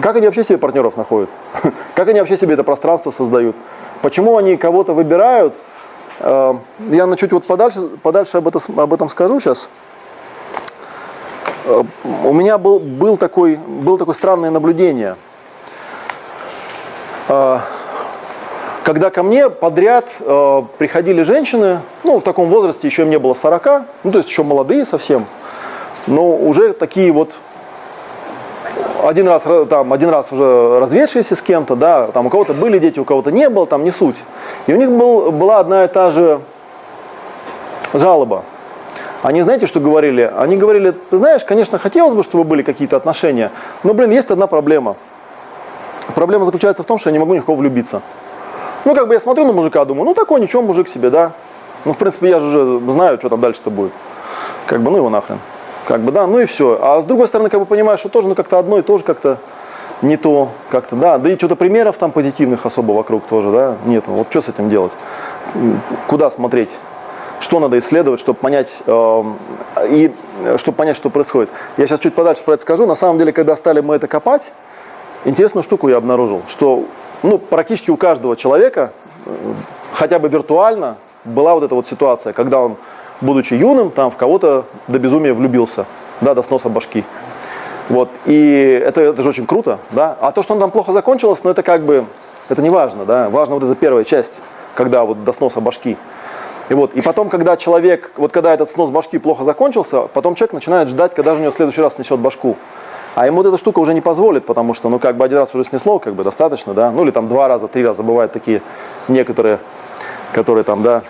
как 0.00 0.14
они 0.14 0.26
вообще 0.26 0.44
себе 0.44 0.58
партнеров 0.58 0.96
находят, 0.96 1.28
как 1.94 2.06
они 2.06 2.20
вообще 2.20 2.36
себе 2.36 2.54
это 2.54 2.62
пространство 2.62 3.10
создают, 3.10 3.56
почему 4.00 4.36
они 4.36 4.56
кого-то 4.56 4.94
выбирают. 4.94 5.54
Э, 6.20 6.54
я 6.90 7.06
на 7.06 7.16
чуть 7.16 7.32
вот 7.32 7.46
подальше, 7.46 7.80
подальше 8.02 8.36
об, 8.36 8.46
это, 8.46 8.60
об 8.76 8.94
этом 8.94 9.08
скажу 9.08 9.40
сейчас. 9.40 9.68
Э, 11.70 11.84
у 12.24 12.32
меня 12.32 12.58
был, 12.58 12.80
был, 12.80 13.16
такой, 13.16 13.56
был 13.56 13.96
такое 13.98 14.14
странное 14.14 14.50
наблюдение. 14.50 15.16
Э, 17.28 17.58
когда 18.82 19.10
ко 19.10 19.22
мне 19.22 19.48
подряд 19.50 20.10
э, 20.20 20.62
приходили 20.78 21.22
женщины, 21.22 21.80
ну, 22.02 22.18
в 22.18 22.22
таком 22.22 22.48
возрасте 22.48 22.88
еще 22.88 23.02
им 23.02 23.10
не 23.10 23.18
было 23.18 23.34
40, 23.34 23.82
ну, 24.04 24.10
то 24.10 24.18
есть 24.18 24.28
еще 24.28 24.42
молодые 24.42 24.84
совсем, 24.84 25.26
но 26.06 26.36
уже 26.36 26.72
такие 26.72 27.12
вот 27.12 27.34
один 29.04 29.28
раз, 29.28 29.44
там, 29.68 29.92
один 29.92 30.10
раз 30.10 30.32
уже 30.32 30.80
разведшиеся 30.80 31.36
с 31.36 31.42
кем-то, 31.42 31.76
да, 31.76 32.08
там 32.08 32.26
у 32.26 32.30
кого-то 32.30 32.52
были 32.52 32.78
дети, 32.78 32.98
у 32.98 33.04
кого-то 33.04 33.30
не 33.30 33.48
было, 33.48 33.66
там 33.66 33.84
не 33.84 33.90
суть. 33.90 34.16
И 34.66 34.74
у 34.74 34.76
них 34.76 34.90
был, 34.90 35.30
была 35.30 35.60
одна 35.60 35.84
и 35.84 35.88
та 35.88 36.10
же 36.10 36.40
жалоба. 37.94 38.44
Они 39.22 39.42
знаете, 39.42 39.66
что 39.66 39.80
говорили? 39.80 40.30
Они 40.36 40.56
говорили, 40.56 40.92
ты 41.10 41.18
знаешь, 41.18 41.44
конечно, 41.44 41.78
хотелось 41.78 42.14
бы, 42.14 42.22
чтобы 42.22 42.44
были 42.44 42.62
какие-то 42.62 42.96
отношения, 42.96 43.50
но, 43.82 43.92
блин, 43.92 44.10
есть 44.10 44.30
одна 44.30 44.46
проблема. 44.46 44.96
Проблема 46.14 46.46
заключается 46.46 46.82
в 46.82 46.86
том, 46.86 46.98
что 46.98 47.10
я 47.10 47.12
не 47.12 47.18
могу 47.18 47.34
ни 47.34 47.40
в 47.40 47.44
кого 47.44 47.56
влюбиться. 47.58 48.02
Ну, 48.84 48.94
как 48.94 49.08
бы 49.08 49.14
я 49.14 49.20
смотрю 49.20 49.44
на 49.44 49.52
мужика, 49.52 49.84
думаю, 49.84 50.06
ну, 50.06 50.14
такой, 50.14 50.40
ничего, 50.40 50.62
мужик 50.62 50.88
себе, 50.88 51.10
да. 51.10 51.32
Ну, 51.84 51.92
в 51.92 51.98
принципе, 51.98 52.30
я 52.30 52.40
же 52.40 52.46
уже 52.46 52.92
знаю, 52.92 53.18
что 53.18 53.28
там 53.28 53.40
дальше-то 53.40 53.70
будет. 53.70 53.92
Как 54.66 54.80
бы, 54.80 54.90
ну 54.90 54.96
его 54.96 55.10
нахрен. 55.10 55.38
Как 55.86 56.00
бы, 56.00 56.12
да, 56.12 56.26
ну 56.26 56.38
и 56.38 56.46
все. 56.46 56.78
А 56.80 57.00
с 57.00 57.04
другой 57.04 57.26
стороны, 57.26 57.50
как 57.50 57.60
бы 57.60 57.66
понимаешь, 57.66 58.00
что 58.00 58.08
тоже, 58.08 58.28
ну, 58.28 58.34
как-то 58.34 58.58
одно 58.58 58.78
и 58.78 58.82
то 58.82 58.96
же 58.96 59.04
как-то 59.04 59.38
не 60.02 60.16
то, 60.16 60.48
как-то, 60.70 60.96
да. 60.96 61.18
Да 61.18 61.30
и 61.30 61.36
что-то 61.36 61.56
примеров 61.56 61.98
там 61.98 62.10
позитивных 62.10 62.64
особо 62.64 62.92
вокруг 62.92 63.24
тоже, 63.26 63.50
да, 63.50 63.76
нет. 63.84 64.04
Вот 64.06 64.28
что 64.30 64.40
с 64.40 64.48
этим 64.48 64.70
делать? 64.70 64.92
Куда 66.06 66.30
смотреть? 66.30 66.70
Что 67.40 67.58
надо 67.58 67.78
исследовать, 67.78 68.20
чтобы 68.20 68.38
понять, 68.38 68.78
э, 68.86 69.24
и 69.88 70.12
чтобы 70.56 70.76
понять, 70.76 70.96
что 70.96 71.10
происходит. 71.10 71.48
Я 71.78 71.86
сейчас 71.86 72.00
чуть 72.00 72.14
подальше 72.14 72.44
про 72.44 72.54
это 72.54 72.62
скажу. 72.62 72.86
На 72.86 72.94
самом 72.94 73.18
деле, 73.18 73.32
когда 73.32 73.56
стали 73.56 73.80
мы 73.80 73.96
это 73.96 74.06
копать, 74.06 74.52
интересную 75.24 75.64
штуку 75.64 75.88
я 75.88 75.96
обнаружил, 75.96 76.42
что 76.46 76.84
ну, 77.22 77.38
практически 77.38 77.90
у 77.90 77.96
каждого 77.96 78.36
человека, 78.36 78.92
э, 79.26 79.30
хотя 79.92 80.18
бы 80.18 80.28
виртуально, 80.28 80.96
была 81.24 81.54
вот 81.54 81.64
эта 81.64 81.74
вот 81.74 81.86
ситуация, 81.86 82.32
когда 82.32 82.60
он, 82.60 82.76
будучи 83.20 83.54
юным, 83.54 83.90
там 83.90 84.10
в 84.10 84.16
кого-то 84.16 84.64
до 84.88 84.98
безумия 84.98 85.34
влюбился, 85.34 85.86
да, 86.20 86.34
до 86.34 86.42
сноса 86.42 86.68
башки. 86.68 87.04
Вот, 87.88 88.08
и 88.24 88.82
это, 88.86 89.00
это 89.00 89.22
же 89.22 89.30
очень 89.30 89.46
круто, 89.46 89.78
да. 89.90 90.16
А 90.20 90.32
то, 90.32 90.42
что 90.42 90.54
он 90.54 90.60
там 90.60 90.70
плохо 90.70 90.92
закончилось, 90.92 91.42
ну 91.42 91.50
это 91.50 91.62
как 91.62 91.82
бы, 91.82 92.04
это 92.48 92.62
не 92.62 92.70
важно, 92.70 93.04
да. 93.04 93.28
Важно 93.28 93.56
вот 93.56 93.64
эта 93.64 93.74
первая 93.74 94.04
часть, 94.04 94.40
когда 94.74 95.04
вот 95.04 95.24
до 95.24 95.32
сноса 95.32 95.60
башки. 95.60 95.96
И 96.70 96.74
вот, 96.74 96.94
и 96.94 97.02
потом, 97.02 97.28
когда 97.28 97.56
человек, 97.56 98.12
вот 98.16 98.30
когда 98.32 98.54
этот 98.54 98.70
снос 98.70 98.90
башки 98.90 99.18
плохо 99.18 99.42
закончился, 99.42 100.02
потом 100.02 100.36
человек 100.36 100.52
начинает 100.54 100.88
ждать, 100.88 101.14
когда 101.14 101.32
же 101.32 101.38
у 101.38 101.40
него 101.40 101.50
в 101.50 101.54
следующий 101.54 101.82
раз 101.82 101.96
снесет 101.96 102.20
башку. 102.20 102.56
А 103.16 103.26
ему 103.26 103.38
вот 103.38 103.46
эта 103.46 103.58
штука 103.58 103.80
уже 103.80 103.92
не 103.92 104.00
позволит, 104.00 104.46
потому 104.46 104.72
что, 104.72 104.88
ну, 104.88 105.00
как 105.00 105.16
бы 105.16 105.24
один 105.24 105.38
раз 105.38 105.52
уже 105.52 105.64
снесло, 105.64 105.98
как 105.98 106.14
бы 106.14 106.22
достаточно, 106.22 106.72
да, 106.72 106.92
ну, 106.92 107.02
или 107.02 107.10
там 107.10 107.26
два 107.26 107.48
раза, 107.48 107.66
три 107.66 107.84
раза, 107.84 108.04
бывают 108.04 108.30
такие 108.30 108.62
некоторые, 109.08 109.58
которые 110.32 110.62
там, 110.62 110.84
да, 110.84 111.02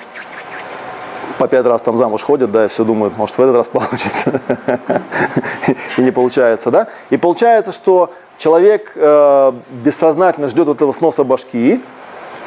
по 1.36 1.46
пять 1.46 1.66
раз 1.66 1.82
там 1.82 1.98
замуж 1.98 2.22
ходят, 2.22 2.50
да, 2.50 2.64
и 2.64 2.68
все 2.68 2.82
думают, 2.82 3.18
может, 3.18 3.36
в 3.36 3.42
этот 3.42 3.54
раз 3.54 3.68
получится. 3.68 4.40
И 5.98 6.00
не 6.00 6.10
получается, 6.10 6.70
да. 6.70 6.88
И 7.10 7.18
получается, 7.18 7.72
что 7.72 8.10
человек 8.38 8.92
э, 8.94 9.52
бессознательно 9.70 10.48
ждет 10.48 10.68
этого 10.68 10.92
сноса 10.92 11.22
башки, 11.22 11.82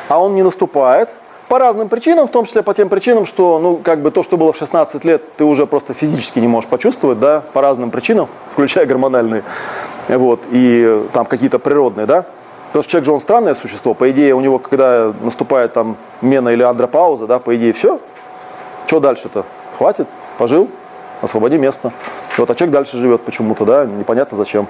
а 0.10 0.20
он 0.20 0.34
не 0.34 0.42
наступает, 0.42 1.10
по 1.48 1.60
разным 1.60 1.90
причинам, 1.90 2.28
в 2.28 2.32
том 2.32 2.46
числе 2.46 2.64
по 2.64 2.74
тем 2.74 2.90
причинам, 2.90 3.26
что, 3.26 3.60
ну, 3.60 3.78
как 3.78 4.02
бы 4.02 4.12
то, 4.12 4.24
что 4.24 4.38
было 4.38 4.54
в 4.54 4.58
16 4.58 5.06
лет, 5.06 5.36
ты 5.36 5.44
уже 5.44 5.66
просто 5.68 5.94
физически 5.94 6.40
не 6.40 6.48
можешь 6.48 6.70
почувствовать, 6.70 7.20
да, 7.20 7.44
по 7.54 7.62
разным 7.62 7.92
причинам, 7.92 8.28
включая 8.52 8.86
гормональные, 8.86 9.44
вот, 10.08 10.42
и 10.52 11.04
там 11.14 11.26
какие-то 11.26 11.60
природные, 11.60 12.06
да. 12.06 12.26
Потому 12.68 12.84
что 12.84 12.92
человек 12.92 13.06
же 13.06 13.12
он 13.12 13.20
странное 13.20 13.54
существо, 13.54 13.94
по 13.94 14.10
идее 14.10 14.34
у 14.34 14.40
него, 14.40 14.58
когда 14.58 15.14
наступает 15.22 15.74
там 15.74 15.96
мена 16.22 16.50
или 16.50 16.64
андропауза, 16.64 17.28
да, 17.28 17.40
по 17.40 17.56
идее 17.56 17.74
все, 17.74 18.00
что 18.88 19.00
дальше-то? 19.00 19.46
Хватит, 19.78 20.08
пожил, 20.38 20.70
освободи 21.22 21.58
место. 21.58 21.92
Вот, 22.38 22.50
а 22.50 22.56
человек 22.56 22.74
дальше 22.74 22.98
живет 22.98 23.22
почему-то, 23.22 23.66
да, 23.66 23.86
непонятно 23.86 24.38
зачем. 24.38 24.68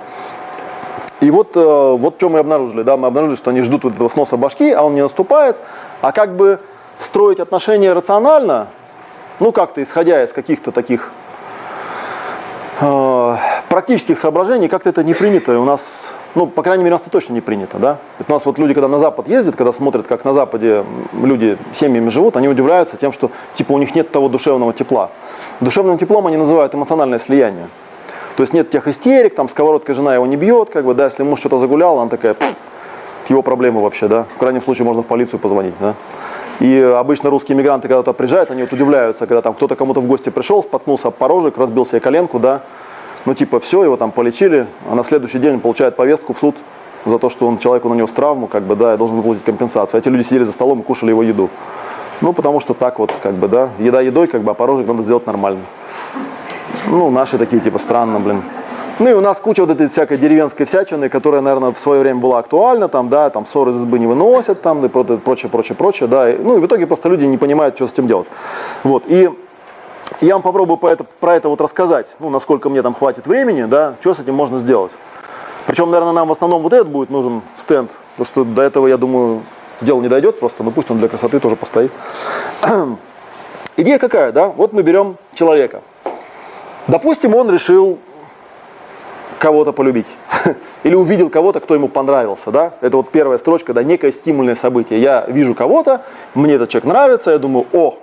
И 1.23 1.31
вот, 1.31 1.55
э, 1.55 1.95
вот 1.97 2.15
что 2.17 2.27
мы 2.27 2.39
обнаружили, 2.39 2.81
да, 2.81 2.97
мы 2.97 3.07
обнаружили, 3.07 3.37
что 3.37 3.51
они 3.51 3.61
ждут 3.61 3.85
вот 3.85 3.93
этого 3.93 4.09
сноса 4.09 4.35
башки, 4.35 4.73
а 4.73 4.83
он 4.83 4.93
не 4.93 5.01
наступает, 5.01 5.55
а 6.01 6.11
как 6.11 6.35
бы 6.35 6.59
строить 6.97 7.39
отношения 7.39 7.93
рационально, 7.93 8.67
ну 9.39 9.53
как-то 9.53 9.81
исходя 9.81 10.21
из 10.21 10.33
каких-то 10.33 10.73
таких 10.73 11.11
э, 12.81 13.35
практических 13.69 14.17
соображений, 14.17 14.67
как-то 14.67 14.89
это 14.89 15.01
не 15.01 15.13
принято. 15.13 15.53
И 15.53 15.55
у 15.55 15.63
нас, 15.63 16.13
ну, 16.35 16.45
по 16.45 16.61
крайней 16.61 16.83
мере, 16.83 16.95
у 16.95 16.97
нас 16.97 17.03
это 17.03 17.11
точно 17.11 17.31
не 17.31 17.41
принято, 17.41 17.77
да. 17.77 17.99
Это 18.19 18.29
у 18.29 18.35
нас 18.35 18.45
вот 18.45 18.59
люди, 18.59 18.73
когда 18.73 18.89
на 18.89 18.99
Запад 18.99 19.29
ездят, 19.29 19.55
когда 19.55 19.71
смотрят, 19.71 20.07
как 20.07 20.25
на 20.25 20.33
Западе 20.33 20.83
люди 21.13 21.57
семьями 21.71 22.09
живут, 22.09 22.35
они 22.35 22.49
удивляются 22.49 22.97
тем, 22.97 23.13
что, 23.13 23.31
типа, 23.53 23.71
у 23.71 23.77
них 23.77 23.95
нет 23.95 24.11
того 24.11 24.27
душевного 24.27 24.73
тепла. 24.73 25.09
Душевным 25.61 25.97
теплом 25.97 26.27
они 26.27 26.35
называют 26.35 26.75
эмоциональное 26.75 27.19
слияние. 27.19 27.69
То 28.35 28.41
есть 28.41 28.53
нет 28.53 28.69
тех 28.69 28.87
истерик, 28.87 29.35
там 29.35 29.47
сковородка 29.47 29.93
жена 29.93 30.15
его 30.15 30.25
не 30.25 30.35
бьет, 30.35 30.69
как 30.71 30.85
бы, 30.85 30.93
да, 30.93 31.05
если 31.05 31.23
муж 31.23 31.39
что-то 31.39 31.59
загулял, 31.59 31.99
она 31.99 32.09
такая, 32.09 32.35
его 33.29 33.41
проблемы 33.41 33.81
вообще, 33.81 34.07
да. 34.07 34.25
В 34.35 34.39
крайнем 34.39 34.61
случае 34.61 34.85
можно 34.85 35.03
в 35.03 35.05
полицию 35.05 35.39
позвонить, 35.39 35.75
да. 35.79 35.93
И 36.59 36.79
обычно 36.81 37.29
русские 37.29 37.57
мигранты, 37.57 37.87
когда 37.87 38.01
туда 38.01 38.13
приезжают, 38.13 38.51
они 38.51 38.63
вот 38.63 38.73
удивляются, 38.73 39.27
когда 39.27 39.41
там 39.41 39.53
кто-то 39.53 39.75
кому-то 39.75 40.01
в 40.01 40.07
гости 40.07 40.29
пришел, 40.29 40.63
споткнулся 40.63 41.09
об 41.09 41.15
порожек, 41.15 41.57
разбил 41.57 41.85
себе 41.85 41.99
коленку, 41.99 42.39
да. 42.39 42.61
Ну, 43.25 43.33
типа, 43.33 43.59
все, 43.59 43.83
его 43.83 43.97
там 43.97 44.11
полечили, 44.11 44.65
а 44.89 44.95
на 44.95 45.03
следующий 45.03 45.39
день 45.39 45.59
получает 45.59 45.95
повестку 45.95 46.33
в 46.33 46.39
суд 46.39 46.55
за 47.05 47.19
то, 47.19 47.29
что 47.29 47.47
он 47.47 47.57
человеку 47.57 47.89
нанес 47.89 48.11
травму, 48.11 48.47
как 48.47 48.63
бы, 48.63 48.75
да, 48.75 48.95
и 48.95 48.97
должен 48.97 49.17
выплатить 49.17 49.43
компенсацию. 49.43 49.99
Эти 49.99 50.09
люди 50.09 50.23
сидели 50.23 50.43
за 50.43 50.51
столом 50.51 50.81
и 50.81 50.83
кушали 50.83 51.11
его 51.11 51.23
еду. 51.23 51.49
Ну, 52.21 52.33
потому 52.33 52.59
что 52.59 52.73
так 52.73 52.99
вот, 52.99 53.13
как 53.21 53.33
бы, 53.33 53.47
да, 53.47 53.69
еда 53.79 54.01
едой, 54.01 54.27
как 54.27 54.41
бы, 54.41 54.51
а 54.51 54.53
порожек 54.53 54.87
надо 54.87 55.03
сделать 55.03 55.25
нормально. 55.25 55.61
Ну, 56.87 57.09
наши 57.09 57.37
такие, 57.37 57.61
типа, 57.61 57.79
странно, 57.79 58.19
блин. 58.19 58.43
Ну 58.99 59.09
и 59.09 59.13
у 59.13 59.21
нас 59.21 59.39
куча 59.39 59.61
вот 59.61 59.71
этой 59.71 59.87
всякой 59.87 60.17
деревенской 60.17 60.67
всячины, 60.67 61.09
которая, 61.09 61.41
наверное, 61.41 61.73
в 61.73 61.79
свое 61.79 62.01
время 62.01 62.19
была 62.19 62.37
актуальна, 62.39 62.87
там, 62.87 63.09
да, 63.09 63.31
там 63.31 63.45
ссоры 63.47 63.71
из 63.71 63.77
избы 63.77 63.97
не 63.97 64.05
выносят, 64.05 64.61
там, 64.61 64.85
и 64.85 64.87
прочее, 64.87 65.49
прочее, 65.49 65.75
прочее, 65.75 66.07
да. 66.07 66.29
И, 66.29 66.37
ну 66.37 66.57
и 66.57 66.59
в 66.59 66.65
итоге 66.67 66.85
просто 66.85 67.09
люди 67.09 67.25
не 67.25 67.37
понимают, 67.37 67.75
что 67.75 67.87
с 67.87 67.93
этим 67.93 68.07
делать. 68.07 68.27
Вот, 68.83 69.03
и 69.07 69.31
я 70.21 70.33
вам 70.33 70.43
попробую 70.43 70.77
про 70.77 70.91
это, 70.91 71.05
про 71.19 71.35
это 71.35 71.49
вот 71.49 71.59
рассказать, 71.59 72.15
ну, 72.19 72.29
насколько 72.29 72.69
мне 72.69 72.83
там 72.83 72.93
хватит 72.93 73.25
времени, 73.25 73.63
да, 73.63 73.95
что 73.99 74.13
с 74.13 74.19
этим 74.19 74.35
можно 74.35 74.59
сделать. 74.59 74.91
Причем, 75.65 75.89
наверное, 75.89 76.13
нам 76.13 76.27
в 76.27 76.31
основном 76.31 76.61
вот 76.61 76.73
этот 76.73 76.89
будет 76.89 77.09
нужен 77.09 77.41
стенд, 77.55 77.89
потому 78.15 78.25
что 78.25 78.43
до 78.43 78.61
этого, 78.61 78.85
я 78.87 78.97
думаю, 78.97 79.41
дело 79.81 80.01
не 80.01 80.07
дойдет 80.07 80.39
просто, 80.39 80.63
но 80.63 80.69
пусть 80.69 80.91
он 80.91 80.99
для 80.99 81.07
красоты 81.07 81.39
тоже 81.39 81.55
постоит. 81.55 81.91
Идея 83.77 83.97
какая, 83.97 84.31
да? 84.31 84.49
Вот 84.49 84.71
мы 84.71 84.83
берем 84.83 85.17
человека. 85.33 85.81
Допустим, 86.87 87.35
он 87.35 87.49
решил 87.49 87.99
кого-то 89.39 89.73
полюбить. 89.73 90.07
Или 90.83 90.95
увидел 90.95 91.29
кого-то, 91.29 91.59
кто 91.59 91.73
ему 91.73 91.87
понравился. 91.87 92.51
Да? 92.51 92.73
Это 92.81 92.97
вот 92.97 93.09
первая 93.11 93.37
строчка, 93.37 93.73
да, 93.73 93.83
некое 93.83 94.11
стимульное 94.11 94.55
событие. 94.55 95.01
Я 95.01 95.25
вижу 95.27 95.53
кого-то, 95.53 96.01
мне 96.33 96.53
этот 96.53 96.69
человек 96.69 96.87
нравится, 96.87 97.31
я 97.31 97.37
думаю, 97.37 97.65
о, 97.73 97.97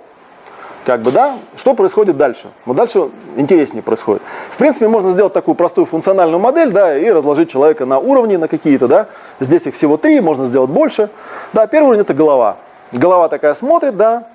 как 0.85 1.01
бы, 1.01 1.11
да, 1.11 1.37
что 1.55 1.75
происходит 1.75 2.17
дальше? 2.17 2.47
Вот 2.65 2.75
дальше 2.75 3.09
интереснее 3.37 3.83
происходит. 3.83 4.23
В 4.49 4.57
принципе, 4.57 4.87
можно 4.87 5.11
сделать 5.11 5.33
такую 5.33 5.53
простую 5.55 5.85
функциональную 5.85 6.39
модель, 6.39 6.71
да, 6.71 6.97
и 6.97 7.09
разложить 7.11 7.51
человека 7.51 7.85
на 7.85 7.99
уровни, 7.99 8.35
на 8.35 8.47
какие-то, 8.47 8.87
да. 8.87 9.07
Здесь 9.39 9.67
их 9.67 9.75
всего 9.75 9.97
три, 9.97 10.19
можно 10.21 10.45
сделать 10.45 10.71
больше. 10.71 11.09
Да, 11.53 11.67
первый 11.67 11.89
уровень 11.89 12.01
это 12.01 12.15
голова. 12.15 12.57
Голова 12.91 13.29
такая 13.29 13.53
смотрит, 13.53 13.95
да, 13.95 14.27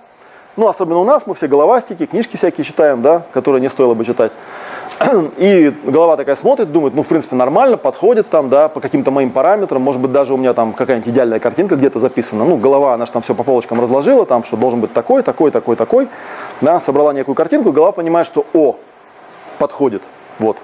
ну, 0.56 0.68
особенно 0.68 0.98
у 0.98 1.04
нас, 1.04 1.26
мы 1.26 1.34
все 1.34 1.48
головастики, 1.48 2.06
книжки 2.06 2.36
всякие 2.36 2.64
читаем, 2.64 3.02
да, 3.02 3.22
которые 3.32 3.60
не 3.60 3.68
стоило 3.68 3.94
бы 3.94 4.04
читать. 4.04 4.32
И 5.36 5.74
голова 5.84 6.16
такая 6.16 6.36
смотрит, 6.36 6.72
думает, 6.72 6.94
ну, 6.94 7.02
в 7.02 7.06
принципе, 7.08 7.36
нормально, 7.36 7.76
подходит 7.76 8.30
там, 8.30 8.48
да, 8.48 8.68
по 8.68 8.80
каким-то 8.80 9.10
моим 9.10 9.30
параметрам. 9.30 9.80
Может 9.82 10.00
быть, 10.00 10.12
даже 10.12 10.32
у 10.32 10.36
меня 10.36 10.54
там 10.54 10.72
какая-нибудь 10.72 11.08
идеальная 11.08 11.38
картинка 11.38 11.76
где-то 11.76 11.98
записана. 11.98 12.44
Ну, 12.44 12.56
голова, 12.56 12.94
она 12.94 13.06
же 13.06 13.12
там 13.12 13.22
все 13.22 13.34
по 13.34 13.42
полочкам 13.42 13.80
разложила, 13.80 14.24
там, 14.24 14.44
что 14.44 14.56
должен 14.56 14.80
быть 14.80 14.92
такой, 14.92 15.22
такой, 15.22 15.50
такой, 15.50 15.76
такой. 15.76 16.08
Да, 16.60 16.80
собрала 16.80 17.12
некую 17.12 17.34
картинку, 17.34 17.72
голова 17.72 17.92
понимает, 17.92 18.26
что, 18.26 18.46
о, 18.54 18.76
подходит, 19.58 20.02
вот. 20.38 20.56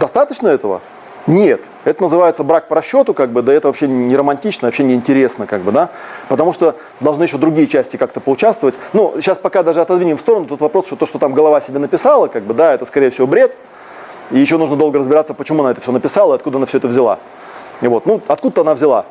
Достаточно 0.00 0.48
этого? 0.48 0.80
Нет, 1.26 1.62
это 1.84 2.02
называется 2.02 2.44
брак 2.44 2.68
по 2.68 2.76
расчету, 2.76 3.12
как 3.12 3.30
бы, 3.30 3.42
да 3.42 3.52
это 3.52 3.66
вообще 3.66 3.88
не 3.88 4.16
романтично, 4.16 4.68
вообще 4.68 4.84
не 4.84 4.94
интересно, 4.94 5.46
как 5.48 5.62
бы, 5.62 5.72
да, 5.72 5.90
потому 6.28 6.52
что 6.52 6.76
должны 7.00 7.24
еще 7.24 7.36
другие 7.36 7.66
части 7.66 7.96
как-то 7.96 8.20
поучаствовать. 8.20 8.76
Ну, 8.92 9.14
сейчас 9.16 9.36
пока 9.36 9.64
даже 9.64 9.80
отодвинем 9.80 10.18
в 10.18 10.20
сторону, 10.20 10.46
тут 10.46 10.60
вопрос, 10.60 10.86
что 10.86 10.94
то, 10.94 11.04
что 11.04 11.18
там 11.18 11.34
голова 11.34 11.60
себе 11.60 11.80
написала, 11.80 12.28
как 12.28 12.44
бы, 12.44 12.54
да, 12.54 12.74
это 12.74 12.84
скорее 12.84 13.10
всего 13.10 13.26
бред, 13.26 13.56
и 14.30 14.38
еще 14.38 14.56
нужно 14.56 14.76
долго 14.76 15.00
разбираться, 15.00 15.34
почему 15.34 15.62
она 15.62 15.72
это 15.72 15.80
все 15.80 15.90
написала 15.90 16.36
откуда 16.36 16.58
она 16.58 16.66
все 16.66 16.78
это 16.78 16.86
взяла. 16.86 17.18
И 17.80 17.88
вот, 17.88 18.06
ну, 18.06 18.20
откуда 18.28 18.60
она 18.60 18.74
взяла. 18.74 19.04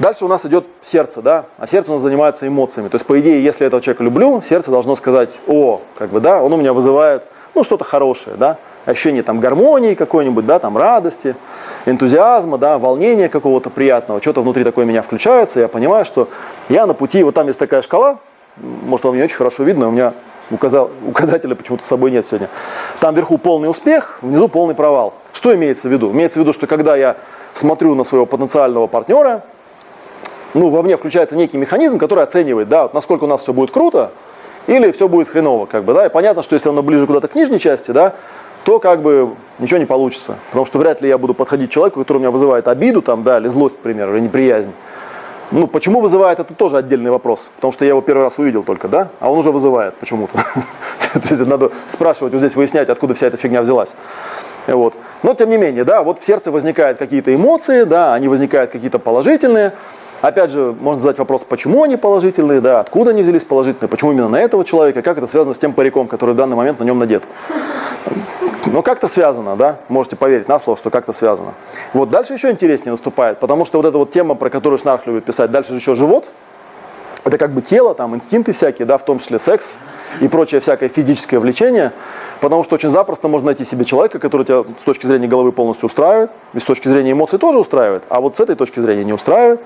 Дальше 0.00 0.24
у 0.24 0.28
нас 0.28 0.44
идет 0.44 0.66
сердце, 0.82 1.22
да, 1.22 1.46
а 1.56 1.66
сердце 1.68 1.90
у 1.90 1.94
нас 1.94 2.02
занимается 2.02 2.46
эмоциями. 2.46 2.88
То 2.88 2.96
есть, 2.96 3.06
по 3.06 3.18
идее, 3.18 3.42
если 3.42 3.64
я 3.64 3.68
этого 3.68 3.82
человека 3.82 4.04
люблю, 4.04 4.42
сердце 4.42 4.70
должно 4.70 4.96
сказать, 4.96 5.30
о, 5.46 5.80
как 5.96 6.10
бы, 6.10 6.20
да, 6.20 6.42
он 6.42 6.52
у 6.52 6.56
меня 6.56 6.72
вызывает, 6.72 7.24
ну, 7.54 7.64
что-то 7.64 7.84
хорошее, 7.84 8.36
да, 8.36 8.58
ощущение 8.88 9.22
там 9.22 9.38
гармонии 9.38 9.94
какой-нибудь, 9.94 10.46
да, 10.46 10.58
там 10.58 10.76
радости, 10.76 11.36
энтузиазма, 11.84 12.56
да, 12.56 12.78
волнения 12.78 13.28
какого-то 13.28 13.68
приятного, 13.70 14.20
что-то 14.22 14.40
внутри 14.40 14.64
такое 14.64 14.86
меня 14.86 15.02
включается, 15.02 15.60
я 15.60 15.68
понимаю, 15.68 16.04
что 16.04 16.28
я 16.68 16.86
на 16.86 16.94
пути, 16.94 17.22
вот 17.22 17.34
там 17.34 17.46
есть 17.48 17.58
такая 17.58 17.82
шкала, 17.82 18.18
может 18.56 19.04
вам 19.04 19.16
не 19.16 19.22
очень 19.22 19.36
хорошо 19.36 19.62
видно, 19.62 19.88
у 19.88 19.90
меня 19.90 20.14
указал, 20.50 20.90
указателя 21.06 21.54
почему-то 21.54 21.84
с 21.84 21.86
собой 21.86 22.10
нет 22.10 22.24
сегодня. 22.24 22.48
Там 23.00 23.14
вверху 23.14 23.36
полный 23.36 23.68
успех, 23.68 24.18
внизу 24.22 24.48
полный 24.48 24.74
провал. 24.74 25.12
Что 25.34 25.54
имеется 25.54 25.88
в 25.88 25.92
виду? 25.92 26.10
Имеется 26.10 26.38
в 26.38 26.42
виду, 26.42 26.54
что 26.54 26.66
когда 26.66 26.96
я 26.96 27.16
смотрю 27.52 27.94
на 27.94 28.04
своего 28.04 28.24
потенциального 28.24 28.86
партнера, 28.86 29.42
ну, 30.54 30.70
во 30.70 30.82
мне 30.82 30.96
включается 30.96 31.36
некий 31.36 31.58
механизм, 31.58 31.98
который 31.98 32.24
оценивает, 32.24 32.70
да, 32.70 32.84
вот 32.84 32.94
насколько 32.94 33.24
у 33.24 33.26
нас 33.26 33.42
все 33.42 33.52
будет 33.52 33.70
круто, 33.70 34.12
или 34.66 34.90
все 34.92 35.08
будет 35.08 35.28
хреново, 35.28 35.66
как 35.66 35.84
бы, 35.84 35.92
да, 35.92 36.06
и 36.06 36.08
понятно, 36.08 36.42
что 36.42 36.54
если 36.54 36.68
он 36.68 36.82
ближе 36.82 37.06
куда-то 37.06 37.28
к 37.28 37.34
нижней 37.34 37.58
части, 37.58 37.90
да, 37.90 38.14
то 38.64 38.78
как 38.78 39.02
бы 39.02 39.34
ничего 39.58 39.78
не 39.78 39.86
получится. 39.86 40.36
Потому 40.48 40.66
что 40.66 40.78
вряд 40.78 41.00
ли 41.00 41.08
я 41.08 41.18
буду 41.18 41.34
подходить 41.34 41.70
человеку, 41.70 42.00
который 42.00 42.18
у 42.18 42.20
меня 42.20 42.30
вызывает 42.30 42.68
обиду, 42.68 43.02
там, 43.02 43.22
да, 43.22 43.38
или 43.38 43.48
злость, 43.48 43.76
к 43.76 43.78
примеру, 43.78 44.14
или 44.14 44.20
неприязнь. 44.20 44.72
Ну, 45.50 45.66
почему 45.66 46.00
вызывает, 46.00 46.40
это 46.40 46.52
тоже 46.52 46.76
отдельный 46.76 47.10
вопрос. 47.10 47.50
Потому 47.56 47.72
что 47.72 47.84
я 47.84 47.90
его 47.90 48.02
первый 48.02 48.22
раз 48.22 48.38
увидел 48.38 48.62
только, 48.62 48.86
да? 48.86 49.08
А 49.18 49.30
он 49.30 49.38
уже 49.38 49.50
вызывает 49.50 49.94
почему-то. 49.94 50.34
То 51.14 51.28
есть 51.30 51.46
надо 51.46 51.70
спрашивать, 51.86 52.34
вот 52.34 52.40
здесь 52.40 52.54
выяснять, 52.54 52.90
откуда 52.90 53.14
вся 53.14 53.28
эта 53.28 53.38
фигня 53.38 53.62
взялась. 53.62 53.94
Вот. 54.66 54.94
Но 55.22 55.32
тем 55.32 55.48
не 55.48 55.56
менее, 55.56 55.84
да, 55.84 56.02
вот 56.02 56.18
в 56.18 56.24
сердце 56.24 56.52
возникают 56.52 56.98
какие-то 56.98 57.34
эмоции, 57.34 57.84
да, 57.84 58.12
они 58.12 58.28
возникают 58.28 58.70
какие-то 58.70 58.98
положительные. 58.98 59.72
Опять 60.20 60.50
же, 60.50 60.74
можно 60.80 61.00
задать 61.00 61.18
вопрос, 61.18 61.44
почему 61.44 61.84
они 61.84 61.96
положительные, 61.96 62.60
да, 62.60 62.80
откуда 62.80 63.10
они 63.10 63.22
взялись 63.22 63.44
положительные, 63.44 63.88
почему 63.88 64.12
именно 64.12 64.28
на 64.28 64.40
этого 64.40 64.64
человека, 64.64 65.02
как 65.02 65.18
это 65.18 65.26
связано 65.26 65.54
с 65.54 65.58
тем 65.58 65.72
париком, 65.72 66.08
который 66.08 66.32
в 66.32 66.36
данный 66.36 66.56
момент 66.56 66.80
на 66.80 66.84
нем 66.84 66.98
надет. 66.98 67.22
Но 68.66 68.82
как-то 68.82 69.06
связано, 69.06 69.56
да, 69.56 69.78
можете 69.88 70.16
поверить 70.16 70.48
на 70.48 70.58
слово, 70.58 70.76
что 70.76 70.90
как-то 70.90 71.12
связано. 71.12 71.54
Вот 71.94 72.10
дальше 72.10 72.32
еще 72.34 72.50
интереснее 72.50 72.90
наступает, 72.90 73.38
потому 73.38 73.64
что 73.64 73.78
вот 73.78 73.86
эта 73.86 73.96
вот 73.96 74.10
тема, 74.10 74.34
про 74.34 74.50
которую 74.50 74.78
Шнарх 74.78 75.06
любит 75.06 75.24
писать, 75.24 75.50
дальше 75.50 75.74
еще 75.74 75.94
живот, 75.94 76.28
это 77.24 77.38
как 77.38 77.52
бы 77.52 77.62
тело, 77.62 77.94
там 77.94 78.14
инстинкты 78.14 78.52
всякие, 78.52 78.86
да, 78.86 78.98
в 78.98 79.04
том 79.04 79.18
числе 79.18 79.38
секс 79.38 79.76
и 80.20 80.28
прочее 80.28 80.60
всякое 80.60 80.88
физическое 80.88 81.38
влечение, 81.38 81.92
потому 82.40 82.64
что 82.64 82.74
очень 82.74 82.90
запросто 82.90 83.28
можно 83.28 83.46
найти 83.46 83.64
себе 83.64 83.84
человека, 83.84 84.18
который 84.18 84.44
тебя 84.44 84.64
с 84.78 84.84
точки 84.84 85.06
зрения 85.06 85.26
головы 85.26 85.52
полностью 85.52 85.86
устраивает, 85.86 86.30
и 86.54 86.58
с 86.60 86.64
точки 86.64 86.88
зрения 86.88 87.12
эмоций 87.12 87.38
тоже 87.38 87.58
устраивает, 87.58 88.02
а 88.08 88.20
вот 88.20 88.36
с 88.36 88.40
этой 88.40 88.56
точки 88.56 88.80
зрения 88.80 89.04
не 89.04 89.12
устраивает. 89.12 89.60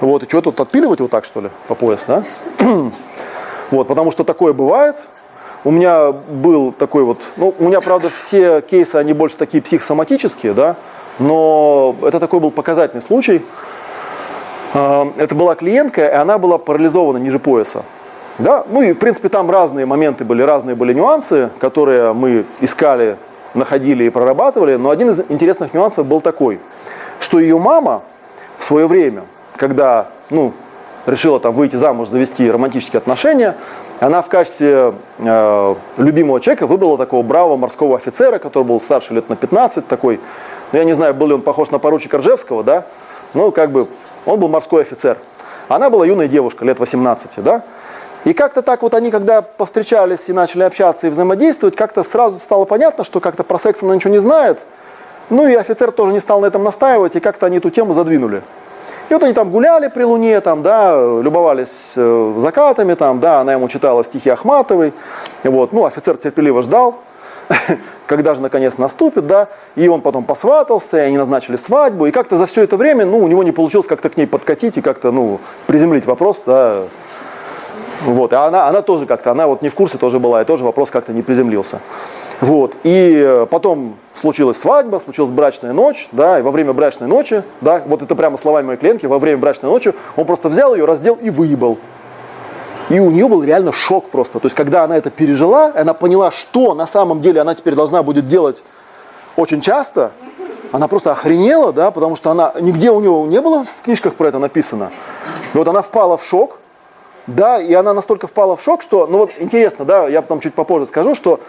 Вот, 0.00 0.22
и 0.22 0.28
что 0.28 0.40
тут 0.40 0.60
отпиливать 0.60 1.00
вот 1.00 1.10
так, 1.10 1.24
что 1.24 1.40
ли, 1.40 1.50
по 1.68 1.74
пояс, 1.74 2.04
да? 2.06 2.24
вот, 3.70 3.88
потому 3.88 4.10
что 4.10 4.24
такое 4.24 4.52
бывает, 4.52 4.96
у 5.64 5.70
меня 5.70 6.12
был 6.12 6.72
такой 6.72 7.04
вот, 7.04 7.18
ну, 7.36 7.54
у 7.58 7.68
меня, 7.68 7.80
правда, 7.80 8.10
все 8.10 8.60
кейсы, 8.60 8.96
они 8.96 9.12
больше 9.12 9.36
такие 9.36 9.62
психосоматические, 9.62 10.54
да, 10.54 10.76
но 11.18 11.94
это 12.02 12.18
такой 12.20 12.40
был 12.40 12.50
показательный 12.50 13.02
случай. 13.02 13.42
Это 14.72 15.34
была 15.34 15.54
клиентка, 15.54 16.06
и 16.06 16.12
она 16.12 16.38
была 16.38 16.58
парализована 16.58 17.18
ниже 17.18 17.38
пояса. 17.38 17.82
Да? 18.38 18.64
Ну 18.68 18.82
и, 18.82 18.92
в 18.92 18.98
принципе, 18.98 19.28
там 19.28 19.50
разные 19.50 19.84
моменты 19.84 20.24
были, 20.24 20.42
разные 20.42 20.74
были 20.74 20.94
нюансы, 20.94 21.50
которые 21.58 22.12
мы 22.14 22.46
искали, 22.60 23.16
находили 23.54 24.04
и 24.04 24.10
прорабатывали. 24.10 24.76
Но 24.76 24.90
один 24.90 25.10
из 25.10 25.20
интересных 25.28 25.74
нюансов 25.74 26.06
был 26.06 26.20
такой, 26.20 26.58
что 27.20 27.38
ее 27.38 27.58
мама 27.58 28.02
в 28.56 28.64
свое 28.64 28.86
время, 28.86 29.24
когда 29.56 30.08
ну, 30.30 30.52
решила 31.06 31.38
там 31.38 31.52
выйти 31.52 31.76
замуж, 31.76 32.08
завести 32.08 32.50
романтические 32.50 32.98
отношения, 32.98 33.56
она 34.00 34.22
в 34.22 34.28
качестве 34.28 34.94
э, 35.18 35.74
любимого 35.98 36.40
человека 36.40 36.66
выбрала 36.66 36.96
такого 36.96 37.22
бравого 37.22 37.56
морского 37.56 37.96
офицера, 37.96 38.38
который 38.38 38.64
был 38.64 38.80
старше 38.80 39.12
лет 39.12 39.28
на 39.28 39.36
15, 39.36 39.86
такой, 39.86 40.18
ну 40.72 40.78
я 40.78 40.84
не 40.84 40.94
знаю, 40.94 41.14
был 41.14 41.28
ли 41.28 41.34
он 41.34 41.42
похож 41.42 41.70
на 41.70 41.78
поручика 41.78 42.18
Ржевского, 42.18 42.64
да, 42.64 42.86
ну 43.34 43.52
как 43.52 43.70
бы 43.70 43.88
он 44.26 44.38
был 44.38 44.48
морской 44.48 44.82
офицер. 44.82 45.18
Она 45.68 45.90
была 45.90 46.06
юная 46.06 46.28
девушка, 46.28 46.64
лет 46.64 46.78
18, 46.78 47.42
да, 47.42 47.62
и 48.24 48.34
как-то 48.34 48.62
так 48.62 48.82
вот 48.82 48.94
они, 48.94 49.10
когда 49.10 49.42
повстречались 49.42 50.28
и 50.28 50.32
начали 50.32 50.62
общаться 50.62 51.06
и 51.06 51.10
взаимодействовать, 51.10 51.74
как-то 51.74 52.04
сразу 52.04 52.38
стало 52.38 52.64
понятно, 52.66 53.02
что 53.02 53.18
как-то 53.18 53.42
про 53.42 53.58
секс 53.58 53.82
она 53.82 53.96
ничего 53.96 54.12
не 54.12 54.20
знает. 54.20 54.60
Ну 55.28 55.48
и 55.48 55.54
офицер 55.54 55.90
тоже 55.90 56.12
не 56.12 56.20
стал 56.20 56.40
на 56.40 56.46
этом 56.46 56.62
настаивать, 56.62 57.16
и 57.16 57.20
как-то 57.20 57.46
они 57.46 57.56
эту 57.56 57.70
тему 57.70 57.94
задвинули. 57.94 58.42
И 59.08 59.14
вот 59.14 59.24
они 59.24 59.32
там 59.32 59.50
гуляли 59.50 59.88
при 59.88 60.04
луне, 60.04 60.40
там, 60.40 60.62
да, 60.62 60.94
любовались 60.94 61.94
э, 61.96 62.34
закатами, 62.38 62.94
там, 62.94 63.18
да, 63.18 63.40
она 63.40 63.52
ему 63.52 63.68
читала 63.68 64.04
стихи 64.04 64.30
Ахматовой. 64.30 64.92
Вот, 65.42 65.72
ну, 65.72 65.84
офицер 65.84 66.16
терпеливо 66.16 66.62
ждал, 66.62 66.96
когда 68.06 68.34
же 68.34 68.42
наконец 68.42 68.78
наступит, 68.78 69.26
да, 69.26 69.48
и 69.76 69.88
он 69.88 70.00
потом 70.00 70.24
посватался, 70.24 70.98
и 70.98 71.00
они 71.00 71.18
назначили 71.18 71.56
свадьбу, 71.56 72.06
и 72.06 72.10
как-то 72.10 72.36
за 72.36 72.46
все 72.46 72.62
это 72.62 72.76
время, 72.76 73.06
ну, 73.06 73.18
у 73.18 73.28
него 73.28 73.42
не 73.42 73.52
получилось 73.52 73.86
как-то 73.86 74.08
к 74.08 74.16
ней 74.16 74.26
подкатить 74.26 74.76
и 74.76 74.82
как-то, 74.82 75.12
ну, 75.12 75.40
приземлить 75.66 76.06
вопрос, 76.06 76.42
да, 76.46 76.84
вот, 78.04 78.32
и 78.32 78.36
она, 78.36 78.68
она 78.68 78.82
тоже 78.82 79.06
как-то, 79.06 79.30
она 79.30 79.46
вот 79.46 79.62
не 79.62 79.68
в 79.68 79.74
курсе 79.74 79.96
тоже 79.96 80.18
была, 80.18 80.42
и 80.42 80.44
тоже 80.44 80.64
вопрос 80.64 80.90
как-то 80.90 81.12
не 81.12 81.22
приземлился. 81.22 81.80
Вот, 82.40 82.74
и 82.82 83.22
э, 83.24 83.46
потом 83.48 83.96
случилась 84.14 84.58
свадьба, 84.58 84.98
случилась 84.98 85.30
брачная 85.30 85.72
ночь, 85.72 86.08
да, 86.10 86.38
и 86.40 86.42
во 86.42 86.50
время 86.50 86.72
брачной 86.72 87.06
ночи, 87.06 87.44
да, 87.60 87.80
вот 87.86 88.02
это 88.02 88.16
прямо 88.16 88.36
словами 88.38 88.66
моей 88.66 88.78
клиентки, 88.78 89.06
во 89.06 89.18
время 89.18 89.38
брачной 89.38 89.70
ночи 89.70 89.94
он 90.16 90.26
просто 90.26 90.48
взял 90.48 90.74
ее, 90.74 90.84
раздел 90.84 91.14
и 91.14 91.30
выебал. 91.30 91.78
И 92.92 93.00
у 93.00 93.10
нее 93.10 93.26
был 93.26 93.42
реально 93.42 93.72
шок 93.72 94.10
просто. 94.10 94.38
То 94.38 94.44
есть, 94.46 94.54
когда 94.54 94.84
она 94.84 94.98
это 94.98 95.08
пережила, 95.08 95.72
она 95.74 95.94
поняла, 95.94 96.30
что 96.30 96.74
на 96.74 96.86
самом 96.86 97.22
деле 97.22 97.40
она 97.40 97.54
теперь 97.54 97.74
должна 97.74 98.02
будет 98.02 98.28
делать 98.28 98.62
очень 99.34 99.62
часто, 99.62 100.12
она 100.72 100.88
просто 100.88 101.10
охренела, 101.10 101.72
да, 101.72 101.90
потому 101.90 102.16
что 102.16 102.30
она, 102.30 102.52
нигде 102.60 102.90
у 102.90 103.00
нее 103.00 103.28
не 103.30 103.40
было 103.40 103.64
в 103.64 103.82
книжках 103.82 104.14
про 104.14 104.28
это 104.28 104.38
написано. 104.38 104.90
И 105.54 105.56
вот 105.56 105.66
она 105.68 105.80
впала 105.80 106.18
в 106.18 106.24
шок, 106.24 106.58
да, 107.26 107.62
и 107.62 107.72
она 107.72 107.94
настолько 107.94 108.26
впала 108.26 108.56
в 108.56 108.62
шок, 108.62 108.82
что, 108.82 109.06
ну 109.06 109.18
вот 109.20 109.30
интересно, 109.38 109.86
да, 109.86 110.06
я 110.08 110.20
потом 110.20 110.40
чуть 110.40 110.52
попозже 110.52 110.84
скажу, 110.84 111.14
что 111.14 111.40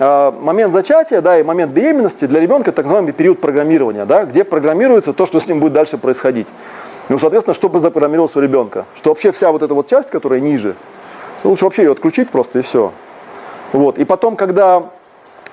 э, 0.00 0.32
момент 0.40 0.72
зачатия, 0.72 1.20
да, 1.20 1.38
и 1.38 1.44
момент 1.44 1.70
беременности 1.70 2.24
для 2.24 2.40
ребенка 2.40 2.72
так 2.72 2.86
называемый 2.86 3.12
период 3.12 3.40
программирования, 3.40 4.04
да, 4.04 4.24
где 4.24 4.42
программируется 4.42 5.12
то, 5.12 5.26
что 5.26 5.38
с 5.38 5.46
ним 5.46 5.60
будет 5.60 5.74
дальше 5.74 5.96
происходить. 5.96 6.48
Ну, 7.08 7.18
соответственно, 7.18 7.54
чтобы 7.54 7.80
запрограммировался 7.80 8.38
у 8.38 8.42
ребенка, 8.42 8.84
что 8.94 9.10
вообще 9.10 9.32
вся 9.32 9.50
вот 9.50 9.62
эта 9.62 9.74
вот 9.74 9.88
часть, 9.88 10.10
которая 10.10 10.40
ниже, 10.40 10.74
лучше 11.44 11.64
вообще 11.64 11.82
ее 11.82 11.92
отключить 11.92 12.30
просто 12.30 12.58
и 12.58 12.62
все. 12.62 12.92
Вот, 13.72 13.98
и 13.98 14.04
потом, 14.04 14.36
когда 14.36 14.90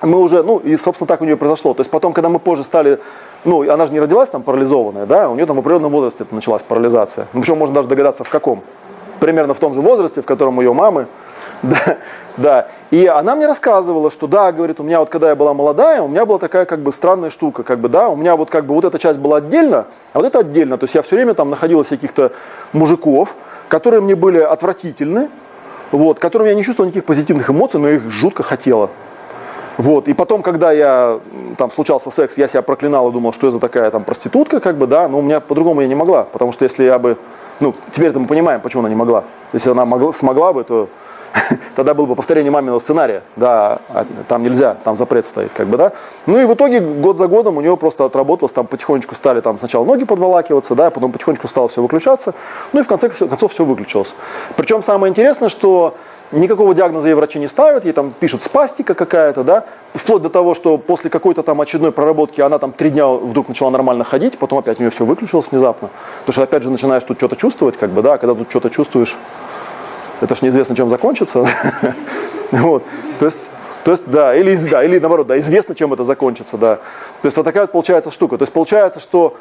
мы 0.02 0.20
уже, 0.20 0.42
ну, 0.42 0.58
и, 0.58 0.76
собственно, 0.76 1.06
так 1.06 1.20
у 1.22 1.24
нее 1.24 1.36
произошло. 1.36 1.72
То 1.74 1.80
есть 1.80 1.90
потом, 1.90 2.12
когда 2.12 2.28
мы 2.28 2.38
позже 2.38 2.64
стали, 2.64 3.00
ну, 3.44 3.70
она 3.70 3.86
же 3.86 3.92
не 3.92 4.00
родилась 4.00 4.28
там 4.28 4.42
парализованная, 4.42 5.06
да, 5.06 5.30
у 5.30 5.34
нее 5.34 5.46
там 5.46 5.56
в 5.56 5.60
определенном 5.60 5.92
возрасте 5.92 6.26
началась 6.30 6.62
парализация. 6.62 7.26
Ну, 7.32 7.40
причем 7.40 7.58
можно 7.58 7.76
даже 7.76 7.88
догадаться, 7.88 8.24
в 8.24 8.28
каком 8.28 8.62
примерно 9.20 9.54
в 9.54 9.58
том 9.58 9.72
же 9.74 9.80
возрасте, 9.80 10.22
в 10.22 10.26
котором 10.26 10.58
у 10.58 10.60
ее 10.62 10.72
мамы. 10.72 11.06
Да, 11.62 11.96
да. 12.36 12.68
И 12.90 13.06
она 13.06 13.34
мне 13.34 13.46
рассказывала, 13.46 14.10
что 14.10 14.26
да, 14.26 14.52
говорит, 14.52 14.78
у 14.78 14.84
меня 14.84 15.00
вот 15.00 15.08
когда 15.08 15.30
я 15.30 15.34
была 15.34 15.54
молодая, 15.54 16.02
у 16.02 16.08
меня 16.08 16.24
была 16.24 16.38
такая 16.38 16.66
как 16.66 16.80
бы 16.80 16.92
странная 16.92 17.30
штука, 17.30 17.64
как 17.64 17.80
бы, 17.80 17.88
да, 17.88 18.08
у 18.08 18.16
меня 18.16 18.36
вот 18.36 18.48
как 18.48 18.64
бы 18.64 18.74
вот 18.74 18.84
эта 18.84 18.98
часть 18.98 19.18
была 19.18 19.38
отдельно, 19.38 19.86
а 20.12 20.20
вот 20.20 20.26
это 20.26 20.38
отдельно. 20.38 20.76
То 20.76 20.84
есть 20.84 20.94
я 20.94 21.02
все 21.02 21.16
время 21.16 21.34
там 21.34 21.50
находилась 21.50 21.88
каких-то 21.88 22.32
мужиков, 22.72 23.34
которые 23.68 24.00
мне 24.00 24.14
были 24.14 24.38
отвратительны, 24.38 25.28
вот, 25.90 26.20
которым 26.20 26.46
я 26.46 26.54
не 26.54 26.62
чувствовал 26.62 26.86
никаких 26.86 27.06
позитивных 27.06 27.50
эмоций, 27.50 27.80
но 27.80 27.88
их 27.88 28.08
жутко 28.08 28.44
хотела. 28.44 28.90
Вот, 29.78 30.08
и 30.08 30.14
потом, 30.14 30.42
когда 30.42 30.72
я, 30.72 31.20
там, 31.58 31.70
случался 31.70 32.10
секс, 32.10 32.38
я 32.38 32.48
себя 32.48 32.62
проклинал 32.62 33.10
и 33.10 33.12
думал, 33.12 33.32
что 33.32 33.48
я 33.48 33.50
за 33.50 33.60
такая 33.60 33.90
там 33.90 34.04
проститутка, 34.04 34.60
как 34.60 34.76
бы, 34.76 34.86
да, 34.86 35.06
но 35.08 35.18
у 35.18 35.22
меня 35.22 35.40
по-другому 35.40 35.82
я 35.82 35.88
не 35.88 35.94
могла, 35.94 36.22
потому 36.22 36.52
что 36.52 36.62
если 36.62 36.84
я 36.84 36.98
бы 36.98 37.18
ну, 37.60 37.74
теперь-то 37.90 38.18
мы 38.20 38.26
понимаем, 38.26 38.60
почему 38.60 38.80
она 38.80 38.88
не 38.88 38.94
могла. 38.94 39.24
Если 39.52 39.70
она 39.70 39.84
могла, 39.84 40.12
смогла 40.12 40.52
бы, 40.52 40.64
то 40.64 40.88
тогда 41.76 41.94
было 41.94 42.06
бы 42.06 42.14
повторение 42.14 42.50
маминого 42.50 42.78
сценария. 42.78 43.22
Да, 43.36 43.78
а 43.88 44.06
там 44.28 44.42
нельзя, 44.42 44.76
там 44.84 44.96
запрет 44.96 45.26
стоит, 45.26 45.50
как 45.54 45.66
бы, 45.68 45.76
да. 45.76 45.92
Ну 46.26 46.38
и 46.40 46.44
в 46.44 46.54
итоге 46.54 46.80
год 46.80 47.16
за 47.16 47.26
годом 47.26 47.56
у 47.56 47.60
нее 47.60 47.76
просто 47.76 48.04
отработалось, 48.04 48.52
там 48.52 48.66
потихонечку 48.66 49.14
стали 49.14 49.40
там 49.40 49.58
сначала 49.58 49.84
ноги 49.84 50.04
подволакиваться, 50.04 50.74
да, 50.74 50.90
потом 50.90 51.12
потихонечку 51.12 51.48
стало 51.48 51.68
все 51.68 51.82
выключаться, 51.82 52.34
ну 52.72 52.80
и 52.80 52.82
в 52.82 52.88
конце 52.88 53.08
концов 53.08 53.52
все 53.52 53.64
выключилось. 53.64 54.14
Причем 54.56 54.82
самое 54.82 55.10
интересное, 55.10 55.48
что 55.48 55.94
Никакого 56.32 56.74
диагноза 56.74 57.06
ей 57.06 57.14
врачи 57.14 57.38
не 57.38 57.46
ставят, 57.46 57.84
ей 57.84 57.92
там 57.92 58.12
пишут 58.18 58.42
спастика 58.42 58.94
какая-то, 58.94 59.44
да, 59.44 59.64
вплоть 59.94 60.22
до 60.22 60.28
того, 60.28 60.54
что 60.54 60.76
после 60.76 61.08
какой-то 61.08 61.44
там 61.44 61.60
очередной 61.60 61.92
проработки 61.92 62.40
она 62.40 62.58
там 62.58 62.72
три 62.72 62.90
дня 62.90 63.06
вдруг 63.06 63.46
начала 63.46 63.70
нормально 63.70 64.02
ходить, 64.02 64.36
потом 64.36 64.58
опять 64.58 64.78
у 64.78 64.82
нее 64.82 64.90
все 64.90 65.04
выключилось 65.04 65.52
внезапно. 65.52 65.88
Потому 66.20 66.32
что 66.32 66.42
опять 66.42 66.64
же 66.64 66.70
начинаешь 66.70 67.04
тут 67.04 67.18
что-то 67.18 67.36
чувствовать, 67.36 67.76
как 67.76 67.90
бы, 67.90 68.02
да, 68.02 68.14
а 68.14 68.18
когда 68.18 68.34
тут 68.34 68.50
что-то 68.50 68.70
чувствуешь, 68.70 69.16
это 70.20 70.34
ж 70.34 70.42
неизвестно, 70.42 70.74
чем 70.76 70.88
закончится. 70.88 71.46
вот. 72.50 72.82
То 73.18 73.24
есть, 73.24 73.48
то 73.84 73.90
есть, 73.90 74.08
да, 74.10 74.34
или, 74.34 74.56
да, 74.56 74.82
или 74.82 74.98
наоборот, 74.98 75.26
да, 75.26 75.38
известно, 75.38 75.74
чем 75.74 75.92
это 75.92 76.04
закончится, 76.04 76.56
да. 76.56 76.76
То 77.22 77.26
есть 77.26 77.36
вот 77.36 77.44
такая 77.44 77.64
вот 77.64 77.72
получается 77.72 78.10
штука. 78.10 78.38
То 78.38 78.42
есть 78.42 78.52
получается, 78.52 79.00
что 79.00 79.36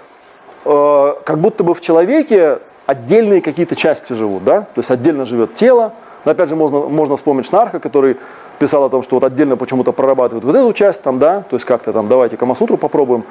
э, 0.65 1.13
как 1.23 1.39
будто 1.39 1.63
бы 1.63 1.73
в 1.73 1.81
человеке 1.81 2.59
отдельные 2.85 3.41
какие-то 3.41 3.75
части 3.75 4.13
живут, 4.13 4.43
да, 4.43 4.61
то 4.61 4.79
есть 4.79 4.91
отдельно 4.91 5.25
живет 5.25 5.55
тело, 5.55 5.93
но 6.23 6.31
опять 6.31 6.49
же 6.49 6.55
можно, 6.55 6.81
можно 6.81 7.17
вспомнить 7.17 7.47
Шнарха, 7.47 7.79
который 7.79 8.17
писал 8.59 8.83
о 8.83 8.89
том, 8.89 9.03
что 9.03 9.15
вот 9.15 9.23
отдельно 9.23 9.57
почему-то 9.57 9.91
прорабатывает 9.91 10.43
вот 10.43 10.55
эту 10.55 10.73
часть 10.73 11.01
там, 11.01 11.19
да, 11.19 11.43
то 11.49 11.55
есть 11.55 11.65
как-то 11.65 11.93
там 11.93 12.07
давайте 12.07 12.37
Камасутру 12.37 12.77
попробуем, 12.77 13.23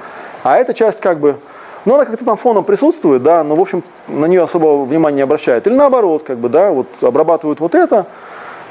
а 0.43 0.57
эта 0.59 0.75
часть 0.75 1.01
как 1.01 1.19
бы, 1.19 1.37
ну 1.85 1.95
она 1.95 2.05
как-то 2.05 2.25
там 2.25 2.37
фоном 2.37 2.65
присутствует, 2.65 3.23
да, 3.23 3.45
но 3.45 3.57
в 3.57 3.61
общем 3.61 3.83
на 4.09 4.27
нее 4.27 4.43
особо 4.43 4.85
внимания 4.85 5.17
не 5.17 5.23
обращает. 5.23 5.67
Или 5.67 5.75
наоборот, 5.75 6.23
как 6.23 6.39
бы, 6.39 6.49
да, 6.49 6.71
вот 6.71 6.87
обрабатывают 7.03 7.61
вот 7.61 7.75
это, 7.75 8.07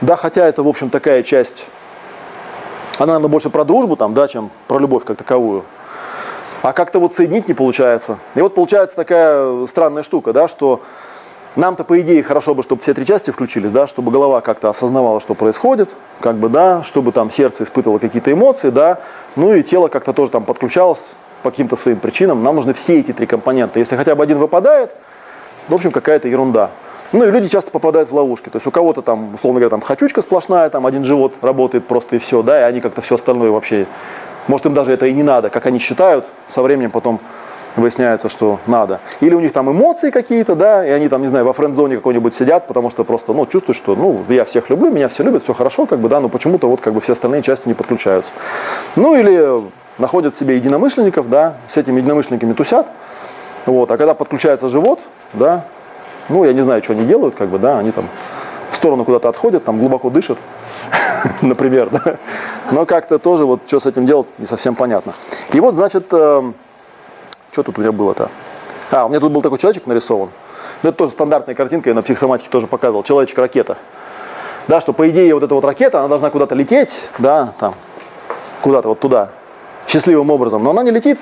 да, 0.02 0.16
хотя 0.16 0.46
это 0.48 0.64
в 0.64 0.68
общем 0.68 0.90
такая 0.90 1.24
часть, 1.24 1.66
она, 2.98 3.14
наверное, 3.14 3.30
больше 3.30 3.50
про 3.50 3.64
дружбу 3.64 3.96
там, 3.96 4.14
да, 4.14 4.28
чем 4.28 4.50
про 4.68 4.80
любовь 4.80 5.04
как 5.04 5.18
таковую. 5.18 5.64
А 6.62 6.72
как-то 6.72 7.00
вот 7.00 7.14
соединить 7.14 7.48
не 7.48 7.54
получается. 7.54 8.18
И 8.36 8.42
вот 8.42 8.56
получается 8.56 8.96
такая 8.96 9.66
странная 9.68 10.04
штука, 10.04 10.32
да, 10.32 10.48
что 10.48 10.82
нам-то, 11.56 11.84
по 11.84 12.00
идее, 12.00 12.24
хорошо 12.24 12.56
бы, 12.56 12.64
чтобы 12.64 12.82
все 12.82 12.94
три 12.94 13.06
части 13.06 13.32
включились, 13.32 13.72
да, 13.72 13.86
чтобы 13.86 14.12
голова 14.12 14.42
как-то 14.42 14.70
осознавала, 14.70 15.20
что 15.20 15.36
происходит, 15.36 15.90
как 16.20 16.36
бы, 16.38 16.50
да, 16.50 16.82
чтобы 16.84 17.12
там 17.12 17.30
сердце 17.30 17.64
испытывало 17.64 18.00
какие-то 18.00 18.32
эмоции, 18.32 18.70
да, 18.70 19.00
ну 19.36 19.54
и 19.54 19.62
тело 19.62 19.88
как-то 19.88 20.14
тоже 20.14 20.32
там 20.32 20.46
подключалось 20.46 21.16
по 21.44 21.52
каким-то 21.52 21.76
своим 21.76 22.00
причинам. 22.00 22.42
Нам 22.44 22.56
нужны 22.56 22.74
все 22.74 23.00
эти 23.00 23.14
три 23.14 23.28
компонента. 23.28 23.80
Если 23.80 23.96
хотя 23.96 24.16
бы 24.16 24.24
один 24.24 24.40
выпадает, 24.40 24.96
в 25.68 25.74
общем, 25.76 25.92
какая-то 25.92 26.28
ерунда. 26.28 26.72
Ну 27.12 27.26
и 27.26 27.32
люди 27.32 27.48
часто 27.48 27.70
попадают 27.70 28.10
в 28.10 28.16
ловушки. 28.16 28.50
То 28.50 28.56
есть 28.56 28.66
у 28.66 28.72
кого-то 28.72 29.04
там, 29.04 29.36
условно 29.36 29.60
говоря, 29.60 29.70
там 29.70 29.82
хочучка 29.82 30.22
сплошная, 30.22 30.70
там 30.70 30.88
один 30.88 31.04
живот 31.04 31.36
работает 31.42 31.86
просто 31.86 32.16
и 32.16 32.20
все, 32.20 32.42
да, 32.42 32.60
и 32.60 32.64
они 32.64 32.82
как-то 32.82 33.02
все 33.02 33.16
остальное 33.16 33.52
вообще, 33.52 33.86
может 34.48 34.66
им 34.66 34.74
даже 34.74 34.92
это 34.92 35.06
и 35.06 35.14
не 35.14 35.22
надо, 35.22 35.52
как 35.52 35.68
они 35.68 35.78
считают, 35.78 36.26
со 36.48 36.64
временем 36.64 36.90
потом 36.90 37.20
выясняется, 37.76 38.30
что 38.30 38.60
надо. 38.66 39.00
Или 39.20 39.36
у 39.36 39.40
них 39.40 39.52
там 39.52 39.70
эмоции 39.72 40.10
какие-то, 40.10 40.56
да, 40.56 40.86
и 40.86 40.90
они 40.90 41.08
там, 41.08 41.22
не 41.22 41.28
знаю, 41.28 41.46
во 41.46 41.54
френд-зоне 41.54 41.98
какой-нибудь 41.98 42.34
сидят, 42.34 42.68
потому 42.68 42.90
что 42.90 43.04
просто, 43.04 43.34
ну, 43.34 43.46
чувствуют, 43.46 43.78
что, 43.78 43.96
ну, 43.96 44.24
я 44.30 44.46
всех 44.46 44.70
люблю, 44.70 44.92
меня 44.92 45.08
все 45.08 45.24
любят, 45.24 45.44
все 45.44 45.54
хорошо, 45.54 45.86
как 45.86 46.00
бы, 46.00 46.10
да, 46.10 46.20
но 46.20 46.30
почему-то 46.30 46.68
вот 46.68 46.82
как 46.82 46.94
бы 46.94 47.02
все 47.02 47.14
остальные 47.14 47.42
части 47.42 47.68
не 47.68 47.74
подключаются. 47.74 48.34
Ну, 48.96 49.16
или 49.16 49.64
находят 49.98 50.36
себе 50.36 50.56
единомышленников, 50.56 51.30
да, 51.30 51.56
с 51.68 51.78
этими 51.78 52.00
единомышленниками 52.00 52.54
тусят, 52.54 52.88
вот, 53.66 53.90
а 53.92 53.98
когда 53.98 54.14
подключается 54.14 54.70
живот, 54.70 55.00
да, 55.34 55.66
ну, 56.30 56.44
я 56.46 56.54
не 56.54 56.62
знаю, 56.62 56.84
что 56.84 56.94
они 56.94 57.06
делают, 57.06 57.36
как 57.36 57.50
бы, 57.50 57.60
да, 57.60 57.80
они 57.80 57.92
там 57.92 58.06
в 58.70 58.76
сторону 58.76 59.06
куда-то 59.06 59.30
отходят, 59.30 59.64
там 59.64 59.80
глубоко 59.80 60.10
дышат, 60.10 60.38
например, 61.42 61.90
да. 61.90 62.18
Но 62.72 62.86
как-то 62.86 63.20
тоже 63.20 63.46
вот 63.46 63.62
что 63.68 63.80
с 63.80 63.86
этим 63.86 64.06
делать 64.06 64.28
не 64.38 64.46
совсем 64.46 64.76
понятно. 64.76 65.14
И 65.52 65.60
вот, 65.60 65.76
значит, 65.76 66.08
э, 66.12 66.52
что 67.52 67.64
тут 67.64 67.78
у 67.78 67.82
меня 67.82 67.92
было-то? 67.92 68.30
А, 68.92 69.06
у 69.06 69.10
меня 69.10 69.20
тут 69.20 69.32
был 69.32 69.42
такой 69.42 69.58
человечек 69.58 69.86
нарисован. 69.86 70.30
Ну, 70.82 70.90
это 70.90 70.98
тоже 70.98 71.12
стандартная 71.12 71.56
картинка, 71.56 71.90
я 71.90 71.96
на 71.96 72.02
психосоматике 72.02 72.50
тоже 72.50 72.68
показывал. 72.68 73.04
Человечек-ракета. 73.04 73.78
Да, 74.68 74.82
что 74.82 74.94
по 74.94 75.10
идее 75.10 75.34
вот 75.34 75.44
эта 75.44 75.56
вот 75.56 75.64
ракета, 75.64 76.00
она 76.00 76.08
должна 76.08 76.30
куда-то 76.30 76.56
лететь, 76.56 76.92
да, 77.20 77.54
там, 77.60 77.76
куда-то 78.62 78.90
вот 78.90 79.00
туда, 79.00 79.30
счастливым 79.88 80.30
образом. 80.30 80.64
Но 80.64 80.72
она 80.72 80.84
не 80.84 80.92
летит, 80.92 81.20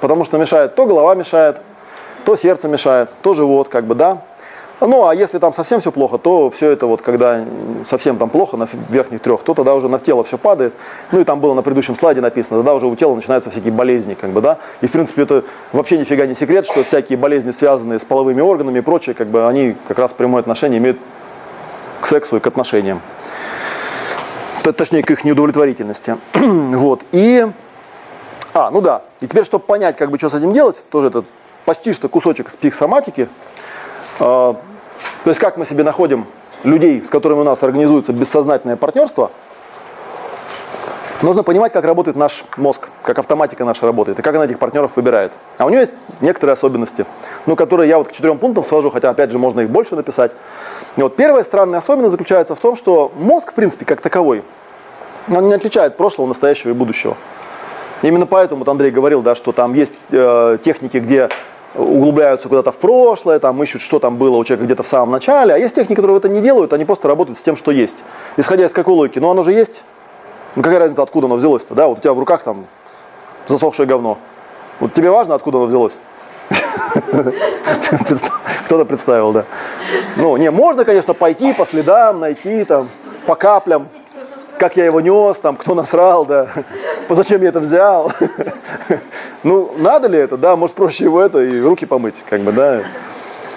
потому 0.00 0.24
что 0.24 0.38
мешает, 0.38 0.74
то 0.74 0.86
голова 0.86 1.14
мешает, 1.14 1.58
то 2.24 2.36
сердце 2.36 2.68
мешает, 2.68 3.10
то 3.22 3.34
живот, 3.34 3.68
как 3.68 3.84
бы, 3.84 3.94
да. 3.94 4.22
Ну, 4.80 5.06
а 5.06 5.14
если 5.14 5.38
там 5.38 5.52
совсем 5.52 5.78
все 5.78 5.92
плохо, 5.92 6.18
то 6.18 6.50
все 6.50 6.70
это 6.70 6.86
вот, 6.86 7.02
когда 7.02 7.44
совсем 7.84 8.18
там 8.18 8.30
плохо 8.30 8.56
на 8.56 8.66
верхних 8.88 9.20
трех, 9.20 9.42
то 9.42 9.54
тогда 9.54 9.76
уже 9.76 9.88
на 9.88 10.00
тело 10.00 10.24
все 10.24 10.38
падает. 10.38 10.74
Ну, 11.12 11.20
и 11.20 11.24
там 11.24 11.40
было 11.40 11.54
на 11.54 11.62
предыдущем 11.62 11.94
слайде 11.94 12.20
написано, 12.20 12.58
тогда 12.58 12.74
уже 12.74 12.86
у 12.86 12.96
тела 12.96 13.14
начинаются 13.14 13.50
всякие 13.50 13.72
болезни, 13.72 14.14
как 14.14 14.30
бы, 14.30 14.40
да. 14.40 14.58
И, 14.80 14.88
в 14.88 14.90
принципе, 14.90 15.22
это 15.22 15.44
вообще 15.72 15.98
нифига 15.98 16.26
не 16.26 16.34
секрет, 16.34 16.66
что 16.66 16.82
всякие 16.82 17.16
болезни, 17.16 17.52
связанные 17.52 18.00
с 18.00 18.04
половыми 18.04 18.40
органами 18.40 18.78
и 18.78 18.82
прочее, 18.82 19.14
как 19.14 19.28
бы, 19.28 19.46
они 19.46 19.76
как 19.86 20.00
раз 20.00 20.14
прямое 20.14 20.40
отношение 20.40 20.78
имеют 20.78 20.98
к 22.00 22.06
сексу 22.08 22.38
и 22.38 22.40
к 22.40 22.46
отношениям. 22.48 23.00
Точнее, 24.64 25.04
к 25.04 25.10
их 25.12 25.24
неудовлетворительности. 25.24 26.16
вот. 26.34 27.02
И... 27.12 27.46
А, 28.54 28.70
ну 28.70 28.80
да. 28.80 29.02
И 29.20 29.26
теперь, 29.26 29.44
чтобы 29.44 29.64
понять, 29.64 29.96
как 29.96 30.10
бы, 30.10 30.18
что 30.18 30.28
с 30.28 30.34
этим 30.34 30.52
делать, 30.52 30.84
тоже 30.90 31.08
этот 31.08 31.26
почти 31.64 31.92
что 31.92 32.08
кусочек 32.08 32.50
с 32.50 32.56
психосоматики, 32.56 33.28
а, 34.18 34.54
то 35.24 35.30
есть 35.30 35.40
как 35.40 35.56
мы 35.56 35.64
себе 35.64 35.84
находим 35.84 36.26
людей, 36.64 37.04
с 37.04 37.08
которыми 37.08 37.40
у 37.40 37.44
нас 37.44 37.62
организуется 37.62 38.12
бессознательное 38.12 38.76
партнерство, 38.76 39.30
нужно 41.22 41.42
понимать, 41.42 41.72
как 41.72 41.84
работает 41.84 42.16
наш 42.16 42.44
мозг, 42.56 42.88
как 43.02 43.18
автоматика 43.18 43.64
наша 43.64 43.86
работает, 43.86 44.18
и 44.18 44.22
как 44.22 44.34
она 44.34 44.44
этих 44.44 44.58
партнеров 44.58 44.96
выбирает. 44.96 45.32
А 45.58 45.64
у 45.64 45.70
нее 45.70 45.80
есть 45.80 45.92
некоторые 46.20 46.54
особенности, 46.54 47.06
ну, 47.46 47.56
которые 47.56 47.88
я 47.88 47.98
вот 47.98 48.08
к 48.08 48.12
четырем 48.12 48.38
пунктам 48.38 48.64
свожу, 48.64 48.90
хотя, 48.90 49.10
опять 49.10 49.30
же, 49.30 49.38
можно 49.38 49.60
их 49.60 49.70
больше 49.70 49.96
написать. 49.96 50.32
И 50.96 51.02
вот 51.02 51.16
первая 51.16 51.42
странная 51.44 51.78
особенность 51.78 52.10
заключается 52.10 52.54
в 52.54 52.58
том, 52.58 52.76
что 52.76 53.12
мозг, 53.16 53.52
в 53.52 53.54
принципе, 53.54 53.84
как 53.84 54.00
таковой, 54.00 54.42
он 55.28 55.48
не 55.48 55.54
отличает 55.54 55.96
прошлого, 55.96 56.26
настоящего 56.26 56.70
и 56.70 56.74
будущего. 56.74 57.16
Именно 58.02 58.26
поэтому 58.26 58.60
вот 58.60 58.68
Андрей 58.68 58.90
говорил, 58.90 59.22
да, 59.22 59.34
что 59.34 59.52
там 59.52 59.74
есть 59.74 59.94
э, 60.10 60.58
техники, 60.60 60.96
где 60.98 61.28
углубляются 61.74 62.48
куда-то 62.48 62.72
в 62.72 62.76
прошлое, 62.76 63.38
там 63.38 63.62
ищут, 63.62 63.80
что 63.80 63.98
там 63.98 64.16
было 64.16 64.36
у 64.36 64.44
человека 64.44 64.66
где-то 64.66 64.82
в 64.82 64.88
самом 64.88 65.10
начале. 65.10 65.54
А 65.54 65.58
есть 65.58 65.74
техники, 65.74 65.96
которые 65.96 66.18
это 66.18 66.28
не 66.28 66.40
делают, 66.40 66.72
они 66.72 66.84
просто 66.84 67.08
работают 67.08 67.38
с 67.38 67.42
тем, 67.42 67.56
что 67.56 67.70
есть. 67.70 68.02
Исходя 68.36 68.66
из 68.66 68.72
какой 68.72 68.94
логики? 68.94 69.18
Ну, 69.18 69.30
оно 69.30 69.42
же 69.42 69.52
есть. 69.52 69.82
Ну, 70.54 70.62
какая 70.62 70.80
разница, 70.80 71.02
откуда 71.02 71.26
оно 71.26 71.36
взялось-то, 71.36 71.74
да? 71.74 71.88
Вот 71.88 71.98
у 71.98 72.00
тебя 72.00 72.12
в 72.12 72.18
руках 72.18 72.42
там 72.42 72.66
засохшее 73.46 73.86
говно. 73.86 74.18
Вот 74.80 74.92
тебе 74.92 75.10
важно, 75.10 75.34
откуда 75.34 75.58
оно 75.58 75.66
взялось? 75.66 75.96
Кто-то 78.66 78.84
представил, 78.84 79.32
да. 79.32 79.44
Ну, 80.16 80.36
не, 80.36 80.50
можно, 80.50 80.84
конечно, 80.84 81.14
пойти 81.14 81.52
по 81.54 81.64
следам, 81.64 82.20
найти 82.20 82.64
там, 82.64 82.88
по 83.26 83.34
каплям, 83.34 83.88
как 84.62 84.76
я 84.76 84.84
его 84.84 85.00
нес, 85.00 85.38
там, 85.38 85.56
кто 85.56 85.74
насрал, 85.74 86.24
да, 86.24 86.46
зачем 87.08 87.42
я 87.42 87.48
это 87.48 87.58
взял. 87.58 88.12
ну, 89.42 89.72
надо 89.76 90.06
ли 90.06 90.16
это, 90.16 90.36
да, 90.36 90.54
может 90.54 90.76
проще 90.76 91.02
его 91.02 91.20
это 91.20 91.40
и 91.40 91.60
руки 91.60 91.84
помыть, 91.84 92.22
как 92.30 92.42
бы, 92.42 92.52
да. 92.52 92.82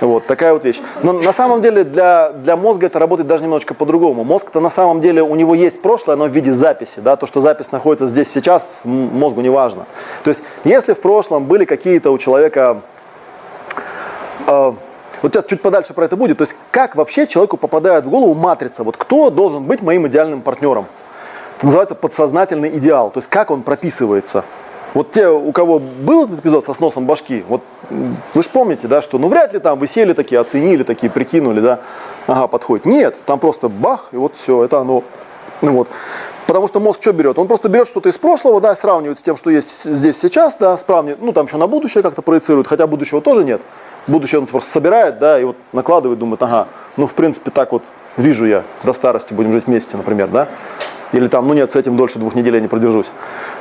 Вот, 0.01 0.25
такая 0.25 0.53
вот 0.53 0.63
вещь. 0.63 0.81
Но 1.03 1.13
на 1.13 1.31
самом 1.31 1.61
деле 1.61 1.83
для, 1.83 2.31
для 2.31 2.57
мозга 2.57 2.87
это 2.87 2.97
работает 2.97 3.27
даже 3.27 3.43
немножечко 3.43 3.75
по-другому. 3.75 4.23
Мозг-то 4.23 4.59
на 4.59 4.71
самом 4.71 4.99
деле, 4.99 5.21
у 5.21 5.35
него 5.35 5.53
есть 5.53 5.79
прошлое, 5.79 6.15
но 6.15 6.25
в 6.25 6.31
виде 6.31 6.51
записи. 6.51 7.01
Да? 7.01 7.15
То, 7.17 7.27
что 7.27 7.39
запись 7.39 7.71
находится 7.71 8.07
здесь 8.07 8.31
сейчас, 8.31 8.81
мозгу 8.83 9.41
не 9.41 9.49
важно. 9.49 9.85
То 10.23 10.29
есть, 10.29 10.41
если 10.63 10.93
в 10.93 11.01
прошлом 11.01 11.45
были 11.45 11.65
какие-то 11.65 12.09
у 12.09 12.17
человека 12.17 12.81
э, 14.47 14.73
вот 15.25 15.33
сейчас 15.33 15.45
чуть 15.45 15.59
подальше 15.59 15.95
про 15.95 16.05
это 16.05 16.15
будет. 16.15 16.37
То 16.37 16.43
есть 16.43 16.55
как 16.69 16.95
вообще 16.95 17.25
человеку 17.25 17.57
попадает 17.57 18.05
в 18.05 18.09
голову 18.11 18.35
матрица? 18.35 18.83
Вот 18.83 18.95
кто 18.95 19.31
должен 19.31 19.63
быть 19.63 19.81
моим 19.81 20.05
идеальным 20.05 20.43
партнером? 20.43 20.85
Это 21.57 21.65
называется 21.65 21.95
подсознательный 21.95 22.69
идеал. 22.77 23.09
То 23.09 23.17
есть 23.17 23.27
как 23.27 23.49
он 23.49 23.63
прописывается? 23.63 24.45
Вот 24.93 25.09
те, 25.09 25.27
у 25.27 25.51
кого 25.51 25.79
был 25.79 26.25
этот 26.25 26.41
эпизод 26.41 26.63
со 26.63 26.75
сносом 26.75 27.07
башки, 27.07 27.43
вот 27.49 27.63
вы 27.89 28.43
же 28.43 28.49
помните, 28.49 28.87
да, 28.87 29.01
что 29.01 29.17
ну 29.17 29.27
вряд 29.27 29.51
ли 29.53 29.59
там 29.59 29.79
вы 29.79 29.87
сели 29.87 30.13
такие, 30.13 30.39
оценили 30.39 30.83
такие, 30.83 31.11
прикинули, 31.11 31.59
да, 31.59 31.79
ага, 32.27 32.47
подходит. 32.47 32.85
Нет, 32.85 33.15
там 33.25 33.39
просто 33.39 33.67
бах, 33.67 34.09
и 34.11 34.17
вот 34.17 34.35
все, 34.35 34.63
это 34.63 34.77
оно. 34.77 35.03
Ну 35.61 35.71
вот. 35.71 35.89
Потому 36.45 36.67
что 36.67 36.79
мозг 36.79 37.01
что 37.01 37.13
берет? 37.13 37.39
Он 37.39 37.47
просто 37.47 37.67
берет 37.67 37.87
что-то 37.87 38.09
из 38.09 38.17
прошлого, 38.19 38.61
да, 38.61 38.75
сравнивает 38.75 39.17
с 39.17 39.23
тем, 39.23 39.37
что 39.37 39.49
есть 39.49 39.85
здесь 39.85 40.19
сейчас, 40.19 40.55
да, 40.57 40.77
сравнивает, 40.77 41.19
ну 41.19 41.33
там 41.33 41.47
еще 41.47 41.57
на 41.57 41.65
будущее 41.65 42.03
как-то 42.03 42.21
проецирует, 42.21 42.67
хотя 42.67 42.85
будущего 42.85 43.21
тоже 43.21 43.43
нет 43.43 43.61
будущее 44.07 44.39
он 44.39 44.47
просто 44.47 44.71
собирает, 44.71 45.19
да, 45.19 45.39
и 45.39 45.43
вот 45.43 45.57
накладывает, 45.73 46.19
думает, 46.19 46.41
ага, 46.43 46.67
ну, 46.97 47.07
в 47.07 47.13
принципе, 47.13 47.51
так 47.51 47.71
вот 47.71 47.83
вижу 48.17 48.45
я, 48.45 48.63
до 48.83 48.93
старости 48.93 49.33
будем 49.33 49.51
жить 49.51 49.67
вместе, 49.67 49.97
например, 49.97 50.27
да, 50.27 50.47
или 51.11 51.27
там, 51.27 51.47
ну 51.47 51.53
нет, 51.53 51.71
с 51.71 51.75
этим 51.75 51.97
дольше 51.97 52.19
двух 52.19 52.35
недель 52.35 52.55
я 52.55 52.61
не 52.61 52.67
продержусь. 52.67 53.07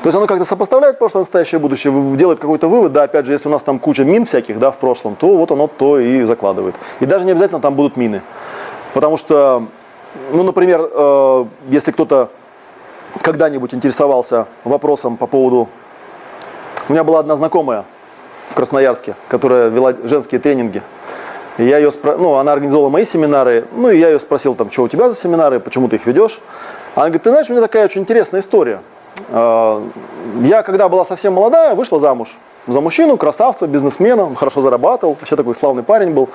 То 0.02 0.06
есть 0.08 0.16
оно 0.16 0.26
как-то 0.26 0.44
сопоставляет 0.44 0.98
прошлое, 0.98 1.22
настоящее, 1.22 1.58
будущее, 1.58 1.92
делает 2.16 2.40
какой-то 2.40 2.68
вывод, 2.68 2.92
да, 2.92 3.04
опять 3.04 3.26
же, 3.26 3.32
если 3.32 3.48
у 3.48 3.52
нас 3.52 3.62
там 3.62 3.78
куча 3.78 4.04
мин 4.04 4.24
всяких, 4.24 4.58
да, 4.58 4.70
в 4.70 4.78
прошлом, 4.78 5.14
то 5.16 5.36
вот 5.36 5.50
оно 5.50 5.68
то 5.68 5.98
и 5.98 6.22
закладывает. 6.22 6.74
И 7.00 7.06
даже 7.06 7.24
не 7.24 7.32
обязательно 7.32 7.60
там 7.60 7.74
будут 7.74 7.96
мины. 7.96 8.22
Потому 8.92 9.16
что, 9.16 9.66
ну, 10.32 10.42
например, 10.42 10.88
э, 10.92 11.44
если 11.68 11.92
кто-то 11.92 12.30
когда-нибудь 13.20 13.74
интересовался 13.74 14.46
вопросом 14.64 15.16
по 15.16 15.26
поводу... 15.26 15.68
У 16.88 16.92
меня 16.92 17.04
была 17.04 17.20
одна 17.20 17.36
знакомая, 17.36 17.84
в 18.50 18.54
Красноярске, 18.54 19.14
которая 19.28 19.68
вела 19.68 19.94
женские 20.04 20.40
тренинги. 20.40 20.82
И 21.58 21.64
я 21.64 21.78
ее 21.78 21.90
спро... 21.90 22.16
ну, 22.16 22.34
она 22.34 22.52
организовала 22.52 22.88
мои 22.88 23.04
семинары, 23.04 23.64
ну, 23.72 23.90
и 23.90 23.98
я 23.98 24.08
ее 24.08 24.18
спросил, 24.18 24.54
там, 24.54 24.70
что 24.70 24.82
у 24.82 24.88
тебя 24.88 25.08
за 25.08 25.14
семинары, 25.14 25.60
почему 25.60 25.88
ты 25.88 25.96
их 25.96 26.06
ведешь. 26.06 26.40
Она 26.94 27.06
говорит, 27.06 27.22
ты 27.22 27.30
знаешь, 27.30 27.48
у 27.48 27.52
меня 27.52 27.62
такая 27.62 27.84
очень 27.84 28.00
интересная 28.00 28.40
история. 28.40 28.80
А, 29.28 29.82
я, 30.40 30.62
когда 30.62 30.88
была 30.88 31.04
совсем 31.04 31.34
молодая, 31.34 31.74
вышла 31.74 32.00
замуж 32.00 32.36
за 32.66 32.80
мужчину, 32.80 33.16
красавца, 33.16 33.66
бизнесмена, 33.66 34.34
хорошо 34.34 34.60
зарабатывал, 34.60 35.16
вообще 35.18 35.36
такой 35.36 35.54
славный 35.54 35.82
парень 35.82 36.10
был. 36.10 36.28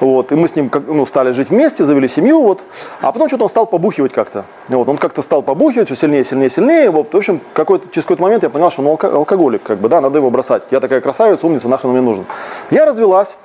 Вот, 0.00 0.32
и 0.32 0.34
мы 0.34 0.48
с 0.48 0.56
ним 0.56 0.70
ну, 0.86 1.04
стали 1.06 1.32
жить 1.32 1.50
вместе, 1.50 1.84
завели 1.84 2.08
семью, 2.08 2.42
вот. 2.42 2.64
А 3.00 3.12
потом 3.12 3.28
что-то 3.28 3.44
он 3.44 3.50
стал 3.50 3.66
побухивать 3.66 4.12
как-то. 4.12 4.44
Вот, 4.68 4.88
он 4.88 4.96
как-то 4.96 5.22
стал 5.22 5.42
побухивать 5.42 5.88
все 5.88 5.96
сильнее, 5.96 6.24
сильнее, 6.24 6.50
сильнее. 6.50 6.90
Вот, 6.90 7.12
в 7.12 7.16
общем, 7.16 7.40
какой-то, 7.52 7.88
через 7.88 8.04
какой-то 8.04 8.22
момент 8.22 8.42
я 8.42 8.50
понял, 8.50 8.70
что 8.70 8.82
он 8.82 8.88
алко- 8.88 9.12
алкоголик, 9.12 9.62
как 9.62 9.78
бы, 9.78 9.88
да, 9.88 10.00
надо 10.00 10.18
его 10.18 10.30
бросать. 10.30 10.62
Я 10.70 10.80
такая 10.80 11.00
красавица, 11.00 11.46
умница, 11.46 11.68
нахрен 11.68 11.90
мне 11.90 12.00
нужен. 12.00 12.24
Я 12.70 12.86
развелась, 12.86 13.36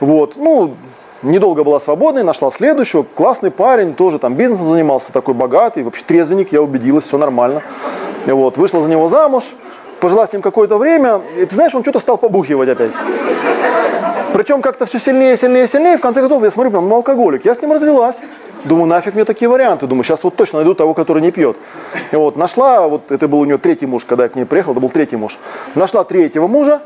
вот, 0.00 0.36
ну, 0.36 0.74
недолго 1.22 1.64
была 1.64 1.80
свободной, 1.80 2.22
нашла 2.22 2.50
следующего, 2.50 3.02
классный 3.02 3.50
парень, 3.50 3.94
тоже 3.94 4.18
там 4.18 4.34
бизнесом 4.34 4.70
занимался, 4.70 5.12
такой 5.12 5.34
богатый, 5.34 5.82
вообще 5.82 6.04
трезвенник, 6.04 6.52
я 6.52 6.62
убедилась, 6.62 7.04
все 7.04 7.18
нормально. 7.18 7.62
Вот, 8.26 8.56
вышла 8.56 8.80
за 8.80 8.88
него 8.88 9.08
замуж, 9.08 9.54
пожила 10.00 10.26
с 10.26 10.32
ним 10.32 10.42
какое-то 10.42 10.78
время, 10.78 11.20
и 11.36 11.44
ты 11.44 11.54
знаешь, 11.54 11.74
он 11.74 11.82
что-то 11.82 11.98
стал 11.98 12.16
побухивать 12.16 12.68
опять. 12.68 12.90
Причем 14.32 14.62
как-то 14.62 14.86
все 14.86 14.98
сильнее, 14.98 15.36
сильнее, 15.36 15.66
сильнее. 15.66 15.96
В 15.96 16.00
конце 16.00 16.20
концов, 16.20 16.42
я 16.42 16.50
смотрю, 16.50 16.70
прям, 16.70 16.88
ну, 16.88 16.96
алкоголик. 16.96 17.44
Я 17.44 17.54
с 17.54 17.60
ним 17.60 17.72
развелась. 17.72 18.20
Думаю, 18.64 18.86
нафиг 18.86 19.14
мне 19.14 19.24
такие 19.24 19.48
варианты. 19.48 19.86
Думаю, 19.86 20.04
сейчас 20.04 20.22
вот 20.22 20.36
точно 20.36 20.58
найду 20.58 20.74
того, 20.74 20.94
который 20.94 21.22
не 21.22 21.30
пьет. 21.30 21.56
И 22.12 22.16
вот 22.16 22.36
нашла, 22.36 22.86
вот 22.88 23.10
это 23.10 23.26
был 23.26 23.40
у 23.40 23.44
нее 23.44 23.58
третий 23.58 23.86
муж, 23.86 24.04
когда 24.04 24.24
я 24.24 24.28
к 24.28 24.36
ней 24.36 24.44
приехал, 24.44 24.72
это 24.72 24.80
был 24.80 24.90
третий 24.90 25.16
муж. 25.16 25.38
Нашла 25.74 26.04
третьего 26.04 26.46
мужа, 26.46 26.80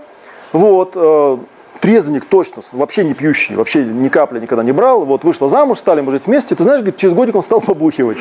вот, 0.52 0.92
э, 0.94 1.38
трезвенник 1.80 2.24
точно, 2.26 2.62
вообще 2.72 3.04
не 3.04 3.12
пьющий, 3.12 3.56
вообще 3.56 3.84
ни 3.84 4.08
капли 4.08 4.38
никогда 4.38 4.62
не 4.62 4.72
брал. 4.72 5.04
Вот 5.04 5.24
вышла 5.24 5.48
замуж, 5.48 5.78
стали 5.78 6.00
мы 6.00 6.12
жить 6.12 6.26
вместе. 6.26 6.54
Ты 6.54 6.62
знаешь, 6.62 6.80
говорит, 6.80 6.96
через 6.96 7.12
годик 7.12 7.34
он 7.34 7.42
стал 7.42 7.60
побухивать. 7.60 8.18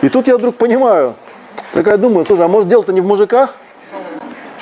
И 0.00 0.08
тут 0.08 0.28
я 0.28 0.36
вдруг 0.36 0.54
понимаю, 0.56 1.14
такая 1.72 1.96
думаю, 1.96 2.24
слушай, 2.24 2.44
а 2.44 2.48
может 2.48 2.68
дело-то 2.68 2.92
не 2.92 3.00
в 3.00 3.06
мужиках? 3.06 3.56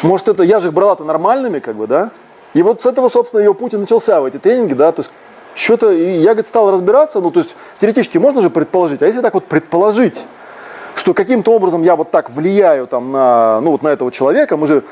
Может 0.03 0.28
это, 0.28 0.42
я 0.42 0.61
же 0.61 0.68
их 0.68 0.74
брала-то 0.74 1.05
нормальными, 1.05 1.59
как 1.59 1.76
бы, 1.76 1.86
да? 1.86 2.11
И 2.55 2.62
вот 2.62 2.82
с 2.82 2.86
этого, 2.86 3.09
собственно, 3.09 3.40
ее 3.40 3.55
путь 3.55 3.74
и 3.74 3.76
начался 3.76 4.20
в 4.20 4.24
эти 4.24 4.38
тренинги, 4.38 4.74
да, 4.74 4.92
то 4.92 5.01
есть 5.01 5.11
что-то, 5.55 5.92
и 5.92 6.18
я, 6.18 6.30
говорит, 6.30 6.48
стал 6.48 6.70
разбираться, 6.70 7.20
ну, 7.20 7.30
то 7.30 7.40
есть 7.40 7.55
теоретически 7.80 8.18
можно 8.18 8.40
же 8.40 8.51
предположить, 8.51 9.03
а 9.03 9.07
если 9.07 9.20
так 9.20 9.34
вот 9.34 9.44
предположить, 9.44 10.24
что 10.94 11.14
каким-то 11.14 11.53
образом 11.53 11.82
я 11.82 11.96
вот 11.96 12.11
так 12.11 12.30
влияю 12.30 12.86
там 12.86 13.12
на, 13.12 13.61
ну, 13.61 13.72
вот 13.72 13.82
на 13.82 13.88
этого 13.88 14.11
человека, 14.11 14.57
мы 14.57 14.66
же 14.66 14.82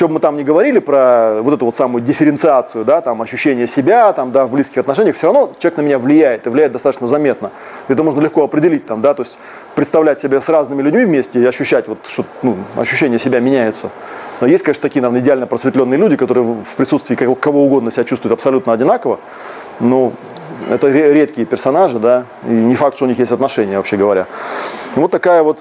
бы 0.00 0.08
мы 0.14 0.20
там 0.20 0.36
ни 0.36 0.44
говорили 0.44 0.78
про 0.78 1.40
вот 1.42 1.54
эту 1.54 1.64
вот 1.64 1.74
самую 1.74 2.04
дифференциацию, 2.04 2.84
да, 2.84 3.00
там, 3.00 3.20
ощущение 3.20 3.66
себя, 3.66 4.12
там, 4.12 4.30
да, 4.30 4.46
в 4.46 4.52
близких 4.52 4.78
отношениях, 4.78 5.16
все 5.16 5.26
равно 5.26 5.52
человек 5.58 5.78
на 5.78 5.82
меня 5.82 5.98
влияет, 5.98 6.46
и 6.46 6.50
влияет 6.50 6.72
достаточно 6.72 7.08
заметно. 7.08 7.50
Это 7.88 8.04
можно 8.04 8.20
легко 8.20 8.44
определить, 8.44 8.86
там, 8.86 9.02
да, 9.02 9.14
то 9.14 9.22
есть 9.22 9.38
представлять 9.74 10.20
себя 10.20 10.40
с 10.40 10.48
разными 10.48 10.82
людьми 10.82 11.04
вместе 11.04 11.40
и 11.40 11.44
ощущать, 11.44 11.88
вот, 11.88 11.98
что 12.06 12.24
ну, 12.42 12.56
ощущение 12.76 13.18
себя 13.18 13.40
меняется. 13.40 13.90
Но 14.40 14.46
есть, 14.46 14.62
конечно, 14.64 14.82
такие, 14.82 15.02
наверное, 15.02 15.20
идеально 15.20 15.46
просветленные 15.46 15.98
люди, 15.98 16.16
которые 16.16 16.44
в 16.44 16.74
присутствии 16.76 17.14
кого 17.16 17.64
угодно 17.64 17.90
себя 17.90 18.04
чувствуют 18.04 18.32
абсолютно 18.32 18.72
одинаково. 18.72 19.18
Но 19.80 20.12
это 20.70 20.88
редкие 20.88 21.46
персонажи, 21.46 21.98
да, 21.98 22.24
и 22.46 22.50
не 22.50 22.74
факт, 22.74 22.96
что 22.96 23.04
у 23.04 23.08
них 23.08 23.18
есть 23.18 23.32
отношения, 23.32 23.76
вообще 23.76 23.96
говоря. 23.96 24.26
Вот 24.94 25.10
такая 25.10 25.42
вот 25.42 25.58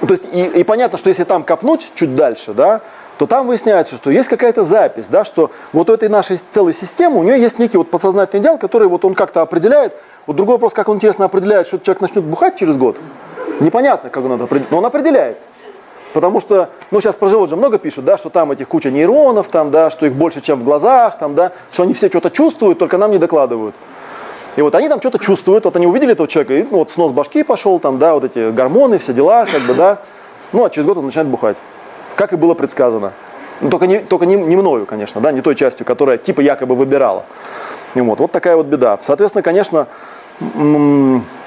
то 0.00 0.10
есть 0.10 0.24
и, 0.32 0.60
и 0.60 0.64
понятно, 0.64 0.98
что 0.98 1.08
если 1.08 1.22
там 1.22 1.44
копнуть 1.44 1.92
чуть 1.94 2.16
дальше, 2.16 2.54
да, 2.54 2.80
то 3.18 3.26
там 3.26 3.46
выясняется, 3.46 3.94
что 3.94 4.10
есть 4.10 4.28
какая-то 4.28 4.64
запись, 4.64 5.06
да, 5.06 5.24
что 5.24 5.52
вот 5.72 5.90
у 5.90 5.92
этой 5.92 6.08
нашей 6.08 6.40
целой 6.52 6.74
системы, 6.74 7.20
у 7.20 7.22
нее 7.22 7.40
есть 7.40 7.58
некий 7.58 7.76
вот 7.76 7.90
подсознательный 7.90 8.42
идеал, 8.42 8.58
который 8.58 8.88
вот 8.88 9.04
он 9.04 9.14
как-то 9.14 9.42
определяет. 9.42 9.94
Вот 10.26 10.34
другой 10.34 10.56
вопрос, 10.56 10.72
как 10.72 10.88
он 10.88 10.96
интересно 10.96 11.26
определяет, 11.26 11.68
что 11.68 11.78
человек 11.78 12.00
начнет 12.00 12.24
бухать 12.24 12.56
через 12.58 12.76
год. 12.76 12.96
Непонятно, 13.60 14.10
как 14.10 14.24
он 14.24 14.32
это 14.32 14.44
определяет, 14.44 14.70
но 14.72 14.78
он 14.78 14.86
определяет. 14.86 15.38
Потому 16.12 16.40
что, 16.40 16.68
ну, 16.90 17.00
сейчас 17.00 17.14
про 17.14 17.28
живот 17.28 17.48
же 17.48 17.56
много 17.56 17.78
пишут, 17.78 18.04
да, 18.04 18.18
что 18.18 18.28
там 18.28 18.52
этих 18.52 18.68
куча 18.68 18.90
нейронов, 18.90 19.48
там, 19.48 19.70
да, 19.70 19.90
что 19.90 20.06
их 20.06 20.12
больше, 20.12 20.40
чем 20.40 20.60
в 20.60 20.64
глазах, 20.64 21.18
там, 21.18 21.34
да, 21.34 21.52
что 21.72 21.84
они 21.84 21.94
все 21.94 22.08
что-то 22.08 22.30
чувствуют, 22.30 22.78
только 22.78 22.98
нам 22.98 23.10
не 23.10 23.18
докладывают. 23.18 23.74
И 24.56 24.62
вот 24.62 24.74
они 24.74 24.88
там 24.88 25.00
что-то 25.00 25.18
чувствуют, 25.18 25.64
вот 25.64 25.76
они 25.76 25.86
увидели 25.86 26.12
этого 26.12 26.28
человека, 26.28 26.54
и 26.54 26.62
ну, 26.70 26.78
вот 26.78 26.90
снос 26.90 27.12
башки 27.12 27.42
пошел, 27.42 27.78
там, 27.78 27.98
да, 27.98 28.14
вот 28.14 28.24
эти 28.24 28.50
гормоны, 28.50 28.98
все 28.98 29.12
дела, 29.12 29.46
как 29.46 29.62
бы, 29.62 29.74
да. 29.74 29.98
Ну, 30.52 30.64
а 30.64 30.70
через 30.70 30.86
год 30.86 30.98
он 30.98 31.06
начинает 31.06 31.28
бухать 31.28 31.56
как 32.14 32.32
и 32.32 32.36
было 32.36 32.54
предсказано. 32.54 33.12
Ну, 33.60 33.70
только 33.70 33.86
не, 33.86 33.98
только 34.00 34.26
не, 34.26 34.36
не 34.36 34.56
мною, 34.56 34.86
конечно, 34.86 35.20
да, 35.20 35.32
не 35.32 35.40
той 35.40 35.54
частью, 35.54 35.86
которая 35.86 36.18
типа 36.18 36.40
якобы 36.40 36.74
выбирала. 36.74 37.24
И 37.94 38.00
вот, 38.00 38.18
вот 38.18 38.32
такая 38.32 38.56
вот 38.56 38.66
беда. 38.66 38.98
Соответственно, 39.02 39.42
конечно, 39.42 39.86
с 40.40 41.41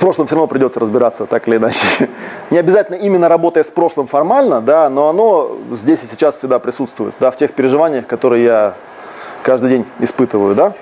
прошлым 0.00 0.26
все 0.26 0.34
равно 0.34 0.48
придется 0.48 0.80
разбираться, 0.80 1.26
так 1.26 1.46
или 1.46 1.58
иначе. 1.58 2.08
Не 2.50 2.58
обязательно 2.58 2.96
именно 2.96 3.28
работая 3.28 3.62
с 3.62 3.68
прошлым 3.68 4.08
формально, 4.08 4.60
да, 4.60 4.88
но 4.90 5.08
оно 5.08 5.56
здесь 5.72 6.02
и 6.02 6.06
сейчас 6.06 6.36
всегда 6.36 6.58
присутствует, 6.58 7.14
да, 7.20 7.30
в 7.30 7.36
тех 7.36 7.52
переживаниях, 7.52 8.06
которые 8.06 8.44
я 8.44 8.74
каждый 9.42 9.70
день 9.70 9.86
испытываю, 10.00 10.54
да. 10.54 10.72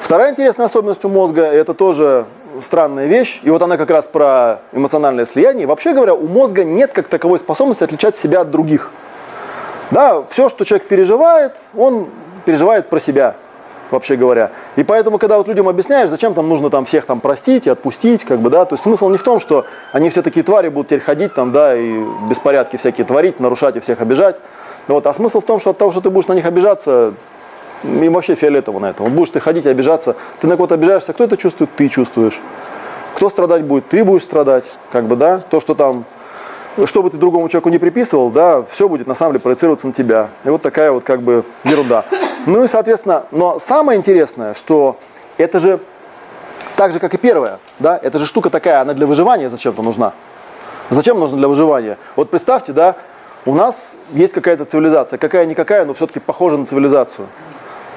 Вторая 0.00 0.32
интересная 0.32 0.66
особенность 0.66 1.04
у 1.04 1.08
мозга– 1.08 1.42
это 1.42 1.74
тоже 1.74 2.26
странная 2.60 3.06
вещь, 3.06 3.40
и 3.42 3.50
вот 3.50 3.62
она 3.62 3.76
как 3.76 3.90
раз 3.90 4.06
про 4.06 4.60
эмоциональное 4.72 5.26
слияние. 5.26 5.66
Вообще 5.66 5.92
говоря, 5.92 6.14
у 6.14 6.26
мозга 6.26 6.64
нет 6.64 6.92
как 6.92 7.08
таковой 7.08 7.38
способности 7.38 7.84
отличать 7.84 8.16
себя 8.16 8.40
от 8.40 8.50
других. 8.50 8.90
Да, 9.90 10.22
все, 10.30 10.48
что 10.48 10.64
человек 10.64 10.88
переживает, 10.88 11.52
он 11.76 12.08
переживает 12.44 12.88
про 12.88 12.98
себя, 13.00 13.36
вообще 13.90 14.16
говоря. 14.16 14.50
И 14.76 14.84
поэтому, 14.84 15.18
когда 15.18 15.38
вот 15.38 15.48
людям 15.48 15.68
объясняешь, 15.68 16.10
зачем 16.10 16.34
там 16.34 16.48
нужно 16.48 16.70
там 16.70 16.84
всех 16.84 17.06
там 17.06 17.20
простить 17.20 17.66
и 17.66 17.70
отпустить, 17.70 18.24
как 18.24 18.40
бы, 18.40 18.50
да, 18.50 18.64
то 18.64 18.74
есть 18.74 18.82
смысл 18.82 19.08
не 19.08 19.16
в 19.16 19.22
том, 19.22 19.40
что 19.40 19.64
они 19.92 20.10
все 20.10 20.22
такие 20.22 20.42
твари 20.42 20.68
будут 20.68 20.88
теперь 20.88 21.00
ходить 21.00 21.34
там, 21.34 21.52
да, 21.52 21.76
и 21.76 21.94
беспорядки 22.28 22.76
всякие 22.76 23.06
творить, 23.06 23.40
нарушать 23.40 23.76
и 23.76 23.80
всех 23.80 24.00
обижать. 24.00 24.36
Вот, 24.86 25.06
а 25.06 25.14
смысл 25.14 25.40
в 25.40 25.44
том, 25.44 25.60
что 25.60 25.70
от 25.70 25.78
того, 25.78 25.92
что 25.92 26.00
ты 26.00 26.10
будешь 26.10 26.28
на 26.28 26.34
них 26.34 26.44
обижаться, 26.44 27.14
им 27.82 28.12
вообще 28.12 28.34
фиолетово 28.34 28.78
на 28.78 28.90
это. 28.90 29.02
Вот 29.02 29.12
будешь 29.12 29.30
ты 29.30 29.40
ходить 29.40 29.66
и 29.66 29.68
обижаться, 29.68 30.16
ты 30.40 30.46
на 30.46 30.56
кого-то 30.56 30.74
обижаешься, 30.74 31.12
кто 31.12 31.24
это 31.24 31.36
чувствует? 31.36 31.70
Ты 31.76 31.88
чувствуешь. 31.88 32.40
Кто 33.14 33.28
страдать 33.28 33.62
будет? 33.64 33.88
Ты 33.88 34.04
будешь 34.04 34.22
страдать. 34.22 34.64
Как 34.90 35.04
бы, 35.04 35.16
да, 35.16 35.40
то, 35.50 35.60
что 35.60 35.74
там, 35.74 36.04
что 36.84 37.02
бы 37.02 37.10
ты 37.10 37.16
другому 37.16 37.48
человеку 37.48 37.68
не 37.68 37.78
приписывал, 37.78 38.30
да, 38.30 38.62
все 38.62 38.88
будет 38.88 39.06
на 39.06 39.14
самом 39.14 39.32
деле 39.32 39.40
проецироваться 39.40 39.86
на 39.86 39.92
тебя. 39.92 40.28
И 40.44 40.48
вот 40.48 40.62
такая 40.62 40.90
вот 40.92 41.04
как 41.04 41.22
бы 41.22 41.44
ерунда. 41.64 42.04
Ну 42.46 42.64
и, 42.64 42.68
соответственно, 42.68 43.24
но 43.30 43.58
самое 43.58 43.98
интересное, 43.98 44.54
что 44.54 44.96
это 45.38 45.60
же 45.60 45.80
так 46.76 46.92
же, 46.92 46.98
как 46.98 47.14
и 47.14 47.16
первое, 47.16 47.58
да, 47.78 47.98
это 48.00 48.18
же 48.18 48.26
штука 48.26 48.50
такая, 48.50 48.80
она 48.80 48.94
для 48.94 49.06
выживания 49.06 49.48
зачем-то 49.48 49.82
нужна. 49.82 50.12
Зачем 50.90 51.18
нужна 51.18 51.38
для 51.38 51.48
выживания? 51.48 51.98
Вот 52.16 52.30
представьте, 52.30 52.72
да, 52.72 52.96
у 53.46 53.54
нас 53.54 53.96
есть 54.12 54.32
какая-то 54.32 54.64
цивилизация, 54.64 55.18
какая-никакая, 55.18 55.84
но 55.84 55.94
все-таки 55.94 56.18
похожа 56.18 56.56
на 56.56 56.66
цивилизацию 56.66 57.28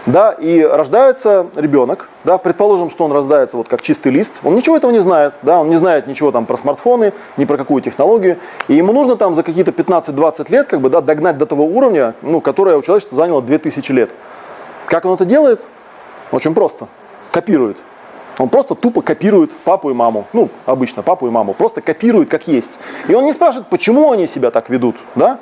да, 0.07 0.31
и 0.31 0.63
рождается 0.63 1.47
ребенок, 1.55 2.09
да, 2.23 2.37
предположим, 2.37 2.89
что 2.89 3.05
он 3.05 3.11
рождается 3.11 3.57
вот 3.57 3.67
как 3.67 3.81
чистый 3.81 4.11
лист, 4.11 4.39
он 4.43 4.55
ничего 4.55 4.77
этого 4.77 4.91
не 4.91 4.99
знает, 4.99 5.33
да, 5.43 5.59
он 5.59 5.69
не 5.69 5.75
знает 5.75 6.07
ничего 6.07 6.31
там 6.31 6.45
про 6.45 6.57
смартфоны, 6.57 7.13
ни 7.35 7.45
про 7.45 7.57
какую 7.57 7.81
технологию, 7.81 8.37
и 8.67 8.73
ему 8.73 8.93
нужно 8.93 9.17
там 9.17 9.35
за 9.35 9.43
какие-то 9.43 9.71
15-20 9.71 10.51
лет 10.51 10.67
как 10.67 10.81
бы, 10.81 10.89
да, 10.89 11.01
догнать 11.01 11.37
до 11.37 11.45
того 11.45 11.65
уровня, 11.65 12.15
ну, 12.21 12.41
которое 12.41 12.77
у 12.77 12.81
человечества 12.81 13.15
заняло 13.15 13.41
2000 13.41 13.91
лет. 13.91 14.09
Как 14.87 15.05
он 15.05 15.13
это 15.13 15.25
делает? 15.25 15.61
Очень 16.31 16.53
просто. 16.53 16.87
Копирует. 17.31 17.77
Он 18.37 18.49
просто 18.49 18.75
тупо 18.75 19.01
копирует 19.01 19.51
папу 19.51 19.89
и 19.89 19.93
маму. 19.93 20.25
Ну, 20.31 20.49
обычно 20.65 21.01
папу 21.01 21.27
и 21.27 21.29
маму. 21.29 21.53
Просто 21.53 21.81
копирует 21.81 22.29
как 22.29 22.47
есть. 22.47 22.77
И 23.07 23.13
он 23.13 23.25
не 23.25 23.33
спрашивает, 23.33 23.67
почему 23.67 24.11
они 24.11 24.27
себя 24.27 24.51
так 24.51 24.69
ведут. 24.69 24.95
Да? 25.15 25.39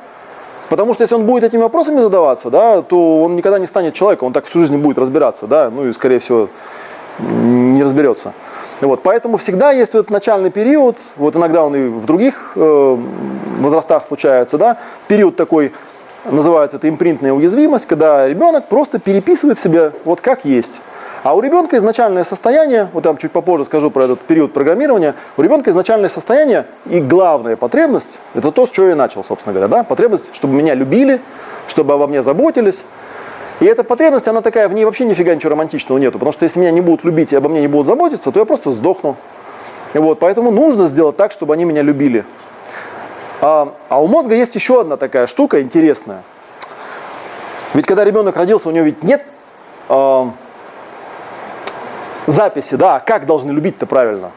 Потому 0.69 0.93
что 0.93 1.03
если 1.03 1.15
он 1.15 1.25
будет 1.25 1.43
этими 1.43 1.61
вопросами 1.61 1.99
задаваться, 1.99 2.49
да, 2.49 2.81
то 2.81 3.21
он 3.21 3.35
никогда 3.35 3.59
не 3.59 3.67
станет 3.67 3.93
человеком, 3.93 4.27
он 4.27 4.33
так 4.33 4.45
всю 4.45 4.59
жизнь 4.59 4.77
будет 4.77 4.97
разбираться, 4.97 5.47
да, 5.47 5.69
ну 5.69 5.87
и, 5.87 5.93
скорее 5.93 6.19
всего, 6.19 6.49
не 7.19 7.83
разберется. 7.83 8.33
Вот, 8.81 9.03
поэтому 9.03 9.37
всегда 9.37 9.71
есть 9.71 9.93
вот 9.93 10.09
начальный 10.09 10.49
период, 10.49 10.97
вот 11.15 11.35
иногда 11.35 11.63
он 11.63 11.75
и 11.75 11.87
в 11.87 12.05
других 12.05 12.53
э, 12.55 12.97
возрастах 13.59 14.03
случается, 14.03 14.57
да, 14.57 14.77
период 15.07 15.35
такой, 15.35 15.71
называется 16.25 16.77
это 16.77 16.89
импринтная 16.89 17.31
уязвимость, 17.31 17.85
когда 17.85 18.27
ребенок 18.27 18.67
просто 18.67 18.99
переписывает 18.99 19.57
себя 19.59 19.91
вот 20.03 20.19
как 20.19 20.43
есть. 20.45 20.81
А 21.25 21.33
у 21.33 21.41
ребенка 21.41 21.75
изначальное 21.77 22.23
состояние, 22.23 22.87
вот 22.93 23.01
там 23.01 23.17
чуть 23.17 23.31
попозже 23.31 23.65
скажу 23.65 23.89
про 23.89 24.03
этот 24.03 24.19
период 24.19 24.53
программирования, 24.53 25.15
у 25.37 25.41
ребенка 25.41 25.71
изначальное 25.71 26.07
состояние 26.07 26.67
и 26.85 26.99
главная 26.99 27.55
потребность, 27.55 28.19
это 28.35 28.51
то, 28.51 28.67
с 28.67 28.69
чего 28.69 28.89
я 28.89 28.95
начал, 28.95 29.23
собственно 29.23 29.51
говоря, 29.51 29.67
да, 29.67 29.83
потребность, 29.83 30.35
чтобы 30.35 30.53
меня 30.53 30.75
любили, 30.75 31.19
чтобы 31.67 31.95
обо 31.95 32.05
мне 32.05 32.21
заботились. 32.21 32.85
И 33.59 33.65
эта 33.65 33.83
потребность, 33.83 34.27
она 34.27 34.41
такая, 34.41 34.69
в 34.69 34.75
ней 34.75 34.85
вообще 34.85 35.03
нифига 35.03 35.33
ничего 35.33 35.49
романтичного 35.49 35.97
нету, 35.97 36.19
потому 36.19 36.31
что 36.31 36.43
если 36.43 36.59
меня 36.59 36.69
не 36.69 36.81
будут 36.81 37.03
любить 37.03 37.33
и 37.33 37.35
обо 37.35 37.49
мне 37.49 37.61
не 37.61 37.67
будут 37.67 37.87
заботиться, 37.87 38.31
то 38.31 38.37
я 38.37 38.45
просто 38.45 38.69
сдохну. 38.69 39.15
Вот, 39.95 40.19
поэтому 40.19 40.51
нужно 40.51 40.85
сделать 40.85 41.17
так, 41.17 41.31
чтобы 41.31 41.55
они 41.55 41.65
меня 41.65 41.81
любили. 41.81 42.23
А, 43.41 43.73
а 43.89 43.99
у 43.99 44.05
мозга 44.05 44.35
есть 44.35 44.53
еще 44.53 44.81
одна 44.81 44.95
такая 44.95 45.25
штука 45.25 45.59
интересная. 45.59 46.21
Ведь 47.73 47.87
когда 47.87 48.03
ребенок 48.03 48.37
родился, 48.37 48.69
у 48.69 48.71
него 48.71 48.85
ведь 48.85 49.01
нет 49.01 49.23
а, 49.89 50.29
записи, 52.27 52.75
да, 52.75 52.99
как 52.99 53.25
должны 53.25 53.51
любить-то 53.51 53.85
правильно. 53.85 54.31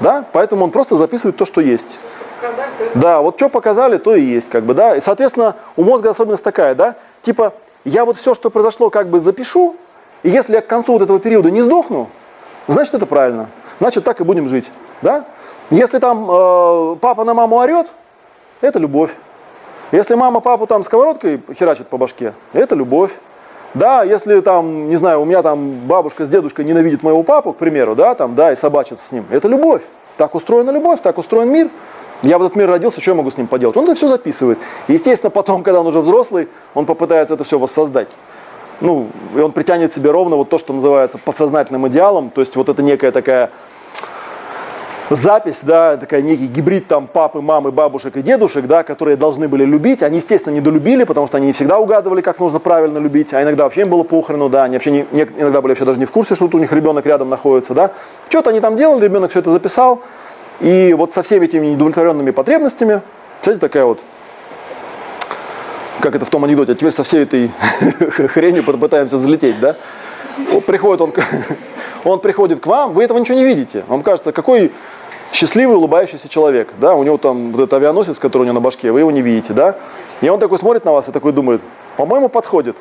Да? 0.00 0.24
Поэтому 0.32 0.64
он 0.64 0.70
просто 0.70 0.96
записывает 0.96 1.36
то, 1.36 1.44
что 1.44 1.60
есть. 1.60 1.98
Показали, 2.40 2.68
да, 2.94 3.20
вот 3.20 3.36
что 3.36 3.48
показали, 3.48 3.96
то 3.96 4.14
и 4.14 4.22
есть, 4.22 4.48
как 4.48 4.64
бы, 4.64 4.74
да. 4.74 4.94
И, 4.96 5.00
соответственно, 5.00 5.56
у 5.76 5.82
мозга 5.82 6.10
особенность 6.10 6.44
такая, 6.44 6.74
да, 6.74 6.94
типа, 7.22 7.52
я 7.84 8.04
вот 8.04 8.16
все, 8.16 8.34
что 8.34 8.50
произошло, 8.50 8.90
как 8.90 9.08
бы 9.08 9.18
запишу, 9.18 9.76
и 10.22 10.30
если 10.30 10.54
я 10.54 10.60
к 10.60 10.66
концу 10.66 10.92
вот 10.92 11.02
этого 11.02 11.18
периода 11.18 11.50
не 11.50 11.62
сдохну, 11.62 12.08
значит, 12.68 12.94
это 12.94 13.06
правильно. 13.06 13.48
Значит, 13.80 14.04
так 14.04 14.20
и 14.20 14.24
будем 14.24 14.48
жить, 14.48 14.70
да. 15.02 15.24
Если 15.70 15.98
там 15.98 16.28
э, 16.30 16.96
папа 17.00 17.24
на 17.24 17.34
маму 17.34 17.56
орет, 17.56 17.88
это 18.60 18.78
любовь. 18.78 19.10
Если 19.92 20.14
мама 20.14 20.40
папу 20.40 20.66
там 20.66 20.82
сковородкой 20.82 21.40
херачит 21.58 21.88
по 21.88 21.98
башке, 21.98 22.34
это 22.52 22.74
любовь. 22.74 23.12
Да, 23.74 24.02
если 24.02 24.40
там, 24.40 24.88
не 24.88 24.96
знаю, 24.96 25.20
у 25.20 25.24
меня 25.24 25.42
там 25.42 25.86
бабушка 25.86 26.24
с 26.24 26.28
дедушкой 26.28 26.64
ненавидит 26.64 27.02
моего 27.02 27.22
папу, 27.22 27.52
к 27.52 27.56
примеру, 27.56 27.94
да, 27.94 28.14
там, 28.14 28.34
да, 28.34 28.52
и 28.52 28.56
собачится 28.56 29.04
с 29.04 29.12
ним, 29.12 29.26
это 29.30 29.48
любовь. 29.48 29.82
Так 30.16 30.34
устроена 30.34 30.70
любовь, 30.70 31.00
так 31.00 31.18
устроен 31.18 31.50
мир. 31.50 31.68
Я 32.22 32.38
в 32.38 32.42
этот 32.42 32.56
мир 32.56 32.68
родился, 32.68 33.00
что 33.00 33.12
я 33.12 33.14
могу 33.14 33.30
с 33.30 33.36
ним 33.36 33.46
поделать? 33.46 33.76
Он 33.76 33.84
это 33.84 33.94
все 33.94 34.08
записывает. 34.08 34.58
Естественно, 34.88 35.30
потом, 35.30 35.62
когда 35.62 35.80
он 35.80 35.86
уже 35.86 36.00
взрослый, 36.00 36.48
он 36.74 36.84
попытается 36.86 37.34
это 37.34 37.44
все 37.44 37.58
воссоздать. 37.58 38.08
Ну, 38.80 39.08
и 39.36 39.38
он 39.38 39.52
притянет 39.52 39.92
себе 39.92 40.10
ровно 40.10 40.36
вот 40.36 40.48
то, 40.48 40.58
что 40.58 40.72
называется 40.72 41.18
подсознательным 41.18 41.86
идеалом, 41.88 42.30
то 42.30 42.40
есть 42.40 42.56
вот 42.56 42.68
это 42.68 42.82
некая 42.82 43.12
такая 43.12 43.50
запись, 45.10 45.60
да, 45.62 45.96
такая 45.96 46.22
некий 46.22 46.46
гибрид 46.46 46.86
там 46.86 47.06
папы, 47.06 47.40
мамы, 47.40 47.72
бабушек 47.72 48.16
и 48.16 48.22
дедушек, 48.22 48.66
да, 48.66 48.82
которые 48.82 49.16
должны 49.16 49.48
были 49.48 49.64
любить. 49.64 50.02
Они, 50.02 50.18
естественно, 50.18 50.54
недолюбили, 50.54 51.04
потому 51.04 51.26
что 51.26 51.38
они 51.38 51.46
не 51.48 51.52
всегда 51.52 51.78
угадывали, 51.78 52.20
как 52.20 52.38
нужно 52.38 52.58
правильно 52.58 52.98
любить, 52.98 53.32
а 53.32 53.42
иногда 53.42 53.64
вообще 53.64 53.82
им 53.82 53.88
было 53.88 54.02
похрену, 54.02 54.48
да, 54.48 54.64
они 54.64 54.74
вообще 54.76 54.90
не, 54.90 55.06
не, 55.12 55.22
иногда 55.22 55.60
были 55.62 55.72
вообще 55.72 55.84
даже 55.84 55.98
не 55.98 56.06
в 56.06 56.12
курсе, 56.12 56.34
что 56.34 56.46
тут 56.46 56.56
у 56.56 56.58
них 56.58 56.72
ребенок 56.72 57.06
рядом 57.06 57.28
находится, 57.28 57.74
да. 57.74 57.92
Что-то 58.28 58.50
они 58.50 58.60
там 58.60 58.76
делали, 58.76 59.04
ребенок 59.04 59.30
все 59.30 59.40
это 59.40 59.50
записал, 59.50 60.02
и 60.60 60.94
вот 60.96 61.12
со 61.12 61.22
всеми 61.22 61.46
этими 61.46 61.66
недовлетворенными 61.66 62.30
потребностями, 62.30 63.02
кстати, 63.40 63.58
такая 63.58 63.84
вот 63.84 64.00
как 66.00 66.14
это 66.14 66.24
в 66.24 66.30
том 66.30 66.44
анекдоте, 66.44 66.72
а 66.72 66.74
теперь 66.74 66.92
со 66.92 67.02
всей 67.02 67.22
этой 67.22 67.50
хренью 68.28 68.62
попытаемся 68.62 69.16
взлететь, 69.16 69.58
да? 69.60 69.76
Приходит 70.66 71.00
он, 71.00 71.12
он 72.04 72.20
приходит 72.20 72.60
к 72.60 72.66
вам, 72.66 72.92
вы 72.92 73.04
этого 73.04 73.18
ничего 73.18 73.36
не 73.36 73.44
видите. 73.44 73.84
Вам 73.88 74.02
кажется, 74.02 74.32
какой 74.32 74.72
счастливый, 75.32 75.76
улыбающийся 75.76 76.28
человек, 76.28 76.72
да, 76.80 76.94
у 76.94 77.02
него 77.04 77.18
там 77.18 77.52
вот 77.52 77.62
этот 77.62 77.74
авианосец, 77.74 78.18
который 78.18 78.42
у 78.42 78.44
него 78.44 78.54
на 78.54 78.60
башке, 78.60 78.92
вы 78.92 79.00
его 79.00 79.10
не 79.10 79.22
видите, 79.22 79.52
да, 79.52 79.76
и 80.20 80.28
он 80.28 80.40
такой 80.40 80.58
смотрит 80.58 80.84
на 80.84 80.92
вас 80.92 81.08
и 81.08 81.12
такой 81.12 81.32
думает, 81.32 81.60
по-моему, 81.96 82.28
подходит. 82.28 82.76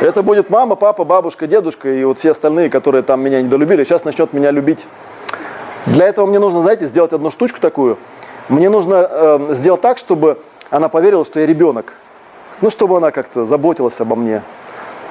Это 0.00 0.22
будет 0.22 0.50
мама, 0.50 0.74
папа, 0.74 1.04
бабушка, 1.04 1.46
дедушка 1.46 1.88
и 1.88 2.04
вот 2.04 2.18
все 2.18 2.32
остальные, 2.32 2.70
которые 2.70 3.02
там 3.02 3.20
меня 3.20 3.40
недолюбили, 3.40 3.84
сейчас 3.84 4.04
начнет 4.04 4.32
меня 4.32 4.50
любить. 4.50 4.86
Для 5.86 6.06
этого 6.06 6.26
мне 6.26 6.38
нужно, 6.38 6.62
знаете, 6.62 6.86
сделать 6.86 7.12
одну 7.12 7.30
штучку 7.30 7.60
такую. 7.60 7.98
Мне 8.48 8.68
нужно 8.68 9.06
э, 9.08 9.54
сделать 9.54 9.80
так, 9.80 9.98
чтобы 9.98 10.38
она 10.70 10.88
поверила, 10.88 11.24
что 11.24 11.40
я 11.40 11.46
ребенок. 11.46 11.94
Ну, 12.60 12.70
чтобы 12.70 12.96
она 12.96 13.10
как-то 13.10 13.44
заботилась 13.46 14.00
обо 14.00 14.14
мне. 14.14 14.42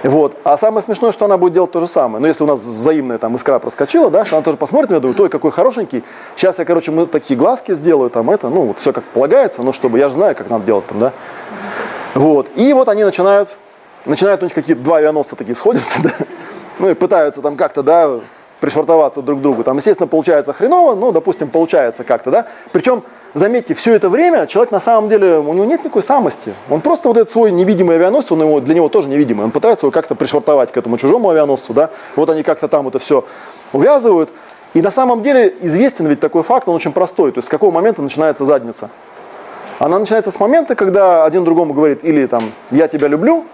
Вот. 0.04 0.36
А 0.44 0.58
самое 0.58 0.82
смешное, 0.84 1.12
что 1.12 1.26
она 1.26 1.38
будет 1.38 1.54
делать 1.54 1.72
то 1.72 1.80
же 1.80 1.88
самое. 1.88 2.22
Но 2.22 2.28
если 2.28 2.44
у 2.44 2.48
нас 2.48 2.60
взаимная 2.60 3.18
там 3.18 3.36
искра 3.36 3.60
проскочила, 3.60 4.10
да, 4.10 4.26
что 4.26 4.38
она 4.38 4.44
тоже 4.44 4.58
посмотрит 4.58 4.90
на 4.90 4.94
меня, 4.96 5.02
думает, 5.02 5.20
ой, 5.20 5.30
какой 5.30 5.52
хорошенький. 5.52 6.04
Сейчас 6.36 6.60
я, 6.60 6.66
короче, 6.66 6.92
мы 6.92 7.06
такие 7.06 7.38
глазки 7.38 7.74
сделаю, 7.74 8.10
там 8.10 8.30
это, 8.32 8.50
ну, 8.50 8.68
вот 8.68 8.80
все 8.80 8.94
как 8.94 9.04
полагается, 9.04 9.62
ну, 9.62 9.74
чтобы, 9.74 10.00
я 10.00 10.08
же 10.10 10.16
знаю, 10.16 10.36
как 10.36 10.50
надо 10.50 10.66
делать 10.66 10.88
там, 10.88 11.00
да. 11.00 11.14
Вот. 12.16 12.48
И 12.56 12.74
вот 12.74 12.90
они 12.90 13.04
начинают, 13.04 13.50
начинают 14.06 14.42
у 14.42 14.46
них 14.46 14.54
какие-то 14.54 14.82
два 14.82 14.98
авианосца 14.98 15.36
такие 15.36 15.56
сходятся, 15.56 15.88
да, 16.04 16.12
ну, 16.80 16.90
и 16.90 16.94
пытаются 16.94 17.42
там 17.42 17.56
как-то, 17.56 17.84
да, 17.84 18.20
пришвартоваться 18.62 19.22
друг 19.22 19.40
к 19.40 19.42
другу. 19.42 19.64
Там, 19.64 19.76
естественно, 19.78 20.08
получается 20.08 20.54
хреново, 20.54 20.96
ну, 20.96 21.12
допустим, 21.12 21.50
получается 21.50 22.06
как-то, 22.06 22.32
да. 22.32 22.46
Причем 22.72 23.04
заметьте, 23.34 23.74
все 23.74 23.94
это 23.94 24.08
время 24.08 24.46
человек 24.48 24.72
на 24.72 24.80
самом 24.80 25.10
деле, 25.10 25.40
у 25.40 25.54
него 25.54 25.66
нет 25.66 25.84
никакой 25.84 26.04
самости. 26.04 26.54
Он 26.70 26.80
просто 26.80 27.10
вот 27.10 27.18
этот 27.18 27.32
свой 27.32 27.52
невидимый 27.52 27.98
авианосец, 27.98 28.32
он 28.32 28.42
его, 28.42 28.62
для 28.62 28.76
него 28.76 28.88
тоже 28.88 29.10
невидимый. 29.10 29.44
Он 29.44 29.52
пытается 29.52 29.86
его 29.86 29.92
как-то 29.92 30.16
пришвартовать 30.16 30.72
к 30.72 30.78
этому 30.78 30.98
чужому 30.98 31.30
авианосцу, 31.32 31.74
да. 31.74 31.90
Вот 32.16 32.30
они 32.30 32.44
как-то 32.44 32.68
там 32.68 32.88
это 32.88 33.00
все 33.00 33.26
увязывают. 33.74 34.30
И 34.74 34.82
на 34.82 34.92
самом 34.92 35.22
деле 35.24 35.54
известен 35.62 36.08
ведь 36.08 36.22
такой 36.22 36.44
факт, 36.44 36.70
он 36.70 36.76
очень 36.76 36.94
простой. 36.94 37.32
То 37.32 37.40
есть 37.40 37.48
с 37.48 37.52
какого 37.52 37.72
момента 37.72 38.02
начинается 38.02 38.46
задница? 38.46 38.90
Она 39.80 39.98
начинается 39.98 40.30
с 40.30 40.40
момента, 40.40 40.76
когда 40.76 41.26
один 41.26 41.44
другому 41.44 41.74
говорит 41.74 42.04
или 42.04 42.28
там 42.28 42.44
«я 42.70 42.88
тебя 42.88 43.08
люблю», 43.08 43.46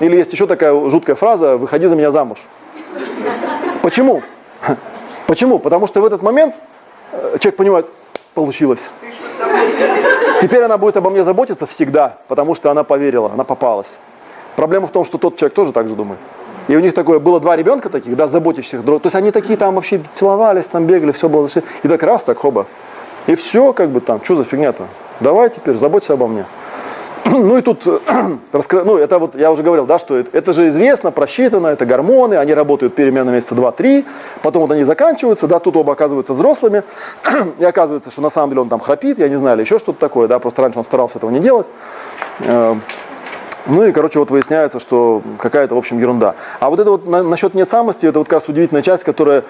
или 0.00 0.14
есть 0.16 0.32
еще 0.32 0.46
такая 0.46 0.74
жуткая 0.90 1.16
фраза 1.16 1.56
«выходи 1.56 1.86
за 1.86 1.96
меня 1.96 2.10
замуж». 2.10 2.46
Почему? 3.82 4.22
Почему? 5.26 5.58
Потому 5.58 5.86
что 5.86 6.00
в 6.00 6.04
этот 6.04 6.22
момент 6.22 6.54
э, 7.12 7.36
человек 7.38 7.56
понимает, 7.56 7.86
получилось. 8.34 8.90
Теперь 10.40 10.62
она 10.62 10.78
будет 10.78 10.96
обо 10.96 11.10
мне 11.10 11.22
заботиться 11.22 11.66
всегда, 11.66 12.16
потому 12.28 12.54
что 12.54 12.70
она 12.70 12.84
поверила, 12.84 13.30
она 13.32 13.44
попалась. 13.44 13.98
Проблема 14.56 14.86
в 14.86 14.90
том, 14.90 15.04
что 15.04 15.18
тот 15.18 15.36
человек 15.36 15.54
тоже 15.54 15.72
так 15.72 15.88
же 15.88 15.94
думает. 15.94 16.18
И 16.68 16.76
у 16.76 16.80
них 16.80 16.94
такое, 16.94 17.18
было 17.18 17.40
два 17.40 17.56
ребенка 17.56 17.88
таких, 17.88 18.16
да, 18.16 18.28
заботящих 18.28 18.84
друг. 18.84 19.02
То 19.02 19.06
есть 19.06 19.16
они 19.16 19.30
такие 19.30 19.56
там 19.56 19.74
вообще 19.74 20.00
целовались, 20.14 20.66
там 20.66 20.86
бегали, 20.86 21.12
все 21.12 21.28
было. 21.28 21.48
И 21.82 21.88
так 21.88 22.02
раз, 22.02 22.24
так 22.24 22.38
хоба. 22.38 22.66
И 23.26 23.34
все, 23.34 23.72
как 23.72 23.90
бы 23.90 24.00
там, 24.00 24.22
что 24.22 24.36
за 24.36 24.44
фигня-то? 24.44 24.86
Давай 25.20 25.50
теперь, 25.50 25.76
заботься 25.76 26.12
обо 26.12 26.26
мне. 26.26 26.44
Ну 27.30 27.58
и 27.58 27.62
тут, 27.62 27.86
раскры... 28.52 28.84
ну 28.84 28.96
это 28.96 29.18
вот, 29.18 29.34
я 29.34 29.50
уже 29.52 29.62
говорил, 29.62 29.86
да, 29.86 29.98
что 29.98 30.16
это, 30.16 30.36
это 30.36 30.52
же 30.52 30.68
известно, 30.68 31.10
просчитано, 31.10 31.68
это 31.68 31.86
гормоны, 31.86 32.34
они 32.34 32.54
работают 32.54 32.94
переменно 32.94 33.30
месяца 33.30 33.54
2-3, 33.54 34.04
потом 34.42 34.62
вот 34.62 34.70
они 34.72 34.84
заканчиваются, 34.84 35.46
да, 35.46 35.58
тут 35.58 35.76
оба 35.76 35.92
оказываются 35.92 36.34
взрослыми, 36.34 36.82
и 37.58 37.64
оказывается, 37.64 38.10
что 38.10 38.20
на 38.22 38.30
самом 38.30 38.50
деле 38.50 38.62
он 38.62 38.68
там 38.68 38.80
храпит, 38.80 39.18
я 39.18 39.28
не 39.28 39.36
знаю, 39.36 39.56
или 39.56 39.64
еще 39.64 39.78
что-то 39.78 39.98
такое, 39.98 40.28
да, 40.28 40.38
просто 40.38 40.62
раньше 40.62 40.78
он 40.78 40.84
старался 40.84 41.18
этого 41.18 41.30
не 41.30 41.40
делать. 41.40 41.66
Э, 42.40 42.74
ну 43.66 43.84
и, 43.84 43.92
короче, 43.92 44.18
вот 44.18 44.30
выясняется, 44.30 44.80
что 44.80 45.22
какая-то, 45.38 45.76
в 45.76 45.78
общем, 45.78 45.98
ерунда. 45.98 46.34
А 46.58 46.68
вот 46.68 46.80
это 46.80 46.90
вот 46.90 47.06
на, 47.06 47.22
насчет 47.22 47.54
нет 47.54 47.70
самости, 47.70 48.06
это 48.06 48.18
вот 48.18 48.28
как 48.28 48.40
раз 48.40 48.48
удивительная 48.48 48.82
часть, 48.82 49.04
которая 49.04 49.44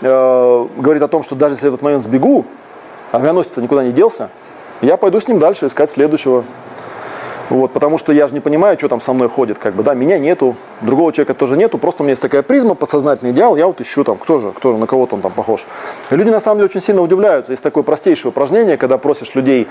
э, 0.00 0.66
говорит 0.76 1.02
о 1.02 1.08
том, 1.08 1.22
что 1.22 1.34
даже 1.34 1.54
если 1.54 1.66
я 1.66 1.70
в 1.70 1.74
этот 1.74 1.84
момент 1.84 2.02
сбегу, 2.02 2.46
авианосец 3.12 3.56
никуда 3.58 3.84
не 3.84 3.92
делся, 3.92 4.30
я 4.80 4.96
пойду 4.96 5.20
с 5.20 5.28
ним 5.28 5.38
дальше 5.38 5.66
искать 5.66 5.90
следующего. 5.90 6.44
Вот, 7.50 7.72
потому 7.72 7.96
что 7.96 8.12
я 8.12 8.28
же 8.28 8.34
не 8.34 8.40
понимаю, 8.40 8.76
что 8.78 8.88
там 8.88 9.00
со 9.00 9.12
мной 9.12 9.28
ходит, 9.28 9.58
как 9.58 9.74
бы, 9.74 9.82
да, 9.82 9.94
меня 9.94 10.18
нету, 10.18 10.54
другого 10.82 11.12
человека 11.12 11.34
тоже 11.34 11.56
нету, 11.56 11.78
просто 11.78 12.02
у 12.02 12.04
меня 12.04 12.12
есть 12.12 12.22
такая 12.22 12.42
призма, 12.42 12.74
подсознательный 12.74 13.32
идеал, 13.32 13.56
я 13.56 13.66
вот 13.66 13.80
ищу 13.80 14.04
там, 14.04 14.18
кто 14.18 14.38
же, 14.38 14.52
кто 14.52 14.72
же, 14.72 14.78
на 14.78 14.86
кого-то 14.86 15.14
он 15.14 15.22
там 15.22 15.32
похож. 15.32 15.66
И 16.10 16.14
люди 16.14 16.28
на 16.28 16.40
самом 16.40 16.58
деле 16.58 16.68
очень 16.68 16.82
сильно 16.82 17.00
удивляются. 17.00 17.52
Есть 17.52 17.62
такое 17.62 17.82
простейшее 17.82 18.30
упражнение, 18.30 18.76
когда 18.76 18.98
просишь 18.98 19.34
людей, 19.34 19.66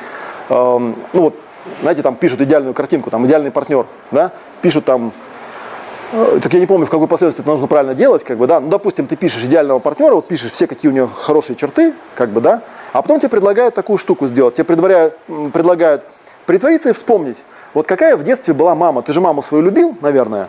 эм, 0.49 0.95
ну 1.13 1.21
вот, 1.21 1.35
знаете, 1.81 2.01
там 2.01 2.15
пишут 2.15 2.41
идеальную 2.41 2.73
картинку, 2.73 3.11
там 3.11 3.25
идеальный 3.27 3.51
партнер, 3.51 3.85
да, 4.09 4.31
пишут 4.63 4.85
там 4.85 5.11
э, 6.13 6.39
так 6.41 6.51
я 6.53 6.59
не 6.59 6.65
помню, 6.65 6.87
в 6.87 6.89
какой 6.89 7.07
последовательности 7.07 7.41
это 7.41 7.51
нужно 7.51 7.67
правильно 7.67 7.93
делать, 7.93 8.23
как 8.23 8.39
бы, 8.39 8.47
да. 8.47 8.59
Ну, 8.59 8.69
допустим, 8.69 9.05
ты 9.05 9.15
пишешь 9.15 9.43
идеального 9.43 9.77
партнера, 9.77 10.15
вот 10.15 10.27
пишешь 10.27 10.51
все, 10.51 10.65
какие 10.65 10.89
у 10.89 10.95
него 10.95 11.07
хорошие 11.07 11.55
черты, 11.55 11.93
как 12.15 12.29
бы, 12.29 12.41
да, 12.41 12.61
а 12.91 13.03
потом 13.03 13.19
тебе 13.19 13.29
предлагают 13.29 13.75
такую 13.75 13.99
штуку 13.99 14.25
сделать. 14.25 14.55
Тебе 14.55 14.63
предваряют, 14.63 15.15
предлагают 15.53 16.05
притвориться 16.47 16.89
и 16.89 16.93
вспомнить, 16.93 17.37
вот 17.73 17.87
какая 17.87 18.15
в 18.15 18.23
детстве 18.23 18.53
была 18.53 18.75
мама? 18.75 19.01
Ты 19.01 19.13
же 19.13 19.21
маму 19.21 19.41
свою 19.41 19.63
любил, 19.63 19.95
наверное. 20.01 20.47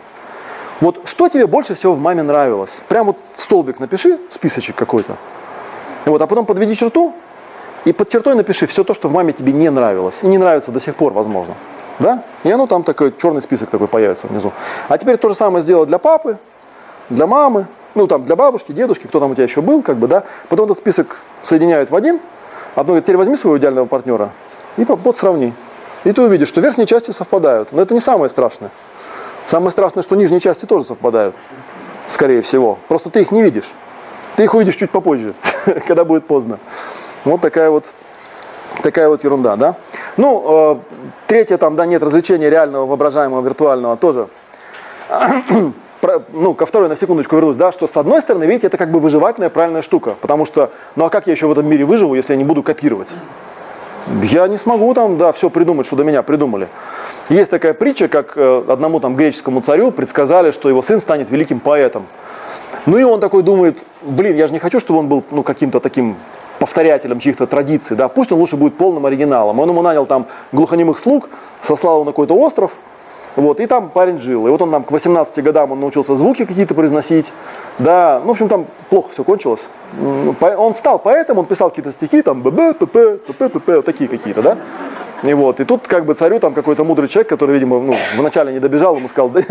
Вот 0.81 1.01
что 1.05 1.27
тебе 1.27 1.45
больше 1.45 1.75
всего 1.75 1.93
в 1.93 1.99
маме 1.99 2.23
нравилось? 2.23 2.81
Прям 2.87 3.07
вот 3.07 3.17
столбик 3.35 3.79
напиши, 3.79 4.17
списочек 4.29 4.75
какой-то. 4.75 5.17
Вот, 6.05 6.21
а 6.21 6.27
потом 6.27 6.45
подведи 6.45 6.75
черту 6.75 7.13
и 7.85 7.91
под 7.91 8.09
чертой 8.09 8.35
напиши 8.35 8.65
все 8.67 8.83
то, 8.83 8.93
что 8.93 9.09
в 9.09 9.11
маме 9.13 9.33
тебе 9.33 9.51
не 9.51 9.69
нравилось. 9.69 10.23
И 10.23 10.27
не 10.27 10.37
нравится 10.37 10.71
до 10.71 10.79
сих 10.79 10.95
пор, 10.95 11.13
возможно. 11.13 11.55
Да? 11.99 12.23
И 12.43 12.51
оно 12.51 12.65
там 12.65 12.83
такой 12.83 13.13
черный 13.21 13.41
список 13.41 13.69
такой 13.69 13.87
появится 13.87 14.27
внизу. 14.27 14.53
А 14.87 14.97
теперь 14.97 15.17
то 15.17 15.27
же 15.29 15.35
самое 15.35 15.61
сделать 15.61 15.89
для 15.89 15.97
папы, 15.97 16.37
для 17.09 17.27
мамы, 17.27 17.67
ну 17.95 18.07
там 18.07 18.23
для 18.25 18.37
бабушки, 18.37 18.71
дедушки, 18.71 19.07
кто 19.07 19.19
там 19.19 19.31
у 19.31 19.33
тебя 19.33 19.43
еще 19.43 19.61
был, 19.61 19.81
как 19.81 19.97
бы, 19.97 20.07
да. 20.07 20.23
Потом 20.47 20.65
этот 20.65 20.77
список 20.77 21.19
соединяют 21.43 21.91
в 21.91 21.95
один. 21.95 22.19
Одно 22.75 22.91
говорит, 22.91 23.03
теперь 23.03 23.17
возьми 23.17 23.35
своего 23.35 23.57
идеального 23.57 23.85
партнера 23.85 24.29
и 24.77 24.85
вот 24.85 25.17
сравни. 25.17 25.53
И 26.03 26.11
ты 26.11 26.21
увидишь, 26.21 26.47
что 26.47 26.61
верхние 26.61 26.87
части 26.87 27.11
совпадают. 27.11 27.71
Но 27.71 27.81
это 27.81 27.93
не 27.93 27.99
самое 27.99 28.29
страшное. 28.29 28.71
Самое 29.45 29.71
страшное, 29.71 30.03
что 30.03 30.15
нижние 30.15 30.39
части 30.39 30.65
тоже 30.65 30.85
совпадают, 30.85 31.35
скорее 32.07 32.41
всего. 32.41 32.77
Просто 32.87 33.09
ты 33.09 33.21
их 33.21 33.31
не 33.31 33.41
видишь. 33.41 33.71
Ты 34.35 34.43
их 34.43 34.53
увидишь 34.53 34.75
чуть 34.75 34.91
попозже, 34.91 35.33
когда 35.87 36.05
будет 36.05 36.25
поздно. 36.25 36.59
Вот 37.25 37.41
такая 37.41 37.69
вот, 37.69 37.85
такая 38.83 39.09
вот 39.09 39.23
ерунда, 39.23 39.55
да? 39.55 39.75
Ну, 40.17 40.45
э, 40.47 40.75
третье, 41.27 41.57
там, 41.57 41.75
да, 41.75 41.85
нет 41.85 42.03
развлечения 42.03 42.49
реального, 42.49 42.85
воображаемого, 42.85 43.41
виртуального 43.41 43.97
тоже. 43.97 44.29
ну, 46.33 46.53
ко 46.53 46.65
второй 46.65 46.87
на 46.87 46.95
секундочку 46.95 47.35
вернусь, 47.35 47.57
да, 47.57 47.71
что 47.71 47.87
с 47.87 47.97
одной 47.97 48.21
стороны, 48.21 48.45
видите, 48.45 48.67
это 48.67 48.77
как 48.77 48.91
бы 48.91 48.99
выживательная 48.99 49.49
правильная 49.49 49.81
штука, 49.81 50.15
потому 50.21 50.45
что, 50.45 50.71
ну 50.95 51.05
а 51.05 51.09
как 51.09 51.27
я 51.27 51.33
еще 51.33 51.47
в 51.47 51.51
этом 51.51 51.67
мире 51.67 51.85
выживу, 51.85 52.15
если 52.15 52.33
я 52.33 52.37
не 52.37 52.45
буду 52.45 52.63
копировать? 52.63 53.09
Я 54.23 54.47
не 54.47 54.57
смогу 54.57 54.93
там, 54.93 55.17
да, 55.17 55.31
все 55.31 55.49
придумать, 55.49 55.85
что 55.85 55.95
до 55.95 56.03
меня 56.03 56.23
придумали. 56.23 56.67
Есть 57.29 57.51
такая 57.51 57.73
притча, 57.73 58.07
как 58.07 58.33
э, 58.35 58.63
одному 58.67 58.99
там 58.99 59.15
греческому 59.15 59.61
царю 59.61 59.91
предсказали, 59.91 60.51
что 60.51 60.67
его 60.67 60.81
сын 60.81 60.99
станет 60.99 61.29
великим 61.29 61.59
поэтом. 61.59 62.07
Ну 62.85 62.97
и 62.97 63.03
он 63.03 63.19
такой 63.19 63.43
думает, 63.43 63.77
блин, 64.01 64.35
я 64.35 64.47
же 64.47 64.53
не 64.53 64.59
хочу, 64.59 64.79
чтобы 64.79 64.99
он 64.99 65.07
был 65.07 65.23
ну, 65.29 65.43
каким-то 65.43 65.79
таким 65.79 66.15
повторятелем 66.57 67.19
чьих-то 67.19 67.45
традиций, 67.45 67.95
да, 67.95 68.09
пусть 68.09 68.31
он 68.31 68.39
лучше 68.39 68.57
будет 68.57 68.77
полным 68.77 69.05
оригиналом. 69.05 69.59
Он 69.59 69.69
ему 69.69 69.81
нанял 69.81 70.05
там 70.05 70.25
глухонемых 70.51 70.99
слуг, 70.99 71.29
сослал 71.61 71.97
его 71.97 72.05
на 72.05 72.11
какой-то 72.11 72.33
остров, 72.33 72.71
вот, 73.35 73.59
и 73.59 73.65
там 73.65 73.89
парень 73.89 74.19
жил. 74.19 74.47
И 74.47 74.49
вот 74.49 74.61
он 74.61 74.71
там 74.71 74.83
к 74.83 74.91
18 74.91 75.43
годам 75.43 75.71
он 75.71 75.79
научился 75.79 76.15
звуки 76.15 76.45
какие-то 76.45 76.73
произносить. 76.73 77.31
Да, 77.77 78.19
ну, 78.21 78.29
в 78.29 78.31
общем, 78.31 78.49
там 78.49 78.65
плохо 78.89 79.09
все 79.13 79.23
кончилось. 79.23 79.67
Он 80.57 80.75
стал 80.75 80.99
поэтом, 80.99 81.39
он 81.39 81.45
писал 81.45 81.69
какие-то 81.69 81.91
стихи, 81.91 82.21
там, 82.21 82.41
бб, 82.41 82.77
пп, 82.77 83.21
пп, 83.27 83.51
пп, 83.51 83.67
вот 83.67 83.85
такие 83.85 84.09
какие-то, 84.09 84.41
да. 84.41 84.57
И 85.23 85.33
вот, 85.33 85.59
и 85.59 85.65
тут 85.65 85.87
как 85.87 86.05
бы 86.05 86.13
царю 86.13 86.39
там 86.39 86.53
какой-то 86.53 86.83
мудрый 86.83 87.07
человек, 87.07 87.29
который, 87.29 87.53
видимо, 87.53 87.79
ну, 87.79 87.95
вначале 88.17 88.53
не 88.53 88.59
добежал, 88.59 88.95
ему 88.95 89.07
сказал, 89.07 89.29
да, 89.29 89.41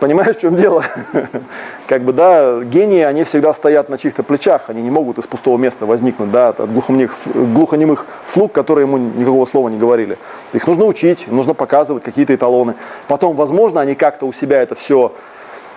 Понимаешь, 0.00 0.36
в 0.36 0.40
чем 0.40 0.56
дело? 0.56 0.84
как 1.86 2.02
бы, 2.02 2.12
да, 2.12 2.60
гении, 2.62 3.02
они 3.02 3.24
всегда 3.24 3.54
стоят 3.54 3.88
на 3.88 3.96
чьих-то 3.96 4.22
плечах, 4.22 4.68
они 4.68 4.82
не 4.82 4.90
могут 4.90 5.18
из 5.18 5.26
пустого 5.26 5.56
места 5.56 5.86
возникнуть, 5.86 6.30
да, 6.30 6.48
от 6.48 6.70
глухонемых, 6.72 7.14
глухонемых 7.34 8.06
слуг, 8.26 8.52
которые 8.52 8.86
ему 8.86 8.98
никакого 8.98 9.46
слова 9.46 9.68
не 9.68 9.78
говорили. 9.78 10.18
Их 10.52 10.66
нужно 10.66 10.84
учить, 10.84 11.26
нужно 11.30 11.54
показывать 11.54 12.02
какие-то 12.02 12.34
эталоны. 12.34 12.74
Потом, 13.06 13.36
возможно, 13.36 13.80
они 13.80 13.94
как-то 13.94 14.26
у 14.26 14.32
себя 14.32 14.60
это 14.60 14.74
все 14.74 15.12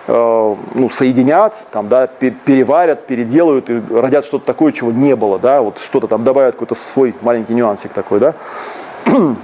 э, 0.08 0.56
ну, 0.74 0.90
соединят, 0.90 1.54
там, 1.70 1.88
да, 1.88 2.08
переварят, 2.08 3.06
переделают 3.06 3.70
и 3.70 3.80
родят 3.90 4.24
что-то 4.24 4.44
такое, 4.46 4.72
чего 4.72 4.90
не 4.90 5.14
было, 5.14 5.38
да, 5.38 5.62
вот 5.62 5.78
что-то 5.80 6.08
там 6.08 6.24
добавят 6.24 6.54
какой-то 6.54 6.74
свой 6.74 7.14
маленький 7.20 7.54
нюансик 7.54 7.92
такой, 7.92 8.18
да. 8.18 8.34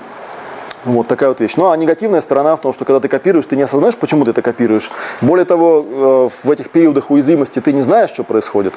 Вот 0.84 1.06
такая 1.08 1.30
вот 1.30 1.40
вещь. 1.40 1.54
Ну 1.56 1.70
а 1.70 1.76
негативная 1.76 2.20
сторона 2.20 2.56
в 2.56 2.60
том, 2.60 2.72
что 2.72 2.84
когда 2.84 3.00
ты 3.00 3.08
копируешь, 3.08 3.46
ты 3.46 3.56
не 3.56 3.62
осознаешь, 3.62 3.96
почему 3.96 4.24
ты 4.24 4.32
это 4.32 4.42
копируешь. 4.42 4.90
Более 5.20 5.44
того, 5.44 5.84
э, 5.86 6.46
в 6.46 6.50
этих 6.50 6.70
периодах 6.70 7.10
уязвимости 7.10 7.60
ты 7.60 7.72
не 7.72 7.82
знаешь, 7.82 8.10
что 8.10 8.22
происходит. 8.22 8.74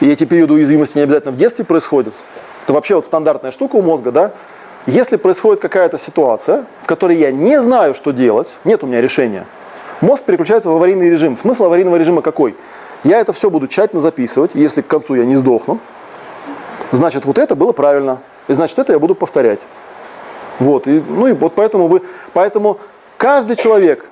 И 0.00 0.08
эти 0.08 0.24
периоды 0.24 0.54
уязвимости 0.54 0.96
не 0.96 1.04
обязательно 1.04 1.32
в 1.32 1.36
детстве 1.36 1.64
происходят. 1.64 2.14
Это 2.64 2.72
вообще 2.72 2.96
вот 2.96 3.06
стандартная 3.06 3.52
штука 3.52 3.76
у 3.76 3.82
мозга, 3.82 4.10
да? 4.10 4.32
Если 4.86 5.16
происходит 5.16 5.60
какая-то 5.60 5.98
ситуация, 5.98 6.66
в 6.82 6.86
которой 6.86 7.16
я 7.16 7.30
не 7.30 7.60
знаю, 7.60 7.94
что 7.94 8.12
делать, 8.12 8.54
нет 8.64 8.82
у 8.82 8.86
меня 8.86 9.00
решения, 9.00 9.46
мозг 10.00 10.24
переключается 10.24 10.70
в 10.70 10.74
аварийный 10.74 11.10
режим. 11.10 11.36
Смысл 11.36 11.64
аварийного 11.64 11.96
режима 11.96 12.22
какой? 12.22 12.56
Я 13.04 13.20
это 13.20 13.32
все 13.32 13.50
буду 13.50 13.68
тщательно 13.68 14.00
записывать, 14.00 14.52
если 14.54 14.80
к 14.82 14.86
концу 14.86 15.14
я 15.14 15.24
не 15.24 15.36
сдохну, 15.36 15.80
Значит, 16.92 17.24
вот 17.24 17.38
это 17.38 17.54
было 17.54 17.72
правильно. 17.72 18.18
И 18.48 18.54
значит, 18.54 18.78
это 18.78 18.92
я 18.92 18.98
буду 18.98 19.14
повторять. 19.14 19.60
Вот, 20.58 20.86
и, 20.86 21.02
ну 21.06 21.26
и 21.26 21.32
вот 21.32 21.54
поэтому 21.54 21.86
вы, 21.86 22.02
поэтому 22.32 22.78
каждый 23.18 23.56
человек, 23.56 24.06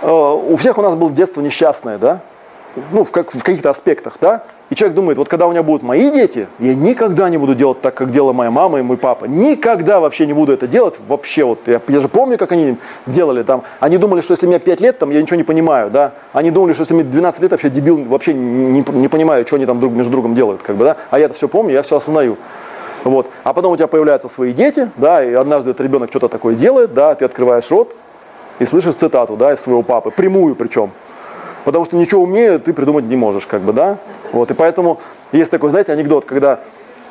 э, 0.00 0.10
у 0.10 0.56
всех 0.56 0.78
у 0.78 0.82
нас 0.82 0.94
было 0.94 1.10
детство 1.10 1.40
несчастное, 1.40 1.98
да, 1.98 2.20
ну, 2.90 3.04
в, 3.04 3.10
как, 3.10 3.32
в 3.32 3.42
каких-то 3.42 3.70
аспектах, 3.70 4.16
да, 4.20 4.44
и 4.72 4.74
человек 4.74 4.96
думает, 4.96 5.18
вот 5.18 5.28
когда 5.28 5.46
у 5.46 5.50
меня 5.50 5.62
будут 5.62 5.82
мои 5.82 6.10
дети, 6.10 6.48
я 6.58 6.74
никогда 6.74 7.28
не 7.28 7.36
буду 7.36 7.54
делать 7.54 7.82
так, 7.82 7.94
как 7.94 8.10
делала 8.10 8.32
моя 8.32 8.50
мама 8.50 8.78
и 8.78 8.82
мой 8.82 8.96
папа. 8.96 9.26
Никогда 9.26 10.00
вообще 10.00 10.24
не 10.24 10.32
буду 10.32 10.50
это 10.54 10.66
делать. 10.66 10.98
Вообще, 11.06 11.44
вот 11.44 11.58
я, 11.66 11.82
я 11.88 12.00
же 12.00 12.08
помню, 12.08 12.38
как 12.38 12.52
они 12.52 12.78
делали 13.04 13.42
там. 13.42 13.64
Они 13.80 13.98
думали, 13.98 14.22
что 14.22 14.32
если 14.32 14.46
мне 14.46 14.58
5 14.58 14.80
лет, 14.80 14.98
там 14.98 15.10
я 15.10 15.20
ничего 15.20 15.36
не 15.36 15.42
понимаю, 15.42 15.90
да. 15.90 16.12
Они 16.32 16.50
думали, 16.50 16.72
что 16.72 16.84
если 16.84 16.94
мне 16.94 17.04
12 17.04 17.42
лет, 17.42 17.50
вообще 17.50 17.68
дебил, 17.68 18.02
вообще 18.06 18.32
не, 18.32 18.82
не, 18.82 19.08
понимаю, 19.08 19.46
что 19.46 19.56
они 19.56 19.66
там 19.66 19.78
друг 19.78 19.92
между 19.92 20.10
другом 20.10 20.34
делают, 20.34 20.62
как 20.62 20.76
бы, 20.76 20.84
да. 20.84 20.96
А 21.10 21.18
я 21.18 21.26
это 21.26 21.34
все 21.34 21.48
помню, 21.48 21.74
я 21.74 21.82
все 21.82 21.98
осознаю. 21.98 22.38
Вот. 23.04 23.28
А 23.44 23.52
потом 23.52 23.72
у 23.72 23.76
тебя 23.76 23.88
появляются 23.88 24.28
свои 24.28 24.52
дети, 24.52 24.90
да, 24.96 25.24
и 25.24 25.32
однажды 25.32 25.70
этот 25.70 25.80
ребенок 25.82 26.10
что-то 26.10 26.28
такое 26.28 26.54
делает, 26.54 26.94
да, 26.94 27.14
ты 27.14 27.24
открываешь 27.24 27.70
рот 27.70 27.94
и 28.58 28.64
слышишь 28.64 28.94
цитату, 28.94 29.36
да, 29.36 29.52
из 29.52 29.60
своего 29.60 29.82
папы, 29.82 30.10
прямую 30.10 30.54
причем. 30.54 30.92
Потому 31.64 31.84
что 31.84 31.96
ничего 31.96 32.22
умнее 32.22 32.58
ты 32.58 32.72
придумать 32.72 33.04
не 33.04 33.16
можешь, 33.16 33.46
как 33.46 33.62
бы, 33.62 33.72
да. 33.72 33.98
Вот, 34.32 34.50
и 34.50 34.54
поэтому 34.54 35.00
есть 35.32 35.50
такой, 35.50 35.70
знаете, 35.70 35.92
анекдот, 35.92 36.24
когда 36.24 36.60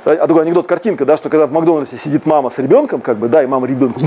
а 0.03 0.27
такой 0.27 0.41
анекдот, 0.41 0.65
картинка, 0.65 1.05
да, 1.05 1.15
что 1.15 1.29
когда 1.29 1.45
в 1.45 1.51
Макдональдсе 1.51 1.95
сидит 1.95 2.25
мама 2.25 2.49
с 2.49 2.57
ребенком, 2.57 3.01
как 3.01 3.17
бы, 3.17 3.29
да, 3.29 3.43
и 3.43 3.45
мама 3.45 3.67
ребенку, 3.67 4.01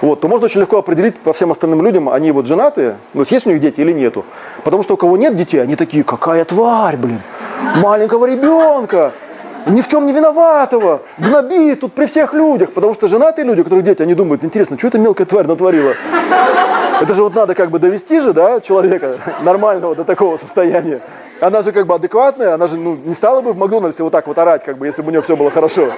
вот, 0.00 0.20
то 0.20 0.28
можно 0.28 0.46
очень 0.46 0.60
легко 0.60 0.78
определить 0.78 1.18
по 1.18 1.34
всем 1.34 1.50
остальным 1.50 1.84
людям, 1.84 2.08
они 2.08 2.32
вот 2.32 2.46
женатые, 2.46 2.96
ну, 3.12 3.24
есть 3.28 3.46
у 3.46 3.50
них 3.50 3.60
дети 3.60 3.80
или 3.80 3.92
нету. 3.92 4.24
Потому 4.64 4.82
что 4.82 4.94
у 4.94 4.96
кого 4.96 5.18
нет 5.18 5.36
детей, 5.36 5.58
они 5.58 5.76
такие, 5.76 6.02
какая 6.02 6.46
тварь, 6.46 6.96
блин, 6.96 7.20
маленького 7.76 8.24
ребенка, 8.24 9.12
ни 9.66 9.80
в 9.80 9.88
чем 9.88 10.06
не 10.06 10.12
виноватого, 10.12 11.02
гнобит 11.18 11.80
тут 11.80 11.92
при 11.92 12.06
всех 12.06 12.34
людях, 12.34 12.72
потому 12.72 12.94
что 12.94 13.08
женатые 13.08 13.44
люди, 13.44 13.60
у 13.60 13.64
которых 13.64 13.84
дети, 13.84 14.02
они 14.02 14.14
думают, 14.14 14.44
интересно, 14.44 14.78
что 14.78 14.88
эта 14.88 14.98
мелкая 14.98 15.26
тварь 15.26 15.46
натворила? 15.46 15.94
Это 17.00 17.14
же 17.14 17.22
вот 17.22 17.34
надо 17.34 17.54
как 17.54 17.70
бы 17.70 17.78
довести 17.78 18.20
же, 18.20 18.32
да, 18.32 18.60
человека 18.60 19.18
нормального 19.42 19.96
до 19.96 20.04
такого 20.04 20.36
состояния. 20.36 21.00
Она 21.40 21.62
же 21.62 21.72
как 21.72 21.86
бы 21.86 21.94
адекватная, 21.94 22.54
она 22.54 22.68
же 22.68 22.76
ну, 22.76 22.96
не 22.96 23.14
стала 23.14 23.40
бы 23.40 23.52
в 23.52 23.58
Макдональдсе 23.58 24.02
вот 24.02 24.12
так 24.12 24.26
вот 24.26 24.38
орать, 24.38 24.64
как 24.64 24.78
бы, 24.78 24.86
если 24.86 25.02
бы 25.02 25.08
у 25.08 25.10
нее 25.10 25.22
все 25.22 25.36
было 25.36 25.50
хорошо. 25.50 25.92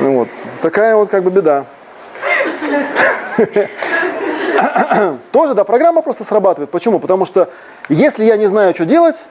Ну, 0.00 0.18
вот. 0.20 0.28
Такая 0.62 0.96
вот 0.96 1.10
как 1.10 1.22
бы 1.22 1.30
беда. 1.30 1.66
Тоже, 5.32 5.54
да, 5.54 5.64
программа 5.64 6.02
просто 6.02 6.24
срабатывает. 6.24 6.70
Почему? 6.70 6.98
Потому 6.98 7.24
что 7.24 7.50
если 7.88 8.24
я 8.24 8.36
не 8.36 8.46
знаю, 8.46 8.74
что 8.74 8.84
делать, 8.84 9.24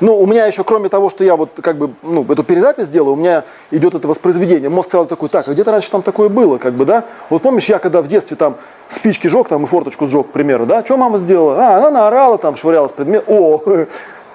ну, 0.00 0.16
у 0.16 0.26
меня 0.26 0.46
еще, 0.46 0.62
кроме 0.62 0.88
того, 0.88 1.10
что 1.10 1.24
я 1.24 1.34
вот 1.36 1.50
как 1.60 1.76
бы, 1.76 1.90
ну, 2.02 2.24
эту 2.28 2.44
перезапись 2.44 2.88
делаю, 2.88 3.14
у 3.14 3.16
меня 3.16 3.44
идет 3.70 3.94
это 3.94 4.06
воспроизведение. 4.06 4.68
Мозг 4.68 4.90
сразу 4.90 5.08
такой, 5.08 5.28
так, 5.28 5.48
а 5.48 5.52
где-то 5.52 5.72
раньше 5.72 5.90
там 5.90 6.02
такое 6.02 6.28
было, 6.28 6.58
как 6.58 6.74
бы, 6.74 6.84
да? 6.84 7.04
Вот 7.30 7.42
помнишь, 7.42 7.68
я 7.68 7.78
когда 7.78 8.00
в 8.00 8.06
детстве 8.06 8.36
там 8.36 8.56
спички 8.88 9.26
жег, 9.26 9.48
там 9.48 9.64
и 9.64 9.66
форточку 9.66 10.06
сжег, 10.06 10.28
к 10.28 10.30
примеру, 10.30 10.66
да? 10.66 10.84
Что 10.84 10.96
мама 10.96 11.18
сделала? 11.18 11.56
А, 11.58 11.76
она 11.78 11.90
наорала, 11.90 12.38
там, 12.38 12.56
швырялась 12.56 12.92
предмет. 12.92 13.24
О, 13.26 13.60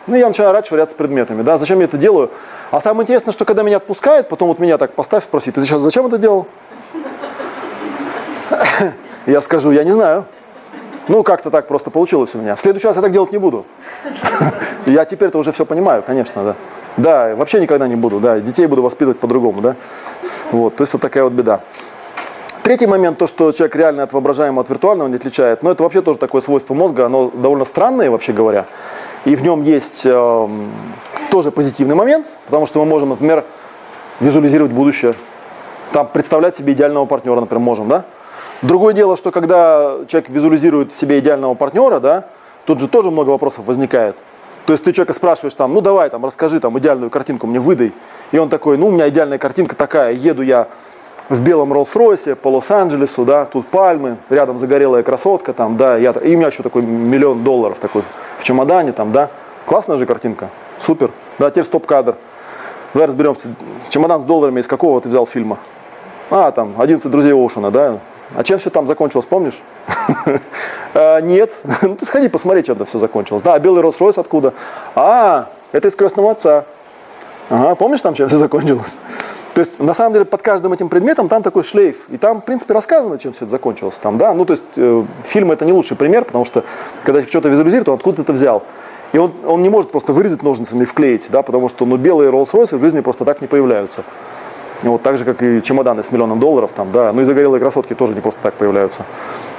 ну, 0.07 0.16
я 0.16 0.28
начинаю 0.28 0.49
орать, 0.49 0.68
швыряться 0.68 0.95
предметами, 0.95 1.43
да? 1.43 1.57
Зачем 1.57 1.80
я 1.80 1.86
это 1.86 1.97
делаю? 1.97 2.30
А 2.72 2.82
самое 2.82 3.03
интересное, 3.03 3.32
что 3.32 3.45
когда 3.45 3.64
меня 3.64 3.78
отпускает, 3.78 4.28
потом 4.28 4.49
вот 4.49 4.59
меня 4.59 4.78
так 4.78 4.93
поставь, 4.93 5.24
спроси, 5.24 5.51
ты 5.51 5.61
сейчас 5.61 5.82
зачем 5.82 6.05
это 6.07 6.18
делал? 6.18 6.45
Я 9.26 9.39
скажу, 9.39 9.72
я 9.72 9.86
не 9.86 9.91
знаю. 9.91 10.26
Ну, 11.08 11.24
как-то 11.24 11.49
так 11.49 11.68
просто 11.68 11.91
получилось 11.91 12.34
у 12.34 12.38
меня. 12.38 12.56
В 12.56 12.62
следующий 12.62 12.88
раз 12.88 12.95
я 12.95 13.01
так 13.01 13.12
делать 13.12 13.32
не 13.32 13.38
буду. 13.38 13.66
Я 14.86 15.06
теперь-то 15.06 15.38
уже 15.38 15.51
все 15.51 15.66
понимаю, 15.66 16.04
конечно, 16.04 16.43
да. 16.43 16.56
Да, 16.95 17.36
вообще 17.36 17.60
никогда 17.60 17.88
не 17.88 17.95
буду, 17.95 18.20
да. 18.20 18.39
Детей 18.39 18.68
буду 18.68 18.82
воспитывать 18.82 19.20
по-другому, 19.20 19.62
да. 19.62 19.76
Вот, 20.51 20.76
то 20.76 20.84
есть 20.84 20.93
вот 20.93 21.01
такая 21.01 21.24
вот 21.24 21.34
беда. 21.34 21.62
Третий 22.64 22.88
момент, 22.88 23.18
то, 23.18 23.28
что 23.28 23.51
человек 23.51 23.76
реально 23.76 24.04
от 24.04 24.14
воображаемого 24.14 24.62
от 24.62 24.70
виртуального 24.70 25.10
не 25.10 25.16
отличает, 25.16 25.64
но 25.64 25.72
это 25.72 25.84
вообще 25.84 26.01
тоже 26.01 26.18
такое 26.18 26.39
свойство 26.39 26.74
мозга, 26.74 27.08
оно 27.08 27.30
довольно 27.34 27.66
странное, 27.66 28.10
вообще 28.10 28.32
говоря. 28.32 28.68
И 29.26 29.36
в 29.36 29.43
нем 29.43 29.64
есть 29.64 30.06
э, 30.06 30.47
тоже 31.30 31.51
позитивный 31.51 31.95
момент, 31.95 32.28
потому 32.45 32.66
что 32.66 32.80
мы 32.80 32.86
можем, 32.86 33.10
например, 33.10 33.43
визуализировать 34.22 34.72
будущее, 34.72 35.16
там 35.91 36.08
представлять 36.08 36.56
себе 36.56 36.72
идеального 36.72 37.06
партнера, 37.06 37.41
например, 37.41 37.60
можем, 37.60 37.89
да? 37.89 38.06
Другое 38.64 38.93
дело, 38.93 39.18
что 39.18 39.32
когда 39.32 39.97
человек 40.07 40.30
визуализирует 40.30 40.95
себе 40.95 41.20
идеального 41.20 41.53
партнера, 41.53 41.99
да, 41.99 42.28
тут 42.66 42.80
же 42.80 42.88
тоже 42.88 43.11
много 43.11 43.32
вопросов 43.32 43.66
возникает. 43.66 44.16
То 44.66 44.72
есть 44.72 44.86
ты 44.86 44.93
человека 44.93 45.11
спрашиваешь 45.11 45.53
там, 45.53 45.74
ну 45.74 45.82
давай 45.82 46.09
там, 46.09 46.24
расскажи 46.26 46.61
там 46.61 46.80
идеальную 46.80 47.09
картинку 47.09 47.45
мне 47.45 47.59
выдай. 47.59 47.91
И 48.32 48.38
он 48.38 48.47
такой, 48.47 48.78
ну 48.78 48.88
у 48.88 48.91
меня 48.91 49.09
идеальная 49.09 49.38
картинка 49.38 49.76
такая, 49.76 50.14
еду 50.14 50.41
я 50.41 50.70
в 51.28 51.41
белом 51.41 51.74
Роллс-Ройсе 51.74 52.36
по 52.36 52.47
Лос-Анджелесу, 52.47 53.26
да, 53.26 53.43
тут 53.43 53.68
пальмы, 53.68 54.16
рядом 54.30 54.57
загорелая 54.57 55.03
красотка, 55.03 55.51
там, 55.51 55.76
да, 55.76 55.97
я, 55.97 56.11
и 56.11 56.34
у 56.34 56.38
меня 56.38 56.47
еще 56.47 56.64
такой 56.64 56.84
миллион 56.84 57.43
долларов 57.43 57.80
такой 57.80 58.03
в 58.38 58.43
чемодане, 58.45 58.93
там, 58.93 59.11
да. 59.11 59.30
Классная 59.66 59.97
же 59.97 60.05
картинка, 60.05 60.49
супер. 60.80 61.11
Да, 61.38 61.49
теперь 61.51 61.66
стоп-кадр. 61.66 62.16
Давай 62.93 63.09
разберемся, 63.09 63.49
чемодан 63.89 64.22
с 64.22 64.24
долларами 64.24 64.61
из 64.61 64.68
какого 64.68 65.01
ты 65.01 65.09
взял 65.09 65.26
фильма? 65.26 65.57
А, 66.30 66.51
там, 66.51 66.76
11 66.78 67.11
друзей 67.11 67.34
Оушена, 67.34 67.70
да, 67.70 67.99
а 68.36 68.43
чем 68.43 68.59
все 68.59 68.69
там 68.69 68.88
закончилось, 68.88 69.26
помнишь? 69.26 69.59
а, 70.93 71.19
нет. 71.19 71.57
ну 71.82 71.95
ты 71.95 72.05
сходи, 72.05 72.28
посмотри, 72.30 72.63
чем 72.63 72.76
это 72.76 72.86
все 72.86 72.99
закончилось. 72.99 73.43
Да, 73.43 73.57
белый 73.59 73.84
Роллс-Ройс 73.84 74.19
откуда? 74.19 74.53
А, 74.95 75.49
это 75.71 75.88
из 75.88 75.95
крестного 75.95 76.32
отца. 76.32 76.65
Ага, 77.49 77.76
помнишь 77.76 78.01
там, 78.01 78.15
чем 78.15 78.30
все 78.30 78.38
закончилось? 78.38 78.99
То 79.53 79.59
есть, 79.59 79.80
на 79.80 79.93
самом 79.93 80.13
деле, 80.13 80.26
под 80.26 80.41
каждым 80.41 80.74
этим 80.74 80.89
предметом 80.89 81.30
там 81.30 81.43
такой 81.43 81.63
шлейф. 81.63 81.97
И 82.09 82.17
там, 82.17 82.41
в 82.41 82.45
принципе, 82.45 82.74
рассказано, 82.74 83.19
чем 83.19 83.34
все 83.34 83.45
это 83.45 83.51
закончилось. 83.51 83.99
Там, 84.01 84.17
да? 84.17 84.34
Ну, 84.34 84.45
то 84.45 84.53
есть, 84.53 84.63
э, 84.78 85.03
фильм 85.26 85.51
это 85.51 85.63
не 85.65 85.74
лучший 85.74 85.95
пример, 85.95 86.26
потому 86.26 86.45
что, 86.45 86.63
когда 87.03 87.21
что-то 87.21 87.49
визуализирует, 87.49 87.89
он 87.89 87.95
откуда 87.95 88.24
это 88.24 88.34
взял. 88.34 88.63
И 89.11 89.19
он, 89.19 89.32
он 89.45 89.61
не 89.61 89.69
может 89.69 89.91
просто 89.91 90.11
вырезать 90.11 90.41
ножницами 90.41 90.84
и 90.84 90.86
вклеить, 90.86 91.28
да, 91.30 91.43
потому 91.43 91.69
что 91.69 91.86
ну, 91.86 91.97
белые 91.97 92.32
Роллс-Ройсы 92.32 92.78
в 92.78 92.82
жизни 92.82 93.01
просто 93.01 93.26
так 93.26 93.41
не 93.41 93.47
появляются. 93.47 94.03
Вот, 94.84 95.01
так 95.01 95.17
же, 95.17 95.23
как 95.23 95.41
и 95.41 95.61
чемоданы 95.63 96.03
с 96.03 96.11
миллионом 96.11 96.39
долларов, 96.39 96.71
там, 96.75 96.91
да, 96.91 97.13
ну 97.13 97.21
и 97.21 97.23
загорелые 97.23 97.61
красотки 97.61 97.93
тоже 97.93 98.13
не 98.13 98.19
просто 98.19 98.41
так 98.43 98.53
появляются. 98.55 99.05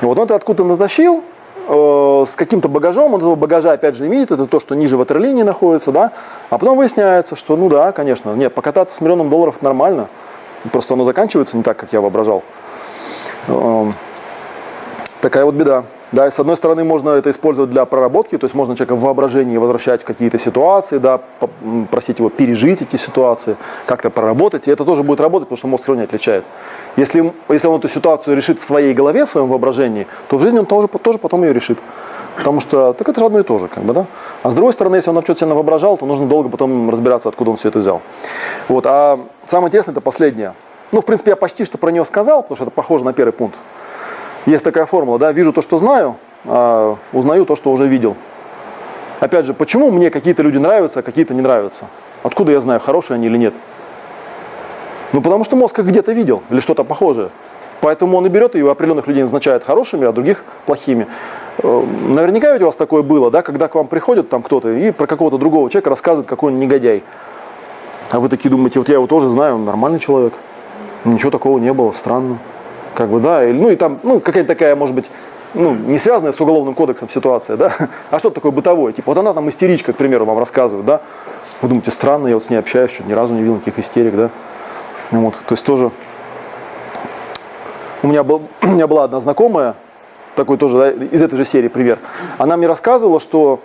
Вот 0.02 0.18
он 0.18 0.24
это 0.24 0.34
откуда-то 0.34 0.68
натащил, 0.68 1.24
э, 1.66 2.24
с 2.26 2.36
каким-то 2.36 2.68
багажом, 2.68 3.14
он 3.14 3.20
этого 3.20 3.34
багажа 3.34 3.72
опять 3.72 3.96
же 3.96 4.06
имеет, 4.06 4.30
это 4.30 4.46
то, 4.46 4.60
что 4.60 4.74
ниже 4.74 4.98
ватерлинии 4.98 5.42
находится, 5.42 5.92
да, 5.92 6.12
а 6.50 6.58
потом 6.58 6.76
выясняется, 6.76 7.36
что, 7.36 7.56
ну 7.56 7.70
да, 7.70 7.92
конечно, 7.92 8.34
нет, 8.34 8.54
покататься 8.54 8.94
с 8.94 9.00
миллионом 9.00 9.30
долларов 9.30 9.62
нормально, 9.62 10.08
просто 10.70 10.92
оно 10.92 11.04
заканчивается 11.04 11.56
не 11.56 11.62
так, 11.62 11.78
как 11.78 11.92
я 11.94 12.02
воображал. 12.02 12.42
Э, 13.48 13.86
такая 15.22 15.46
вот 15.46 15.54
беда. 15.54 15.84
Да, 16.14 16.28
и 16.28 16.30
с 16.30 16.38
одной 16.38 16.56
стороны 16.56 16.84
можно 16.84 17.10
это 17.10 17.30
использовать 17.30 17.72
для 17.72 17.84
проработки, 17.86 18.38
то 18.38 18.44
есть 18.44 18.54
можно 18.54 18.76
человека 18.76 18.94
в 18.94 19.00
воображении 19.00 19.56
возвращать 19.56 20.02
в 20.02 20.04
какие-то 20.04 20.38
ситуации, 20.38 20.98
да, 20.98 21.20
просить 21.90 22.20
его 22.20 22.28
пережить 22.28 22.82
эти 22.82 22.94
ситуации, 22.94 23.56
как-то 23.86 24.10
проработать, 24.10 24.68
и 24.68 24.70
это 24.70 24.84
тоже 24.84 25.02
будет 25.02 25.20
работать, 25.20 25.48
потому 25.48 25.56
что 25.56 25.66
мозг 25.66 25.82
все 25.82 25.94
не 25.94 26.02
отличает. 26.02 26.44
Если, 26.96 27.32
если 27.48 27.66
он 27.66 27.80
эту 27.80 27.88
ситуацию 27.88 28.36
решит 28.36 28.60
в 28.60 28.64
своей 28.64 28.94
голове, 28.94 29.26
в 29.26 29.30
своем 29.30 29.48
воображении, 29.48 30.06
то 30.28 30.36
в 30.36 30.42
жизни 30.42 30.60
он 30.60 30.66
тоже, 30.66 30.86
тоже 30.86 31.18
потом 31.18 31.42
ее 31.42 31.52
решит. 31.52 31.78
Потому 32.36 32.60
что 32.60 32.92
так 32.92 33.08
это 33.08 33.18
же 33.18 33.26
одно 33.26 33.40
и 33.40 33.42
то 33.42 33.58
же, 33.58 33.66
как 33.66 33.82
бы, 33.82 33.92
да? 33.92 34.06
А 34.44 34.52
с 34.52 34.54
другой 34.54 34.72
стороны, 34.72 34.94
если 34.94 35.10
он 35.10 35.20
что-то 35.24 35.40
себе 35.40 35.52
воображал, 35.52 35.96
то 35.96 36.06
нужно 36.06 36.26
долго 36.26 36.48
потом 36.48 36.90
разбираться, 36.90 37.28
откуда 37.28 37.50
он 37.50 37.56
все 37.56 37.70
это 37.70 37.80
взял. 37.80 38.02
Вот. 38.68 38.86
А 38.86 39.18
самое 39.46 39.68
интересное 39.68 39.92
это 39.92 40.00
последнее. 40.00 40.54
Ну, 40.92 41.00
в 41.00 41.04
принципе, 41.04 41.30
я 41.30 41.36
почти 41.36 41.64
что 41.64 41.76
про 41.76 41.90
нее 41.90 42.04
сказал, 42.04 42.42
потому 42.42 42.54
что 42.54 42.64
это 42.66 42.70
похоже 42.70 43.04
на 43.04 43.12
первый 43.12 43.32
пункт. 43.32 43.56
Есть 44.46 44.64
такая 44.64 44.86
формула, 44.86 45.18
да, 45.18 45.32
вижу 45.32 45.52
то, 45.52 45.62
что 45.62 45.78
знаю, 45.78 46.16
а 46.44 46.96
узнаю 47.12 47.46
то, 47.46 47.56
что 47.56 47.72
уже 47.72 47.86
видел. 47.86 48.16
Опять 49.20 49.46
же, 49.46 49.54
почему 49.54 49.90
мне 49.90 50.10
какие-то 50.10 50.42
люди 50.42 50.58
нравятся, 50.58 51.00
а 51.00 51.02
какие-то 51.02 51.32
не 51.32 51.40
нравятся? 51.40 51.86
Откуда 52.22 52.52
я 52.52 52.60
знаю, 52.60 52.80
хорошие 52.80 53.14
они 53.14 53.26
или 53.26 53.38
нет? 53.38 53.54
Ну, 55.12 55.22
потому 55.22 55.44
что 55.44 55.56
мозг 55.56 55.78
их 55.78 55.86
где-то 55.86 56.12
видел 56.12 56.42
или 56.50 56.60
что-то 56.60 56.84
похожее. 56.84 57.30
Поэтому 57.80 58.16
он 58.16 58.26
и 58.26 58.28
берет 58.28 58.54
и 58.54 58.60
определенных 58.60 59.06
людей 59.06 59.22
назначает 59.22 59.62
хорошими, 59.62 60.06
а 60.06 60.12
других 60.12 60.44
плохими. 60.66 61.06
Э, 61.62 61.86
наверняка 62.08 62.52
ведь 62.52 62.62
у 62.62 62.66
вас 62.66 62.76
такое 62.76 63.02
было, 63.02 63.30
да, 63.30 63.42
когда 63.42 63.68
к 63.68 63.74
вам 63.74 63.86
приходит 63.86 64.28
там 64.28 64.42
кто-то 64.42 64.70
и 64.70 64.90
про 64.90 65.06
какого-то 65.06 65.38
другого 65.38 65.70
человека 65.70 65.90
рассказывает, 65.90 66.28
какой 66.28 66.52
он 66.52 66.58
негодяй. 66.58 67.02
А 68.10 68.20
вы 68.20 68.28
такие 68.28 68.50
думаете, 68.50 68.78
вот 68.78 68.88
я 68.88 68.94
его 68.94 69.06
тоже 69.06 69.28
знаю, 69.28 69.56
он 69.56 69.64
нормальный 69.64 69.98
человек. 69.98 70.32
Ничего 71.04 71.30
такого 71.30 71.58
не 71.58 71.72
было, 71.72 71.92
странно. 71.92 72.38
Как 72.94 73.08
бы, 73.08 73.20
да, 73.20 73.42
ну 73.42 73.70
и 73.70 73.76
там, 73.76 73.98
ну, 74.02 74.20
какая-то 74.20 74.48
такая, 74.48 74.76
может 74.76 74.94
быть, 74.94 75.10
ну, 75.54 75.74
не 75.74 75.98
связанная 75.98 76.32
с 76.32 76.40
уголовным 76.40 76.74
кодексом 76.74 77.08
ситуация, 77.08 77.56
да, 77.56 77.72
а 78.10 78.18
что 78.18 78.30
такое 78.30 78.52
бытовое, 78.52 78.92
типа, 78.92 79.10
вот 79.10 79.18
она 79.18 79.34
там 79.34 79.48
истеричка, 79.48 79.92
к 79.92 79.96
примеру, 79.96 80.24
вам 80.24 80.38
рассказывает, 80.38 80.86
да, 80.86 81.00
вы 81.60 81.68
думаете, 81.68 81.90
странно, 81.90 82.28
я 82.28 82.34
вот 82.34 82.44
с 82.44 82.50
ней 82.50 82.56
общаюсь, 82.56 82.92
что 82.92 83.02
ни 83.04 83.12
разу 83.12 83.34
не 83.34 83.40
видел 83.40 83.56
никаких 83.56 83.78
истерик, 83.78 84.14
да, 84.14 84.30
вот, 85.10 85.34
то 85.34 85.52
есть 85.52 85.64
тоже, 85.64 85.90
у 88.02 88.06
меня, 88.06 88.22
был, 88.22 88.42
у 88.62 88.68
меня 88.68 88.86
была 88.86 89.04
одна 89.04 89.20
знакомая, 89.20 89.74
такой 90.36 90.56
тоже, 90.56 90.78
да, 90.78 90.90
из 90.90 91.22
этой 91.22 91.36
же 91.36 91.44
серии 91.44 91.68
пример, 91.68 91.98
она 92.38 92.56
мне 92.56 92.66
рассказывала, 92.66 93.18
что 93.18 93.60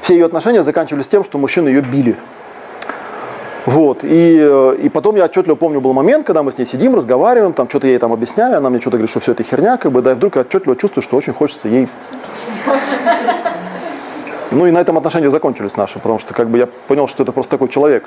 все 0.00 0.14
ее 0.14 0.24
отношения 0.24 0.62
заканчивались 0.62 1.06
тем, 1.06 1.22
что 1.22 1.36
мужчины 1.36 1.68
ее 1.68 1.82
били. 1.82 2.16
Вот, 3.66 3.98
и, 4.02 4.74
и 4.82 4.88
потом 4.88 5.16
я 5.16 5.26
отчетливо 5.26 5.54
помню, 5.54 5.80
был 5.80 5.92
момент, 5.92 6.26
когда 6.26 6.42
мы 6.42 6.50
с 6.50 6.58
ней 6.58 6.64
сидим, 6.64 6.94
разговариваем, 6.94 7.52
там 7.52 7.68
что-то 7.68 7.86
я 7.86 7.92
ей 7.92 7.98
там 7.98 8.12
объясняю, 8.12 8.56
она 8.56 8.70
мне 8.70 8.80
что-то 8.80 8.96
говорит, 8.96 9.10
что 9.10 9.20
все 9.20 9.32
это 9.32 9.42
херня, 9.42 9.76
как 9.76 9.92
бы, 9.92 10.00
да, 10.00 10.12
и 10.12 10.14
вдруг 10.14 10.36
я 10.36 10.42
отчетливо 10.42 10.76
чувствую, 10.76 11.02
что 11.02 11.16
очень 11.16 11.32
хочется 11.32 11.68
ей... 11.68 11.88
Ну 14.50 14.66
и 14.66 14.72
на 14.72 14.78
этом 14.78 14.98
отношения 14.98 15.30
закончились 15.30 15.76
наши, 15.76 16.00
потому 16.00 16.18
что 16.18 16.34
как 16.34 16.48
бы 16.48 16.58
я 16.58 16.66
понял, 16.66 17.06
что 17.06 17.22
это 17.22 17.30
просто 17.30 17.52
такой 17.52 17.68
человек. 17.68 18.04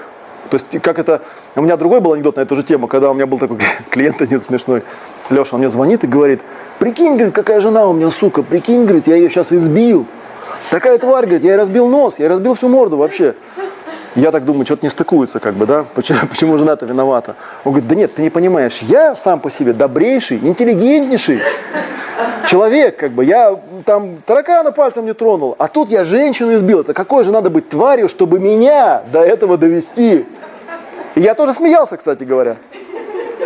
То 0.50 0.56
есть 0.56 0.82
как 0.82 1.00
это... 1.00 1.22
У 1.56 1.62
меня 1.62 1.78
другой 1.78 2.02
был 2.02 2.14
анекдот 2.14 2.36
на 2.36 2.42
эту 2.42 2.56
же 2.56 2.64
тему, 2.64 2.88
когда 2.88 3.10
у 3.10 3.14
меня 3.14 3.26
был 3.26 3.38
такой 3.38 3.60
клиент 3.90 4.22
один 4.22 4.42
смешной, 4.42 4.84
Леша, 5.30 5.56
он 5.56 5.60
мне 5.60 5.70
звонит 5.70 6.04
и 6.04 6.08
говорит, 6.08 6.42
прикинь, 6.80 7.14
говорит, 7.14 7.34
какая 7.34 7.62
жена 7.62 7.88
у 7.88 7.94
меня, 7.94 8.10
сука, 8.10 8.44
прикинь, 8.44 8.84
говорит, 8.84 9.08
я 9.08 9.16
ее 9.16 9.30
сейчас 9.30 9.54
избил. 9.54 10.06
Такая 10.70 10.98
тварь, 10.98 11.26
говорит, 11.26 11.44
я 11.44 11.52
ей 11.52 11.58
разбил 11.58 11.88
нос, 11.88 12.16
я 12.18 12.26
ей 12.26 12.30
разбил 12.30 12.56
всю 12.56 12.68
морду 12.68 12.98
вообще. 12.98 13.36
Я 14.16 14.32
так 14.32 14.46
думаю, 14.46 14.66
что-то 14.66 14.86
не 14.86 14.90
стыкуется, 14.90 15.40
как 15.40 15.56
бы, 15.56 15.66
да? 15.66 15.86
Почему, 15.96 16.20
почему 16.30 16.58
жена-то 16.58 16.86
виновата? 16.86 17.36
Он 17.64 17.72
говорит, 17.72 17.90
да 17.90 17.96
нет, 17.96 18.14
ты 18.14 18.22
не 18.22 18.30
понимаешь, 18.30 18.80
я 18.82 19.16
сам 19.16 19.40
по 19.40 19.50
себе 19.50 19.74
добрейший, 19.74 20.38
интеллигентнейший 20.38 21.42
человек, 22.46 22.98
как 22.98 23.12
бы, 23.12 23.26
я 23.26 23.60
там 23.86 24.18
таракана 24.26 24.72
пальцем 24.72 25.06
не 25.06 25.14
тронул, 25.14 25.56
а 25.58 25.68
тут 25.68 25.90
я 25.90 26.06
женщину 26.06 26.54
избил. 26.54 26.82
Это 26.82 26.94
какой 26.94 27.24
же 27.24 27.32
надо 27.32 27.50
быть 27.50 27.70
тварью, 27.70 28.08
чтобы 28.08 28.40
меня 28.40 29.04
до 29.12 29.22
этого 29.22 29.58
довести? 29.58 30.26
И 31.16 31.22
я 31.22 31.34
тоже 31.34 31.54
смеялся, 31.54 31.98
кстати 31.98 32.24
говоря, 32.24 32.58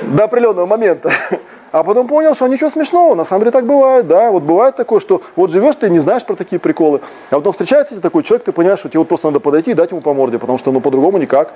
до 0.02 0.26
определенного 0.26 0.66
момента. 0.66 1.12
А 1.72 1.84
потом 1.84 2.08
понял, 2.08 2.34
что 2.34 2.48
ничего 2.48 2.70
смешного, 2.70 3.14
на 3.14 3.26
самом 3.26 3.42
деле 3.42 3.52
так 3.52 3.66
бывает, 3.66 4.08
да, 4.08 4.32
вот 4.32 4.44
бывает 4.44 4.76
такое, 4.76 5.00
что 5.00 5.22
вот 5.36 5.52
живешь 5.52 5.76
ты 5.76 5.90
не 5.90 6.00
знаешь 6.00 6.26
про 6.26 6.36
такие 6.36 6.60
приколы, 6.60 7.02
а 7.30 7.36
потом 7.36 7.52
встречается 7.52 7.94
тебе 7.94 8.02
такой 8.02 8.24
человек, 8.24 8.46
ты 8.46 8.52
понимаешь, 8.52 8.80
что 8.80 8.90
тебе 8.90 9.00
вот 9.00 9.10
просто 9.10 9.28
надо 9.28 9.40
подойти 9.40 9.72
и 9.72 9.74
дать 9.74 9.92
ему 9.92 10.02
по 10.02 10.14
морде, 10.14 10.40
потому 10.40 10.58
что 10.58 10.72
ну 10.72 10.80
по-другому 10.80 11.18
никак, 11.18 11.52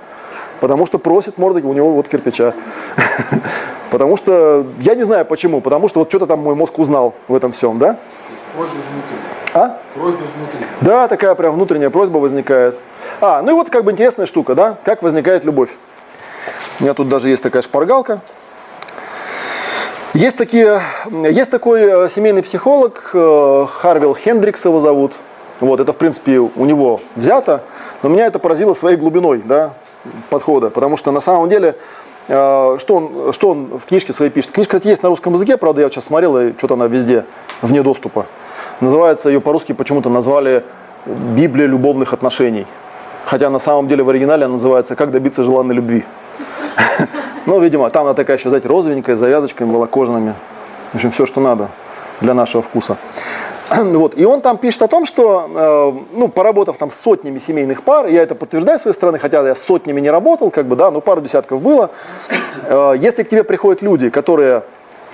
потому 0.59 0.85
что 0.85 0.99
просит 0.99 1.37
морды 1.37 1.61
у 1.61 1.73
него 1.73 1.93
вот 1.93 2.09
кирпича, 2.09 2.53
потому 3.91 4.17
что, 4.17 4.65
я 4.79 4.95
не 4.95 5.03
знаю 5.03 5.25
почему, 5.25 5.61
потому 5.61 5.87
что 5.87 5.99
вот 5.99 6.09
что-то 6.09 6.27
там 6.27 6.41
мой 6.41 6.55
мозг 6.55 6.77
узнал 6.77 7.13
в 7.29 7.35
этом 7.35 7.53
всем, 7.53 7.79
да? 7.79 7.97
Просьба 8.55 8.73
внутри. 8.73 9.17
А? 9.53 9.77
Просьба 9.93 10.23
внутри. 10.37 10.67
Да, 10.81 11.07
такая 11.07 11.35
прям 11.35 11.53
внутренняя 11.53 11.89
просьба 11.89 12.17
возникает. 12.17 12.75
А, 13.21 13.41
ну 13.41 13.51
и 13.51 13.53
вот 13.53 13.69
как 13.69 13.85
бы 13.85 13.91
интересная 13.91 14.25
штука, 14.25 14.55
да, 14.55 14.77
как 14.83 15.03
возникает 15.03 15.45
любовь. 15.45 15.69
У 16.79 16.83
меня 16.83 16.93
тут 16.93 17.07
даже 17.07 17.29
есть 17.29 17.43
такая 17.43 17.61
шпаргалка, 17.61 18.21
есть, 20.13 20.37
такие, 20.37 20.81
есть 21.09 21.49
такой 21.51 21.81
э, 21.81 22.09
семейный 22.09 22.43
психолог, 22.43 23.11
э, 23.13 23.65
Харвилл 23.71 24.13
Хендрикс 24.13 24.65
его 24.65 24.79
зовут. 24.79 25.13
Вот, 25.61 25.79
это, 25.79 25.93
в 25.93 25.95
принципе, 25.95 26.39
у 26.39 26.65
него 26.65 26.99
взято, 27.15 27.63
но 28.03 28.09
меня 28.09 28.25
это 28.25 28.39
поразило 28.39 28.73
своей 28.73 28.97
глубиной 28.97 29.41
да, 29.45 29.73
подхода, 30.29 30.69
потому 30.69 30.97
что 30.97 31.11
на 31.11 31.21
самом 31.21 31.49
деле, 31.49 31.75
э, 32.27 32.77
что 32.79 32.95
он, 32.95 33.31
что 33.31 33.49
он 33.49 33.79
в 33.79 33.85
книжке 33.85 34.11
своей 34.11 34.31
пишет? 34.31 34.51
Книжка, 34.51 34.77
кстати, 34.77 34.89
есть 34.89 35.03
на 35.03 35.09
русском 35.09 35.33
языке, 35.33 35.55
правда, 35.55 35.81
я 35.81 35.89
сейчас 35.89 36.05
смотрел, 36.05 36.37
и 36.37 36.53
что-то 36.57 36.73
она 36.73 36.87
везде 36.87 37.25
вне 37.61 37.81
доступа. 37.81 38.25
Называется, 38.81 39.29
ее 39.29 39.39
по-русски 39.39 39.73
почему-то 39.73 40.09
назвали 40.09 40.63
«Библия 41.05 41.67
любовных 41.67 42.13
отношений». 42.13 42.65
Хотя 43.25 43.49
на 43.49 43.59
самом 43.59 43.87
деле 43.87 44.03
в 44.03 44.09
оригинале 44.09 44.45
она 44.45 44.53
называется 44.53 44.95
«Как 44.95 45.11
добиться 45.11 45.43
желанной 45.43 45.75
любви». 45.75 46.03
Ну, 47.45 47.59
видимо, 47.59 47.89
там 47.89 48.05
она 48.05 48.13
такая 48.13 48.37
еще, 48.37 48.49
знаете, 48.49 48.67
розовенькая, 48.67 49.15
с 49.15 49.19
завязочками 49.19 49.71
была 49.71 49.87
кожаными. 49.87 50.35
В 50.91 50.95
общем, 50.95 51.11
все, 51.11 51.25
что 51.25 51.41
надо 51.41 51.69
для 52.21 52.33
нашего 52.33 52.61
вкуса. 52.61 52.97
Вот. 53.71 54.17
И 54.17 54.25
он 54.25 54.41
там 54.41 54.57
пишет 54.57 54.81
о 54.81 54.87
том, 54.87 55.05
что, 55.05 55.49
э, 55.49 56.17
ну, 56.17 56.27
поработав 56.27 56.77
там 56.77 56.91
сотнями 56.91 57.39
семейных 57.39 57.83
пар, 57.83 58.07
я 58.07 58.21
это 58.21 58.35
подтверждаю 58.35 58.77
с 58.77 58.81
своей 58.81 58.93
стороны, 58.93 59.17
хотя 59.17 59.47
я 59.47 59.55
сотнями 59.55 60.01
не 60.01 60.09
работал, 60.09 60.51
как 60.51 60.65
бы, 60.65 60.75
да, 60.75 60.91
но 60.91 60.99
пару 60.99 61.21
десятков 61.21 61.61
было. 61.61 61.89
Э, 62.65 62.93
если 62.99 63.23
к 63.23 63.29
тебе 63.29 63.43
приходят 63.43 63.81
люди, 63.81 64.09
которые 64.09 64.63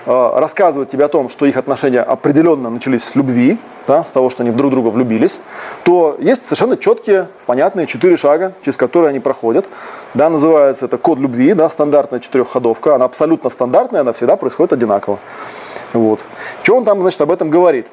рассказывают 0.08 0.90
тебе 0.90 1.04
о 1.04 1.08
том, 1.08 1.28
что 1.28 1.44
их 1.44 1.56
отношения 1.58 2.00
определенно 2.00 2.70
начались 2.70 3.04
с 3.04 3.14
любви, 3.14 3.58
да, 3.86 4.02
с 4.02 4.10
того, 4.10 4.30
что 4.30 4.42
они 4.42 4.52
друг 4.52 4.70
друга 4.70 4.88
влюбились, 4.88 5.38
то 5.84 6.16
есть 6.18 6.44
совершенно 6.44 6.78
четкие, 6.78 7.28
понятные 7.44 7.86
четыре 7.86 8.16
шага, 8.16 8.54
через 8.62 8.78
которые 8.78 9.10
они 9.10 9.20
проходят. 9.20 9.66
Да, 10.14 10.30
называется 10.30 10.86
это 10.86 10.96
код 10.96 11.18
любви, 11.18 11.52
да, 11.52 11.68
стандартная 11.68 12.20
четырехходовка. 12.20 12.94
Она 12.94 13.04
абсолютно 13.04 13.50
стандартная, 13.50 14.00
она 14.00 14.14
всегда 14.14 14.36
происходит 14.36 14.72
одинаково. 14.72 15.18
Вот. 15.92 16.20
Что 16.62 16.76
он 16.76 16.84
там, 16.84 17.00
значит, 17.00 17.20
об 17.20 17.30
этом 17.30 17.50
говорит? 17.50 17.86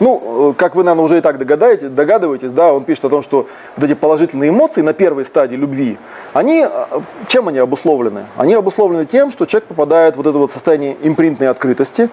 Ну, 0.00 0.50
э, 0.50 0.54
как 0.54 0.76
вы, 0.76 0.84
наверное, 0.84 1.04
уже 1.04 1.18
и 1.18 1.20
так 1.20 1.38
догадаетесь, 1.38 1.88
догадываетесь, 1.88 2.52
да, 2.52 2.72
он 2.72 2.84
пишет 2.84 3.04
о 3.06 3.08
том, 3.08 3.22
что 3.22 3.48
вот 3.76 3.84
эти 3.84 3.94
положительные 3.94 4.50
эмоции 4.50 4.82
на 4.82 4.92
первой 4.92 5.24
стадии 5.24 5.56
любви, 5.56 5.98
они, 6.32 6.64
э, 6.64 7.00
чем 7.26 7.48
они 7.48 7.58
обусловлены? 7.58 8.26
Они 8.36 8.54
обусловлены 8.54 9.06
тем, 9.06 9.30
что 9.30 9.44
человек 9.46 9.68
попадает 9.68 10.14
в 10.14 10.18
вот 10.18 10.26
это 10.26 10.38
вот 10.38 10.50
состояние 10.52 10.96
импринтной 11.02 11.48
открытости, 11.48 12.10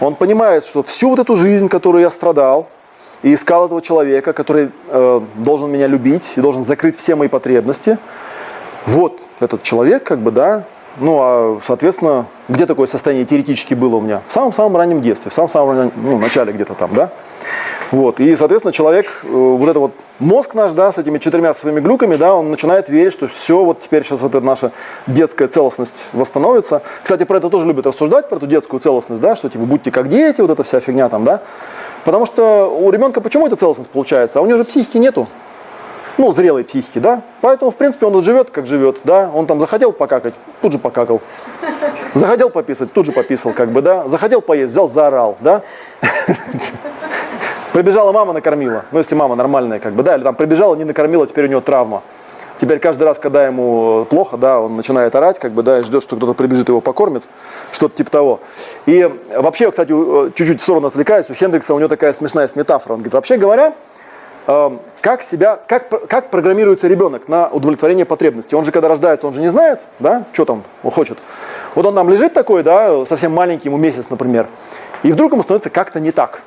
он 0.00 0.14
понимает, 0.16 0.64
что 0.64 0.82
всю 0.82 1.10
вот 1.10 1.18
эту 1.18 1.36
жизнь, 1.36 1.68
которую 1.68 2.02
я 2.02 2.10
страдал, 2.10 2.68
и 3.22 3.34
искал 3.34 3.66
этого 3.66 3.82
человека, 3.82 4.32
который 4.32 4.70
э, 4.88 5.20
должен 5.36 5.70
меня 5.70 5.86
любить 5.86 6.32
и 6.36 6.40
должен 6.40 6.64
закрыть 6.64 6.96
все 6.96 7.14
мои 7.14 7.28
потребности, 7.28 7.98
вот 8.86 9.20
этот 9.40 9.62
человек, 9.62 10.04
как 10.04 10.20
бы, 10.20 10.30
да, 10.30 10.64
ну, 10.98 11.18
а, 11.20 11.58
соответственно, 11.62 12.26
где 12.48 12.66
такое 12.66 12.86
состояние 12.86 13.26
теоретически 13.26 13.74
было 13.74 13.96
у 13.96 14.00
меня? 14.00 14.22
В 14.26 14.32
самом-самом 14.32 14.76
раннем 14.76 15.00
детстве, 15.00 15.30
в 15.30 15.34
самом-самом 15.34 15.92
ну, 15.96 16.18
начале 16.18 16.52
где-то 16.52 16.74
там, 16.74 16.94
да? 16.94 17.10
Вот. 17.90 18.20
И, 18.20 18.36
соответственно, 18.36 18.72
человек, 18.72 19.06
э, 19.24 19.28
вот 19.28 19.68
это 19.68 19.80
вот 19.80 19.92
мозг 20.20 20.54
наш, 20.54 20.72
да, 20.72 20.92
с 20.92 20.98
этими 20.98 21.18
четырьмя 21.18 21.52
своими 21.54 21.80
глюками, 21.80 22.16
да, 22.16 22.34
он 22.34 22.50
начинает 22.50 22.88
верить, 22.88 23.12
что 23.12 23.26
все, 23.26 23.64
вот 23.64 23.80
теперь 23.80 24.04
сейчас 24.04 24.22
эта 24.22 24.40
наша 24.40 24.70
детская 25.08 25.48
целостность 25.48 26.06
восстановится. 26.12 26.82
Кстати, 27.02 27.24
про 27.24 27.38
это 27.38 27.50
тоже 27.50 27.66
любят 27.66 27.86
рассуждать, 27.86 28.28
про 28.28 28.36
эту 28.36 28.46
детскую 28.46 28.80
целостность, 28.80 29.20
да, 29.20 29.34
что 29.34 29.48
типа 29.48 29.64
будьте 29.64 29.90
как 29.90 30.08
дети, 30.08 30.40
вот 30.40 30.50
эта 30.50 30.62
вся 30.62 30.78
фигня 30.80 31.08
там, 31.08 31.24
да. 31.24 31.40
Потому 32.04 32.26
что 32.26 32.66
у 32.66 32.90
ребенка 32.90 33.20
почему 33.20 33.46
эта 33.46 33.56
целостность 33.56 33.90
получается? 33.90 34.38
А 34.38 34.42
у 34.42 34.46
него 34.46 34.58
же 34.58 34.64
психики 34.64 34.98
нету 34.98 35.26
ну, 36.20 36.32
зрелой 36.32 36.64
психики, 36.64 36.98
да. 36.98 37.22
Поэтому, 37.40 37.70
в 37.70 37.76
принципе, 37.76 38.04
он 38.04 38.12
вот 38.12 38.24
живет, 38.24 38.50
как 38.50 38.66
живет, 38.66 38.98
да. 39.04 39.30
Он 39.34 39.46
там 39.46 39.58
захотел 39.58 39.90
покакать, 39.92 40.34
тут 40.60 40.72
же 40.72 40.78
покакал. 40.78 41.22
Захотел 42.12 42.50
пописать, 42.50 42.92
тут 42.92 43.06
же 43.06 43.12
пописал, 43.12 43.54
как 43.54 43.70
бы, 43.70 43.80
да. 43.80 44.06
Захотел 44.06 44.42
поесть, 44.42 44.72
взял, 44.72 44.86
заорал, 44.86 45.38
да. 45.40 45.62
Прибежала 47.72 48.12
мама, 48.12 48.34
накормила. 48.34 48.84
Ну, 48.92 48.98
если 48.98 49.14
мама 49.14 49.34
нормальная, 49.34 49.78
как 49.78 49.94
бы, 49.94 50.02
да. 50.02 50.16
Или 50.16 50.22
там 50.22 50.34
прибежала, 50.34 50.74
не 50.74 50.84
накормила, 50.84 51.26
теперь 51.26 51.46
у 51.46 51.48
него 51.48 51.62
травма. 51.62 52.02
Теперь 52.58 52.80
каждый 52.80 53.04
раз, 53.04 53.18
когда 53.18 53.46
ему 53.46 54.04
плохо, 54.10 54.36
да, 54.36 54.60
он 54.60 54.76
начинает 54.76 55.14
орать, 55.14 55.38
как 55.38 55.52
бы, 55.52 55.62
да, 55.62 55.78
и 55.78 55.82
ждет, 55.82 56.02
что 56.02 56.16
кто-то 56.16 56.34
прибежит 56.34 56.68
его 56.68 56.82
покормит, 56.82 57.22
что-то 57.72 57.96
типа 57.96 58.10
того. 58.10 58.40
И 58.84 59.10
вообще, 59.34 59.70
кстати, 59.70 59.88
чуть-чуть 60.34 60.60
в 60.60 60.62
сторону 60.62 60.88
отвлекаюсь, 60.88 61.30
у 61.30 61.34
Хендрикса 61.34 61.72
у 61.72 61.78
него 61.78 61.88
такая 61.88 62.12
смешная 62.12 62.50
метафора. 62.54 62.92
Он 62.92 62.98
говорит, 62.98 63.14
вообще 63.14 63.38
говоря, 63.38 63.72
как, 64.46 65.22
себя, 65.22 65.58
как, 65.66 66.08
как 66.08 66.30
программируется 66.30 66.88
ребенок 66.88 67.28
на 67.28 67.48
удовлетворение 67.48 68.04
потребностей. 68.04 68.56
Он 68.56 68.64
же, 68.64 68.72
когда 68.72 68.88
рождается, 68.88 69.26
он 69.26 69.34
же 69.34 69.40
не 69.40 69.48
знает, 69.48 69.80
да, 69.98 70.24
что 70.32 70.44
там 70.44 70.64
он 70.82 70.90
хочет. 70.90 71.18
Вот 71.74 71.86
он 71.86 71.94
там 71.94 72.08
лежит 72.08 72.32
такой, 72.32 72.62
да, 72.62 73.04
совсем 73.06 73.32
маленький, 73.32 73.68
ему 73.68 73.76
месяц, 73.76 74.10
например, 74.10 74.48
и 75.02 75.12
вдруг 75.12 75.32
ему 75.32 75.42
становится 75.42 75.70
как-то 75.70 76.00
не 76.00 76.10
так. 76.10 76.42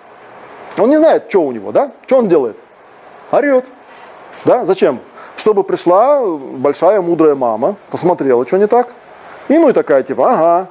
Он 0.77 0.89
не 0.89 0.97
знает, 0.97 1.25
что 1.29 1.39
у 1.39 1.51
него, 1.51 1.71
да, 1.71 1.91
что 2.05 2.17
он 2.17 2.27
делает. 2.27 2.57
Орет. 3.31 3.65
Да, 4.45 4.65
зачем? 4.65 4.99
Чтобы 5.35 5.63
пришла 5.63 6.21
большая 6.25 7.01
мудрая 7.01 7.35
мама, 7.35 7.75
посмотрела, 7.89 8.45
что 8.45 8.57
не 8.57 8.67
так, 8.67 8.89
и 9.47 9.57
ну 9.57 9.69
и 9.69 9.73
такая, 9.73 10.03
типа, 10.03 10.33
ага, 10.33 10.67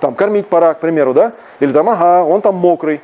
там 0.00 0.14
кормить 0.14 0.48
пора, 0.48 0.74
к 0.74 0.80
примеру, 0.80 1.14
да, 1.14 1.32
или 1.60 1.72
там, 1.72 1.88
ага, 1.88 2.24
он 2.24 2.40
там 2.40 2.56
мокрый, 2.56 3.00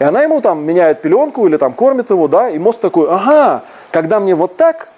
и 0.00 0.02
она 0.02 0.22
ему 0.22 0.40
там 0.40 0.64
меняет 0.64 1.02
пеленку 1.02 1.46
или 1.46 1.58
там 1.58 1.74
кормит 1.74 2.08
его, 2.08 2.26
да, 2.26 2.48
и 2.48 2.58
мозг 2.58 2.80
такой, 2.80 3.06
ага, 3.10 3.64
когда 3.90 4.18
мне 4.18 4.34
вот 4.34 4.56
так, 4.56 4.88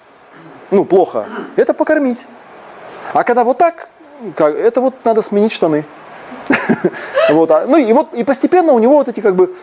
ну, 0.71 0.85
плохо, 0.85 1.27
это 1.57 1.75
покормить. 1.75 2.21
А 3.13 3.25
когда 3.25 3.43
вот 3.43 3.59
так, 3.59 3.89
как, 4.37 4.55
это 4.55 4.81
вот 4.81 4.95
надо 5.05 5.21
сменить 5.21 5.53
штаны. 5.53 5.85
Вот, 7.31 7.51
а, 7.51 7.67
ну 7.67 7.77
и 7.77 7.93
вот 7.93 8.13
и 8.15 8.25
постепенно 8.25 8.73
у 8.73 8.79
него 8.79 8.97
вот 8.97 9.09
эти 9.09 9.21
как 9.21 9.37
бы 9.37 9.55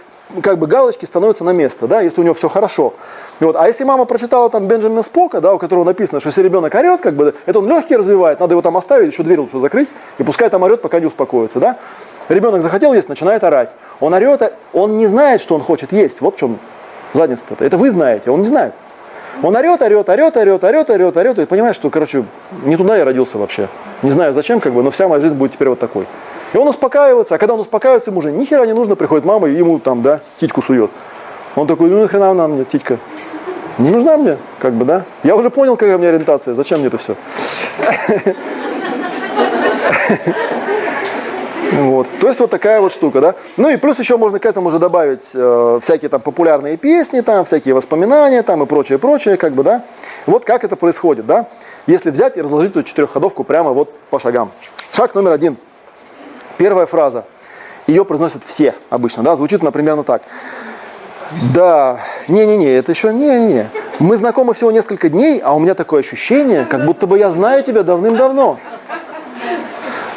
как 0.42 0.58
бы 0.60 0.68
галочки 0.68 1.06
становятся 1.06 1.44
на 1.44 1.52
место, 1.52 1.88
да, 1.88 2.02
если 2.02 2.22
у 2.22 2.24
него 2.24 2.34
все 2.34 2.50
хорошо. 2.50 2.94
вот, 3.40 3.56
а 3.56 3.68
если 3.68 3.84
мама 3.84 4.06
прочитала 4.06 4.50
там 4.50 4.68
Бенджамина 4.68 5.04
Спока, 5.04 5.42
да, 5.42 5.54
у 5.54 5.58
которого 5.58 5.84
написано, 5.84 6.20
что 6.20 6.28
если 6.28 6.44
ребенок 6.44 6.74
орет, 6.76 7.02
как 7.02 7.16
бы, 7.16 7.34
это 7.46 7.60
он 7.60 7.68
легкий 7.68 7.96
развивает, 7.96 8.40
надо 8.40 8.54
его 8.54 8.62
там 8.62 8.78
оставить, 8.78 9.12
еще 9.12 9.24
дверь 9.24 9.40
лучше 9.40 9.60
закрыть, 9.60 9.90
и 10.18 10.24
пускай 10.24 10.50
там 10.50 10.64
орет, 10.64 10.82
пока 10.82 11.00
не 11.00 11.08
успокоится, 11.08 11.60
да. 11.60 11.78
Ребенок 12.30 12.62
захотел 12.62 12.94
есть, 12.94 13.10
начинает 13.10 13.44
орать. 13.44 13.72
Он 14.00 14.14
орет, 14.14 14.54
он 14.72 14.98
не 14.98 15.08
знает, 15.08 15.42
что 15.42 15.56
он 15.56 15.64
хочет 15.64 15.92
есть. 15.92 16.22
Вот 16.22 16.36
в 16.36 16.38
чем 16.38 16.60
задница-то. 17.14 17.66
Это 17.66 17.78
вы 17.78 17.90
знаете, 17.90 18.30
он 18.30 18.42
не 18.42 18.48
знает. 18.48 18.74
Он 19.42 19.56
орет, 19.56 19.82
орет, 19.82 20.10
орет, 20.10 20.38
орет, 20.38 20.64
орет, 20.64 20.90
орет, 20.90 21.18
орет, 21.18 21.40
и 21.40 21.46
понимает, 21.46 21.76
что, 21.76 21.90
короче, 21.90 22.26
не 22.64 22.78
туда 22.78 22.98
я 22.98 23.06
родился 23.06 23.38
вообще. 23.38 23.68
Не 24.04 24.12
знаю 24.12 24.34
зачем, 24.34 24.60
как 24.60 24.74
бы, 24.74 24.84
но 24.84 24.92
вся 24.92 25.08
моя 25.08 25.22
жизнь 25.22 25.36
будет 25.36 25.54
теперь 25.54 25.70
вот 25.70 25.80
такой. 25.80 26.06
И 26.54 26.58
он 26.58 26.68
успокаивается, 26.68 27.36
а 27.36 27.38
когда 27.38 27.54
он 27.54 27.60
успокаивается, 27.60 28.10
ему 28.10 28.20
уже 28.20 28.32
ни 28.32 28.46
хера 28.46 28.66
не 28.66 28.74
нужно, 28.74 28.96
приходит 28.96 29.26
мама 29.26 29.48
и 29.50 29.56
ему 29.56 29.80
там, 29.80 30.02
да, 30.02 30.22
титьку 30.40 30.62
сует. 30.62 30.90
Он 31.56 31.68
такой, 31.68 31.90
ну 31.90 32.02
нахрена 32.02 32.32
она 32.32 32.48
мне, 32.48 32.66
титька? 32.66 32.98
Не 33.78 33.90
нужна 33.92 34.18
мне, 34.18 34.38
как 34.60 34.74
бы, 34.74 34.84
да? 34.84 35.04
Я 35.24 35.36
уже 35.36 35.50
понял, 35.50 35.78
какая 35.78 35.96
у 35.96 36.00
меня 36.00 36.10
ориентация, 36.10 36.54
зачем 36.54 36.80
мне 36.80 36.88
это 36.88 36.98
все? 36.98 37.16
Вот. 41.72 42.08
То 42.20 42.28
есть 42.28 42.40
вот 42.40 42.50
такая 42.50 42.82
вот 42.82 42.92
штука, 42.92 43.22
да. 43.22 43.36
Ну 43.56 43.70
и 43.70 43.78
плюс 43.78 44.00
еще 44.00 44.18
можно 44.18 44.40
к 44.40 44.46
этому 44.46 44.68
уже 44.68 44.80
добавить 44.80 45.30
э, 45.34 45.80
всякие 45.84 46.10
там 46.10 46.20
популярные 46.20 46.78
песни, 46.78 47.22
там 47.22 47.46
всякие 47.46 47.76
воспоминания 47.76 48.42
там 48.42 48.64
и 48.64 48.66
прочее, 48.66 48.98
прочее, 48.98 49.38
как 49.38 49.54
бы, 49.54 49.64
да. 49.64 49.84
Вот 50.26 50.46
как 50.46 50.64
это 50.64 50.76
происходит, 50.76 51.28
да. 51.28 51.48
Если 51.86 52.10
взять 52.10 52.38
и 52.38 52.42
разложить 52.42 52.72
эту 52.72 52.84
четырехходовку 52.84 53.44
прямо 53.44 53.72
вот 53.72 53.94
по 54.10 54.20
шагам. 54.20 54.52
Шаг 54.92 55.14
номер 55.14 55.32
один. 55.32 55.58
Первая 56.60 56.86
фраза. 56.86 57.24
Ее 57.88 58.04
произносят 58.04 58.44
все 58.44 58.76
обычно, 58.90 59.24
да. 59.24 59.38
Звучит, 59.38 59.64
например, 59.64 60.04
так. 60.04 60.24
Да, 61.54 62.02
не-не-не, 62.28 62.68
это 62.68 62.92
еще 62.92 63.14
не-не-не. 63.14 63.70
Мы 64.00 64.18
знакомы 64.18 64.54
всего 64.54 64.70
несколько 64.70 65.08
дней, 65.08 65.40
а 65.40 65.56
у 65.56 65.60
меня 65.60 65.74
такое 65.74 66.02
ощущение, 66.02 66.66
как 66.66 66.84
будто 66.84 67.08
бы 67.08 67.18
я 67.18 67.30
знаю 67.30 67.64
тебя 67.64 67.84
давным-давно. 67.84 68.60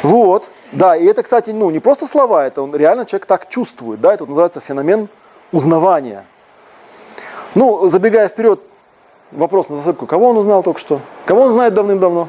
Вот. 0.01 0.49
Да, 0.73 0.97
и 0.97 1.05
это, 1.05 1.23
кстати, 1.23 1.51
ну, 1.51 1.69
не 1.69 1.79
просто 1.79 2.07
слова, 2.07 2.45
это 2.45 2.61
он, 2.61 2.75
реально 2.75 3.05
человек 3.05 3.25
так 3.25 3.47
чувствует, 3.47 4.01
да, 4.01 4.13
это 4.13 4.25
называется 4.25 4.59
феномен 4.59 5.07
узнавания. 5.53 6.25
Ну, 7.55 7.87
забегая 7.87 8.27
вперед, 8.27 8.59
вопрос 9.31 9.69
на 9.69 9.75
засыпку, 9.77 10.07
кого 10.07 10.29
он 10.29 10.37
узнал 10.37 10.61
только 10.61 10.79
что? 10.79 10.99
Кого 11.25 11.43
он 11.43 11.51
знает 11.51 11.73
давным-давно? 11.73 12.27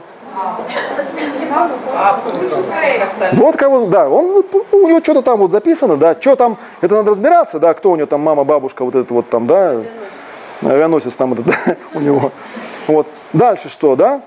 Вот 3.33 3.57
кого, 3.57 3.87
да, 3.87 4.09
он, 4.09 4.45
у 4.73 4.89
него 4.89 5.01
что-то 5.01 5.23
там 5.23 5.39
вот 5.39 5.51
записано, 5.51 5.97
да, 5.97 6.17
что 6.21 6.37
там, 6.37 6.59
это 6.81 6.95
надо 6.97 7.11
разбираться, 7.13 7.59
да, 7.59 7.75
кто 7.75 7.91
у 7.91 7.97
него 7.97 8.07
там 8.07 8.21
мама, 8.21 8.45
бабушка, 8.45 8.85
вот 8.85 8.95
это 8.95 9.13
вот 9.13 9.29
там, 9.29 9.47
да, 9.47 9.81
авианосец 10.63 11.15
там 11.15 11.33
этот, 11.33 11.47
да, 11.67 11.77
у 11.95 12.01
него. 12.01 12.33
Вот. 12.87 13.07
Дальше 13.33 13.69
что, 13.69 13.97
да? 13.97 14.23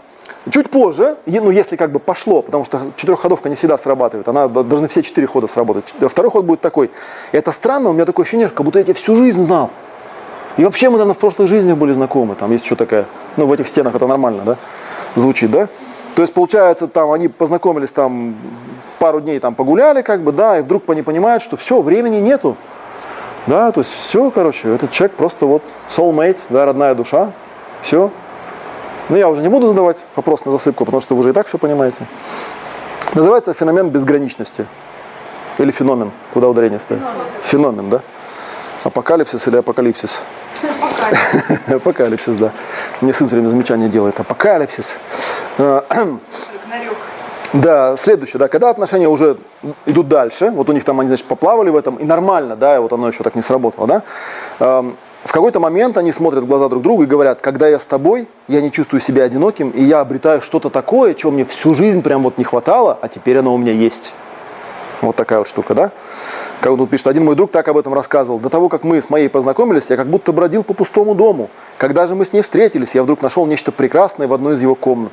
Чуть 0.50 0.70
позже, 0.70 1.18
ну 1.26 1.50
если 1.50 1.76
как 1.76 1.92
бы 1.92 2.00
пошло, 2.00 2.42
потому 2.42 2.64
что 2.64 2.82
четырехходовка 2.96 3.50
не 3.50 3.56
всегда 3.56 3.78
срабатывает, 3.78 4.28
она 4.28 4.48
должны 4.48 4.88
все 4.88 5.04
четыре 5.04 5.28
хода 5.28 5.48
сработать. 5.48 5.94
Второй 6.10 6.32
ход 6.32 6.46
будет 6.46 6.62
такой. 6.62 6.90
Это 7.32 7.52
странно, 7.52 7.90
у 7.90 7.94
меня 7.94 8.06
такое 8.06 8.24
ощущение, 8.24 8.48
как 8.48 8.66
будто 8.66 8.80
я 8.80 8.86
тебя 8.86 8.94
всю 8.94 9.16
жизнь 9.16 9.46
знал. 9.46 9.72
И 10.56 10.64
вообще 10.64 10.90
мы, 10.90 10.94
наверное, 10.94 11.16
в 11.16 11.18
прошлых 11.18 11.48
жизнях 11.50 11.78
были 11.78 11.92
знакомы. 11.92 12.36
Там 12.36 12.52
есть 12.52 12.66
что 12.66 12.76
такое, 12.76 13.06
ну 13.36 13.46
в 13.46 13.52
этих 13.52 13.68
стенах 13.68 13.96
это 13.96 14.08
нормально, 14.08 14.44
да? 14.46 14.58
Звучит, 15.16 15.52
да? 15.52 15.68
То 16.18 16.24
есть, 16.24 16.34
получается, 16.34 16.88
там 16.88 17.11
они 17.11 17.28
познакомились 17.28 17.91
там 17.91 18.34
пару 18.97 19.22
дней 19.22 19.38
там 19.38 19.53
погуляли, 19.53 20.01
как 20.01 20.24
бы, 20.24 20.32
да, 20.32 20.57
и 20.57 20.63
вдруг 20.63 20.89
они 20.89 21.03
понимают, 21.03 21.43
что 21.43 21.57
все, 21.57 21.80
времени 21.80 22.15
нету. 22.15 22.57
Да, 23.45 23.72
то 23.72 23.82
есть 23.82 23.93
все, 23.93 24.32
короче, 24.32 24.74
этот 24.74 24.89
человек 24.89 25.15
просто 25.15 25.45
вот 25.45 25.61
soulmate, 25.88 26.39
да, 26.49 26.65
родная 26.65 26.95
душа, 26.95 27.34
все, 27.84 28.09
но 29.09 29.13
ну, 29.13 29.18
я 29.18 29.30
уже 29.30 29.43
не 29.43 29.47
буду 29.47 29.68
задавать 29.68 29.97
вопрос 30.15 30.43
на 30.43 30.51
засыпку, 30.51 30.86
потому 30.86 31.01
что 31.01 31.13
вы 31.13 31.20
уже 31.20 31.30
и 31.30 31.34
так 31.34 31.45
все 31.45 31.59
понимаете. 31.59 32.07
Называется 33.13 33.53
феномен 33.53 33.91
безграничности. 33.91 34.65
Или 35.59 35.70
феномен, 35.70 36.11
куда 36.34 36.49
ударение 36.49 36.80
стоит. 36.80 36.99
Феномен, 37.43 37.43
феномен 37.43 37.89
да? 37.91 38.01
Апокалипсис 38.84 39.47
или 39.47 39.57
апокалипсис? 39.57 40.24
Апокалипсис. 40.64 41.72
Апокалипсис, 41.74 42.36
да. 42.36 42.51
Мне 43.01 43.14
сын 43.14 43.28
все 43.28 43.36
время 43.36 43.47
замечание 43.47 43.89
делает. 43.89 44.20
Апокалипсис. 44.20 44.97
Да, 47.53 47.95
следующее, 47.95 48.39
да, 48.39 48.49
когда 48.49 48.70
отношения 48.70 49.08
уже 49.08 49.38
идут 49.86 50.10
дальше, 50.10 50.51
вот 50.51 50.68
у 50.70 50.74
них 50.74 50.84
там 50.84 50.99
они, 50.99 51.08
значит, 51.08 51.26
поплавали 51.26 51.70
в 51.70 51.78
этом, 51.78 51.95
и 51.95 52.03
нормально, 52.03 52.58
да, 52.58 52.76
и 52.76 52.80
вот 52.80 52.91
оно 52.91 53.08
еще 53.08 53.24
так 53.24 53.36
не 53.36 53.41
сработало, 53.41 53.88
да, 53.88 54.03
в 55.24 55.32
какой-то 55.32 55.62
момент 55.62 55.97
они 55.97 56.12
смотрят 56.12 56.43
в 56.43 56.47
глаза 56.47 56.68
друг 56.68 56.84
другу 56.84 57.03
и 57.03 57.05
говорят, 57.05 57.39
когда 57.39 57.70
я 57.70 57.80
с 57.80 57.86
тобой, 57.86 58.28
я 58.49 58.62
не 58.62 58.70
чувствую 58.70 58.99
себя 58.99 59.24
одиноким, 59.24 59.70
и 59.70 59.82
я 59.82 60.01
обретаю 60.01 60.41
что-то 60.41 60.70
такое, 60.70 61.14
чего 61.14 61.32
мне 61.32 61.45
всю 61.45 61.74
жизнь 61.74 62.01
прям 62.01 62.22
вот 62.22 62.38
не 62.38 62.43
хватало, 62.43 62.97
а 63.01 63.08
теперь 63.08 63.38
оно 63.38 63.53
у 63.53 63.58
меня 63.58 63.72
есть. 63.72 64.14
Вот 65.01 65.16
такая 65.16 65.39
вот 65.39 65.47
штука, 65.47 65.74
да? 65.74 65.91
Как 66.62 66.76
тут 66.76 66.89
пишет, 66.89 67.08
один 67.08 67.26
мой 67.26 67.36
друг 67.36 67.51
так 67.51 67.68
об 67.68 67.78
этом 67.78 67.93
рассказывал. 67.93 68.39
До 68.39 68.49
того, 68.49 68.68
как 68.68 68.84
мы 68.84 69.01
с 69.01 69.10
моей 69.10 69.30
познакомились, 69.30 69.89
я 69.89 69.97
как 69.97 70.08
будто 70.08 70.34
бродил 70.34 70.64
по 70.64 70.74
пустому 70.74 71.14
дому. 71.14 71.49
Когда 71.78 72.08
же 72.08 72.16
мы 72.16 72.26
с 72.26 72.34
ней 72.34 72.41
встретились, 72.41 72.95
я 72.95 73.03
вдруг 73.03 73.22
нашел 73.22 73.45
нечто 73.45 73.72
прекрасное 73.72 74.28
в 74.28 74.34
одной 74.34 74.55
из 74.55 74.62
его 74.62 74.76
комнат. 74.76 75.12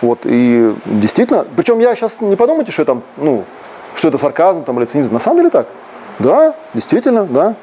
Вот, 0.00 0.20
и 0.24 0.74
действительно, 0.86 1.46
причем 1.56 1.78
я 1.78 1.94
сейчас 1.94 2.20
не 2.20 2.36
подумайте, 2.36 2.72
что 2.72 2.82
это, 2.82 3.00
ну, 3.18 3.44
что 3.94 4.08
это 4.08 4.18
сарказм 4.18 4.64
там, 4.64 4.78
или 4.78 4.86
цинизм. 4.86 5.12
На 5.12 5.20
самом 5.20 5.38
деле 5.38 5.50
так. 5.50 5.66
Да, 6.18 6.54
действительно, 6.74 7.24
да. 7.24 7.54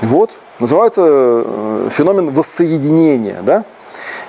Вот, 0.00 0.30
Называется 0.60 1.02
э, 1.04 1.88
феномен 1.90 2.30
воссоединения. 2.30 3.42
Да? 3.42 3.64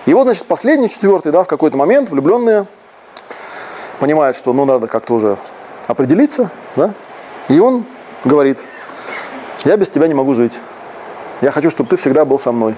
И 0.07 0.13
вот, 0.13 0.23
значит, 0.23 0.45
последний, 0.45 0.89
четвертый, 0.89 1.31
да, 1.31 1.43
в 1.43 1.47
какой-то 1.47 1.77
момент 1.77 2.09
влюбленные 2.09 2.65
понимают, 3.99 4.35
что 4.35 4.51
ну 4.51 4.65
надо 4.65 4.87
как-то 4.87 5.13
уже 5.13 5.37
определиться, 5.87 6.49
да? 6.75 6.93
И 7.47 7.59
он 7.59 7.85
говорит, 8.25 8.59
я 9.63 9.77
без 9.77 9.89
тебя 9.89 10.07
не 10.07 10.13
могу 10.13 10.33
жить. 10.33 10.53
Я 11.41 11.51
хочу, 11.51 11.69
чтобы 11.69 11.89
ты 11.89 11.95
всегда 11.95 12.25
был 12.25 12.39
со 12.39 12.51
мной. 12.51 12.75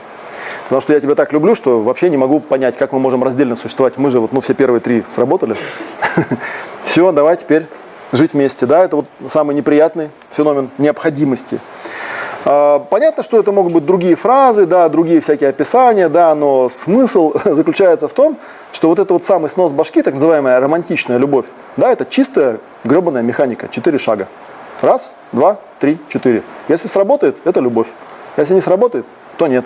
Потому 0.66 0.82
что 0.82 0.94
я 0.94 1.00
тебя 1.00 1.16
так 1.16 1.32
люблю, 1.32 1.56
что 1.56 1.82
вообще 1.82 2.10
не 2.10 2.18
могу 2.18 2.40
понять, 2.40 2.78
как 2.78 2.92
мы 2.92 3.00
можем 3.00 3.24
раздельно 3.24 3.56
существовать. 3.56 3.98
Мы 3.98 4.10
же 4.10 4.20
вот, 4.20 4.34
ну, 4.34 4.42
все 4.42 4.54
первые 4.54 4.82
три 4.82 5.04
сработали. 5.10 5.56
Все, 6.84 7.12
давай 7.12 7.38
теперь 7.38 7.68
жить 8.12 8.34
вместе. 8.34 8.66
Да, 8.66 8.84
это 8.84 8.98
вот 8.98 9.06
самый 9.28 9.56
неприятный 9.56 10.10
феномен 10.36 10.70
необходимости. 10.78 11.60
А, 12.44 12.80
понятно, 12.80 13.24
что 13.24 13.40
это 13.40 13.52
могут 13.52 13.74
быть 13.74 13.86
другие 13.86 14.16
фразы, 14.16 14.66
да, 14.66 14.90
другие 14.90 15.22
всякие 15.22 15.50
описания, 15.50 16.10
да, 16.10 16.36
но 16.36 16.70
смысл 16.70 17.34
заключается 17.46 18.08
в 18.08 18.14
том, 18.14 18.38
что 18.72 18.90
вот 18.90 19.00
это 19.00 19.14
вот 19.14 19.26
самый 19.26 19.50
снос 19.50 19.72
башки, 19.72 20.02
так 20.02 20.14
называемая 20.16 20.60
романтичная 20.60 21.18
любовь, 21.18 21.46
да, 21.78 21.92
это 21.92 22.06
чистая 22.06 22.60
гребаная 22.84 23.22
механика, 23.22 23.68
четыре 23.70 23.98
шага. 23.98 24.28
Раз, 24.82 25.16
два, 25.32 25.58
три, 25.80 25.98
четыре. 26.08 26.44
Если 26.68 26.88
сработает, 26.88 27.38
это 27.46 27.60
любовь. 27.60 27.88
Если 28.38 28.54
не 28.54 28.62
сработает, 28.62 29.06
то 29.38 29.48
нет. 29.48 29.66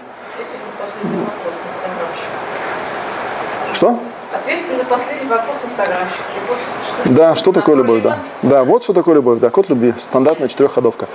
Что? 3.73 3.99
Ответьте 4.33 4.77
на 4.77 4.85
последний 4.85 5.27
вопрос 5.27 5.57
инстаграмщик. 5.65 6.21
Любовь 6.41 6.57
что? 7.03 7.09
Да, 7.09 7.35
что 7.35 7.51
такое 7.51 7.75
любовь, 7.75 8.01
да. 8.01 8.19
Да, 8.41 8.63
вот 8.63 8.83
что 8.83 8.93
такое 8.93 9.15
любовь, 9.15 9.39
да, 9.39 9.49
код 9.49 9.69
любви, 9.69 9.93
стандартная 9.99 10.47
четырехходовка. 10.47 11.07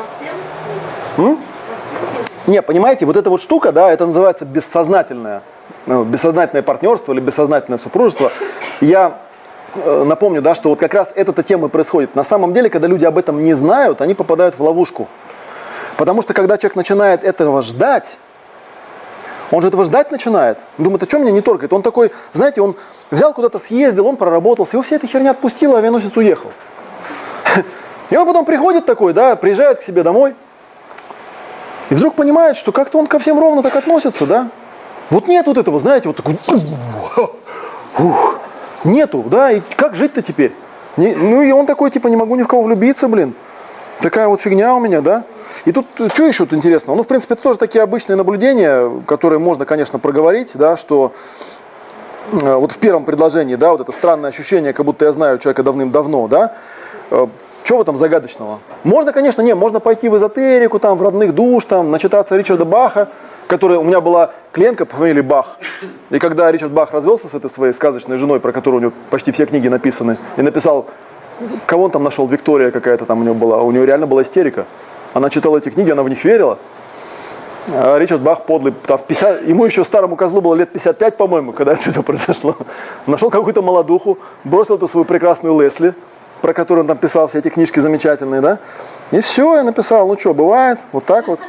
М? 1.16 1.38
Не, 2.47 2.61
понимаете, 2.61 3.07
вот 3.07 3.16
эта 3.16 3.30
вот 3.30 3.40
штука, 3.40 3.72
да, 3.72 3.90
это 3.90 4.05
называется 4.05 4.44
бессознательное, 4.44 5.42
ну, 5.86 6.05
бессознательное 6.05 6.62
партнерство 6.62 7.12
или 7.12 7.20
бессознательное 7.20 7.78
супружество. 7.78 8.30
Я 8.80 9.18
напомню, 10.05 10.43
да, 10.43 10.55
что 10.55 10.70
вот 10.70 10.79
как 10.79 10.95
раз 10.95 11.12
эта 11.14 11.43
тема 11.43 11.68
происходит. 11.68 12.14
На 12.14 12.24
самом 12.24 12.53
деле, 12.53 12.70
когда 12.70 12.89
люди 12.89 13.05
об 13.05 13.18
этом 13.18 13.45
не 13.45 13.55
знают, 13.55 14.01
они 14.01 14.14
попадают 14.14 14.59
в 14.59 14.62
ловушку. 14.62 15.09
Потому 15.97 16.22
что 16.22 16.35
когда 16.35 16.59
человек 16.59 16.77
начинает 16.77 17.24
этого 17.24 17.62
ждать, 17.62 18.16
он 19.51 19.62
же 19.62 19.68
этого 19.68 19.85
ждать 19.85 20.11
начинает. 20.11 20.59
Думает, 20.79 21.03
а 21.03 21.07
что 21.07 21.18
меня 21.18 21.31
не 21.31 21.41
торкает? 21.41 21.72
Он 21.72 21.83
такой, 21.83 22.12
знаете, 22.33 22.61
он 22.61 22.77
взял 23.11 23.33
куда-то, 23.33 23.59
съездил, 23.59 24.07
он 24.07 24.16
проработался, 24.16 24.77
его 24.77 24.83
вся 24.83 24.97
эта 24.97 25.07
херня 25.07 25.31
отпустила, 25.31 25.78
авианосец 25.78 26.16
уехал. 26.16 26.51
И 28.11 28.16
он 28.16 28.27
потом 28.27 28.44
приходит 28.44 28.86
такой, 28.86 29.12
да, 29.12 29.36
приезжает 29.36 29.78
к 29.78 29.82
себе 29.82 30.03
домой– 30.03 30.35
и 31.90 31.94
вдруг 31.94 32.15
понимает, 32.15 32.57
что 32.57 32.73
как-то 32.73 32.98
он 32.98 33.07
ко 33.07 33.19
всем 33.19 33.39
ровно 33.39 33.62
так 33.62 33.77
относится, 33.77 34.27
да? 34.27 34.48
Вот 35.11 35.28
нет 35.28 35.47
вот 35.47 35.57
этого, 35.57 35.78
знаете, 35.78 36.09
вот 36.09 36.16
такой, 36.16 36.36
ух, 37.98 38.40
нету, 38.85 39.24
да, 39.27 39.53
и 39.53 39.61
как 39.77 39.94
жить-то 39.94 40.23
теперь? 40.23 40.53
Не, 40.97 41.15
ну 41.15 41.43
и 41.43 41.51
он 41.53 41.66
такой, 41.66 41.90
типа, 41.90 42.09
не 42.09 42.16
могу 42.16 42.36
ни 42.36 42.43
в 42.43 42.48
кого 42.48 42.62
влюбиться, 42.62 43.09
блин. 43.09 43.35
Такая 44.01 44.28
вот 44.28 44.40
фигня 44.40 44.74
у 44.74 44.81
меня, 44.81 45.01
да? 45.01 45.24
И 45.65 45.73
тут, 45.73 45.86
что 46.12 46.24
еще 46.24 46.44
тут 46.44 46.55
интересно? 46.55 46.94
Ну, 46.94 47.03
в 47.03 47.07
принципе, 47.07 47.35
это 47.35 47.43
тоже 47.43 47.59
такие 47.59 47.82
обычные 47.82 48.16
наблюдения, 48.16 48.90
которые 49.07 49.39
можно, 49.39 49.65
конечно, 49.65 49.98
проговорить, 49.98 50.53
да, 50.55 50.77
что 50.77 51.12
э, 52.32 52.55
вот 52.55 52.73
в 52.73 52.78
первом 52.78 53.05
предложении, 53.05 53.57
да, 53.57 53.73
вот 53.73 53.81
это 53.81 53.93
странное 53.93 54.31
ощущение, 54.31 54.73
как 54.73 54.86
будто 54.86 55.07
я 55.07 55.12
знаю 55.12 55.39
человека 55.39 55.62
давным-давно, 55.62 56.28
да, 56.28 56.55
э, 57.11 57.27
что 57.65 57.78
в 57.78 57.81
этом 57.81 57.97
загадочного? 57.97 58.61
Можно, 58.85 59.12
конечно, 59.12 59.43
не, 59.43 59.55
можно 59.55 59.81
пойти 59.81 60.09
в 60.09 60.16
эзотерику, 60.16 60.78
там, 60.78 60.97
в 60.98 61.03
родных 61.03 61.35
душ, 61.35 61.65
там, 61.65 61.90
начитаться 61.90 62.36
Ричарда 62.36 62.65
Баха, 62.65 63.09
который 63.47 63.77
у 63.77 63.82
меня 63.82 64.01
была 64.01 64.31
клиентка 64.52 64.86
по 64.86 64.97
фамилии 64.97 65.20
Бах. 65.20 65.59
И 66.10 66.18
когда 66.18 66.51
Ричард 66.51 66.73
Бах 66.73 66.93
развелся 66.93 67.28
с 67.28 67.35
этой 67.35 67.51
своей 67.51 67.73
сказочной 67.73 68.16
женой, 68.16 68.40
про 68.40 68.52
которую 68.52 68.78
у 68.78 68.82
него 68.82 68.93
почти 69.10 69.32
все 69.32 69.47
книги 69.47 69.68
написаны, 69.68 70.16
и 70.36 70.43
написал, 70.43 70.86
кого 71.66 71.85
он 71.85 71.90
там 71.90 72.02
нашел, 72.02 72.27
Виктория 72.27 72.70
какая-то 72.70 73.05
там 73.05 73.20
у 73.20 73.24
него 73.24 73.35
была, 73.35 73.62
у 73.62 73.70
него 73.70 73.85
реально 73.85 74.06
была 74.06 74.23
истерика. 74.23 74.66
Она 75.14 75.31
читала 75.31 75.59
эти 75.59 75.68
книги, 75.70 75.90
она 75.90 76.02
в 76.02 76.09
них 76.09 76.24
верила. 76.24 76.59
А 77.68 77.98
Ричард 77.98 78.20
Бах 78.20 78.44
подлый, 78.44 78.73
там, 78.86 78.97
в 78.97 79.02
50, 79.05 79.48
ему 79.48 79.64
еще 79.64 79.85
старому 79.85 80.16
козлу 80.16 80.40
было 80.40 80.55
лет 80.55 80.70
55, 80.73 81.16
по-моему, 81.16 81.52
когда 81.52 81.73
это 81.73 81.90
все 81.90 82.02
произошло. 82.02 82.56
Нашел 83.06 83.31
какую-то 83.31 83.60
молодуху, 83.62 84.18
бросил 84.44 84.77
эту 84.77 84.86
свою 84.86 85.05
прекрасную 85.05 85.60
Лесли, 85.60 85.94
про 86.42 86.52
который 86.52 86.80
он 86.80 86.86
там 86.86 86.96
писал 86.96 87.28
все 87.28 87.38
эти 87.38 87.48
книжки 87.48 87.80
замечательные, 87.80 88.40
да? 88.40 88.58
И 89.10 89.20
все, 89.20 89.56
я 89.56 89.62
написал, 89.62 90.06
ну 90.06 90.18
что, 90.18 90.34
бывает, 90.34 90.78
вот 90.92 91.04
так 91.04 91.28
вот. 91.28 91.40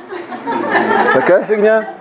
Такая 1.14 1.44
фигня. 1.44 1.94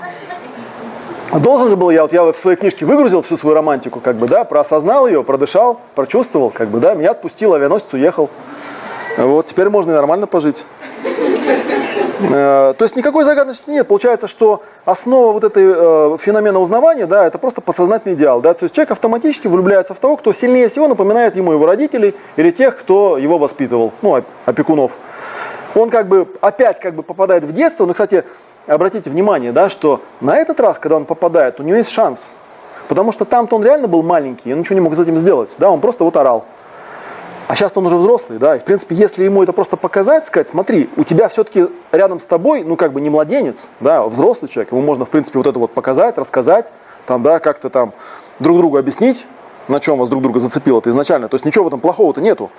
Должен 1.33 1.69
же 1.69 1.77
был 1.77 1.91
я, 1.91 2.03
вот 2.03 2.13
я 2.13 2.23
в 2.23 2.37
своей 2.37 2.57
книжке 2.57 2.87
выгрузил 2.87 3.21
всю 3.23 3.37
свою 3.37 3.55
романтику, 3.55 4.01
как 4.01 4.17
бы, 4.17 4.29
да, 4.29 4.45
проосознал 4.45 5.07
ее, 5.07 5.23
продышал, 5.25 5.81
прочувствовал, 5.95 6.51
как 6.51 6.69
бы, 6.69 6.79
да, 6.79 6.95
меня 6.95 7.11
отпустил, 7.11 7.53
авианосец 7.55 7.93
уехал. 7.93 8.31
Вот, 9.19 9.47
теперь 9.47 9.69
можно 9.69 9.93
и 9.93 9.95
нормально 9.95 10.27
пожить. 10.27 10.65
Э, 12.21 12.75
то 12.77 12.83
есть 12.83 12.97
никакой 12.97 13.25
загадочности 13.25 13.71
нет. 13.71 13.89
Получается, 13.89 14.29
что 14.29 14.63
основа 14.85 15.33
вот 15.33 15.45
этой 15.45 15.65
э, 15.67 16.17
феномена 16.19 16.59
узнавания, 16.59 17.07
да, 17.07 17.27
это 17.27 17.39
просто 17.39 17.61
подсознательный 17.61 18.15
идеал. 18.15 18.41
Да? 18.41 18.55
То 18.55 18.65
есть 18.65 18.75
человек 18.75 18.93
автоматически 18.93 19.47
влюбляется 19.47 19.95
в 19.95 19.99
того, 19.99 20.17
кто 20.17 20.33
сильнее 20.33 20.69
всего 20.69 20.89
напоминает 20.89 21.37
ему 21.37 21.53
его 21.53 21.67
родителей 21.67 22.15
или 22.37 22.51
тех, 22.51 22.77
кто 22.79 23.19
его 23.19 23.39
воспитывал, 23.39 23.93
ну, 24.03 24.23
опекунов. 24.45 24.99
Он 25.75 25.91
как 25.91 26.09
бы 26.09 26.29
опять 26.41 26.81
как 26.81 26.95
бы 26.95 27.03
попадает 27.03 27.45
в 27.45 27.53
детство, 27.53 27.85
но, 27.85 27.93
кстати, 27.93 28.25
обратите 28.67 29.11
внимание, 29.11 29.53
да, 29.53 29.69
что 29.69 30.01
на 30.21 30.37
этот 30.37 30.59
раз, 30.61 30.79
когда 30.79 30.97
он 30.97 31.05
попадает, 31.05 31.61
у 31.61 31.63
него 31.63 31.77
есть 31.77 31.91
шанс. 31.91 32.31
Потому 32.89 33.13
что 33.13 33.25
там-то 33.25 33.57
он 33.57 33.65
реально 33.65 33.89
был 33.89 34.03
маленький, 34.03 34.53
он 34.53 34.61
ничего 34.61 34.75
не 34.75 34.81
мог 34.81 34.95
с 34.95 34.99
этим 34.99 35.19
сделать. 35.19 35.55
Да, 35.59 35.71
он 35.71 35.81
просто 35.81 36.05
вот 36.05 36.17
орал. 36.17 36.47
А 37.49 37.55
сейчас 37.55 37.73
он 37.77 37.87
уже 37.87 37.97
взрослый, 37.97 38.39
да, 38.39 38.57
и 38.57 38.59
в 38.59 38.65
принципе, 38.65 38.97
если 38.97 39.23
ему 39.23 39.43
это 39.43 39.53
просто 39.53 39.77
показать, 39.77 40.27
сказать, 40.27 40.49
смотри, 40.49 40.91
у 40.97 41.05
тебя 41.05 41.29
все-таки 41.29 41.67
рядом 41.93 42.19
с 42.19 42.27
тобой, 42.27 42.65
ну 42.65 42.77
как 42.77 42.93
бы 42.93 43.01
не 43.01 43.09
младенец, 43.09 43.69
да, 43.79 43.99
а 43.99 44.09
взрослый 44.09 44.49
человек, 44.49 44.73
ему 44.73 44.83
можно 44.83 45.05
в 45.05 45.11
принципе 45.11 45.39
вот 45.39 45.47
это 45.47 45.59
вот 45.59 45.73
показать, 45.73 46.19
рассказать, 46.19 46.73
там, 47.07 47.23
да, 47.23 47.39
как-то 47.39 47.71
там 47.71 47.93
друг 48.41 48.59
другу 48.59 48.79
объяснить, 48.79 49.25
на 49.69 49.79
чем 49.79 49.99
вас 49.99 50.09
друг 50.09 50.23
друга 50.23 50.41
зацепило 50.41 50.79
это 50.79 50.91
изначально. 50.91 51.29
То 51.29 51.35
есть 51.37 51.45
ничего 51.45 51.65
в 51.65 51.69
этом 51.69 51.81
плохого-то 51.81 52.21
нету. 52.21 52.51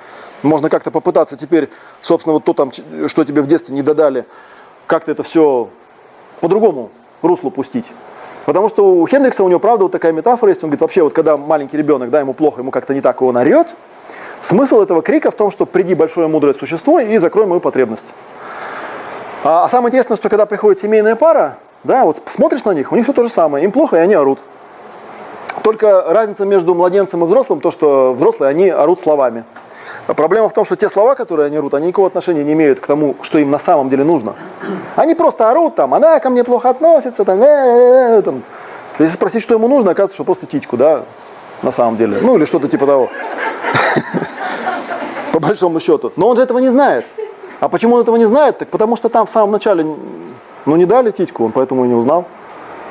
Можно 0.41 0.69
как-то 0.69 0.91
попытаться 0.91 1.37
теперь, 1.37 1.69
собственно, 2.01 2.33
вот 2.33 2.43
то 2.43 2.53
там, 2.53 2.71
что 3.07 3.25
тебе 3.25 3.41
в 3.41 3.47
детстве 3.47 3.75
не 3.75 3.81
додали, 3.81 4.25
как-то 4.85 5.11
это 5.11 5.23
все 5.23 5.69
по-другому 6.41 6.91
руслу 7.21 7.51
пустить. 7.51 7.91
Потому 8.45 8.69
что 8.69 8.93
у 8.93 9.05
Хендрикса, 9.05 9.43
у 9.43 9.49
него, 9.49 9.59
правда, 9.59 9.85
вот 9.85 9.91
такая 9.91 10.13
метафора 10.13 10.49
есть. 10.49 10.63
Он 10.63 10.69
говорит, 10.69 10.81
вообще, 10.81 11.03
вот 11.03 11.13
когда 11.13 11.35
маленький 11.35 11.75
ребенок, 11.75 12.09
да, 12.09 12.21
ему 12.21 12.33
плохо, 12.33 12.61
ему 12.61 12.71
как-то 12.71 12.93
не 12.93 13.01
так, 13.01 13.21
и 13.21 13.25
он 13.25 13.35
орет, 13.35 13.73
Смысл 14.41 14.81
этого 14.81 15.01
крика 15.01 15.31
в 15.31 15.35
том, 15.35 15.51
что 15.51 15.65
приди 15.65 15.95
большое 15.95 16.27
мудрое 16.27 16.53
существо 16.53 16.99
и 16.99 17.17
закрой 17.17 17.45
мою 17.45 17.59
потребность. 17.59 18.13
А, 19.43 19.65
а 19.65 19.69
самое 19.69 19.89
интересное, 19.89 20.17
что 20.17 20.29
когда 20.29 20.45
приходит 20.45 20.79
семейная 20.79 21.15
пара, 21.15 21.57
да, 21.83 22.05
вот 22.05 22.21
смотришь 22.27 22.63
на 22.65 22.71
них, 22.71 22.91
у 22.91 22.95
них 22.95 23.05
все 23.05 23.13
то 23.13 23.23
же 23.23 23.29
самое, 23.29 23.63
им 23.65 23.71
плохо, 23.71 23.97
и 23.97 23.99
они 23.99 24.13
орут. 24.13 24.39
Только 25.63 26.03
разница 26.07 26.45
между 26.45 26.75
младенцем 26.75 27.23
и 27.23 27.27
взрослым, 27.27 27.59
то, 27.59 27.71
что 27.71 28.13
взрослые, 28.13 28.49
они 28.49 28.69
орут 28.69 28.99
словами. 28.99 29.43
Проблема 30.05 30.47
в 30.47 30.53
том, 30.53 30.63
что 30.63 30.75
те 30.75 30.87
слова, 30.87 31.15
которые 31.15 31.47
они 31.47 31.57
орут, 31.57 31.73
они 31.73 31.87
никакого 31.87 32.07
отношения 32.07 32.43
не 32.43 32.53
имеют 32.53 32.79
к 32.79 32.87
тому, 32.87 33.15
что 33.21 33.39
им 33.39 33.51
на 33.51 33.59
самом 33.59 33.89
деле 33.89 34.03
нужно. 34.03 34.35
Они 34.95 35.15
просто 35.15 35.49
орут 35.49 35.75
там, 35.75 35.93
она 35.93 36.19
ко 36.19 36.29
мне 36.29 36.43
плохо 36.43 36.69
относится, 36.69 37.25
там, 37.25 37.41
э 37.41 37.45
-э 37.45 38.19
-э, 38.19 38.21
там. 38.21 38.43
Если 38.99 39.13
спросить, 39.13 39.43
что 39.43 39.53
ему 39.53 39.67
нужно, 39.67 39.91
оказывается, 39.91 40.15
что 40.15 40.23
просто 40.23 40.45
титьку, 40.45 40.77
да, 40.77 41.03
на 41.61 41.71
самом 41.71 41.97
деле. 41.97 42.17
Ну 42.21 42.37
или 42.37 42.45
что-то 42.45 42.67
типа 42.67 42.85
того. 42.85 43.09
По 45.33 45.39
большому 45.39 45.79
счету. 45.79 46.11
Но 46.15 46.29
он 46.29 46.35
же 46.35 46.43
этого 46.43 46.59
не 46.59 46.69
знает. 46.69 47.05
А 47.59 47.69
почему 47.69 47.95
он 47.95 48.01
этого 48.01 48.15
не 48.17 48.25
знает? 48.25 48.59
Так 48.59 48.69
потому 48.69 48.95
что 48.95 49.09
там 49.09 49.25
в 49.25 49.29
самом 49.29 49.51
начале 49.51 49.85
ну, 50.65 50.75
не 50.75 50.85
дали 50.85 51.11
титьку, 51.11 51.45
он 51.45 51.51
поэтому 51.51 51.85
и 51.85 51.87
не 51.87 51.93
узнал. 51.95 52.25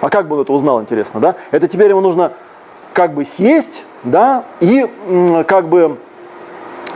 А 0.01 0.09
как 0.11 0.29
бы 0.29 0.37
он 0.37 0.43
это 0.43 0.53
узнал, 0.53 0.81
интересно, 0.81 1.21
да? 1.21 1.37
Это 1.51 1.69
теперь 1.69 1.91
ему 1.91 2.01
нужно 2.01 2.33
как 2.93 3.15
бы 3.15 3.25
сесть, 3.25 3.85
да, 4.05 4.45
и 4.61 4.87
как 5.47 5.69
бы 5.69 5.99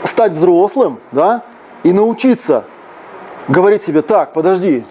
стать 0.02 0.32
взрослым, 0.32 0.98
да, 1.12 1.42
и 1.82 1.92
научиться 1.92 2.64
говорить 3.48 3.82
себе, 3.82 4.02
так, 4.02 4.32
подожди, 4.32 4.84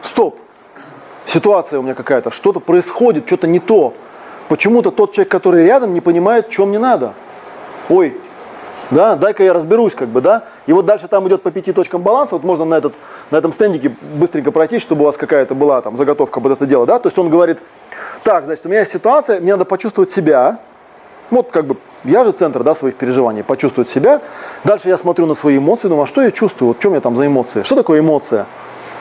стоп, 0.00 0.38
ситуация 1.26 1.80
у 1.80 1.82
меня 1.82 1.94
какая-то, 1.94 2.30
что-то 2.30 2.60
происходит, 2.60 3.26
что-то 3.26 3.46
не 3.46 3.58
то. 3.58 3.94
Почему-то 4.48 4.90
тот 4.90 5.12
человек, 5.12 5.30
который 5.30 5.64
рядом, 5.64 5.94
не 5.94 6.00
понимает, 6.00 6.48
чем 6.50 6.68
мне 6.68 6.78
надо. 6.78 7.14
Ой, 7.88 8.16
да, 8.90 9.16
дай-ка 9.16 9.42
я 9.42 9.52
разберусь, 9.52 9.94
как 9.94 10.08
бы, 10.08 10.20
да. 10.20 10.44
И 10.66 10.72
вот 10.72 10.84
дальше 10.84 11.08
там 11.08 11.26
идет 11.28 11.42
по 11.42 11.50
пяти 11.50 11.72
точкам 11.72 12.02
баланса, 12.02 12.34
вот 12.34 12.44
можно 12.44 12.64
на, 12.64 12.74
этот, 12.74 12.94
на 13.30 13.36
этом 13.36 13.52
стендике 13.52 13.94
быстренько 14.16 14.52
пройти, 14.52 14.78
чтобы 14.78 15.02
у 15.02 15.04
вас 15.06 15.16
какая-то 15.16 15.54
была 15.54 15.80
там 15.80 15.96
заготовка 15.96 16.40
под 16.40 16.52
это 16.52 16.66
дело, 16.66 16.86
да. 16.86 16.98
То 16.98 17.08
есть 17.08 17.18
он 17.18 17.30
говорит, 17.30 17.58
так, 18.22 18.44
значит, 18.44 18.66
у 18.66 18.68
меня 18.68 18.80
есть 18.80 18.92
ситуация, 18.92 19.40
мне 19.40 19.52
надо 19.52 19.64
почувствовать 19.64 20.10
себя, 20.10 20.58
вот 21.30 21.50
как 21.50 21.64
бы 21.64 21.76
я 22.04 22.24
же 22.24 22.32
центр 22.32 22.62
да, 22.62 22.74
своих 22.74 22.96
переживаний, 22.96 23.42
почувствовать 23.42 23.88
себя. 23.88 24.20
Дальше 24.62 24.88
я 24.88 24.96
смотрю 24.96 25.26
на 25.26 25.34
свои 25.34 25.58
эмоции, 25.58 25.88
думаю, 25.88 26.04
а 26.04 26.06
что 26.06 26.22
я 26.22 26.30
чувствую, 26.30 26.68
вот 26.68 26.76
что 26.78 26.88
у 26.88 26.90
меня 26.92 27.00
там 27.00 27.16
за 27.16 27.26
эмоции, 27.26 27.62
что 27.62 27.76
такое 27.76 28.00
эмоция? 28.00 28.46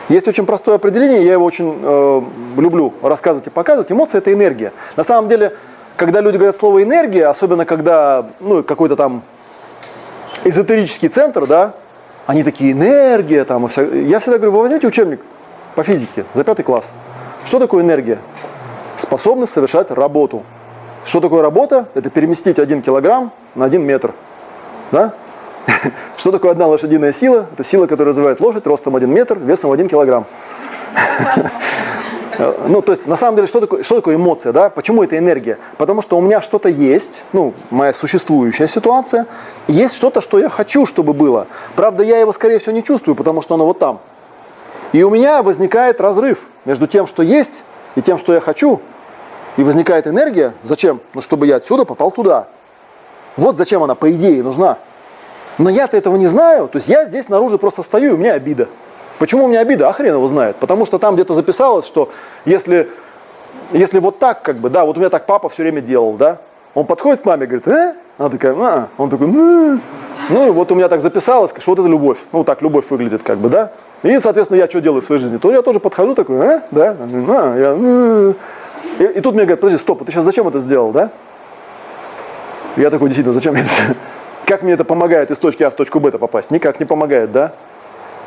Есть 0.09 0.27
очень 0.27 0.45
простое 0.45 0.75
определение, 0.75 1.25
я 1.25 1.33
его 1.33 1.45
очень 1.45 1.79
э, 1.81 2.21
люблю 2.57 2.93
рассказывать 3.01 3.47
и 3.47 3.49
показывать. 3.49 3.91
Эмоция– 3.91 4.17
это 4.19 4.33
энергия. 4.33 4.73
На 4.97 5.03
самом 5.03 5.29
деле, 5.29 5.55
когда 5.95 6.19
люди 6.19 6.35
говорят 6.35 6.55
слово 6.55 6.83
энергия, 6.83 7.27
особенно 7.27 7.65
когда 7.65 8.27
ну, 8.39 8.63
какой-то 8.63 8.95
там 8.95 9.21
эзотерический 10.43 11.07
центр, 11.07 11.47
да, 11.47 11.73
они 12.25 12.43
такие, 12.43 12.73
энергия, 12.73 13.43
там, 13.45 13.67
вся... 13.67 13.83
я 13.83 14.19
всегда 14.19 14.37
говорю, 14.37 14.51
вы 14.51 14.61
возьмите 14.61 14.87
учебник 14.87 15.21
по 15.75 15.83
физике 15.83 16.25
за 16.33 16.43
пятый 16.43 16.63
класс. 16.63 16.93
Что 17.45 17.59
такое 17.59 17.83
энергия? 17.83 18.19
Способность 18.95 19.53
совершать 19.53 19.89
работу. 19.91 20.43
Что 21.05 21.19
такое 21.19 21.41
работа? 21.41 21.87
Это 21.95 22.09
переместить 22.09 22.59
один 22.59 22.81
килограмм 22.81 23.31
на 23.55 23.65
один 23.65 23.83
метр. 23.83 24.13
Да? 24.91 25.13
Что 26.17 26.31
такое 26.31 26.51
одна 26.51 26.67
лошадиная 26.67 27.11
сила? 27.11 27.47
Это 27.53 27.63
сила, 27.63 27.87
которая 27.87 28.09
развивает 28.09 28.39
лошадь 28.39 28.65
ростом 28.65 28.95
один 28.95 29.11
метр, 29.11 29.37
весом 29.39 29.71
один 29.71 29.87
килограмм. 29.87 30.25
Ну, 32.67 32.81
то 32.81 32.93
есть, 32.93 33.05
на 33.05 33.15
самом 33.15 33.35
деле, 33.35 33.47
что 33.47 33.59
такое, 33.59 33.83
что 33.83 33.95
такое 33.95 34.15
эмоция, 34.15 34.51
да? 34.53 34.71
Почему 34.71 35.03
это 35.03 35.17
энергия? 35.17 35.59
Потому 35.77 36.01
что 36.01 36.17
у 36.17 36.21
меня 36.21 36.41
что-то 36.41 36.67
есть, 36.67 37.21
ну, 37.31 37.53
моя 37.69 37.93
существующая 37.93 38.67
ситуация, 38.67 39.27
есть 39.67 39.93
что-то, 39.93 40.19
что 40.19 40.39
я 40.39 40.49
хочу, 40.49 40.87
чтобы 40.87 41.13
было. 41.13 41.45
Правда, 41.75 42.03
я 42.03 42.17
его, 42.17 42.33
скорее 42.33 42.57
всего, 42.57 42.71
не 42.71 42.83
чувствую, 42.83 43.15
потому 43.15 43.43
что 43.43 43.53
оно 43.53 43.65
вот 43.67 43.77
там. 43.77 43.99
И 44.93 45.03
у 45.03 45.11
меня 45.11 45.43
возникает 45.43 46.01
разрыв 46.01 46.47
между 46.65 46.87
тем, 46.87 47.05
что 47.05 47.21
есть, 47.21 47.63
и 47.95 48.01
тем, 48.01 48.17
что 48.17 48.33
я 48.33 48.39
хочу. 48.39 48.81
И 49.57 49.63
возникает 49.63 50.07
энергия. 50.07 50.53
Зачем? 50.63 51.01
Ну, 51.13 51.21
чтобы 51.21 51.45
я 51.45 51.57
отсюда 51.57 51.85
попал 51.85 52.09
туда. 52.09 52.47
Вот 53.37 53.57
зачем 53.57 53.83
она, 53.83 53.93
по 53.93 54.11
идее, 54.11 54.41
нужна. 54.41 54.79
Но 55.57 55.69
я-то 55.69 55.97
этого 55.97 56.15
не 56.15 56.27
знаю. 56.27 56.67
То 56.67 56.77
есть 56.77 56.87
я 56.87 57.05
здесь 57.05 57.25
снаружи 57.25 57.57
просто 57.57 57.83
стою, 57.83 58.11
и 58.11 58.13
у 58.13 58.17
меня 58.17 58.33
обида. 58.33 58.67
Почему 59.19 59.45
у 59.45 59.47
меня 59.47 59.59
обида? 59.59 59.89
А 59.89 59.93
хрен 59.93 60.15
его 60.15 60.27
знает. 60.27 60.55
Потому 60.57 60.85
что 60.85 60.97
там 60.99 61.15
где-то 61.15 61.33
записалось, 61.33 61.85
что 61.85 62.09
если, 62.45 62.89
если 63.71 63.99
вот 63.99 64.19
так, 64.19 64.41
как 64.41 64.57
бы, 64.57 64.69
да, 64.69 64.85
вот 64.85 64.97
у 64.97 64.99
меня 64.99 65.09
так 65.09 65.25
папа 65.25 65.49
все 65.49 65.63
время 65.63 65.81
делал, 65.81 66.13
да, 66.13 66.37
он 66.73 66.85
подходит 66.85 67.21
к 67.21 67.25
маме 67.25 67.45
говорит, 67.45 67.67
э? 67.67 67.93
Она 68.17 68.29
такая, 68.29 68.55
а. 68.57 68.87
Он 68.97 69.09
такой, 69.09 69.27
ну, 69.27 69.79
ну, 70.29 70.47
и 70.47 70.51
вот 70.51 70.71
у 70.71 70.75
меня 70.75 70.87
так 70.87 71.01
записалось, 71.01 71.51
что 71.57 71.71
вот 71.71 71.79
это 71.79 71.87
любовь. 71.87 72.17
Ну, 72.31 72.43
так 72.43 72.61
любовь 72.61 72.89
выглядит, 72.89 73.23
как 73.23 73.37
бы, 73.37 73.49
да. 73.49 73.71
И, 74.01 74.19
соответственно, 74.19 74.57
я 74.57 74.67
что 74.67 74.81
делаю 74.81 75.01
в 75.01 75.05
своей 75.05 75.21
жизни? 75.21 75.37
То 75.37 75.51
я 75.51 75.61
тоже 75.61 75.79
подхожу 75.79 76.15
такой, 76.15 76.37
э? 76.37 76.61
Да, 76.71 76.95
а, 76.99 77.57
я, 77.57 77.75
ну. 77.75 78.35
и, 78.99 79.03
и 79.03 79.21
тут 79.21 79.35
мне 79.35 79.43
говорят, 79.43 79.61
подожди, 79.61 79.77
стоп, 79.77 80.03
ты 80.05 80.11
сейчас 80.11 80.25
зачем 80.25 80.47
это 80.47 80.59
сделал, 80.59 80.91
да? 80.91 81.11
Я 82.75 82.89
такой, 82.89 83.09
действительно, 83.09 83.33
зачем 83.33 83.55
я 83.55 83.61
это 83.61 83.95
Как 84.45 84.61
мне 84.61 84.73
это 84.73 84.83
помогает 84.83 85.31
из 85.31 85.37
точки 85.37 85.63
А 85.63 85.69
в 85.69 85.75
точку 85.75 85.99
Б 85.99 86.11
попасть? 86.11 86.51
Никак 86.51 86.79
не 86.79 86.85
помогает, 86.85 87.31
да? 87.31 87.53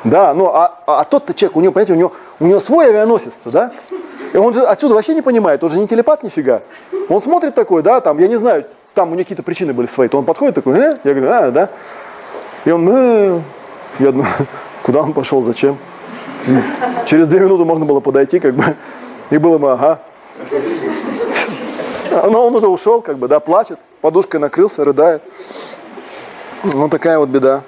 Да, 0.05 0.35
ну 0.35 0.47
а, 0.47 0.79
а, 0.87 1.01
а 1.01 1.05
тот-то 1.05 1.35
человек, 1.35 1.57
у 1.57 1.61
него, 1.61 1.73
понимаете, 1.73 1.93
у 1.93 1.97
него, 1.97 2.13
у 2.39 2.47
него 2.47 2.61
свой 2.61 2.89
авианосец-то, 2.89 3.51
да? 3.51 3.73
И 4.33 4.37
он 4.37 4.53
же 4.55 4.63
отсюда 4.63 4.95
вообще 4.95 5.15
не 5.15 5.23
понимает, 5.23 5.65
он 5.65 5.71
же 5.71 5.79
не 5.79 5.89
телепат 5.89 6.23
нифига. 6.23 6.63
Он 7.09 7.21
смотрит 7.21 7.55
такой, 7.55 7.83
да, 7.83 8.01
там, 8.01 8.19
я 8.19 8.29
не 8.29 8.37
знаю, 8.37 8.67
там 8.95 9.11
у 9.11 9.15
него 9.15 9.25
какие-то 9.25 9.43
причины 9.43 9.73
были 9.73 9.87
свои, 9.87 10.09
то 10.09 10.19
он 10.19 10.25
подходит 10.25 10.55
такой, 10.55 10.79
э? 10.79 10.97
я 11.03 11.15
говорю, 11.15 11.33
а, 11.33 11.51
да. 11.51 11.71
И 12.65 12.71
он, 12.71 12.89
э, 12.89 13.41
я 13.99 14.13
думаю, 14.13 14.29
куда 14.83 15.03
он 15.03 15.13
пошел, 15.13 15.43
зачем? 15.43 15.77
Через 17.07 17.27
две 17.27 17.41
минуты 17.41 17.65
можно 17.65 17.85
было 17.85 18.01
подойти, 18.01 18.39
как 18.39 18.55
бы, 18.55 18.77
и 19.31 19.39
было 19.39 19.59
бы, 19.59 19.73
ага. 19.73 20.01
Но 22.11 22.47
он 22.47 22.55
уже 22.55 22.69
ушел, 22.69 23.03
как 23.03 23.19
бы, 23.19 23.27
да, 23.27 23.41
плачет, 23.41 23.79
подушкой 24.01 24.39
накрылся, 24.39 24.85
рыдает. 24.85 25.23
Ну, 26.73 26.89
такая 26.89 27.19
вот 27.19 27.29
беда. 27.29 27.63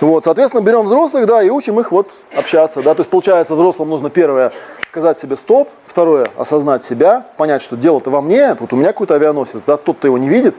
Вот, 0.00 0.24
соответственно, 0.24 0.60
берем 0.60 0.82
взрослых, 0.86 1.26
да, 1.26 1.42
и 1.42 1.48
учим 1.48 1.80
их 1.80 1.92
вот 1.92 2.10
общаться, 2.36 2.82
да, 2.82 2.94
то 2.94 3.00
есть 3.00 3.10
получается 3.10 3.54
взрослым 3.54 3.88
нужно 3.88 4.10
первое 4.10 4.52
сказать 4.88 5.18
себе 5.18 5.36
стоп, 5.36 5.70
второе 5.86 6.28
осознать 6.36 6.84
себя, 6.84 7.26
понять, 7.36 7.62
что 7.62 7.76
дело-то 7.76 8.10
во 8.10 8.20
мне, 8.20 8.56
вот 8.58 8.72
у 8.72 8.76
меня 8.76 8.88
какой-то 8.88 9.14
авианосец, 9.14 9.62
да, 9.62 9.76
тот-то 9.76 10.08
его 10.08 10.18
не 10.18 10.28
видит, 10.28 10.54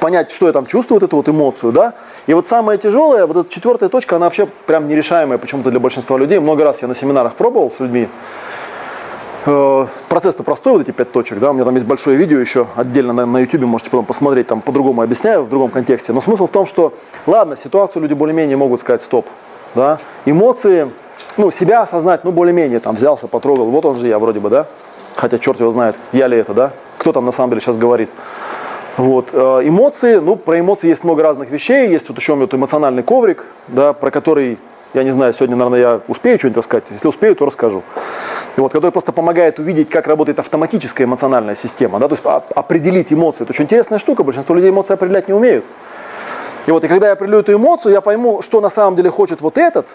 понять, 0.00 0.32
что 0.32 0.46
я 0.46 0.52
там 0.52 0.66
чувствую, 0.66 0.98
вот 0.98 1.06
эту 1.06 1.16
вот 1.16 1.28
эмоцию, 1.28 1.72
да, 1.72 1.94
и 2.26 2.34
вот 2.34 2.46
самое 2.46 2.78
тяжелое, 2.78 3.26
вот 3.26 3.36
эта 3.36 3.52
четвертая 3.52 3.88
точка, 3.88 4.16
она 4.16 4.26
вообще 4.26 4.46
прям 4.46 4.88
нерешаемая 4.88 5.38
почему-то 5.38 5.70
для 5.70 5.78
большинства 5.78 6.18
людей, 6.18 6.38
много 6.40 6.64
раз 6.64 6.82
я 6.82 6.88
на 6.88 6.94
семинарах 6.94 7.34
пробовал 7.34 7.70
с 7.70 7.78
людьми, 7.78 8.08
процесс-то 10.08 10.42
простой, 10.42 10.74
вот 10.74 10.82
эти 10.82 10.90
пять 10.90 11.12
точек, 11.12 11.38
да, 11.38 11.50
у 11.50 11.54
меня 11.54 11.64
там 11.64 11.74
есть 11.74 11.86
большое 11.86 12.16
видео 12.16 12.38
еще 12.38 12.66
отдельно 12.74 13.12
на, 13.12 13.26
на 13.26 13.38
YouTube, 13.38 13.62
можете 13.62 13.90
потом 13.90 14.04
посмотреть, 14.04 14.46
там 14.48 14.60
по-другому 14.60 15.02
объясняю, 15.02 15.42
в 15.42 15.48
другом 15.48 15.70
контексте. 15.70 16.12
Но 16.12 16.20
смысл 16.20 16.46
в 16.46 16.50
том, 16.50 16.66
что, 16.66 16.92
ладно, 17.26 17.56
ситуацию 17.56 18.02
люди 18.02 18.14
более-менее 18.14 18.56
могут 18.56 18.80
сказать 18.80 19.02
стоп, 19.02 19.26
да, 19.74 19.98
эмоции, 20.24 20.90
ну, 21.36 21.50
себя 21.50 21.82
осознать, 21.82 22.24
ну, 22.24 22.32
более-менее, 22.32 22.80
там, 22.80 22.96
взялся, 22.96 23.28
потрогал, 23.28 23.66
вот 23.66 23.84
он 23.84 23.96
же 23.96 24.06
я 24.06 24.18
вроде 24.18 24.40
бы, 24.40 24.50
да, 24.50 24.66
Хотя 25.16 25.38
черт 25.38 25.58
его 25.58 25.70
знает, 25.70 25.96
я 26.12 26.26
ли 26.26 26.36
это, 26.36 26.52
да? 26.52 26.72
Кто 26.98 27.12
там 27.12 27.24
на 27.24 27.32
самом 27.32 27.50
деле 27.50 27.62
сейчас 27.62 27.78
говорит? 27.78 28.10
Вот. 28.98 29.30
Э, 29.32 29.62
эмоции, 29.64 30.16
ну, 30.16 30.36
про 30.36 30.60
эмоции 30.60 30.88
есть 30.88 31.04
много 31.04 31.22
разных 31.22 31.50
вещей. 31.50 31.88
Есть 31.88 32.08
вот 32.08 32.18
еще 32.18 32.34
вот 32.34 32.52
эмоциональный 32.52 33.02
коврик, 33.02 33.46
да, 33.68 33.94
про 33.94 34.10
который, 34.10 34.58
я 34.92 35.02
не 35.04 35.12
знаю, 35.12 35.32
сегодня, 35.32 35.56
наверное, 35.56 35.80
я 35.80 36.00
успею 36.06 36.38
что-нибудь 36.38 36.58
рассказать. 36.58 36.84
Если 36.90 37.08
успею, 37.08 37.34
то 37.34 37.46
расскажу. 37.46 37.82
И 38.56 38.60
вот, 38.60 38.72
который 38.72 38.90
просто 38.90 39.12
помогает 39.12 39.58
увидеть, 39.58 39.90
как 39.90 40.06
работает 40.06 40.38
автоматическая 40.38 41.06
эмоциональная 41.06 41.54
система. 41.54 41.98
Да, 41.98 42.08
то 42.08 42.14
есть 42.14 42.24
определить 42.54 43.12
эмоции. 43.12 43.42
Это 43.42 43.52
очень 43.52 43.64
интересная 43.64 43.98
штука. 43.98 44.22
Большинство 44.22 44.54
людей 44.54 44.70
эмоции 44.70 44.94
определять 44.94 45.28
не 45.28 45.34
умеют. 45.34 45.64
И 46.66 46.70
вот, 46.70 46.82
и 46.82 46.88
когда 46.88 47.08
я 47.08 47.12
определю 47.12 47.40
эту 47.40 47.52
эмоцию, 47.52 47.92
я 47.92 48.00
пойму, 48.00 48.42
что 48.42 48.60
на 48.60 48.70
самом 48.70 48.96
деле 48.96 49.10
хочет 49.10 49.40
вот 49.40 49.58
этот, 49.58 49.86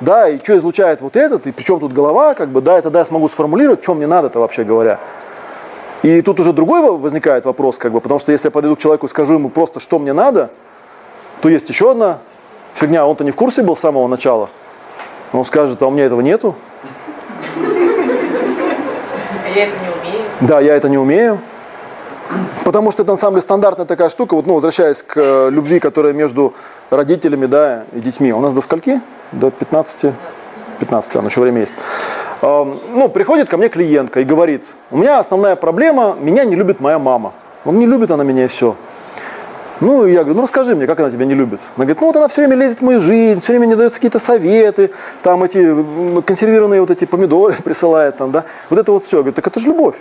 да, 0.00 0.28
и 0.28 0.42
что 0.42 0.56
излучает 0.56 1.02
вот 1.02 1.14
этот, 1.14 1.46
и 1.46 1.52
причем 1.52 1.78
тут 1.78 1.92
голова, 1.92 2.34
как 2.34 2.48
бы, 2.48 2.62
да, 2.62 2.78
и 2.78 2.80
тогда 2.80 3.00
я 3.00 3.04
смогу 3.04 3.28
сформулировать, 3.28 3.82
что 3.82 3.94
мне 3.94 4.06
надо-то 4.06 4.38
вообще 4.38 4.64
говоря. 4.64 4.98
И 6.02 6.22
тут 6.22 6.40
уже 6.40 6.54
другой 6.54 6.90
возникает 6.96 7.44
вопрос, 7.44 7.76
как 7.76 7.92
бы, 7.92 8.00
потому 8.00 8.18
что 8.18 8.32
если 8.32 8.46
я 8.46 8.50
подойду 8.50 8.76
к 8.76 8.78
человеку 8.78 9.06
и 9.06 9.08
скажу 9.10 9.34
ему 9.34 9.50
просто, 9.50 9.78
что 9.80 9.98
мне 9.98 10.14
надо, 10.14 10.48
то 11.42 11.50
есть 11.50 11.68
еще 11.68 11.90
одна 11.90 12.18
фигня, 12.72 13.06
он-то 13.06 13.24
не 13.24 13.30
в 13.30 13.36
курсе 13.36 13.62
был 13.62 13.76
с 13.76 13.80
самого 13.80 14.08
начала. 14.08 14.48
Он 15.34 15.44
скажет, 15.44 15.82
а 15.82 15.86
у 15.86 15.90
меня 15.90 16.04
этого 16.04 16.22
нету. 16.22 16.54
А 19.54 19.58
это 19.58 19.72
не 19.72 20.10
умею. 20.10 20.24
Да, 20.40 20.60
я 20.60 20.74
это 20.74 20.88
не 20.88 20.98
умею. 20.98 21.40
Потому 22.64 22.92
что 22.92 23.02
это 23.02 23.12
на 23.12 23.18
самом 23.18 23.34
деле 23.34 23.42
стандартная 23.42 23.86
такая 23.86 24.08
штука, 24.08 24.34
вот, 24.34 24.46
ну, 24.46 24.54
возвращаясь 24.54 25.02
к 25.02 25.16
э, 25.16 25.50
любви, 25.50 25.80
которая 25.80 26.12
между 26.12 26.54
родителями, 26.90 27.46
да, 27.46 27.84
и 27.92 27.98
детьми. 27.98 28.32
У 28.32 28.40
нас 28.40 28.52
до 28.52 28.60
скольки? 28.60 29.00
До 29.32 29.50
15? 29.50 30.12
15, 30.78 31.14
ладно, 31.14 31.28
еще 31.28 31.40
время 31.40 31.60
есть. 31.60 31.74
Ну, 32.42 33.08
приходит 33.12 33.48
ко 33.48 33.58
мне 33.58 33.68
клиентка 33.68 34.20
и 34.20 34.24
говорит, 34.24 34.64
у 34.90 34.96
меня 34.96 35.18
основная 35.18 35.56
проблема, 35.56 36.16
меня 36.18 36.44
не 36.44 36.56
любит 36.56 36.80
моя 36.80 36.98
мама. 36.98 37.32
Он 37.64 37.78
не 37.78 37.86
любит 37.86 38.10
она 38.10 38.24
меня 38.24 38.44
и 38.44 38.48
все. 38.48 38.76
Ну, 39.80 40.06
я 40.06 40.20
говорю, 40.20 40.36
ну 40.36 40.42
расскажи 40.42 40.74
мне, 40.76 40.86
как 40.86 41.00
она 41.00 41.10
тебя 41.10 41.24
не 41.24 41.34
любит. 41.34 41.60
Она 41.76 41.86
говорит, 41.86 42.00
ну 42.00 42.06
вот 42.08 42.16
она 42.16 42.28
все 42.28 42.42
время 42.42 42.56
лезет 42.56 42.80
в 42.80 42.82
мою 42.82 43.00
жизнь, 43.00 43.40
все 43.40 43.52
время 43.52 43.66
мне 43.66 43.76
дает 43.76 43.94
какие-то 43.94 44.18
советы, 44.18 44.90
там 45.22 45.42
эти 45.42 45.74
консервированные 46.22 46.80
вот 46.80 46.90
эти 46.90 47.06
помидоры 47.06 47.54
присылает, 47.64 48.18
там, 48.18 48.30
да. 48.30 48.44
Вот 48.68 48.78
это 48.78 48.92
вот 48.92 49.04
все. 49.04 49.18
Я 49.18 49.22
говорю, 49.22 49.34
так 49.34 49.46
это 49.46 49.58
же 49.58 49.68
любовь. 49.68 49.96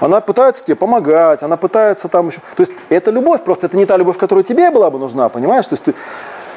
Она 0.00 0.20
пытается 0.20 0.64
тебе 0.64 0.76
помогать, 0.76 1.42
она 1.42 1.56
пытается 1.56 2.08
там 2.08 2.28
еще... 2.28 2.38
То 2.56 2.60
есть 2.60 2.72
это 2.88 3.10
любовь, 3.10 3.42
просто 3.42 3.66
это 3.66 3.76
не 3.76 3.86
та 3.86 3.96
любовь, 3.96 4.18
которая 4.18 4.44
тебе 4.44 4.70
была 4.70 4.90
бы 4.90 4.98
нужна, 4.98 5.28
понимаешь? 5.28 5.66
То 5.66 5.72
есть 5.72 5.84
ты... 5.84 5.94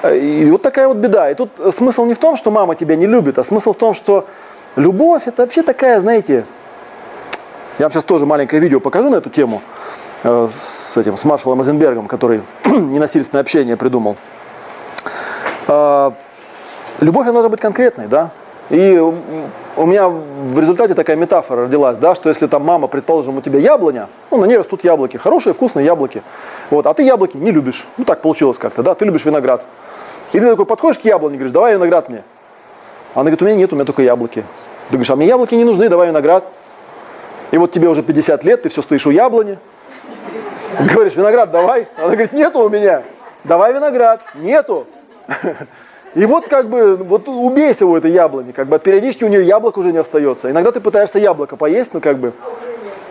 Э, 0.04 0.18
и 0.18 0.50
вот 0.52 0.62
такая 0.62 0.88
вот 0.88 0.98
беда. 0.98 1.32
И 1.32 1.36
тут 1.36 1.50
смысл 1.72 2.06
не 2.06 2.14
в 2.14 2.20
том, 2.20 2.36
что 2.36 2.52
мама 2.52 2.76
тебя 2.76 2.96
не 2.96 3.08
любит, 3.08 3.40
а 3.40 3.44
смысл 3.44 3.74
в 3.74 3.78
том, 3.78 3.96
что 3.96 4.28
любовь 4.76 5.24
это 5.26 5.42
вообще 5.44 5.64
такая, 5.64 6.00
знаете... 6.02 6.46
Я 7.80 7.86
вам 7.86 7.92
сейчас 7.92 8.06
тоже 8.06 8.26
маленькое 8.26 8.60
видео 8.60 8.80
покажу 8.80 9.10
на 9.10 9.18
эту 9.18 9.30
тему 9.30 9.62
э, 9.62 10.07
с 10.24 10.98
этим, 10.98 11.18
с 11.18 11.26
Маршалом 11.26 11.60
Розенбергом, 11.60 12.08
который 12.08 12.42
ненасильственное 12.66 13.42
общение 13.42 13.78
придумал. 13.78 14.18
Э, 15.68 16.12
любовь, 17.00 17.26
она 17.26 17.34
должна 17.34 17.50
быть 17.50 17.60
конкретной, 17.60 18.08
да? 18.08 18.32
И 18.70 18.98
у 19.78 19.86
меня 19.86 20.10
в 20.10 20.60
результате 20.60 20.94
такая 20.94 21.16
метафора 21.16 21.64
родилась, 21.64 21.98
да, 21.98 22.16
что 22.16 22.28
если 22.28 22.48
там 22.48 22.66
мама, 22.66 22.88
предположим, 22.88 23.38
у 23.38 23.42
тебя 23.42 23.60
яблоня, 23.60 24.10
ну, 24.30 24.38
на 24.38 24.46
ней 24.46 24.58
растут 24.58 24.84
яблоки, 24.84 25.16
хорошие, 25.18 25.54
вкусные 25.54 25.86
яблоки, 25.86 26.22
вот, 26.70 26.86
а 26.86 26.94
ты 26.94 27.04
яблоки 27.04 27.38
не 27.38 27.52
любишь, 27.52 27.88
ну, 27.98 28.04
так 28.04 28.22
получилось 28.22 28.58
как-то, 28.58 28.84
да, 28.84 28.94
ты 28.94 29.06
любишь 29.06 29.24
виноград. 29.24 29.64
И 30.34 30.40
ты 30.40 30.50
такой 30.50 30.66
подходишь 30.66 31.00
к 31.00 31.06
яблоне 31.06 31.38
говоришь, 31.38 31.54
давай 31.54 31.76
виноград 31.76 32.10
мне. 32.10 32.24
Она 33.14 33.24
говорит, 33.24 33.42
у 33.42 33.46
меня 33.46 33.56
нет, 33.56 33.72
у 33.72 33.76
меня 33.76 33.86
только 33.86 34.02
яблоки. 34.02 34.44
Ты 34.90 34.94
говоришь, 34.94 35.10
а 35.10 35.16
мне 35.16 35.28
яблоки 35.28 35.56
не 35.56 35.64
нужны, 35.64 35.88
давай 35.88 36.10
виноград. 36.10 36.50
И 37.52 37.58
вот 37.58 37.72
тебе 37.72 37.88
уже 37.88 38.04
50 38.04 38.44
лет, 38.44 38.64
ты 38.64 38.70
все 38.70 38.82
стоишь 38.82 39.08
у 39.08 39.12
яблони, 39.12 39.58
говоришь, 40.94 41.16
виноград 41.16 41.52
давай. 41.52 41.88
Она 41.98 42.10
говорит, 42.10 42.34
нету 42.34 42.60
у 42.60 42.70
меня, 42.70 43.04
давай 43.44 43.74
виноград, 43.74 44.22
нету. 44.36 44.88
И 46.16 46.26
вот 46.26 46.48
как 46.48 46.70
бы, 46.70 46.96
вот 46.96 47.28
убейся 47.28 47.86
у 47.86 47.96
этой 47.96 48.12
яблони, 48.12 48.52
как 48.52 48.68
бы 48.68 48.80
периодически 48.80 49.24
у 49.24 49.28
нее 49.28 49.46
яблок 49.46 49.78
уже 49.78 49.92
не 49.92 50.00
остается. 50.00 50.50
Иногда 50.50 50.72
ты 50.72 50.80
пытаешься 50.80 51.20
яблоко 51.20 51.58
поесть, 51.58 51.94
ну 51.94 52.02
как 52.02 52.18
бы, 52.18 52.34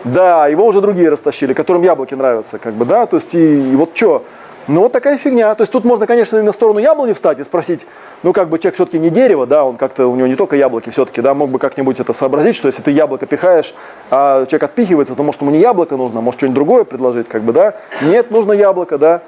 да, 0.03 0.47
его 0.47 0.65
уже 0.65 0.81
другие 0.81 1.09
растащили, 1.09 1.53
которым 1.53 1.83
яблоки 1.83 2.15
нравятся, 2.15 2.59
как 2.59 2.73
бы, 2.73 2.85
да, 2.85 3.05
то 3.05 3.17
есть 3.17 3.33
и, 3.33 3.59
и 3.59 3.75
вот 3.75 3.91
что. 3.93 4.23
Ну 4.67 4.81
вот 4.81 4.91
такая 4.91 5.17
фигня. 5.17 5.55
То 5.55 5.61
есть 5.61 5.71
тут 5.71 5.85
можно, 5.85 6.05
конечно, 6.05 6.37
и 6.37 6.41
на 6.41 6.51
сторону 6.51 6.79
яблони 6.79 7.13
встать 7.13 7.39
и 7.39 7.43
спросить, 7.43 7.87
ну 8.21 8.33
как 8.33 8.49
бы 8.49 8.59
человек 8.59 8.75
все-таки 8.75 8.99
не 8.99 9.09
дерево, 9.09 9.45
да, 9.45 9.63
он 9.63 9.77
как-то, 9.77 10.07
у 10.07 10.15
него 10.15 10.27
не 10.27 10.35
только 10.35 10.57
яблоки 10.57 10.89
все-таки, 10.89 11.21
да, 11.21 11.33
мог 11.33 11.49
бы 11.49 11.59
как-нибудь 11.59 11.99
это 12.01 12.11
сообразить, 12.11 12.55
что 12.55 12.67
если 12.67 12.81
ты 12.81 12.91
яблоко 12.91 13.25
пихаешь, 13.25 13.73
а 14.11 14.45
человек 14.45 14.63
отпихивается, 14.63 15.15
то 15.15 15.23
может 15.23 15.41
ему 15.41 15.51
не 15.51 15.59
яблоко 15.59 15.95
нужно, 15.95 16.19
может 16.19 16.39
что-нибудь 16.39 16.55
другое 16.55 16.83
предложить, 16.83 17.29
как 17.29 17.43
бы, 17.43 17.53
да. 17.53 17.75
Нет, 18.01 18.29
нужно 18.29 18.51
яблоко, 18.51 18.97
да. 18.97 19.21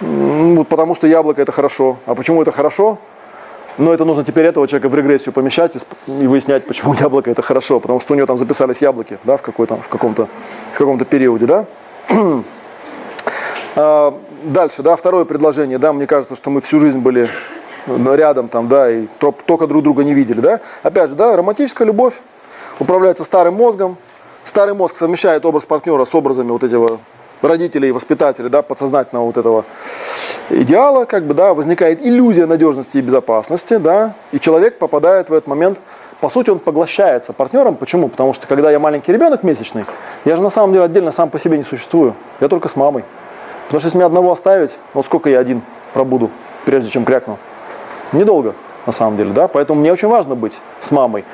Ну, 0.00 0.64
потому 0.64 0.94
что 0.94 1.06
яблоко 1.06 1.40
это 1.40 1.52
хорошо. 1.52 1.98
А 2.04 2.14
почему 2.14 2.42
это 2.42 2.50
хорошо? 2.50 2.98
Но 3.78 3.92
это 3.92 4.04
нужно 4.04 4.24
теперь 4.24 4.46
этого 4.46 4.66
человека 4.66 4.88
в 4.88 4.94
регрессию 4.94 5.32
помещать 5.32 5.76
и, 6.06 6.26
выяснять, 6.26 6.66
почему 6.66 6.94
яблоко 7.00 7.30
это 7.30 7.42
хорошо. 7.42 7.78
Потому 7.80 8.00
что 8.00 8.14
у 8.14 8.16
него 8.16 8.26
там 8.26 8.36
записались 8.36 8.82
яблоки 8.82 9.18
да, 9.24 9.36
в, 9.36 9.42
какой-то, 9.42 9.76
в, 9.76 9.88
каком-то, 9.88 10.28
в 10.72 10.78
каком-то 10.78 11.04
периоде. 11.04 11.46
Да? 11.46 11.66
дальше, 14.46 14.82
да, 14.82 14.96
второе 14.96 15.24
предложение. 15.24 15.78
Да, 15.78 15.92
мне 15.92 16.06
кажется, 16.06 16.36
что 16.36 16.50
мы 16.50 16.60
всю 16.60 16.80
жизнь 16.80 16.98
были 16.98 17.28
рядом 17.86 18.48
там, 18.48 18.68
да, 18.68 18.90
и 18.90 19.06
только 19.18 19.66
друг 19.66 19.82
друга 19.82 20.04
не 20.04 20.14
видели. 20.14 20.40
Да? 20.40 20.60
Опять 20.82 21.10
же, 21.10 21.16
да, 21.16 21.36
романтическая 21.36 21.86
любовь 21.86 22.14
управляется 22.78 23.24
старым 23.24 23.54
мозгом. 23.54 23.96
Старый 24.44 24.74
мозг 24.74 24.96
совмещает 24.96 25.44
образ 25.44 25.66
партнера 25.66 26.04
с 26.04 26.14
образами 26.14 26.50
вот 26.50 26.62
этого 26.62 27.00
родителей 27.42 27.90
и 27.90 27.92
воспитателей, 27.92 28.48
да, 28.48 28.62
подсознательного 28.62 29.26
вот 29.26 29.36
этого 29.36 29.64
идеала, 30.50 31.04
как 31.04 31.24
бы, 31.24 31.34
да, 31.34 31.52
возникает 31.52 32.04
иллюзия 32.04 32.46
надежности 32.46 32.96
и 32.96 33.02
безопасности, 33.02 33.76
да, 33.76 34.14
и 34.32 34.40
человек 34.40 34.78
попадает 34.78 35.28
в 35.28 35.32
этот 35.32 35.46
момент, 35.46 35.78
по 36.20 36.28
сути, 36.30 36.48
он 36.48 36.60
поглощается 36.60 37.34
партнером. 37.34 37.76
Почему? 37.76 38.08
Потому 38.08 38.32
что, 38.32 38.46
когда 38.46 38.70
я 38.70 38.78
маленький 38.78 39.12
ребенок 39.12 39.42
месячный, 39.42 39.84
я 40.24 40.34
же 40.34 40.42
на 40.42 40.48
самом 40.48 40.72
деле 40.72 40.84
отдельно 40.84 41.10
сам 41.10 41.28
по 41.28 41.38
себе 41.38 41.58
не 41.58 41.64
существую. 41.64 42.14
Я 42.40 42.48
только 42.48 42.68
с 42.68 42.76
мамой. 42.76 43.04
Потому 43.66 43.80
что 43.80 43.86
если 43.86 43.98
меня 43.98 44.06
одного 44.06 44.32
оставить, 44.32 44.70
ну 44.94 45.02
сколько 45.02 45.28
я 45.28 45.38
один 45.38 45.62
пробуду, 45.92 46.30
прежде 46.64 46.90
чем 46.90 47.04
крякну? 47.04 47.38
Недолго, 48.12 48.54
на 48.86 48.92
самом 48.92 49.16
деле, 49.16 49.30
да. 49.30 49.48
Поэтому 49.48 49.80
мне 49.80 49.92
очень 49.92 50.08
важно 50.08 50.34
быть 50.34 50.60
с 50.80 50.90
мамой. 50.90 51.24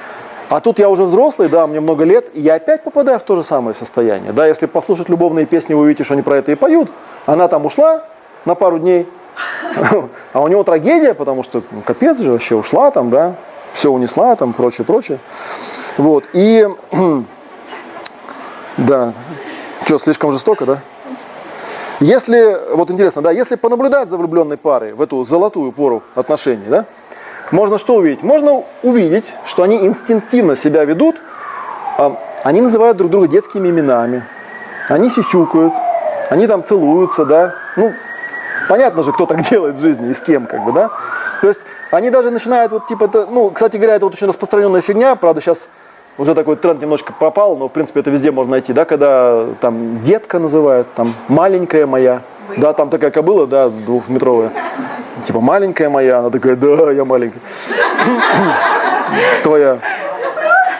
А 0.48 0.60
тут 0.60 0.78
я 0.78 0.90
уже 0.90 1.04
взрослый, 1.04 1.48
да, 1.48 1.66
мне 1.66 1.80
много 1.80 2.04
лет, 2.04 2.30
и 2.34 2.40
я 2.40 2.54
опять 2.54 2.84
попадаю 2.84 3.18
в 3.18 3.22
то 3.22 3.36
же 3.36 3.42
самое 3.42 3.74
состояние. 3.74 4.32
Да, 4.32 4.46
если 4.46 4.66
послушать 4.66 5.08
любовные 5.08 5.46
песни, 5.46 5.72
вы 5.72 5.82
увидите, 5.82 6.04
что 6.04 6.14
они 6.14 6.22
про 6.22 6.36
это 6.36 6.52
и 6.52 6.54
поют. 6.54 6.90
Она 7.24 7.48
там 7.48 7.64
ушла 7.64 8.04
на 8.44 8.54
пару 8.54 8.78
дней, 8.78 9.08
а 10.32 10.40
у 10.40 10.48
него 10.48 10.62
трагедия, 10.62 11.14
потому 11.14 11.42
что 11.42 11.62
ну, 11.70 11.80
капец 11.80 12.18
же 12.18 12.32
вообще 12.32 12.54
ушла 12.54 12.90
там, 12.90 13.08
да, 13.08 13.36
все 13.72 13.90
унесла 13.90 14.36
там, 14.36 14.52
прочее, 14.52 14.84
прочее. 14.84 15.18
Вот, 15.96 16.24
и, 16.34 16.68
да, 18.76 19.14
что, 19.84 19.98
слишком 19.98 20.32
жестоко, 20.32 20.66
да? 20.66 20.78
Если, 22.02 22.58
вот 22.74 22.90
интересно, 22.90 23.22
да, 23.22 23.30
если 23.30 23.54
понаблюдать 23.54 24.08
за 24.08 24.16
влюбленной 24.16 24.56
парой 24.56 24.92
в 24.92 25.00
эту 25.00 25.22
золотую 25.22 25.70
пору 25.70 26.02
отношений, 26.16 26.66
да, 26.68 26.86
можно 27.52 27.78
что 27.78 27.94
увидеть? 27.94 28.24
Можно 28.24 28.64
увидеть, 28.82 29.24
что 29.44 29.62
они 29.62 29.86
инстинктивно 29.86 30.56
себя 30.56 30.84
ведут, 30.84 31.22
а, 31.98 32.16
они 32.42 32.60
называют 32.60 32.96
друг 32.96 33.12
друга 33.12 33.28
детскими 33.28 33.68
именами, 33.68 34.24
они 34.88 35.10
сисюкают, 35.10 35.72
они 36.28 36.48
там 36.48 36.64
целуются, 36.64 37.24
да, 37.24 37.54
ну, 37.76 37.92
понятно 38.68 39.04
же, 39.04 39.12
кто 39.12 39.26
так 39.26 39.40
делает 39.48 39.76
в 39.76 39.80
жизни 39.80 40.10
и 40.10 40.14
с 40.14 40.20
кем, 40.20 40.46
как 40.46 40.64
бы, 40.64 40.72
да, 40.72 40.90
то 41.40 41.46
есть 41.46 41.60
они 41.92 42.10
даже 42.10 42.30
начинают 42.30 42.72
вот 42.72 42.88
типа, 42.88 43.04
это, 43.04 43.26
ну, 43.30 43.50
кстати 43.50 43.76
говоря, 43.76 43.94
это 43.94 44.06
вот 44.06 44.14
очень 44.14 44.26
распространенная 44.26 44.80
фигня, 44.80 45.14
правда, 45.14 45.40
сейчас 45.40 45.68
уже 46.18 46.34
такой 46.34 46.56
тренд 46.56 46.80
немножко 46.80 47.12
пропал, 47.12 47.56
но 47.56 47.68
в 47.68 47.72
принципе 47.72 48.00
это 48.00 48.10
везде 48.10 48.30
можно 48.30 48.52
найти, 48.52 48.72
да, 48.72 48.84
когда 48.84 49.46
там 49.60 50.02
детка 50.02 50.38
называют, 50.38 50.86
там 50.94 51.14
маленькая 51.28 51.86
моя, 51.86 52.22
да, 52.56 52.72
там 52.72 52.90
такая 52.90 53.10
кобыла, 53.10 53.46
да, 53.46 53.70
двухметровая. 53.70 54.50
Типа, 55.24 55.40
маленькая 55.40 55.88
моя, 55.88 56.18
она 56.18 56.30
такая, 56.30 56.56
да, 56.56 56.90
я 56.90 57.04
маленькая. 57.04 57.40
Твоя. 59.42 59.78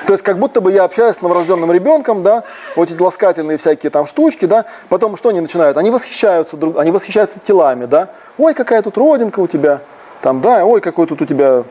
То 0.06 0.14
есть 0.14 0.24
как 0.24 0.38
будто 0.38 0.60
бы 0.60 0.72
я 0.72 0.84
общаюсь 0.84 1.16
с 1.16 1.22
новорожденным 1.22 1.70
ребенком, 1.72 2.22
да, 2.22 2.42
вот 2.76 2.90
эти 2.90 3.00
ласкательные 3.00 3.56
всякие 3.56 3.90
там 3.90 4.06
штучки, 4.06 4.46
да, 4.46 4.64
потом 4.88 5.16
что 5.16 5.28
они 5.28 5.40
начинают? 5.40 5.76
Они 5.76 5.90
восхищаются, 5.90 6.56
друг, 6.56 6.78
они 6.78 6.90
восхищаются 6.90 7.38
телами, 7.38 7.86
да. 7.86 8.08
Ой, 8.36 8.52
какая 8.52 8.82
тут 8.82 8.98
родинка 8.98 9.40
у 9.40 9.46
тебя, 9.46 9.80
там, 10.20 10.40
да, 10.40 10.64
ой, 10.64 10.80
какой 10.80 11.06
тут 11.06 11.22
у 11.22 11.24
тебя 11.24 11.62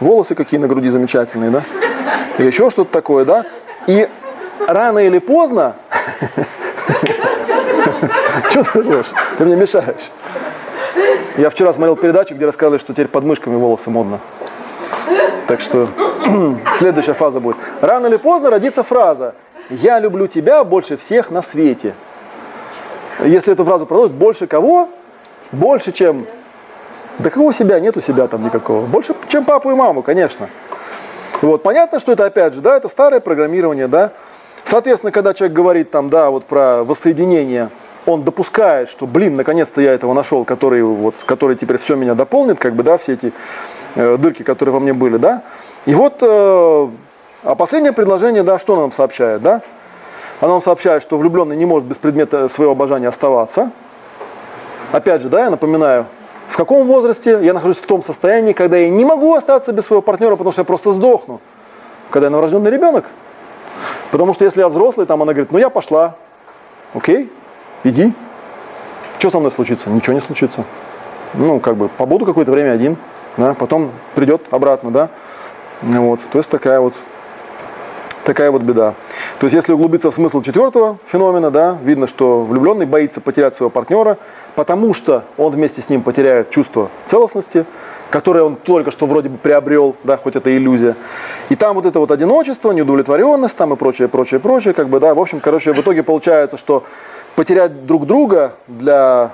волосы 0.00 0.34
какие 0.34 0.58
на 0.60 0.68
груди 0.68 0.88
замечательные, 0.88 1.50
да, 1.50 1.62
или 2.38 2.46
еще 2.46 2.70
что-то 2.70 2.92
такое, 2.92 3.24
да. 3.24 3.44
И 3.86 4.08
рано 4.66 4.98
или 4.98 5.18
поздно 5.18 5.76
Что 8.48 8.62
ты 8.64 8.80
ржешь? 8.80 9.12
Ты 9.38 9.44
мне 9.44 9.56
мешаешь. 9.56 10.10
Я 11.36 11.50
вчера 11.50 11.72
смотрел 11.72 11.96
передачу, 11.96 12.34
где 12.34 12.46
рассказывали, 12.46 12.78
что 12.78 12.92
теперь 12.92 13.08
под 13.08 13.24
мышками 13.24 13.56
волосы 13.56 13.90
модно. 13.90 14.20
Так 15.46 15.60
что 15.60 15.88
следующая 16.72 17.14
фаза 17.14 17.40
будет. 17.40 17.56
Рано 17.80 18.06
или 18.06 18.16
поздно 18.16 18.50
родится 18.50 18.82
фраза 18.82 19.34
«Я 19.68 19.98
люблю 19.98 20.26
тебя 20.26 20.64
больше 20.64 20.96
всех 20.96 21.30
на 21.30 21.42
свете». 21.42 21.94
Если 23.22 23.52
эту 23.52 23.64
фразу 23.64 23.86
продолжить, 23.86 24.14
больше 24.14 24.46
кого? 24.46 24.88
Больше, 25.52 25.92
чем... 25.92 26.26
Да 27.18 27.30
кого 27.30 27.52
себя? 27.52 27.80
Нету 27.80 28.00
себя 28.00 28.26
там 28.26 28.44
никакого. 28.44 28.84
Больше, 28.86 29.14
чем 29.28 29.44
папу 29.44 29.70
и 29.70 29.74
маму, 29.74 30.02
конечно. 30.02 30.48
Вот, 31.42 31.62
понятно, 31.62 31.98
что 31.98 32.12
это, 32.12 32.26
опять 32.26 32.54
же, 32.54 32.60
да, 32.60 32.76
это 32.76 32.88
старое 32.88 33.20
программирование, 33.20 33.88
да. 33.88 34.12
Соответственно, 34.64 35.12
когда 35.12 35.32
человек 35.32 35.56
говорит 35.56 35.90
там, 35.90 36.10
да, 36.10 36.30
вот 36.30 36.44
про 36.44 36.82
воссоединение, 36.82 37.70
он 38.06 38.22
допускает, 38.22 38.88
что, 38.88 39.06
блин, 39.06 39.34
наконец-то 39.34 39.80
я 39.80 39.92
этого 39.92 40.12
нашел, 40.12 40.44
который, 40.44 40.82
вот, 40.82 41.14
который 41.24 41.56
теперь 41.56 41.78
все 41.78 41.96
меня 41.96 42.14
дополнит, 42.14 42.58
как 42.58 42.74
бы, 42.74 42.82
да, 42.82 42.98
все 42.98 43.14
эти 43.14 43.32
э, 43.94 44.16
дырки, 44.16 44.42
которые 44.42 44.72
во 44.72 44.80
мне 44.80 44.92
были, 44.92 45.16
да. 45.16 45.42
И 45.86 45.94
вот, 45.94 46.18
э, 46.22 46.88
а 47.42 47.54
последнее 47.54 47.92
предложение, 47.92 48.42
да, 48.42 48.58
что 48.58 48.76
нам 48.76 48.90
сообщает, 48.90 49.42
да? 49.42 49.62
Оно 50.40 50.54
нам 50.54 50.62
сообщает, 50.62 51.02
что 51.02 51.16
влюбленный 51.18 51.56
не 51.56 51.64
может 51.64 51.88
без 51.88 51.96
предмета 51.96 52.48
своего 52.48 52.72
обожания 52.72 53.08
оставаться. 53.08 53.70
Опять 54.92 55.22
же, 55.22 55.28
да, 55.28 55.44
я 55.44 55.50
напоминаю, 55.50 56.06
в 56.48 56.56
каком 56.56 56.86
возрасте 56.86 57.38
я 57.42 57.52
нахожусь 57.52 57.78
в 57.78 57.86
том 57.86 58.02
состоянии, 58.02 58.52
когда 58.52 58.76
я 58.76 58.88
не 58.88 59.04
могу 59.04 59.34
остаться 59.34 59.72
без 59.72 59.84
своего 59.86 60.02
партнера, 60.02 60.36
потому 60.36 60.52
что 60.52 60.60
я 60.60 60.64
просто 60.64 60.90
сдохну. 60.90 61.40
Когда 62.10 62.26
я 62.26 62.30
новорожденный 62.30 62.70
ребенок. 62.70 63.04
Потому 64.10 64.32
что 64.32 64.44
если 64.44 64.60
я 64.60 64.68
взрослый, 64.68 65.06
там 65.06 65.22
она 65.22 65.32
говорит, 65.32 65.52
ну 65.52 65.58
я 65.58 65.70
пошла. 65.70 66.14
Окей, 66.94 67.30
иди. 67.84 68.12
Что 69.18 69.30
со 69.30 69.38
мной 69.38 69.50
случится? 69.50 69.90
Ничего 69.90 70.14
не 70.14 70.20
случится. 70.20 70.64
Ну, 71.34 71.60
как 71.60 71.76
бы, 71.76 71.88
побуду 71.88 72.24
какое-то 72.24 72.52
время 72.52 72.72
один, 72.72 72.96
да, 73.36 73.54
потом 73.54 73.90
придет 74.14 74.42
обратно, 74.50 74.90
да. 74.90 75.10
Вот, 75.82 76.20
то 76.30 76.38
есть 76.38 76.48
такая 76.48 76.80
вот 76.80 76.94
такая 78.24 78.50
вот 78.50 78.62
беда. 78.62 78.94
То 79.38 79.44
есть, 79.44 79.54
если 79.54 79.72
углубиться 79.72 80.10
в 80.10 80.14
смысл 80.14 80.42
четвертого 80.42 80.98
феномена, 81.06 81.50
да, 81.50 81.78
видно, 81.82 82.06
что 82.06 82.42
влюбленный 82.42 82.84
боится 82.84 83.20
потерять 83.20 83.54
своего 83.54 83.70
партнера, 83.70 84.18
потому 84.56 84.94
что 84.94 85.24
он 85.36 85.52
вместе 85.52 85.82
с 85.82 85.88
ним 85.88 86.02
потеряет 86.02 86.50
чувство 86.50 86.88
целостности, 87.04 87.66
которое 88.10 88.42
он 88.42 88.56
только 88.56 88.90
что 88.90 89.06
вроде 89.06 89.28
бы 89.28 89.36
приобрел, 89.36 89.94
да, 90.02 90.16
хоть 90.16 90.34
это 90.34 90.56
иллюзия. 90.56 90.96
И 91.50 91.56
там 91.56 91.76
вот 91.76 91.86
это 91.86 92.00
вот 92.00 92.10
одиночество, 92.10 92.72
неудовлетворенность 92.72 93.56
там 93.56 93.74
и 93.74 93.76
прочее, 93.76 94.08
прочее, 94.08 94.40
прочее, 94.40 94.74
как 94.74 94.88
бы, 94.88 94.98
да, 94.98 95.14
в 95.14 95.20
общем, 95.20 95.40
короче, 95.40 95.72
в 95.72 95.80
итоге 95.80 96.02
получается, 96.02 96.56
что 96.56 96.84
потерять 97.36 97.86
друг 97.86 98.06
друга 98.06 98.54
для, 98.66 99.32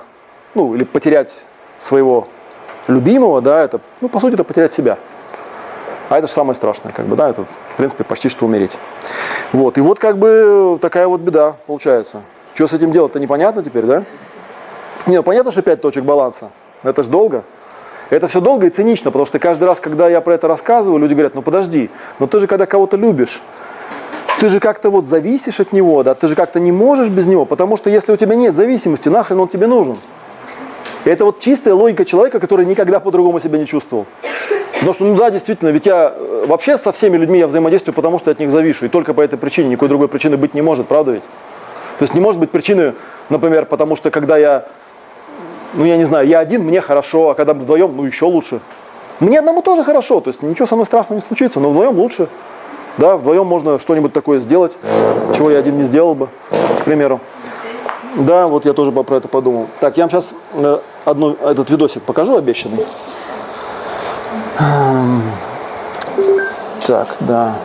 ну, 0.53 0.75
или 0.75 0.83
потерять 0.83 1.45
своего 1.77 2.27
любимого, 2.87 3.41
да, 3.41 3.63
это, 3.63 3.79
ну, 4.01 4.09
по 4.09 4.19
сути, 4.19 4.33
это 4.33 4.43
потерять 4.43 4.73
себя. 4.73 4.97
А 6.09 6.17
это 6.17 6.27
же 6.27 6.33
самое 6.33 6.55
страшное, 6.55 6.91
как 6.91 7.05
бы, 7.05 7.15
да, 7.15 7.29
это, 7.29 7.45
в 7.45 7.77
принципе, 7.77 8.03
почти 8.03 8.27
что 8.27 8.45
умереть. 8.45 8.77
Вот, 9.53 9.77
и 9.77 9.81
вот 9.81 9.99
как 9.99 10.17
бы 10.17 10.77
такая 10.81 11.07
вот 11.07 11.21
беда 11.21 11.55
получается. 11.65 12.21
Что 12.55 12.67
с 12.67 12.73
этим 12.73 12.91
делать-то 12.91 13.19
непонятно 13.19 13.63
теперь, 13.63 13.85
да? 13.85 14.03
Не, 15.07 15.17
ну, 15.17 15.23
понятно, 15.23 15.51
что 15.51 15.61
пять 15.61 15.81
точек 15.81 16.03
баланса. 16.03 16.49
Это 16.83 17.03
же 17.03 17.09
долго. 17.09 17.43
Это 18.09 18.27
все 18.27 18.41
долго 18.41 18.67
и 18.67 18.69
цинично, 18.69 19.11
потому 19.11 19.25
что 19.25 19.39
каждый 19.39 19.65
раз, 19.65 19.79
когда 19.79 20.07
я 20.09 20.21
про 20.21 20.33
это 20.33 20.47
рассказываю, 20.47 20.99
люди 20.99 21.13
говорят, 21.13 21.35
ну 21.35 21.41
подожди, 21.41 21.89
но 22.19 22.27
ты 22.27 22.39
же 22.39 22.47
когда 22.47 22.65
кого-то 22.65 22.95
любишь, 22.95 23.41
ты 24.39 24.49
же 24.49 24.59
как-то 24.59 24.89
вот 24.89 25.05
зависишь 25.05 25.59
от 25.59 25.73
него, 25.73 26.03
да, 26.03 26.13
ты 26.13 26.27
же 26.27 26.35
как-то 26.35 26.59
не 26.59 26.71
можешь 26.71 27.09
без 27.09 27.27
него, 27.27 27.45
потому 27.45 27.77
что 27.77 27.89
если 27.89 28.11
у 28.11 28.17
тебя 28.17 28.35
нет 28.35 28.55
зависимости, 28.55 29.09
нахрен 29.09 29.39
он 29.39 29.47
тебе 29.47 29.67
нужен. 29.67 29.97
И 31.05 31.09
это 31.09 31.25
вот 31.25 31.39
чистая 31.39 31.73
логика 31.73 32.05
человека, 32.05 32.39
который 32.39 32.65
никогда 32.65 32.99
по-другому 32.99 33.39
себя 33.39 33.57
не 33.57 33.65
чувствовал. 33.65 34.05
Потому 34.73 34.93
что, 34.93 35.05
ну 35.05 35.15
да, 35.15 35.29
действительно, 35.29 35.69
ведь 35.69 35.85
я 35.85 36.13
э, 36.15 36.45
вообще 36.45 36.77
со 36.77 36.91
всеми 36.91 37.15
людьми 37.15 37.39
я 37.39 37.47
взаимодействую, 37.47 37.93
потому 37.95 38.19
что 38.19 38.31
от 38.31 38.39
них 38.39 38.51
завишу. 38.51 38.85
И 38.85 38.89
только 38.89 39.13
по 39.13 39.21
этой 39.21 39.37
причине, 39.37 39.69
никакой 39.69 39.87
другой 39.87 40.09
причины 40.09 40.35
быть 40.35 40.53
не 40.53 40.61
может, 40.61 40.87
правда 40.87 41.13
ведь? 41.13 41.23
То 41.99 42.03
есть 42.03 42.13
не 42.13 42.21
может 42.21 42.39
быть 42.39 42.51
причины, 42.51 42.93
например, 43.29 43.65
потому 43.65 43.95
что 43.95 44.11
когда 44.11 44.37
я, 44.37 44.65
ну 45.73 45.85
я 45.85 45.97
не 45.97 46.03
знаю, 46.03 46.27
я 46.27 46.39
один, 46.39 46.63
мне 46.63 46.81
хорошо, 46.81 47.29
а 47.29 47.33
когда 47.33 47.53
вдвоем, 47.53 47.95
ну 47.95 48.05
еще 48.05 48.25
лучше. 48.25 48.59
Мне 49.19 49.39
одному 49.39 49.61
тоже 49.61 49.83
хорошо, 49.83 50.19
то 50.21 50.29
есть 50.29 50.41
ничего 50.41 50.65
со 50.65 50.75
мной 50.75 50.85
страшного 50.85 51.19
не 51.19 51.25
случится, 51.25 51.59
но 51.59 51.69
вдвоем 51.69 51.97
лучше. 51.97 52.27
Да, 52.97 53.17
вдвоем 53.17 53.47
можно 53.47 53.79
что-нибудь 53.79 54.13
такое 54.13 54.39
сделать, 54.39 54.73
чего 55.35 55.49
я 55.49 55.57
один 55.59 55.77
не 55.77 55.83
сделал 55.83 56.13
бы, 56.13 56.29
к 56.81 56.83
примеру. 56.85 57.19
Да, 58.15 58.47
вот 58.47 58.65
я 58.65 58.73
тоже 58.73 58.91
про 58.91 59.17
это 59.17 59.27
подумал. 59.27 59.67
Так, 59.79 59.97
я 59.97 60.03
вам 60.03 60.11
сейчас 60.11 60.35
э, 60.53 60.79
одну, 61.03 61.33
этот 61.33 61.69
видосик 61.71 62.03
покажу 62.03 62.37
обещанный. 62.37 62.85
Эм, 64.59 65.23
так, 66.85 67.15
да. 67.21 67.55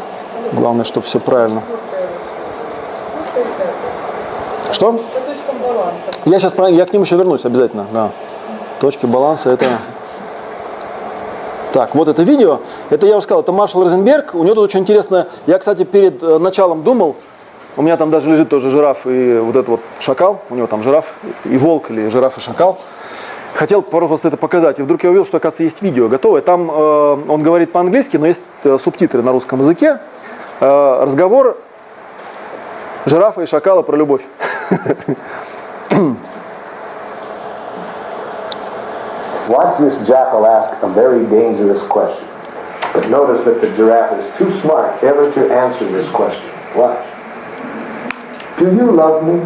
Главное, 0.52 0.86
чтобы 0.86 1.06
все 1.06 1.20
правильно. 1.20 1.62
Что? 4.72 5.01
Я 6.25 6.39
сейчас 6.39 6.55
я 6.71 6.87
к 6.87 6.93
ним 6.93 7.03
еще 7.03 7.17
вернусь 7.17 7.45
обязательно, 7.45 7.87
да. 7.93 8.11
Точки 8.81 9.07
баланса 9.07 9.51
это. 9.51 9.67
Так, 11.73 11.95
вот 11.95 12.09
это 12.09 12.23
видео. 12.23 12.61
Это 12.91 13.07
я 13.07 13.17
уже 13.17 13.25
сказал, 13.25 13.43
это 13.43 13.53
Маршал 13.53 13.85
Розенберг. 13.85 14.35
У 14.35 14.43
него 14.43 14.55
тут 14.55 14.65
очень 14.65 14.81
интересно. 14.81 15.29
Я, 15.47 15.59
кстати, 15.59 15.85
перед 15.85 16.23
э, 16.23 16.39
началом 16.39 16.83
думал, 16.83 17.17
у 17.77 17.83
меня 17.83 17.97
там 17.97 18.11
даже 18.11 18.31
лежит 18.31 18.49
тоже 18.49 18.71
жираф 18.71 19.07
и 19.07 19.39
вот 19.39 19.55
этот 19.55 19.69
вот 19.69 19.81
шакал. 20.01 20.41
У 20.49 20.55
него 20.55 20.67
там 20.67 20.83
жираф 20.83 21.15
и 21.45 21.59
волк 21.59 21.91
или 21.91 22.09
жираф 22.09 22.39
и 22.39 22.41
шакал 22.41 22.79
хотел 23.59 23.83
просто 23.83 24.29
это 24.29 24.37
показать. 24.37 24.79
И 24.79 24.83
вдруг 24.83 25.03
я 25.03 25.11
увидел, 25.11 25.25
что, 25.27 25.39
оказывается, 25.39 25.65
есть 25.65 25.83
видео 25.83 26.09
готовое. 26.09 26.43
Там 26.43 26.71
э, 26.71 27.19
он 27.29 27.43
говорит 27.43 27.73
по-английски, 27.73 28.17
но 28.17 28.27
есть 28.27 28.45
э, 28.63 28.79
субтитры 28.79 29.23
на 29.23 29.33
русском 29.33 29.59
языке. 29.61 29.99
Э, 30.61 31.03
разговор 31.03 31.59
жирафа 33.05 33.43
и 33.43 33.47
шакала 33.47 33.83
про 33.83 33.97
любовь. 33.97 34.23
Watch 39.48 39.78
this 39.78 40.06
jackal 40.06 40.47
ask 40.47 40.82
a 40.82 40.89
very 40.89 41.24
dangerous 41.27 41.86
question. 41.86 42.28
But 42.93 43.09
notice 43.09 43.44
that 43.47 43.60
the 43.60 43.74
giraffe 43.74 44.19
is 44.19 44.36
too 44.36 44.51
smart 44.51 45.02
ever 45.02 45.32
to 45.32 45.52
answer 45.52 45.90
this 45.90 46.10
question. 46.10 46.52
Watch. 46.77 47.06
Do 48.59 48.66
you 48.74 48.93
love 48.93 49.24
me? 49.27 49.40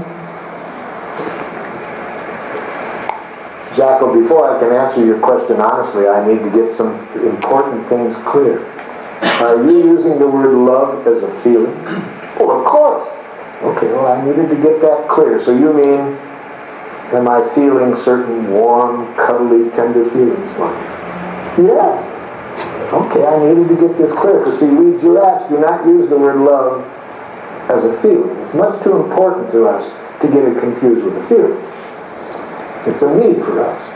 Jackal, 3.76 4.12
before 4.20 4.54
I 4.54 4.58
can 4.58 4.72
answer 4.72 5.04
your 5.04 5.20
question 5.20 5.60
honestly, 5.60 6.08
I 6.08 6.26
need 6.26 6.40
to 6.40 6.50
get 6.50 6.70
some 6.70 6.94
important 7.24 7.88
things 7.88 8.16
clear. 8.18 8.66
Are 9.40 9.62
you 9.62 9.84
using 9.84 10.18
the 10.18 10.26
word 10.26 10.52
love 10.52 11.06
as 11.06 11.22
a 11.22 11.30
feeling? 11.30 11.74
Well, 12.38 12.58
of 12.58 12.64
course. 12.66 13.08
Okay, 13.62 13.92
well, 13.92 14.06
I 14.06 14.24
needed 14.24 14.48
to 14.48 14.56
get 14.56 14.80
that 14.80 15.08
clear. 15.08 15.38
So 15.38 15.56
you 15.56 15.72
mean, 15.72 16.18
am 17.12 17.28
I 17.28 17.46
feeling 17.54 17.94
certain 17.94 18.50
warm, 18.50 19.14
cuddly, 19.14 19.70
tender 19.70 20.04
feelings 20.08 20.50
for 20.56 20.68
you? 20.68 21.68
Yes. 21.68 22.92
Okay, 22.92 23.24
I 23.24 23.38
needed 23.38 23.68
to 23.68 23.76
get 23.76 23.96
this 23.98 24.12
clear 24.12 24.38
because 24.38 24.60
see, 24.60 24.66
we 24.66 24.98
giraffes 24.98 25.48
do 25.48 25.58
not 25.58 25.86
use 25.86 26.08
the 26.08 26.18
word 26.18 26.36
love 26.36 26.84
as 27.70 27.84
a 27.84 27.92
feeling. 28.02 28.36
It's 28.42 28.54
much 28.54 28.82
too 28.82 29.02
important 29.02 29.50
to 29.52 29.66
us 29.66 29.90
to 30.20 30.28
get 30.28 30.44
it 30.44 30.58
confused 30.58 31.04
with 31.04 31.16
a 31.16 31.22
feeling. 31.22 31.58
It's 32.86 33.02
a 33.02 33.16
need 33.16 33.42
for 33.42 33.64
us. 33.64 33.92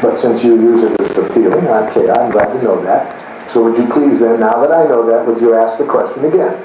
But 0.00 0.16
since 0.18 0.44
you 0.44 0.60
use 0.60 0.84
it 0.84 1.00
as 1.00 1.18
a 1.18 1.28
feeling, 1.28 1.66
okay, 1.66 2.10
I'm 2.10 2.30
glad 2.30 2.52
to 2.54 2.62
know 2.62 2.82
that. 2.84 3.50
So 3.50 3.64
would 3.64 3.76
you 3.76 3.86
please 3.92 4.20
then, 4.20 4.40
now 4.40 4.60
that 4.60 4.72
I 4.72 4.86
know 4.86 5.04
that, 5.06 5.26
would 5.26 5.40
you 5.40 5.54
ask 5.54 5.78
the 5.78 5.84
question 5.84 6.24
again? 6.24 6.56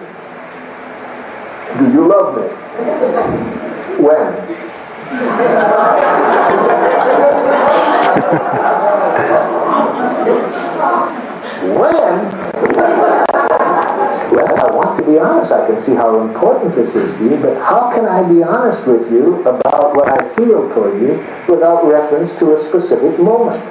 Do 1.77 1.91
you 1.91 2.07
love 2.07 2.37
me? 2.37 3.51
When? 3.95 4.64
Be 15.15 15.19
honest. 15.19 15.53
I 15.53 15.65
can 15.67 15.79
see 15.79 15.95
how 15.95 16.19
important 16.21 16.75
this 16.75 16.95
is 16.95 17.17
to 17.17 17.23
you, 17.23 17.37
but 17.37 17.57
how 17.61 17.91
can 17.91 18.05
I 18.05 18.27
be 18.27 18.43
honest 18.43 18.87
with 18.87 19.11
you 19.11 19.41
about 19.41 19.95
what 19.95 20.09
I 20.09 20.27
feel 20.35 20.69
toward 20.73 21.01
you 21.01 21.23
without 21.47 21.85
reference 21.87 22.37
to 22.39 22.55
a 22.55 22.59
specific 22.59 23.19
moment? 23.19 23.61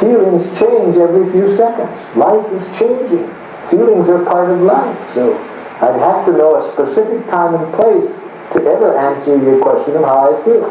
Feelings 0.00 0.58
change 0.58 0.96
every 0.96 1.30
few 1.30 1.50
seconds. 1.50 2.16
Life 2.16 2.50
is 2.52 2.78
changing. 2.78 3.28
Feelings 3.68 4.08
are 4.08 4.24
part 4.24 4.50
of 4.50 4.60
life. 4.62 5.10
So 5.12 5.36
I'd 5.80 5.98
have 5.98 6.24
to 6.26 6.32
know 6.32 6.56
a 6.56 6.72
specific 6.72 7.26
time 7.28 7.54
and 7.54 7.74
place 7.74 8.16
to 8.52 8.66
ever 8.66 8.96
answer 8.98 9.36
your 9.36 9.60
question 9.60 9.96
of 9.96 10.04
how 10.04 10.32
I 10.32 10.44
feel. 10.44 10.68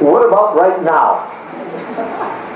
What 0.00 0.26
about 0.28 0.56
right 0.56 0.82
now? 0.82 1.26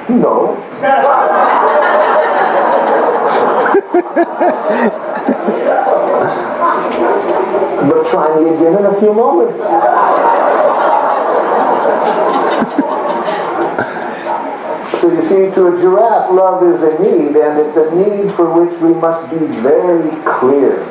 No. 0.09 0.57
but 7.89 8.07
try 8.07 8.41
me 8.41 8.55
again 8.55 8.79
in 8.79 8.85
a 8.85 9.01
few 9.01 9.15
moments. 9.15 9.59
so 15.01 15.13
you 15.13 15.23
see, 15.23 15.51
to 15.55 15.69
a 15.69 15.79
giraffe, 15.79 16.31
love 16.31 16.63
is 16.63 16.83
a 16.83 16.99
need, 17.03 17.37
and 17.37 17.59
it's 17.59 17.77
a 17.77 17.95
need 17.95 18.31
for 18.31 18.53
which 18.53 18.79
we 18.81 18.93
must 18.95 19.31
be 19.31 19.39
very 19.39 20.11
clear. 20.25 20.87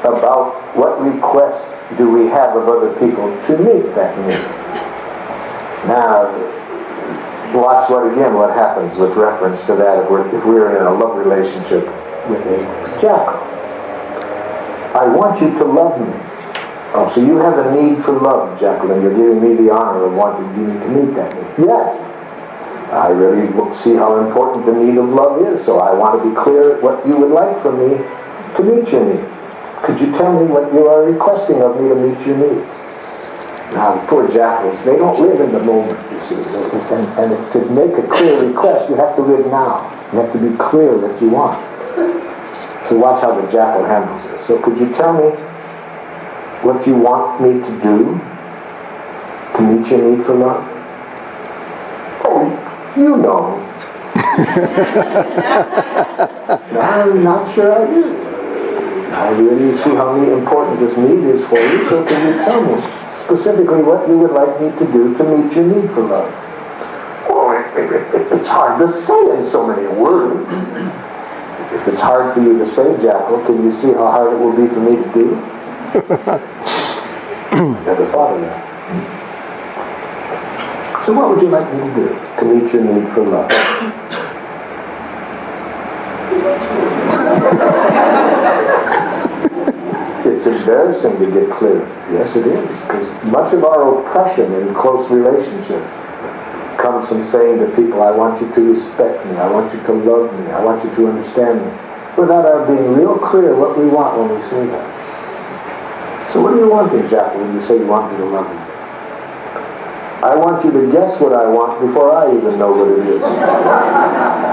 About 0.00 0.54
what 0.76 1.00
requests 1.00 1.84
do 1.96 2.10
we 2.10 2.26
have 2.28 2.56
of 2.56 2.68
other 2.68 2.92
people 2.98 3.28
to 3.46 3.58
meet 3.58 3.94
that 3.94 4.16
need. 4.18 4.40
Now, 5.88 6.28
watch 7.54 7.90
what 7.90 8.12
again 8.12 8.34
what 8.34 8.54
happens 8.54 8.96
with 8.96 9.14
reference 9.16 9.64
to 9.66 9.74
that 9.76 10.04
if 10.04 10.10
we're, 10.10 10.26
if 10.34 10.44
we're 10.44 10.76
in 10.78 10.86
a 10.86 10.92
love 10.92 11.16
relationship 11.16 11.84
with 12.28 12.44
a 12.46 12.98
jackal. 13.00 13.40
I 14.96 15.06
want 15.06 15.40
you 15.40 15.56
to 15.58 15.64
love 15.64 16.00
me. 16.00 16.12
Oh, 16.92 17.08
so 17.14 17.24
you 17.24 17.36
have 17.36 17.56
a 17.58 17.80
need 17.80 18.02
for 18.02 18.18
love, 18.18 18.58
Jacqueline. 18.58 19.00
You're 19.00 19.14
giving 19.14 19.40
me 19.40 19.54
the 19.54 19.72
honor 19.72 20.02
of 20.02 20.14
wanting 20.14 20.48
you 20.58 20.66
to 20.66 20.88
meet 20.88 21.14
that 21.14 21.32
need. 21.34 21.66
Yes. 21.66 22.06
I 22.92 23.10
really 23.10 23.46
see 23.72 23.94
how 23.94 24.18
important 24.26 24.66
the 24.66 24.72
need 24.72 24.98
of 24.98 25.08
love 25.10 25.40
is, 25.46 25.64
so 25.64 25.78
I 25.78 25.94
want 25.94 26.20
to 26.20 26.28
be 26.28 26.34
clear 26.34 26.80
what 26.80 27.06
you 27.06 27.16
would 27.16 27.30
like 27.30 27.60
from 27.62 27.78
me 27.78 27.98
to 28.56 28.62
meet 28.64 28.90
your 28.90 29.06
need. 29.06 29.29
Could 29.90 30.06
you 30.06 30.12
tell 30.12 30.38
me 30.38 30.46
what 30.46 30.72
you 30.72 30.86
are 30.86 31.02
requesting 31.02 31.60
of 31.62 31.80
me 31.80 31.88
to 31.88 31.96
meet 31.96 32.24
your 32.24 32.36
need? 32.38 32.62
Now, 33.74 33.98
poor 34.06 34.30
jackals, 34.30 34.84
they 34.84 34.94
don't 34.94 35.18
live 35.18 35.40
in 35.40 35.50
the 35.50 35.58
moment, 35.58 35.98
you 36.12 36.20
see. 36.20 36.36
And, 36.94 37.08
and 37.18 37.52
to 37.52 37.58
make 37.74 37.98
a 37.98 38.06
clear 38.06 38.46
request, 38.46 38.88
you 38.88 38.94
have 38.94 39.16
to 39.16 39.22
live 39.22 39.46
now. 39.46 39.90
You 40.12 40.20
have 40.20 40.30
to 40.32 40.38
be 40.38 40.56
clear 40.58 40.96
what 40.96 41.20
you 41.20 41.30
want. 41.30 41.58
So 42.88 42.98
watch 42.98 43.22
how 43.22 43.34
the 43.34 43.50
jackal 43.50 43.84
handles 43.84 44.30
this. 44.30 44.46
So 44.46 44.62
could 44.62 44.78
you 44.78 44.94
tell 44.94 45.12
me 45.12 45.30
what 46.62 46.86
you 46.86 46.96
want 46.96 47.40
me 47.40 47.54
to 47.54 47.80
do 47.82 48.20
to 49.56 49.62
meet 49.74 49.90
your 49.90 50.08
need 50.08 50.24
for 50.24 50.36
love? 50.36 50.64
Oh, 52.22 52.46
you 52.96 53.16
know. 53.16 53.58
no, 56.72 56.80
I'm 56.80 57.24
not 57.24 57.48
sure 57.52 57.72
I 57.72 57.86
do. 57.92 58.29
I 59.12 59.30
really 59.30 59.74
see 59.74 59.90
how 59.90 60.14
important 60.14 60.78
this 60.78 60.96
need 60.96 61.24
is 61.24 61.46
for 61.46 61.58
you, 61.58 61.84
so 61.88 62.04
can 62.04 62.28
you 62.28 62.34
tell 62.44 62.62
me 62.62 62.80
specifically 63.12 63.82
what 63.82 64.08
you 64.08 64.16
would 64.18 64.30
like 64.30 64.60
me 64.60 64.70
to 64.70 64.92
do 64.92 65.16
to 65.16 65.24
meet 65.24 65.52
your 65.54 65.66
need 65.66 65.90
for 65.90 66.02
love? 66.02 66.32
Well, 67.28 67.52
it, 67.76 68.14
it, 68.14 68.32
it's 68.32 68.48
hard 68.48 68.78
to 68.80 68.88
say 68.88 69.36
in 69.36 69.44
so 69.44 69.66
many 69.66 69.88
words. 69.88 70.52
If 71.72 71.88
it's 71.88 72.00
hard 72.00 72.32
for 72.32 72.40
you 72.40 72.58
to 72.58 72.66
say, 72.66 72.96
Jackal, 73.02 73.44
can 73.44 73.64
you 73.64 73.70
see 73.70 73.92
how 73.92 74.10
hard 74.10 74.32
it 74.32 74.38
will 74.38 74.56
be 74.56 74.66
for 74.68 74.80
me 74.80 74.96
to 74.96 75.12
do? 75.12 75.36
Never 77.84 78.06
thought 78.06 78.34
of 78.34 78.40
that. 78.42 78.66
So 81.04 81.12
what 81.14 81.30
would 81.30 81.42
you 81.42 81.48
like 81.48 81.72
me 81.72 81.80
to 81.80 81.94
do 81.94 82.08
to 82.38 82.44
meet 82.44 82.72
your 82.72 82.84
need 82.84 83.08
for 83.10 83.24
love? 83.26 83.50
it's 90.50 90.60
embarrassing 90.60 91.18
to 91.18 91.30
get 91.30 91.50
clear. 91.50 91.80
Yes, 92.10 92.36
it 92.36 92.46
is. 92.46 92.68
Because 92.82 93.08
much 93.24 93.54
of 93.54 93.64
our 93.64 94.00
oppression 94.00 94.52
in 94.54 94.74
close 94.74 95.10
relationships 95.10 95.94
comes 96.78 97.08
from 97.08 97.22
saying 97.22 97.58
to 97.60 97.66
people, 97.76 98.02
I 98.02 98.10
want 98.10 98.40
you 98.40 98.50
to 98.52 98.72
respect 98.72 99.24
me, 99.26 99.36
I 99.36 99.50
want 99.50 99.72
you 99.72 99.80
to 99.82 99.92
love 99.92 100.32
me, 100.40 100.50
I 100.50 100.64
want 100.64 100.82
you 100.82 100.90
to 100.94 101.08
understand 101.08 101.60
me, 101.60 101.70
without 102.16 102.46
our 102.46 102.66
being 102.66 102.94
real 102.94 103.18
clear 103.18 103.54
what 103.54 103.78
we 103.78 103.86
want 103.86 104.18
when 104.18 104.34
we 104.34 104.42
say 104.42 104.66
that. 104.66 106.30
So 106.30 106.40
what 106.40 106.50
do 106.52 106.58
you 106.58 106.70
want, 106.70 106.90
Jack, 107.10 107.34
when 107.34 107.52
you 107.52 107.60
say 107.60 107.78
you 107.78 107.86
want 107.86 108.10
me 108.12 108.18
to 108.18 108.24
love 108.24 108.48
you? 108.50 108.58
I 110.22 110.36
want 110.36 110.64
you 110.64 110.70
to 110.72 110.92
guess 110.92 111.20
what 111.20 111.32
I 111.32 111.48
want 111.48 111.80
before 111.80 112.14
I 112.14 112.28
even 112.36 112.58
know 112.58 112.72
what 112.72 112.88
it 112.88 113.06
is. 113.06 113.22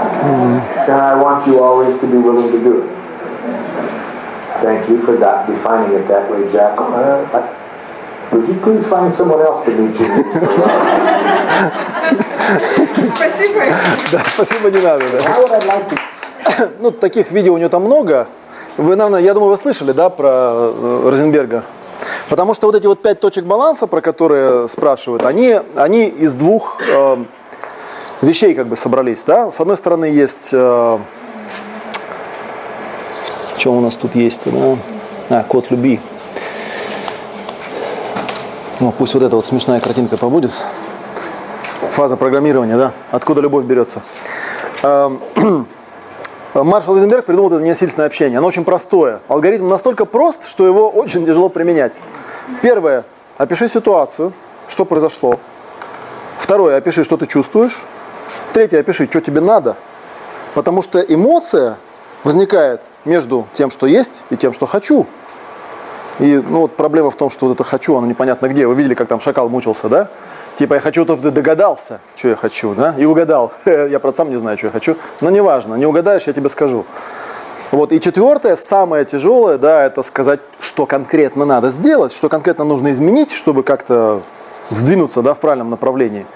And 0.88 0.96
I 0.96 1.14
want 1.20 1.46
you 1.46 1.62
always 1.62 2.00
to 2.00 2.06
be 2.06 2.16
willing 2.16 2.50
to 2.50 2.58
do 2.58 2.82
it. 2.82 2.97
Thank 4.60 4.88
you 4.88 5.00
for 5.00 5.16
that, 5.18 5.46
defining 5.46 5.94
it 5.94 6.08
that 6.08 6.30
way, 6.30 6.50
Jack. 6.50 6.78
Uh, 6.78 7.26
I, 7.32 8.34
would 8.34 8.48
you 8.48 8.54
please 8.60 8.86
find 8.88 9.12
someone 9.12 9.40
else 9.40 9.64
to 9.64 9.70
meet 9.70 9.98
you? 10.00 10.08
Спасибо. 13.16 13.60
Да, 14.12 14.20
спасибо, 14.26 14.70
не 14.70 14.80
надо. 14.80 15.04
Да. 15.12 16.68
Ну, 16.80 16.90
таких 16.90 17.30
видео 17.30 17.54
у 17.54 17.58
него 17.58 17.68
там 17.68 17.84
много. 17.84 18.26
Вы, 18.76 18.96
наверное, 18.96 19.20
я 19.20 19.34
думаю, 19.34 19.50
вы 19.50 19.56
слышали, 19.56 19.92
да, 19.92 20.08
про 20.08 20.28
э, 20.28 21.08
Розенберга. 21.10 21.62
Потому 22.28 22.54
что 22.54 22.66
вот 22.66 22.76
эти 22.76 22.86
вот 22.86 23.02
пять 23.02 23.20
точек 23.20 23.44
баланса, 23.44 23.86
про 23.86 24.00
которые 24.00 24.68
спрашивают, 24.68 25.24
они, 25.24 25.60
они 25.74 26.06
из 26.06 26.34
двух 26.34 26.80
э, 26.88 27.16
вещей 28.22 28.54
как 28.54 28.68
бы 28.68 28.76
собрались, 28.76 29.24
да. 29.24 29.50
С 29.50 29.60
одной 29.60 29.76
стороны 29.76 30.04
есть, 30.06 30.50
э, 30.52 30.98
что 33.58 33.72
у 33.72 33.80
нас 33.80 33.96
тут 33.96 34.14
есть, 34.14 34.42
да? 34.44 34.76
А, 35.30 35.44
код 35.44 35.70
любви. 35.70 36.00
Ну, 38.80 38.92
пусть 38.96 39.14
вот 39.14 39.22
эта 39.22 39.34
вот 39.34 39.44
смешная 39.44 39.80
картинка 39.80 40.16
побудет. 40.16 40.52
Фаза 41.92 42.16
программирования, 42.16 42.76
да. 42.76 42.92
Откуда 43.10 43.40
любовь 43.40 43.64
берется. 43.64 44.02
Эм, 44.82 45.20
Маршал 46.54 46.94
Розенберг 46.94 47.26
придумал 47.26 47.52
это 47.52 47.60
ненасильственное 47.60 48.06
общение. 48.06 48.38
Оно 48.38 48.46
очень 48.46 48.64
простое. 48.64 49.20
Алгоритм 49.26 49.68
настолько 49.68 50.04
прост, 50.04 50.48
что 50.48 50.64
его 50.64 50.88
очень 50.88 51.26
тяжело 51.26 51.48
применять. 51.48 51.94
Первое. 52.62 53.04
Опиши 53.36 53.68
ситуацию, 53.68 54.32
что 54.68 54.84
произошло. 54.84 55.40
Второе. 56.38 56.76
Опиши, 56.76 57.02
что 57.02 57.16
ты 57.16 57.26
чувствуешь. 57.26 57.82
Третье. 58.52 58.78
Опиши, 58.78 59.06
что 59.06 59.20
тебе 59.20 59.40
надо. 59.40 59.76
Потому 60.54 60.82
что 60.82 61.00
эмоция 61.00 61.78
возникает 62.24 62.82
между 63.04 63.46
тем, 63.54 63.70
что 63.70 63.86
есть, 63.86 64.22
и 64.30 64.36
тем, 64.36 64.52
что 64.52 64.66
хочу. 64.66 65.06
И 66.18 66.42
ну, 66.48 66.60
вот 66.60 66.74
проблема 66.74 67.10
в 67.10 67.16
том, 67.16 67.30
что 67.30 67.46
вот 67.46 67.54
это 67.54 67.64
хочу, 67.64 67.96
оно 67.96 68.06
непонятно 68.06 68.48
где. 68.48 68.66
Вы 68.66 68.74
видели, 68.74 68.94
как 68.94 69.08
там 69.08 69.20
шакал 69.20 69.48
мучился, 69.48 69.88
да? 69.88 70.08
Типа 70.56 70.74
я 70.74 70.80
хочу, 70.80 71.04
чтобы 71.04 71.22
ты 71.22 71.30
догадался, 71.30 72.00
что 72.16 72.28
я 72.28 72.36
хочу, 72.36 72.74
да? 72.74 72.94
И 72.98 73.04
угадал. 73.04 73.52
Я, 73.64 74.00
правда, 74.00 74.16
сам 74.16 74.30
не 74.30 74.36
знаю, 74.36 74.58
что 74.58 74.66
я 74.66 74.72
хочу. 74.72 74.96
Но 75.20 75.30
неважно, 75.30 75.76
не 75.76 75.86
угадаешь, 75.86 76.24
я 76.24 76.32
тебе 76.32 76.48
скажу. 76.48 76.84
Вот. 77.70 77.92
И 77.92 78.00
четвертое, 78.00 78.56
самое 78.56 79.04
тяжелое, 79.04 79.58
да, 79.58 79.84
это 79.84 80.02
сказать, 80.02 80.40
что 80.58 80.86
конкретно 80.86 81.44
надо 81.44 81.70
сделать, 81.70 82.12
что 82.12 82.28
конкретно 82.28 82.64
нужно 82.64 82.90
изменить, 82.90 83.30
чтобы 83.30 83.62
как-то 83.62 84.22
сдвинуться 84.70 85.22
да, 85.22 85.34
в 85.34 85.38
правильном 85.38 85.70
направлении. 85.70 86.26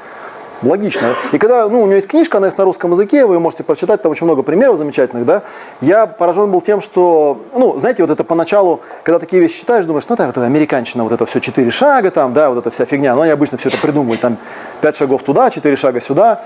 Логично. 0.63 1.09
И 1.33 1.39
когда, 1.39 1.69
ну, 1.69 1.83
у 1.83 1.87
нее 1.87 1.97
есть 1.97 2.09
книжка, 2.09 2.39
она 2.39 2.47
есть 2.47 2.59
на 2.59 2.65
русском 2.65 2.93
языке, 2.93 3.27
вы 3.27 3.35
ее 3.35 3.39
можете 3.41 3.65
прочитать, 3.65 4.01
там 4.01 4.13
очень 4.13 4.27
много 4.27 4.43
примеров 4.43 4.77
замечательных, 4.79 5.27
да. 5.27 5.43
Я 5.81 6.07
поражен 6.07 6.51
был 6.51 6.61
тем, 6.61 6.81
что, 6.81 7.41
ну, 7.53 7.79
знаете, 7.79 8.03
вот 8.03 8.11
это 8.11 8.23
поначалу, 8.23 8.81
когда 9.03 9.19
такие 9.19 9.43
вещи 9.43 9.61
читаешь, 9.61 9.85
думаешь, 9.85 10.05
ну, 10.09 10.15
это, 10.15 10.27
вот 10.27 10.37
это 10.37 10.47
американщина, 10.47 11.03
вот 11.03 11.13
это 11.13 11.27
все 11.27 11.41
четыре 11.41 11.71
шага 11.71 12.11
там, 12.11 12.33
да, 12.33 12.51
вот 12.51 12.59
эта 12.59 12.71
вся 12.71 12.85
фигня, 12.85 13.15
но 13.15 13.23
они 13.23 13.33
обычно 13.33 13.59
все 13.59 13.69
это 13.71 13.79
придумывают, 13.79 14.21
там, 14.21 14.39
пять 14.81 14.97
шагов 14.97 15.23
туда, 15.23 15.51
четыре 15.51 15.77
шага 15.77 16.01
сюда. 16.01 16.41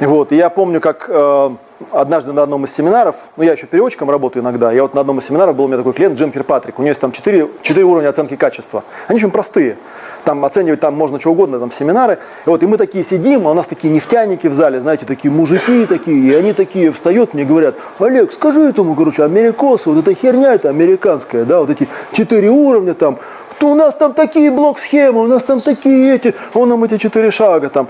Вот, 0.00 0.32
и 0.32 0.36
я 0.36 0.48
помню, 0.48 0.80
как 0.80 1.06
э, 1.08 1.50
однажды 1.90 2.32
на 2.32 2.42
одном 2.42 2.64
из 2.64 2.72
семинаров, 2.72 3.16
ну 3.36 3.44
я 3.44 3.52
еще 3.52 3.66
переводчиком 3.66 4.10
работаю 4.10 4.42
иногда, 4.42 4.72
я 4.72 4.82
вот 4.82 4.94
на 4.94 5.00
одном 5.00 5.18
из 5.18 5.24
семинаров 5.24 5.56
был 5.56 5.64
у 5.64 5.68
меня 5.68 5.78
такой 5.78 5.92
клиент 5.92 6.18
Джим 6.18 6.30
Кирпатрик, 6.30 6.78
у 6.78 6.82
него 6.82 6.90
есть 6.90 7.00
там 7.00 7.12
4, 7.12 7.48
4 7.60 7.84
уровня 7.84 8.08
оценки 8.08 8.36
качества. 8.36 8.84
Они 9.08 9.18
очень 9.18 9.30
простые, 9.30 9.76
там 10.24 10.44
оценивать 10.44 10.80
там 10.80 10.94
можно 10.94 11.18
что 11.18 11.30
угодно, 11.30 11.58
там 11.58 11.70
семинары. 11.70 12.18
И 12.46 12.50
вот 12.50 12.62
и 12.62 12.66
мы 12.66 12.76
такие 12.76 13.04
сидим, 13.04 13.46
а 13.46 13.50
у 13.50 13.54
нас 13.54 13.66
такие 13.66 13.92
нефтяники 13.92 14.46
в 14.46 14.54
зале, 14.54 14.80
знаете, 14.80 15.06
такие 15.06 15.30
мужики 15.30 15.86
такие, 15.86 16.16
и 16.16 16.34
они 16.34 16.52
такие 16.52 16.92
встают, 16.92 17.34
мне 17.34 17.44
говорят, 17.44 17.74
Олег, 17.98 18.32
скажи 18.32 18.60
этому, 18.60 18.94
короче, 18.94 19.24
америкосу, 19.24 19.92
вот 19.92 20.06
эта 20.06 20.14
херня 20.14 20.54
это 20.54 20.68
американская, 20.68 21.44
да, 21.44 21.60
вот 21.60 21.70
эти 21.70 21.88
4 22.12 22.48
уровня 22.50 22.94
там, 22.94 23.18
то 23.58 23.70
у 23.70 23.74
нас 23.74 23.94
там 23.94 24.12
такие 24.12 24.50
блок-схемы, 24.50 25.22
у 25.22 25.26
нас 25.26 25.44
там 25.44 25.60
такие 25.60 26.14
эти, 26.14 26.34
он 26.54 26.68
нам 26.68 26.82
эти 26.84 26.98
4 26.98 27.30
шага 27.30 27.68
там. 27.68 27.88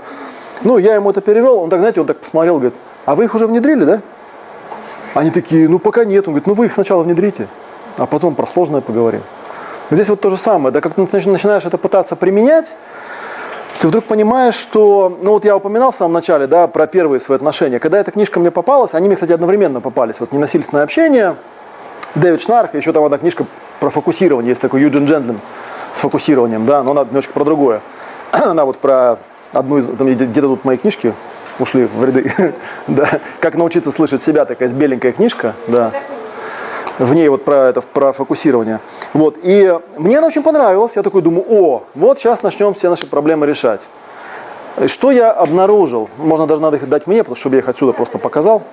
Ну, 0.63 0.77
я 0.77 0.95
ему 0.95 1.09
это 1.09 1.19
перевел, 1.19 1.59
он 1.59 1.69
так, 1.69 1.79
знаете, 1.79 1.99
он 1.99 2.07
так 2.07 2.19
посмотрел, 2.19 2.55
говорит, 2.55 2.75
а 3.05 3.15
вы 3.15 3.25
их 3.25 3.35
уже 3.35 3.47
внедрили, 3.47 3.83
да? 3.83 4.01
Они 5.13 5.29
такие, 5.29 5.69
ну 5.69 5.79
пока 5.79 6.05
нет. 6.05 6.27
Он 6.27 6.33
говорит, 6.33 6.47
ну 6.47 6.53
вы 6.53 6.67
их 6.67 6.73
сначала 6.73 7.03
внедрите, 7.03 7.47
а 7.97 8.05
потом 8.05 8.35
про 8.35 8.47
сложное 8.47 8.81
поговорим. 8.81 9.21
Здесь 9.91 10.09
вот 10.09 10.21
то 10.21 10.29
же 10.29 10.37
самое, 10.37 10.73
да, 10.73 10.81
как 10.81 10.93
ты 10.95 11.01
начинаешь 11.01 11.65
это 11.65 11.77
пытаться 11.77 12.15
применять, 12.15 12.75
ты 13.79 13.87
вдруг 13.87 14.05
понимаешь, 14.05 14.55
что, 14.55 15.17
ну 15.21 15.31
вот 15.31 15.43
я 15.43 15.57
упоминал 15.57 15.91
в 15.91 15.95
самом 15.95 16.13
начале, 16.13 16.47
да, 16.47 16.67
про 16.67 16.87
первые 16.87 17.19
свои 17.19 17.35
отношения. 17.35 17.79
Когда 17.79 17.99
эта 17.99 18.11
книжка 18.11 18.39
мне 18.39 18.49
попалась, 18.49 18.93
они 18.93 19.07
мне, 19.07 19.15
кстати, 19.15 19.33
одновременно 19.33 19.81
попались. 19.81 20.21
Вот 20.21 20.31
«Ненасильственное 20.31 20.85
общение», 20.85 21.35
Дэвид 22.15 22.41
Шнарх, 22.41 22.75
еще 22.75 22.93
там 22.93 23.03
одна 23.03 23.17
книжка 23.17 23.45
про 23.79 23.89
фокусирование, 23.89 24.49
есть 24.49 24.61
такой 24.61 24.81
Юджин 24.81 25.05
Джентлин 25.05 25.39
с 25.91 25.99
фокусированием, 25.99 26.65
да, 26.65 26.81
но 26.81 26.91
она 26.91 27.03
немножко 27.03 27.33
про 27.33 27.43
другое. 27.43 27.81
Она 28.31 28.65
вот 28.65 28.77
про 28.77 29.19
одну 29.51 29.77
из, 29.77 29.85
там 29.85 30.07
где-то 30.07 30.47
тут 30.47 30.63
мои 30.65 30.77
книжки 30.77 31.13
ушли 31.59 31.85
в 31.85 32.03
ряды, 32.03 32.53
да, 32.87 33.19
как 33.39 33.55
научиться 33.55 33.91
слышать 33.91 34.21
себя, 34.21 34.45
такая 34.45 34.69
беленькая 34.69 35.11
книжка, 35.11 35.53
да, 35.67 35.91
в 36.99 37.13
ней 37.13 37.27
вот 37.29 37.43
про 37.43 37.69
это, 37.69 37.81
про 37.81 38.11
фокусирование. 38.11 38.79
Вот, 39.13 39.37
и 39.41 39.77
мне 39.97 40.17
она 40.19 40.27
очень 40.27 40.43
понравилась, 40.43 40.95
я 40.95 41.03
такой 41.03 41.21
думаю, 41.21 41.45
о, 41.49 41.83
вот 41.95 42.19
сейчас 42.19 42.43
начнем 42.43 42.73
все 42.73 42.89
наши 42.89 43.07
проблемы 43.07 43.45
решать. 43.45 43.81
Что 44.87 45.11
я 45.11 45.31
обнаружил, 45.31 46.09
можно 46.17 46.47
даже 46.47 46.61
надо 46.61 46.77
их 46.77 46.89
дать 46.89 47.05
мне, 47.05 47.19
потому 47.19 47.35
что 47.35 47.49
я 47.49 47.59
их 47.59 47.69
отсюда 47.69 47.93
просто 47.93 48.17
показал. 48.17 48.63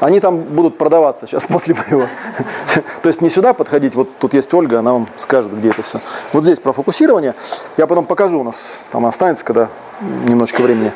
Они 0.00 0.18
там 0.18 0.40
будут 0.40 0.76
продаваться 0.76 1.26
сейчас 1.26 1.44
после 1.48 1.74
моего. 1.74 2.06
То 3.02 3.08
есть 3.08 3.20
не 3.20 3.30
сюда 3.30 3.54
подходить, 3.54 3.94
вот 3.94 4.08
тут 4.18 4.34
есть 4.34 4.52
Ольга, 4.52 4.80
она 4.80 4.92
вам 4.92 5.08
скажет, 5.16 5.56
где 5.56 5.70
это 5.70 5.82
все. 5.82 6.00
Вот 6.32 6.42
здесь 6.44 6.58
про 6.58 6.72
фокусирование. 6.72 7.34
Я 7.76 7.86
потом 7.86 8.04
покажу, 8.04 8.40
у 8.40 8.42
нас 8.42 8.82
там 8.90 9.06
останется, 9.06 9.44
когда 9.44 9.68
немножечко 10.00 10.62
времени. 10.62 10.92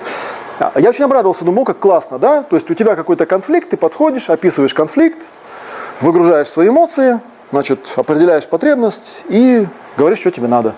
А, 0.59 0.73
Я 0.77 0.91
очень 0.91 1.05
обрадовался, 1.05 1.45
думал, 1.45 1.65
как 1.65 1.79
классно, 1.79 2.19
да? 2.19 2.43
То 2.43 2.57
есть 2.57 2.71
у 2.71 2.75
тебя 2.75 2.97
какой-то 2.97 3.27
конфликт, 3.27 3.71
ты 3.71 3.77
подходишь, 3.77 4.29
описываешь 4.29 4.75
конфликт, 4.75 5.19
выгружаешь 6.01 6.49
свои 6.49 6.69
эмоции, 6.69 7.21
значит, 7.53 7.81
определяешь 7.97 8.47
потребность 8.47 9.25
и 9.29 9.67
говоришь, 9.97 10.19
что 10.19 10.31
тебе 10.31 10.49
надо. 10.49 10.75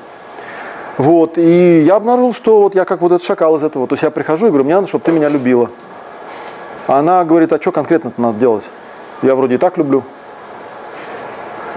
Вот, 0.99 1.39
и 1.39 1.81
я 1.81 1.97
обнаружил, 1.97 2.35
что 2.35 2.61
вот 2.61 2.75
я 2.75 2.85
как 2.85 3.01
вот 3.01 3.13
этот 3.13 3.27
шакал 3.27 3.57
из 3.57 3.63
этого. 3.63 3.87
То 3.87 3.95
есть 3.95 4.03
я 4.03 4.11
прихожу 4.11 4.47
и 4.47 4.49
говорю, 4.51 4.65
мне 4.65 4.75
надо, 4.75 4.87
чтобы 4.87 5.03
ты 5.03 5.13
меня 5.13 5.29
любила. 5.29 5.71
А 6.87 6.99
Она 6.99 7.25
говорит, 7.25 7.53
а 7.53 7.61
что 7.61 7.73
конкретно 7.73 8.13
надо 8.19 8.39
делать? 8.39 8.65
Я 9.23 9.35
вроде 9.35 9.55
и 9.55 9.59
так 9.59 9.79
люблю. 9.79 10.03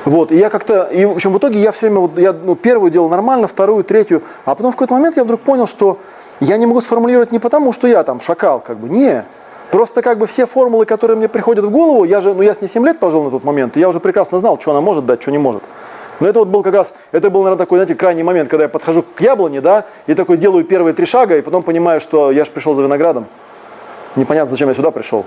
Вот, 0.03 0.34
и 0.34 0.35
я 0.35 0.49
как-то, 0.49 0.84
и 0.84 1.05
в 1.05 1.11
общем 1.11 1.31
в 1.31 1.38
итоге 1.38 1.61
я 1.61 1.71
все 1.71 1.88
время, 1.88 2.01
вот, 2.01 2.17
я 2.17 2.34
ну, 2.34 2.55
первую 2.55 2.91
делал 2.91 3.07
нормально, 3.07 3.47
вторую, 3.47 3.85
третью, 3.85 4.21
а 4.43 4.53
потом 4.55 4.73
в 4.73 4.75
какой-то 4.75 4.95
момент 4.95 5.15
я 5.15 5.23
вдруг 5.23 5.39
понял, 5.39 5.65
что 5.65 5.99
я 6.44 6.57
не 6.57 6.65
могу 6.65 6.82
сформулировать 6.82 7.32
не 7.32 7.40
потому, 7.40 7.74
что 7.74 7.88
я 7.88 8.03
там 8.03 8.20
шакал, 8.20 8.60
как 8.60 8.78
бы, 8.78 8.90
не. 8.90 9.24
Просто 9.72 10.02
как 10.02 10.20
бы 10.20 10.28
все 10.28 10.45
формулы, 10.45 10.86
которые 10.86 11.18
мне 11.18 11.28
приходят 11.28 11.65
в 11.65 11.72
голову, 11.72 12.03
я 12.03 12.22
же, 12.22 12.34
ну 12.34 12.44
я 12.44 12.53
с 12.53 12.61
ней 12.61 12.68
7 12.68 12.86
лет 12.86 12.99
прожил 12.99 13.24
на 13.24 13.32
тот 13.32 13.44
момент, 13.44 13.76
и 13.76 13.80
я 13.80 13.90
уже 13.90 13.99
прекрасно 13.99 14.38
знал, 14.40 14.60
что 14.60 14.72
она 14.72 14.82
может 14.82 15.06
дать, 15.06 15.22
что 15.22 15.32
не 15.32 15.40
может. 15.40 15.64
Но 16.20 16.28
это 16.28 16.40
вот 16.40 16.49
был 16.49 16.61
как 16.61 16.76
раз, 16.76 16.94
это 17.11 17.32
был, 17.32 17.41
наверное, 17.41 17.65
такой, 17.65 17.80
знаете, 17.80 17.95
крайний 17.95 18.24
момент, 18.24 18.49
когда 18.49 18.65
я 18.65 18.70
подхожу 18.70 19.03
к 19.03 19.20
яблоне, 19.20 19.61
да, 19.61 19.86
и 20.06 20.14
такой 20.14 20.38
делаю 20.38 20.64
первые 20.64 20.94
три 20.94 21.06
шага, 21.06 21.38
и 21.38 21.41
потом 21.41 21.64
понимаю, 21.64 21.99
что 21.99 22.32
я 22.32 22.45
же 22.45 22.52
пришел 22.52 22.76
за 22.76 22.84
виноградом. 22.84 23.26
Непонятно, 24.15 24.52
зачем 24.52 24.70
я 24.70 24.76
сюда 24.76 24.91
пришел. 24.91 25.26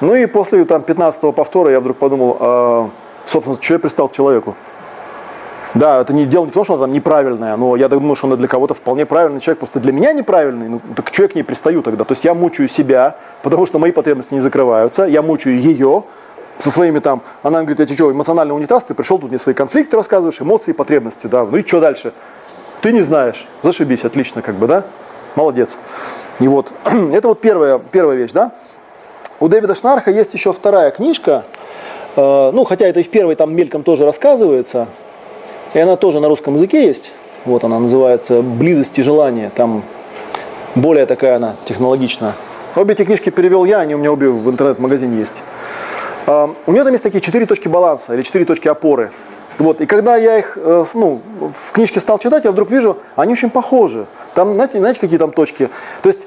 Ну 0.00 0.14
и 0.14 0.24
после 0.24 0.64
там 0.64 0.82
15-го 0.82 1.32
повтора 1.32 1.70
я 1.70 1.80
вдруг 1.80 1.98
подумал, 1.98 2.36
а, 2.40 2.90
собственно, 3.26 3.60
что 3.60 3.74
я 3.74 3.78
пристал 3.78 4.08
к 4.08 4.12
человеку. 4.12 4.56
Да, 5.74 6.00
это 6.00 6.12
не 6.12 6.26
дело 6.26 6.44
не 6.46 6.50
в 6.50 6.54
том, 6.54 6.64
что 6.64 6.74
она 6.74 6.84
там 6.84 6.92
неправильная, 6.92 7.56
но 7.56 7.76
я 7.76 7.88
думаю, 7.88 8.16
что 8.16 8.26
она 8.26 8.36
для 8.36 8.48
кого-то 8.48 8.74
вполне 8.74 9.06
правильный 9.06 9.40
человек, 9.40 9.60
просто 9.60 9.78
для 9.78 9.92
меня 9.92 10.12
неправильный, 10.12 10.68
ну 10.68 10.80
так 10.96 11.08
что 11.12 11.22
я 11.22 11.28
к 11.28 11.34
ней 11.36 11.44
пристаю 11.44 11.82
тогда? 11.82 12.04
То 12.04 12.12
есть 12.12 12.24
я 12.24 12.34
мучаю 12.34 12.68
себя, 12.68 13.16
потому 13.42 13.66
что 13.66 13.78
мои 13.78 13.92
потребности 13.92 14.34
не 14.34 14.40
закрываются, 14.40 15.04
я 15.04 15.22
мучаю 15.22 15.60
ее 15.60 16.04
со 16.58 16.70
своими 16.70 16.98
там, 16.98 17.22
она 17.42 17.60
говорит, 17.60 17.78
я 17.78 17.86
тебе 17.86 17.94
что, 17.94 18.10
эмоциональный 18.10 18.54
унитаз, 18.54 18.84
ты 18.84 18.94
пришел, 18.94 19.18
тут 19.18 19.30
мне 19.30 19.38
свои 19.38 19.54
конфликты 19.54 19.96
рассказываешь, 19.96 20.40
эмоции, 20.40 20.72
потребности, 20.72 21.28
да, 21.28 21.44
ну 21.44 21.56
и 21.56 21.64
что 21.64 21.80
дальше? 21.80 22.12
Ты 22.80 22.92
не 22.92 23.02
знаешь, 23.02 23.46
зашибись, 23.62 24.04
отлично, 24.04 24.42
как 24.42 24.56
бы, 24.56 24.66
да, 24.66 24.84
молодец. 25.36 25.78
И 26.40 26.48
вот, 26.48 26.72
это 26.84 27.28
вот 27.28 27.40
первая, 27.40 27.78
первая 27.78 28.16
вещь, 28.16 28.32
да. 28.32 28.52
У 29.38 29.48
Дэвида 29.48 29.76
Шнарха 29.76 30.10
есть 30.10 30.34
еще 30.34 30.52
вторая 30.52 30.90
книжка, 30.90 31.44
э, 32.16 32.50
ну, 32.52 32.64
хотя 32.64 32.86
это 32.86 33.00
и 33.00 33.04
в 33.04 33.10
первой 33.10 33.36
там 33.36 33.54
мельком 33.54 33.84
тоже 33.84 34.04
рассказывается, 34.04 34.88
и 35.74 35.78
она 35.78 35.96
тоже 35.96 36.20
на 36.20 36.28
русском 36.28 36.54
языке 36.54 36.86
есть. 36.86 37.12
Вот 37.44 37.64
она 37.64 37.78
называется 37.78 38.42
«Близость 38.42 38.98
и 38.98 39.02
желание». 39.02 39.50
Там 39.54 39.82
более 40.74 41.06
такая 41.06 41.36
она 41.36 41.56
технологичная. 41.64 42.34
Обе 42.76 42.94
эти 42.94 43.04
книжки 43.04 43.30
перевел 43.30 43.64
я, 43.64 43.80
они 43.80 43.94
у 43.94 43.98
меня 43.98 44.12
обе 44.12 44.28
в 44.28 44.48
интернет-магазине 44.48 45.18
есть. 45.18 45.34
А, 46.26 46.54
У 46.66 46.72
нее 46.72 46.84
там 46.84 46.92
есть 46.92 47.02
такие 47.02 47.20
четыре 47.20 47.46
точки 47.46 47.68
баланса 47.68 48.14
или 48.14 48.22
четыре 48.22 48.44
точки 48.44 48.68
опоры. 48.68 49.10
Вот, 49.58 49.80
и 49.80 49.86
когда 49.86 50.16
я 50.16 50.38
их 50.38 50.56
э, 50.56 50.84
ну, 50.94 51.20
в 51.38 51.72
книжке 51.72 52.00
стал 52.00 52.18
читать, 52.18 52.44
я 52.44 52.52
вдруг 52.52 52.70
вижу, 52.70 52.96
они 53.16 53.32
очень 53.32 53.50
похожи. 53.50 54.06
Там, 54.34 54.54
знаете, 54.54 54.78
знаете 54.78 55.00
какие 55.00 55.18
там 55.18 55.32
точки? 55.32 55.68
То 56.02 56.08
есть 56.08 56.20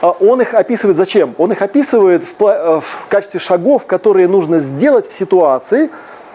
а, 0.00 0.10
он 0.12 0.40
их 0.40 0.54
описывает 0.54 0.96
зачем? 0.96 1.34
Он 1.38 1.52
их 1.52 1.62
описывает 1.62 2.24
в, 2.24 2.42
э, 2.42 2.80
в 2.80 3.06
качестве 3.08 3.38
шагов, 3.38 3.86
которые 3.86 4.26
нужно 4.28 4.58
сделать 4.58 5.06
в 5.08 5.12
ситуации, 5.12 5.90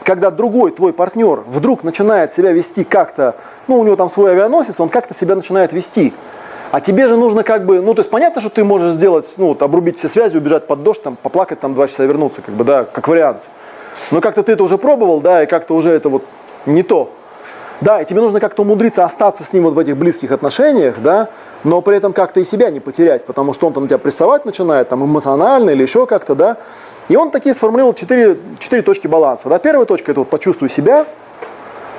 когда 0.06 0.30
другой 0.30 0.72
твой 0.72 0.94
партнер 0.94 1.44
вдруг 1.48 1.84
начинает 1.84 2.32
себя 2.32 2.52
вести 2.52 2.84
как-то, 2.84 3.36
ну, 3.68 3.80
у 3.80 3.84
него 3.84 3.96
там 3.96 4.10
свой 4.10 4.32
авианосец, 4.32 4.80
он 4.80 4.88
как-то 4.88 5.16
себя 5.16 5.36
начинает 5.36 5.74
вести. 5.74 6.14
А 6.72 6.80
тебе 6.80 7.08
же 7.08 7.18
нужно 7.18 7.44
как 7.44 7.66
бы, 7.66 7.82
ну, 7.82 7.94
то 7.96 8.02
есть 8.02 8.12
понятно, 8.12 8.40
что 8.40 8.52
ты 8.52 8.64
можешь 8.64 8.92
сделать, 8.92 9.34
ну, 9.38 9.48
вот, 9.48 9.64
обрубить 9.64 9.98
все 9.98 10.08
связи, 10.08 10.38
убежать 10.38 10.68
под 10.68 10.84
дождь, 10.84 11.02
там, 11.02 11.18
поплакать, 11.22 11.60
там, 11.60 11.74
два 11.74 11.88
часа 11.88 12.04
и 12.04 12.08
вернуться, 12.08 12.42
как 12.44 12.54
бы, 12.54 12.64
да, 12.64 12.86
как 12.86 13.08
вариант. 13.08 13.42
Но 14.12 14.22
как-то 14.22 14.44
ты 14.44 14.52
это 14.52 14.64
уже 14.64 14.78
пробовал, 14.78 15.22
да, 15.22 15.42
и 15.44 15.48
как-то 15.48 15.74
уже 15.74 15.90
это 15.90 16.10
вот 16.10 16.24
не 16.68 16.84
то. 16.84 17.12
Да, 17.82 18.00
и 18.00 18.06
тебе 18.06 18.22
нужно 18.22 18.40
как-то 18.40 18.62
умудриться 18.62 19.04
остаться 19.04 19.44
с 19.44 19.54
ним 19.54 19.64
вот 19.64 19.74
в 19.74 19.80
этих 19.80 19.98
близких 19.98 20.32
отношениях, 20.32 20.96
да, 21.00 21.30
но 21.64 21.82
при 21.82 21.98
этом 21.98 22.14
как-то 22.14 22.40
и 22.40 22.46
себя 22.46 22.70
не 22.70 22.80
потерять, 22.80 23.26
потому 23.26 23.54
что 23.54 23.68
он 23.68 23.74
там 23.74 23.88
тебя 23.88 23.98
прессовать 23.98 24.46
начинает, 24.46 24.88
там, 24.88 25.04
эмоционально 25.04 25.72
или 25.72 25.82
еще 25.82 26.06
как-то, 26.06 26.36
да. 26.36 26.58
И 27.08 27.16
он 27.16 27.32
такие 27.32 27.54
сформулировал 27.54 27.94
четыре, 27.94 28.38
четыре 28.60 28.82
точки 28.82 29.08
баланса, 29.08 29.48
да. 29.50 29.60
Первая 29.60 29.86
точка– 29.86 30.12
это 30.14 30.22
вот 30.22 30.30
почувствуй 30.30 30.70
себя, 30.70 31.06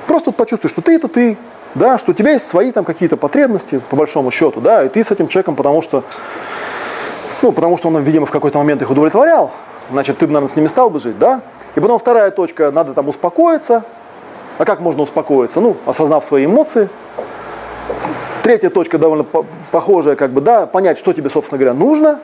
просто 0.05 0.31
вот 0.31 0.35
почувствуй, 0.35 0.69
что 0.69 0.81
ты– 0.81 0.95
это 0.97 1.07
ты, 1.07 1.37
да, 1.75 1.97
что 1.97 2.11
у 2.11 2.13
тебя 2.13 2.31
есть 2.31 2.47
свои 2.47 2.71
там 2.71 2.83
какие-то 2.83 3.15
потребности, 3.15 3.79
по 3.89 3.95
большому 3.95 4.31
счету, 4.31 4.59
да, 4.59 4.83
и 4.83 4.89
ты 4.89 5.03
с 5.03 5.11
этим 5.11 5.27
человеком, 5.27 5.55
потому 5.55 5.81
что, 5.81 6.03
ну, 7.41 7.51
потому 7.51 7.77
что 7.77 7.87
он, 7.87 7.97
видимо, 7.99 8.25
в 8.25 8.31
какой-то 8.31 8.57
момент 8.57 8.81
их 8.81 8.89
удовлетворял, 8.89 9.51
значит, 9.91 10.17
ты 10.17 10.27
бы, 10.27 10.33
наверное, 10.33 10.51
с 10.51 10.55
ними 10.55 10.67
стал 10.67 10.89
бы 10.89 10.99
жить, 10.99 11.17
да. 11.17 11.41
И 11.75 11.79
потом 11.79 11.99
вторая 11.99 12.31
точка– 12.31 12.71
надо 12.73 12.93
там 12.93 13.07
успокоиться, 13.07 13.83
а 14.57 14.65
как 14.65 14.81
можно 14.81 15.03
успокоиться? 15.03 15.61
Ну, 15.61 15.77
осознав 15.85 16.25
свои 16.25 16.45
эмоции. 16.45 16.89
Третья 18.41 18.69
точка 18.69 18.97
довольно 18.97 19.23
по- 19.23 19.45
похожая, 19.71 20.15
как 20.15 20.31
бы, 20.31 20.41
да, 20.41 20.65
понять, 20.65 20.97
что 20.97 21.13
тебе, 21.13 21.29
собственно 21.29 21.59
говоря, 21.59 21.73
нужно. 21.73 22.19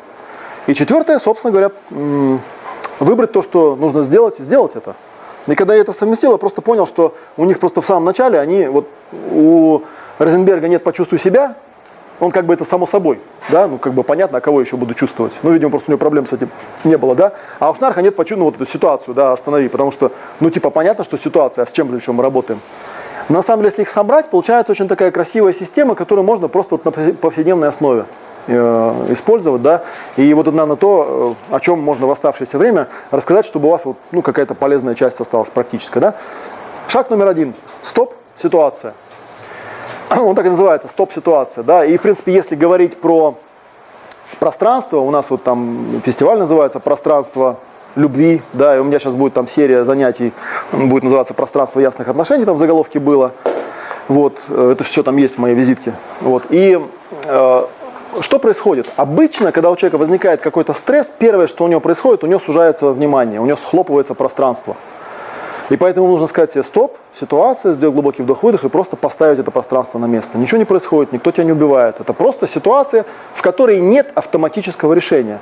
И 0.68 0.74
четвертая, 0.74 1.20
собственно 1.20 1.52
говоря, 1.52 1.72
выбрать 3.00 3.32
то, 3.32 3.42
что 3.42 3.76
нужно 3.76 4.02
сделать, 4.02 4.40
и 4.40 4.44
сделать 4.44 4.76
это. 4.76 4.96
И 5.48 5.56
когда 5.56 5.76
я 5.76 5.82
это 5.82 5.92
совместил, 5.92 6.32
я 6.32 6.38
просто 6.38 6.62
понял, 6.62 6.86
что 6.86 7.16
у 7.38 7.46
них 7.46 7.60
просто 7.60 7.82
в 7.82 7.86
самом 7.86 8.06
начале, 8.06 8.40
они, 8.40 8.66
вот 8.68 8.88
у 9.32 9.82
Розенберга 10.18 10.68
нет 10.68 10.84
«почувствуй 10.84 11.20
себя», 11.20 11.56
он 12.20 12.32
как 12.32 12.46
бы 12.46 12.54
это 12.54 12.64
само 12.64 12.86
собой, 12.86 13.20
да, 13.50 13.68
ну 13.68 13.78
как 13.78 13.94
бы 13.94 14.04
понятно, 14.04 14.38
а 14.38 14.42
кого 14.42 14.62
еще 14.62 14.78
буду 14.78 14.94
чувствовать. 14.94 15.34
Ну, 15.44 15.52
видимо, 15.52 15.72
просто 15.72 15.90
у 15.90 15.92
него 15.92 16.00
проблем 16.00 16.26
с 16.26 16.34
этим 16.34 16.50
не 16.84 16.98
было, 16.98 17.16
да. 17.16 17.34
А 17.60 17.72
у 17.72 17.76
Шнарха 17.76 18.02
нет 18.02 18.16
почувствовать 18.16 18.40
ну, 18.40 18.46
вот 18.46 18.56
эту 18.56 18.66
ситуацию, 18.66 19.14
да, 19.14 19.32
останови, 19.34 19.68
потому 19.68 19.92
что, 19.92 20.12
ну, 20.40 20.50
типа, 20.50 20.70
понятно, 20.70 21.04
что 21.04 21.18
ситуация, 21.18 21.64
а 21.64 21.66
с 21.66 21.72
чем 21.72 21.90
же 21.90 21.98
еще 21.98 22.12
мы 22.12 22.24
работаем. 22.24 22.60
На 23.30 23.42
самом 23.42 23.62
деле, 23.62 23.70
если 23.70 23.84
их 23.84 23.90
собрать, 23.90 24.30
получается 24.30 24.72
очень 24.72 24.88
такая 24.88 25.12
красивая 25.12 25.54
система, 25.54 25.96
которую 25.96 26.26
можно 26.26 26.48
просто 26.48 26.76
вот 26.76 26.86
на 26.86 26.90
повсе- 26.90 27.14
повседневной 27.14 27.70
основе 27.70 28.06
э, 28.48 29.06
использовать, 29.10 29.62
да. 29.62 29.84
И 30.18 30.34
вот 30.34 30.48
это, 30.48 30.56
наверное, 30.56 30.76
то, 30.76 31.36
э, 31.50 31.56
о 31.56 31.60
чем 31.60 31.80
можно 31.80 32.06
в 32.06 32.12
оставшееся 32.12 32.58
время 32.58 32.90
рассказать, 33.12 33.46
чтобы 33.46 33.68
у 33.68 33.72
вас 33.72 33.86
вот, 33.86 33.98
ну, 34.12 34.22
какая-то 34.22 34.56
полезная 34.56 34.96
часть 34.96 35.22
осталась 35.22 35.50
практическая, 35.50 36.02
да. 36.02 36.16
Шаг 36.88 37.10
номер 37.10 37.28
один. 37.28 37.54
Стоп, 37.82 38.14
ситуация. 38.36 38.94
Он 40.10 40.36
так 40.36 40.46
и 40.46 40.50
называется, 40.50 40.90
стоп-ситуация, 40.90 41.64
да. 41.64 41.86
И, 41.86 41.98
в 41.98 42.02
принципе, 42.02 42.34
если 42.34 42.56
говорить 42.56 43.00
про 43.00 43.38
пространство, 44.40 44.98
у 44.98 45.12
нас 45.12 45.30
вот 45.30 45.44
там 45.44 46.02
фестиваль 46.06 46.38
называется 46.38 46.82
«Пространство 46.82 47.60
любви», 47.96 48.42
да, 48.54 48.76
и 48.76 48.80
у 48.80 48.84
меня 48.84 49.00
сейчас 49.00 49.16
будет 49.16 49.34
там 49.34 49.48
серия 49.48 49.84
занятий, 49.84 50.34
будет 50.72 51.04
называться 51.04 51.34
«Пространство 51.34 51.80
ясных 51.80 52.08
отношений», 52.08 52.46
там 52.46 52.56
в 52.56 52.60
заголовке 52.60 53.00
было. 53.00 53.32
Вот, 54.08 54.42
э, 54.50 54.72
это 54.74 54.84
все 54.84 55.04
там 55.04 55.18
есть 55.18 55.36
в 55.36 55.38
моей 55.40 55.56
визитке. 55.56 55.94
Вот, 56.22 56.44
и 56.50 56.80
э, 57.26 57.64
что 58.22 58.40
происходит? 58.40 58.90
Обычно, 58.96 59.52
когда 59.52 59.72
у 59.72 59.76
человека 59.76 59.98
возникает 59.98 60.42
какой-то 60.42 60.74
стресс, 60.74 61.12
первое, 61.18 61.48
что 61.48 61.64
у 61.64 61.68
него 61.68 61.80
происходит, 61.80 62.24
у 62.24 62.28
него 62.28 62.40
сужается 62.40 62.92
внимание, 62.92 63.40
у 63.40 63.46
него 63.46 63.58
схлопывается 63.58 64.14
пространство. 64.14 64.76
И 65.70 65.78
поэтому 65.78 66.08
нужно 66.08 66.28
сказать 66.28 66.52
себе 66.52 66.64
стоп, 66.64 66.98
ситуация, 67.14 67.74
сделать 67.74 67.94
глубокий 67.94 68.22
вдох-выдох 68.22 68.66
и 68.66 68.70
просто 68.70 68.98
поставить 68.98 69.40
это 69.40 69.50
пространство 69.50 69.98
на 69.98 70.06
место. 70.06 70.38
Ничего 70.38 70.58
не 70.58 70.66
происходит, 70.66 71.14
никто 71.14 71.32
тебя 71.32 71.46
не 71.46 71.54
убивает. 71.54 72.00
Это 72.00 72.14
просто 72.14 72.48
ситуация, 72.48 73.06
в 73.34 73.42
которой 73.42 73.80
нет 73.80 74.12
автоматического 74.14 74.94
решения. 74.94 75.40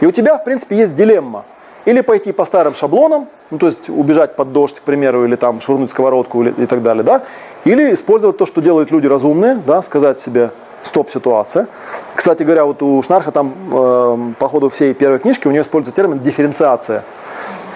И 0.00 0.06
у 0.06 0.10
тебя, 0.10 0.38
в 0.38 0.44
принципе, 0.44 0.76
есть 0.76 0.96
дилемма. 0.96 1.44
Или 1.88 2.02
пойти 2.02 2.32
по 2.32 2.44
старым 2.44 2.74
шаблонам, 2.74 3.28
ну, 3.50 3.56
то 3.56 3.64
есть 3.64 3.88
убежать 3.88 4.36
под 4.36 4.52
дождь, 4.52 4.78
к 4.78 4.82
примеру, 4.82 5.24
или 5.24 5.36
там 5.36 5.58
швырнуть 5.58 5.90
сковородку 5.90 6.42
или, 6.42 6.50
и 6.50 6.66
так 6.66 6.82
далее, 6.82 7.02
да, 7.02 7.22
или 7.64 7.94
использовать 7.94 8.36
то, 8.36 8.44
что 8.44 8.60
делают 8.60 8.90
люди 8.90 9.06
разумные, 9.06 9.54
да, 9.66 9.80
сказать 9.82 10.20
себе 10.20 10.50
стоп, 10.82 11.08
ситуация. 11.08 11.66
Кстати 12.14 12.42
говоря, 12.42 12.66
вот 12.66 12.82
у 12.82 13.02
Шнарха 13.02 13.32
там 13.32 13.54
э, 13.72 14.18
по 14.38 14.48
ходу 14.50 14.68
всей 14.68 14.92
первой 14.92 15.18
книжки 15.18 15.48
у 15.48 15.50
него 15.50 15.62
используется 15.62 15.96
термин 15.96 16.18
дифференциация. 16.18 17.04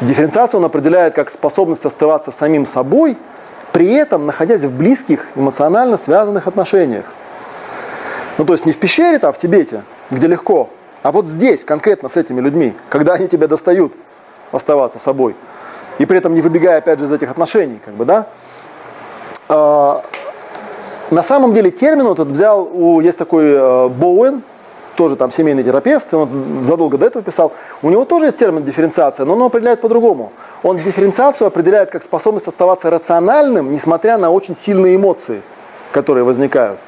Дифференциацию 0.03 0.61
он 0.61 0.67
определяет 0.67 1.15
как 1.15 1.31
способность 1.31 1.87
оставаться 1.87 2.31
самим 2.33 2.67
собой, 2.67 3.17
при 3.73 3.95
этом 3.95 4.27
находясь 4.27 4.61
в 4.61 4.77
близких, 4.77 5.29
эмоционально 5.37 5.97
связанных 5.97 6.47
отношениях. 6.47 7.07
Ну, 8.37 8.45
то 8.45 8.53
есть 8.53 8.67
не 8.67 8.73
в 8.73 8.79
пещере, 8.79 9.17
а 9.23 9.33
в 9.33 9.39
Тибете, 9.39 9.85
где 10.11 10.27
легко, 10.27 10.69
а 11.03 11.13
вот 11.13 11.27
здесь, 11.27 11.65
конкретно 11.65 12.09
с 12.09 12.17
этими 12.17 12.41
людьми, 12.41 12.75
когда 12.89 13.15
они 13.15 13.29
тебя 13.29 13.49
достают 13.49 13.93
оставаться 14.53 14.99
собой. 14.99 15.35
И 15.99 16.07
при 16.07 16.19
этом 16.19 16.35
не 16.35 16.43
выбегая, 16.43 16.79
опять 16.79 16.99
же, 16.99 17.07
из 17.07 17.13
этих 17.13 17.31
отношений, 17.31 17.81
как 17.85 17.95
бы, 17.95 18.05
да. 18.05 18.27
А, 19.49 20.03
на 21.11 21.23
самом 21.23 21.53
деле 21.55 21.71
термин 21.71 22.07
этот 22.07 22.29
взял, 22.29 22.69
у, 22.73 23.01
есть 23.01 23.19
такой 23.19 23.53
э, 23.53 23.89
Боуэн, 23.89 24.43
тоже 24.97 25.17
там 25.17 25.31
семейный 25.31 25.65
терапевт, 25.65 26.13
он 26.15 26.65
задолго 26.67 26.99
до 26.99 27.07
этого 27.07 27.25
писал, 27.25 27.53
у 27.83 27.91
него 27.91 28.05
тоже 28.05 28.27
есть 28.27 28.39
термин 28.39 28.63
дифференциация, 28.63 29.27
но 29.27 29.35
он 29.35 29.43
определяет 29.43 29.81
по-другому. 29.81 30.33
Он 30.63 30.77
дифференциацию 30.79 31.49
определяет 31.49 31.91
как 31.91 32.03
способность 32.03 32.47
оставаться 32.47 32.91
рациональным, 32.91 33.71
несмотря 33.71 34.19
на 34.19 34.31
очень 34.31 34.55
сильные 34.55 34.97
эмоции, 34.97 35.43
которые 35.93 36.25
возникают. 36.25 36.79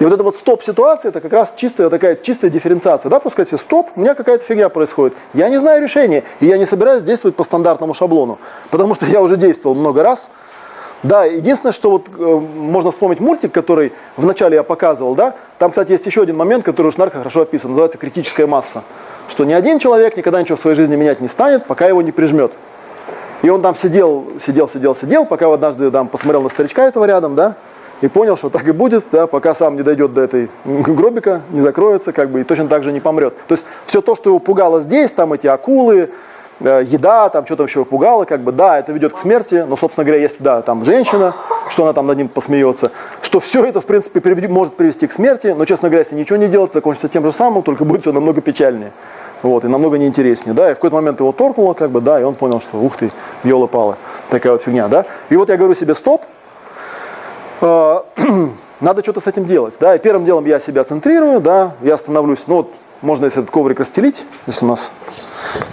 И 0.00 0.04
вот 0.04 0.12
эта 0.12 0.22
вот 0.24 0.34
стоп-ситуация, 0.34 1.10
это 1.10 1.20
как 1.20 1.32
раз 1.32 1.54
чистая 1.56 1.88
такая 1.88 2.16
чистая 2.16 2.50
дифференциация. 2.50 3.10
Да, 3.10 3.20
просто 3.20 3.44
сказать 3.44 3.60
стоп, 3.60 3.90
у 3.94 4.00
меня 4.00 4.14
какая-то 4.14 4.44
фигня 4.44 4.68
происходит. 4.68 5.16
Я 5.34 5.48
не 5.48 5.58
знаю 5.58 5.82
решения, 5.82 6.24
и 6.40 6.46
я 6.46 6.58
не 6.58 6.66
собираюсь 6.66 7.02
действовать 7.02 7.36
по 7.36 7.44
стандартному 7.44 7.94
шаблону, 7.94 8.38
потому 8.70 8.94
что 8.94 9.06
я 9.06 9.22
уже 9.22 9.36
действовал 9.36 9.76
много 9.76 10.02
раз. 10.02 10.30
Да, 11.04 11.26
единственное, 11.26 11.72
что 11.72 11.90
вот 11.90 12.06
э, 12.08 12.22
можно 12.22 12.90
вспомнить 12.90 13.20
мультик, 13.20 13.52
который 13.52 13.92
вначале 14.16 14.56
я 14.56 14.62
показывал, 14.62 15.14
да, 15.14 15.34
там, 15.58 15.70
кстати, 15.70 15.92
есть 15.92 16.06
еще 16.06 16.22
один 16.22 16.36
момент, 16.36 16.64
который 16.64 16.86
у 16.86 16.92
Шнарка 16.92 17.18
хорошо 17.18 17.42
описан, 17.42 17.72
называется 17.72 17.98
критическая 17.98 18.46
масса. 18.46 18.82
Что 19.28 19.44
ни 19.44 19.52
один 19.52 19.78
человек 19.78 20.16
никогда 20.16 20.40
ничего 20.40 20.56
в 20.56 20.60
своей 20.60 20.76
жизни 20.76 20.96
менять 20.96 21.20
не 21.20 21.28
станет, 21.28 21.66
пока 21.66 21.86
его 21.86 22.00
не 22.00 22.10
прижмет. 22.10 22.52
И 23.42 23.50
он 23.50 23.60
там 23.60 23.74
сидел, 23.74 24.32
сидел, 24.40 24.66
сидел, 24.66 24.94
сидел, 24.94 25.26
пока 25.26 25.52
однажды 25.52 25.90
там 25.90 26.08
посмотрел 26.08 26.40
на 26.40 26.48
старичка 26.48 26.86
этого 26.86 27.04
рядом, 27.04 27.34
да, 27.34 27.56
и 28.00 28.08
понял, 28.08 28.36
что 28.36 28.50
так 28.50 28.66
и 28.66 28.72
будет, 28.72 29.04
да, 29.12 29.26
пока 29.26 29.54
сам 29.54 29.76
не 29.76 29.82
дойдет 29.82 30.12
до 30.12 30.22
этой 30.22 30.50
гробика, 30.64 31.42
не 31.50 31.60
закроется, 31.60 32.12
как 32.12 32.30
бы, 32.30 32.40
и 32.40 32.44
точно 32.44 32.68
так 32.68 32.82
же 32.82 32.92
не 32.92 33.00
помрет. 33.00 33.34
То 33.46 33.54
есть 33.54 33.64
все 33.84 34.00
то, 34.00 34.14
что 34.14 34.30
его 34.30 34.38
пугало 34.38 34.80
здесь, 34.80 35.12
там 35.12 35.32
эти 35.32 35.46
акулы, 35.46 36.10
э, 36.60 36.82
еда, 36.86 37.28
там 37.28 37.46
что-то 37.46 37.64
еще 37.64 37.84
пугало, 37.84 38.24
как 38.24 38.40
бы, 38.40 38.52
да, 38.52 38.78
это 38.78 38.92
ведет 38.92 39.12
к 39.12 39.18
смерти, 39.18 39.64
но, 39.66 39.76
собственно 39.76 40.04
говоря, 40.04 40.20
если, 40.20 40.42
да, 40.42 40.62
там 40.62 40.84
женщина, 40.84 41.34
что 41.68 41.84
она 41.84 41.92
там 41.92 42.06
над 42.06 42.18
ним 42.18 42.28
посмеется, 42.28 42.90
что 43.22 43.40
все 43.40 43.64
это, 43.64 43.80
в 43.80 43.86
принципе, 43.86 44.20
приведи, 44.20 44.48
может 44.48 44.74
привести 44.74 45.06
к 45.06 45.12
смерти, 45.12 45.54
но, 45.56 45.64
честно 45.64 45.88
говоря, 45.88 46.00
если 46.00 46.16
ничего 46.16 46.36
не 46.36 46.48
делать, 46.48 46.74
закончится 46.74 47.08
тем 47.08 47.24
же 47.24 47.32
самым, 47.32 47.62
только 47.62 47.84
будет 47.84 48.02
все 48.02 48.12
намного 48.12 48.40
печальнее. 48.40 48.92
Вот, 49.42 49.62
и 49.62 49.68
намного 49.68 49.98
неинтереснее, 49.98 50.54
да, 50.54 50.70
и 50.70 50.72
в 50.72 50.76
какой-то 50.76 50.96
момент 50.96 51.20
его 51.20 51.30
торкнуло, 51.30 51.74
как 51.74 51.90
бы, 51.90 52.00
да, 52.00 52.18
и 52.18 52.24
он 52.24 52.34
понял, 52.34 52.62
что, 52.62 52.78
ух 52.78 52.96
ты, 52.96 53.10
елы-палы, 53.42 53.96
такая 54.30 54.52
вот 54.52 54.62
фигня, 54.62 54.88
да. 54.88 55.04
И 55.28 55.36
вот 55.36 55.50
я 55.50 55.58
говорю 55.58 55.74
себе, 55.74 55.94
стоп, 55.94 56.22
надо 58.80 59.02
что-то 59.02 59.20
с 59.20 59.26
этим 59.26 59.46
делать. 59.46 59.76
Да? 59.80 59.96
И 59.96 59.98
первым 59.98 60.24
делом 60.24 60.44
я 60.46 60.60
себя 60.60 60.84
центрирую, 60.84 61.40
да, 61.40 61.72
я 61.82 61.96
становлюсь, 61.98 62.40
ну 62.46 62.56
вот, 62.56 62.70
можно 63.02 63.26
если 63.26 63.42
этот 63.42 63.50
коврик 63.50 63.80
расстелить, 63.80 64.26
если 64.46 64.64
у 64.64 64.68
нас 64.68 64.90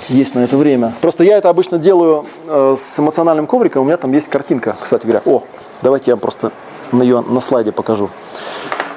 есть 0.09 0.35
на 0.35 0.39
это 0.39 0.57
время. 0.57 0.93
Просто 1.01 1.23
я 1.23 1.37
это 1.37 1.49
обычно 1.49 1.77
делаю 1.77 2.25
э, 2.47 2.75
с 2.77 2.99
эмоциональным 2.99 3.47
ковриком, 3.47 3.83
у 3.83 3.85
меня 3.85 3.97
там 3.97 4.11
есть 4.11 4.29
картинка, 4.29 4.75
кстати 4.79 5.03
говоря. 5.05 5.21
О, 5.25 5.43
давайте 5.81 6.11
я 6.11 6.17
просто 6.17 6.51
на 6.91 7.03
ее 7.03 7.21
на 7.21 7.39
слайде 7.39 7.71
покажу, 7.71 8.09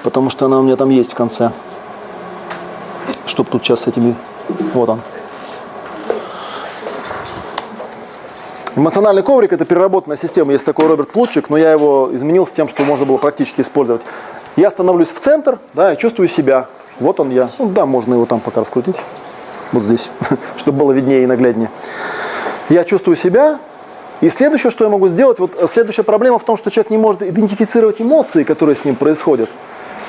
потому 0.02 0.30
что 0.30 0.46
она 0.46 0.58
у 0.58 0.62
меня 0.62 0.76
там 0.76 0.90
есть 0.90 1.12
в 1.12 1.14
конце. 1.14 1.52
Чтоб 3.26 3.48
тут 3.48 3.64
сейчас 3.64 3.82
с 3.82 3.86
этими, 3.86 4.14
вот 4.74 4.88
он. 4.88 5.00
Эмоциональный 8.76 9.22
коврик– 9.22 9.52
это 9.54 9.64
переработанная 9.64 10.16
система. 10.16 10.52
Есть 10.52 10.64
такой 10.64 10.88
Роберт 10.88 11.10
Плутчик, 11.10 11.48
но 11.48 11.56
я 11.56 11.70
его 11.70 12.10
изменил 12.12 12.44
с 12.44 12.50
тем, 12.50 12.68
что 12.68 12.82
можно 12.82 13.06
было 13.06 13.18
практически 13.18 13.60
использовать. 13.60 14.02
Я 14.56 14.68
становлюсь 14.68 15.10
в 15.10 15.18
центр, 15.20 15.60
да, 15.74 15.92
и 15.92 15.96
чувствую 15.96 16.26
себя. 16.26 16.66
Вот 16.98 17.20
он 17.20 17.30
я. 17.30 17.50
Ну, 17.60 17.66
да, 17.66 17.86
можно 17.86 18.14
его 18.14 18.26
там 18.26 18.40
пока 18.40 18.62
раскрутить. 18.62 18.96
Вот 19.70 19.84
здесь, 19.84 20.10
чтобы 20.56 20.78
было 20.78 20.92
виднее 20.92 21.22
и 21.22 21.26
нагляднее. 21.26 21.70
Я 22.68 22.82
чувствую 22.82 23.14
себя, 23.14 23.60
и 24.20 24.28
следующее, 24.28 24.72
что 24.72 24.84
я 24.84 24.90
могу 24.90 25.06
сделать, 25.06 25.38
вот 25.38 25.56
следующая 25.66 26.02
проблема 26.02 26.40
в 26.40 26.44
том, 26.44 26.56
что 26.56 26.70
человек 26.70 26.90
не 26.90 26.98
может 26.98 27.22
идентифицировать 27.22 28.00
эмоции, 28.00 28.42
которые 28.42 28.74
с 28.74 28.84
ним 28.84 28.96
происходят. 28.96 29.50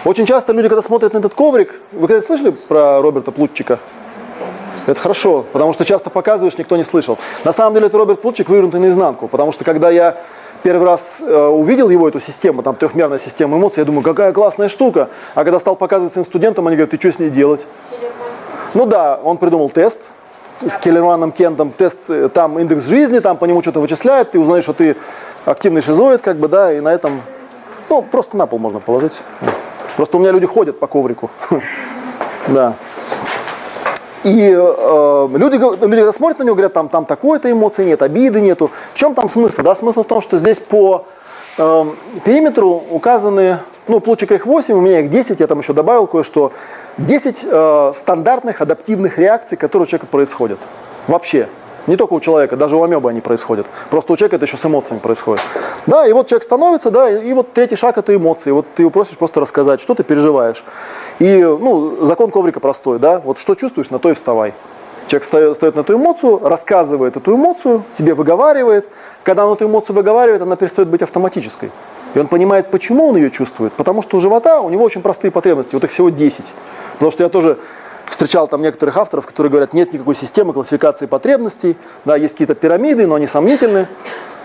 Очень 0.05 0.25
часто 0.25 0.53
люди, 0.53 0.69
когда 0.69 0.81
смотрят 0.81 1.13
на 1.13 1.19
этот 1.19 1.35
коврик, 1.35 1.75
вы 1.91 2.07
когда 2.07 2.21
слышали 2.21 2.49
про 2.49 2.99
Роберта 3.01 3.31
Плутчика? 3.31 3.79
Это 4.87 4.99
хорошо, 4.99 5.45
потому 5.51 5.73
что 5.73 5.83
часто 5.85 6.09
показываешь, 6.09 6.57
никто 6.57 6.77
не 6.77 6.83
слышал. 6.83 7.17
На 7.43 7.51
самом 7.51 7.73
деле 7.73 7.87
это 7.87 7.97
Роберт 7.97 8.21
Плутчик 8.21 8.49
вывернутый 8.49 8.79
наизнанку, 8.79 9.27
потому 9.27 9.51
что 9.51 9.63
когда 9.63 9.89
я 9.89 10.17
первый 10.63 10.85
раз 10.85 11.21
э, 11.21 11.47
увидел 11.47 11.89
его, 11.89 12.07
эту 12.07 12.19
систему, 12.19 12.63
там 12.63 12.75
трехмерная 12.75 13.19
система 13.19 13.57
эмоций, 13.57 13.81
я 13.81 13.85
думаю, 13.85 14.03
какая 14.03 14.33
классная 14.33 14.69
штука. 14.69 15.09
А 15.33 15.43
когда 15.43 15.59
стал 15.59 15.75
показывать 15.75 16.13
своим 16.13 16.25
студентам, 16.25 16.67
они 16.67 16.75
говорят, 16.75 16.91
ты 16.91 16.97
что 16.97 17.11
с 17.11 17.19
ней 17.19 17.29
делать? 17.29 17.65
Ну 18.73 18.85
да, 18.85 19.19
он 19.23 19.37
придумал 19.37 19.69
тест 19.69 20.09
с 20.65 20.77
Келлерманом 20.77 21.31
Кентом, 21.31 21.71
тест, 21.71 21.97
э, 22.09 22.29
там 22.29 22.59
индекс 22.59 22.85
жизни, 22.85 23.19
там 23.19 23.37
по 23.37 23.45
нему 23.45 23.61
что-то 23.61 23.79
вычисляет, 23.79 24.31
ты 24.31 24.39
узнаешь, 24.39 24.63
что 24.63 24.73
ты 24.73 24.95
активный 25.45 25.81
шизоид, 25.81 26.21
как 26.21 26.37
бы, 26.37 26.47
да, 26.47 26.73
и 26.73 26.79
на 26.79 26.93
этом, 26.93 27.21
ну, 27.89 28.01
просто 28.01 28.37
на 28.37 28.47
пол 28.47 28.59
можно 28.59 28.79
положить. 28.79 29.21
Просто 29.95 30.17
у 30.17 30.19
меня 30.19 30.31
люди 30.31 30.45
ходят 30.45 30.79
по 30.79 30.87
коврику. 30.87 31.29
Да. 32.47 32.75
И 34.25 34.51
э, 34.51 35.27
люди, 35.35 35.85
люди, 35.85 36.11
смотрят 36.11 36.39
на 36.39 36.43
него, 36.43 36.55
говорят, 36.55 36.73
там, 36.73 36.89
там 36.89 37.05
такой-то 37.05 37.51
эмоции 37.51 37.85
нет, 37.85 38.01
обиды 38.01 38.41
нету. 38.41 38.71
В 38.91 38.97
чем 38.97 39.13
там 39.13 39.29
смысл? 39.29 39.61
Да, 39.61 39.75
смысл 39.75 40.01
в 40.01 40.07
том, 40.07 40.19
что 40.19 40.37
здесь 40.37 40.59
по 40.59 41.05
э, 41.59 41.85
периметру 42.23 42.83
указаны, 42.89 43.59
ну, 43.87 43.99
плотчика 43.99 44.33
их 44.33 44.47
8, 44.47 44.73
у 44.73 44.81
меня 44.81 45.01
их 45.01 45.11
10, 45.11 45.39
я 45.39 45.45
там 45.45 45.59
еще 45.59 45.73
добавил 45.73 46.07
кое-что. 46.07 46.51
10 46.97 47.45
э, 47.47 47.91
стандартных 47.93 48.61
адаптивных 48.61 49.19
реакций, 49.19 49.59
которые 49.59 49.83
у 49.83 49.87
человека 49.87 50.07
происходят. 50.07 50.57
Вообще. 51.07 51.47
Не 51.87 51.97
только 51.97 52.13
у 52.13 52.19
человека, 52.19 52.55
даже 52.57 52.75
у 52.75 52.83
амебы 52.83 53.09
они 53.09 53.21
происходят. 53.21 53.67
Просто 53.89 54.13
у 54.13 54.15
человека 54.15 54.37
это 54.37 54.45
еще 54.45 54.57
с 54.57 54.65
эмоциями 54.65 54.99
происходит. 54.99 55.43
Да, 55.85 56.07
и 56.07 56.13
вот 56.13 56.27
человек 56.27 56.43
становится, 56.43 56.89
да, 56.89 57.09
и, 57.09 57.33
вот 57.33 57.53
третий 57.53 57.75
шаг 57.75 57.97
это 57.97 58.15
эмоции. 58.15 58.51
Вот 58.51 58.65
ты 58.75 58.83
его 58.83 58.89
просишь 58.89 59.17
просто 59.17 59.39
рассказать, 59.39 59.81
что 59.81 59.93
ты 59.93 60.03
переживаешь. 60.03 60.63
И, 61.19 61.43
ну, 61.43 62.05
закон 62.05 62.31
коврика 62.31 62.59
простой, 62.59 62.97
да, 62.99 63.21
вот 63.23 63.37
что 63.37 63.55
чувствуешь, 63.55 63.89
на 63.91 63.99
то 63.99 64.09
и 64.09 64.13
вставай. 64.13 64.53
Человек 65.07 65.23
встает, 65.23 65.53
встает 65.53 65.75
на 65.75 65.81
эту 65.81 65.93
эмоцию, 65.93 66.39
рассказывает 66.39 67.15
эту 67.15 67.35
эмоцию, 67.35 67.83
тебе 67.95 68.15
выговаривает. 68.15 68.87
Когда 69.23 69.45
он 69.45 69.53
эту 69.53 69.65
эмоцию 69.65 69.95
выговаривает, 69.95 70.41
она 70.41 70.55
перестает 70.55 70.89
быть 70.89 71.03
автоматической. 71.03 71.69
И 72.15 72.19
он 72.19 72.27
понимает, 72.27 72.71
почему 72.71 73.09
он 73.09 73.17
ее 73.17 73.29
чувствует. 73.29 73.73
Потому 73.73 74.01
что 74.01 74.17
у 74.17 74.19
живота 74.19 74.61
у 74.61 74.69
него 74.69 74.83
очень 74.83 75.01
простые 75.01 75.29
потребности, 75.29 75.75
вот 75.75 75.83
их 75.83 75.91
всего 75.91 76.09
10. 76.09 76.45
Потому 76.93 77.11
что 77.11 77.23
я 77.23 77.29
тоже 77.29 77.59
встречал 78.05 78.47
там 78.47 78.61
некоторых 78.61 78.97
авторов, 78.97 79.25
которые 79.25 79.51
говорят, 79.51 79.73
нет 79.73 79.93
никакой 79.93 80.15
системы 80.15 80.53
классификации 80.53 81.05
потребностей, 81.05 81.77
да, 82.05 82.15
есть 82.15 82.33
какие-то 82.33 82.55
пирамиды, 82.55 83.07
но 83.07 83.15
они 83.15 83.27
сомнительны. 83.27 83.87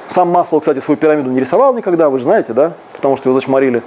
Сам 0.08 0.28
Маслоу, 0.28 0.60
кстати, 0.60 0.80
свою 0.80 0.98
пирамиду 0.98 1.30
не 1.30 1.38
рисовал 1.38 1.72
никогда, 1.74 2.10
вы 2.10 2.18
же 2.18 2.24
знаете, 2.24 2.52
да, 2.52 2.72
потому 2.94 3.16
что 3.16 3.28
его 3.28 3.38
зачморили. 3.38 3.82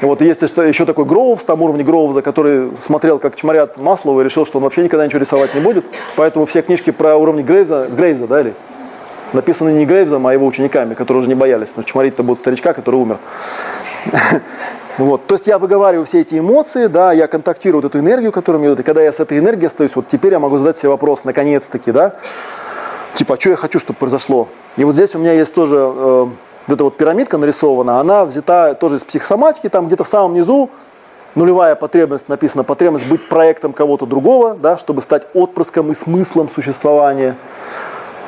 И 0.00 0.04
вот 0.04 0.20
есть 0.20 0.42
еще 0.42 0.84
такой 0.84 1.06
Гроувс, 1.06 1.44
там 1.44 1.62
уровень 1.62 1.82
Гроувза, 1.82 2.20
который 2.22 2.70
смотрел, 2.78 3.18
как 3.18 3.34
чморят 3.34 3.78
Маслова 3.78 4.20
и 4.20 4.24
решил, 4.24 4.44
что 4.44 4.58
он 4.58 4.64
вообще 4.64 4.84
никогда 4.84 5.06
ничего 5.06 5.20
рисовать 5.20 5.54
не 5.54 5.60
будет. 5.60 5.86
Поэтому 6.16 6.44
все 6.44 6.62
книжки 6.62 6.90
про 6.90 7.16
уровни 7.16 7.42
Грейвза, 7.42 7.88
Грейвза, 7.90 8.26
да, 8.26 8.42
или 8.42 8.54
написаны 9.32 9.70
не 9.70 9.86
Грейвзом, 9.86 10.26
а 10.26 10.32
его 10.32 10.46
учениками, 10.46 10.94
которые 10.94 11.20
уже 11.20 11.28
не 11.28 11.34
боялись, 11.34 11.68
потому 11.68 11.82
что 11.82 11.92
чморить-то 11.92 12.22
будет 12.22 12.38
старичка, 12.38 12.74
который 12.74 12.96
умер. 12.96 13.18
Вот. 14.98 15.26
То 15.26 15.34
есть 15.34 15.46
я 15.46 15.58
выговариваю 15.58 16.06
все 16.06 16.20
эти 16.20 16.38
эмоции, 16.38 16.86
да, 16.86 17.12
я 17.12 17.26
контактирую 17.26 17.82
вот 17.82 17.88
эту 17.88 17.98
энергию, 17.98 18.32
которая 18.32 18.60
мне 18.60 18.68
идет, 18.68 18.80
и 18.80 18.82
когда 18.82 19.02
я 19.02 19.12
с 19.12 19.20
этой 19.20 19.38
энергией 19.38 19.66
остаюсь, 19.66 19.94
вот 19.94 20.08
теперь 20.08 20.32
я 20.32 20.38
могу 20.38 20.56
задать 20.56 20.78
себе 20.78 20.88
вопрос, 20.88 21.24
наконец-таки, 21.24 21.92
да, 21.92 22.14
типа, 23.14 23.34
а 23.34 23.40
что 23.40 23.50
я 23.50 23.56
хочу, 23.56 23.78
чтобы 23.78 23.98
произошло? 23.98 24.48
И 24.76 24.84
вот 24.84 24.94
здесь 24.94 25.14
у 25.14 25.18
меня 25.18 25.32
есть 25.32 25.52
тоже 25.52 25.76
э, 25.76 26.26
вот 26.66 26.74
эта 26.74 26.84
вот 26.84 26.96
пирамидка 26.96 27.36
нарисована, 27.36 28.00
она 28.00 28.24
взята 28.24 28.74
тоже 28.74 28.96
из 28.96 29.04
психосоматики, 29.04 29.68
там 29.68 29.86
где-то 29.86 30.04
в 30.04 30.08
самом 30.08 30.32
низу 30.34 30.70
нулевая 31.34 31.74
потребность, 31.74 32.30
написана 32.30 32.64
потребность 32.64 33.06
быть 33.06 33.28
проектом 33.28 33.74
кого-то 33.74 34.06
другого, 34.06 34.54
да, 34.54 34.78
чтобы 34.78 35.02
стать 35.02 35.26
отпрыском 35.34 35.92
и 35.92 35.94
смыслом 35.94 36.48
существования. 36.48 37.36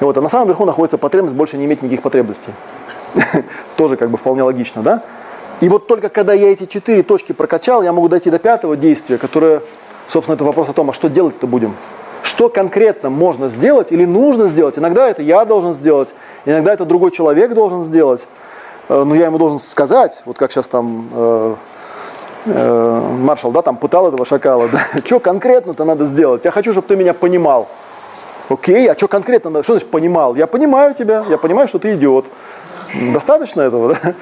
Вот, 0.01 0.17
а 0.19 0.21
на 0.21 0.29
самом 0.29 0.47
верху 0.47 0.67
находится 0.67 0.99
потребность 0.99 1.35
больше 1.35 1.57
не 1.57 1.65
иметь 1.65 1.83
никаких 1.83 2.03
потребностей. 2.03 2.53
Тоже 3.77 3.97
как 3.97 4.11
бы 4.11 4.19
вполне 4.19 4.43
логично, 4.43 4.83
да? 4.83 5.03
И 5.61 5.69
вот 5.69 5.87
только 5.87 6.09
когда 6.09 6.33
я 6.35 6.53
эти 6.53 6.67
четыре 6.67 7.03
точки 7.03 7.33
прокачал, 7.33 7.83
я 7.83 7.93
могу 7.93 8.09
дойти 8.09 8.31
до 8.31 8.39
пятого 8.39 8.77
действия, 8.77 9.19
которое, 9.19 9.63
собственно, 10.07 10.37
это 10.37 10.45
вопрос 10.45 10.69
о 10.69 10.73
том, 10.73 10.91
а 10.91 10.93
что 10.93 11.09
делать-то 11.09 11.47
будем? 11.47 11.75
Что 12.23 12.49
конкретно 12.49 13.11
можно 13.11 13.49
сделать 13.49 13.91
или 13.91 14.05
нужно 14.05 14.47
сделать? 14.49 14.79
Иногда 14.79 15.09
это 15.09 15.23
я 15.23 15.45
должен 15.45 15.75
сделать, 15.75 16.15
иногда 16.45 16.73
это 16.73 16.85
другой 16.85 17.11
человек 17.11 17.55
должен 17.55 17.83
сделать. 17.83 18.27
Э, 18.89 19.03
но 19.05 19.15
я 19.15 19.27
ему 19.27 19.39
должен 19.39 19.59
сказать, 19.59 20.23
вот 20.25 20.37
как 20.37 20.53
сейчас 20.53 20.69
там 20.69 21.09
э, 21.13 21.55
э, 22.47 23.01
маршал, 23.19 23.51
да, 23.51 23.63
там 23.63 23.77
пытал 23.77 24.09
этого 24.09 24.25
шакала, 24.25 24.69
да, 24.73 24.81
что 25.05 25.19
конкретно-то 25.19 25.85
надо 25.85 26.05
сделать? 26.05 26.45
Я 26.45 26.53
хочу, 26.53 26.73
чтобы 26.73 26.87
ты 26.87 26.97
меня 26.97 27.15
понимал. 27.15 27.69
Окей, 28.49 28.91
а 28.91 28.95
что 28.95 29.09
конкретно 29.09 29.51
надо? 29.51 29.65
Что 29.65 29.75
значит 29.75 29.91
понимал? 29.91 30.35
Я 30.35 30.47
понимаю 30.47 30.95
тебя, 30.95 31.25
я 31.29 31.37
понимаю, 31.37 31.69
что 31.69 31.79
ты 31.79 31.95
идиот. 31.95 32.27
Достаточно 33.13 33.61
этого, 33.61 33.95
да? 34.03 34.15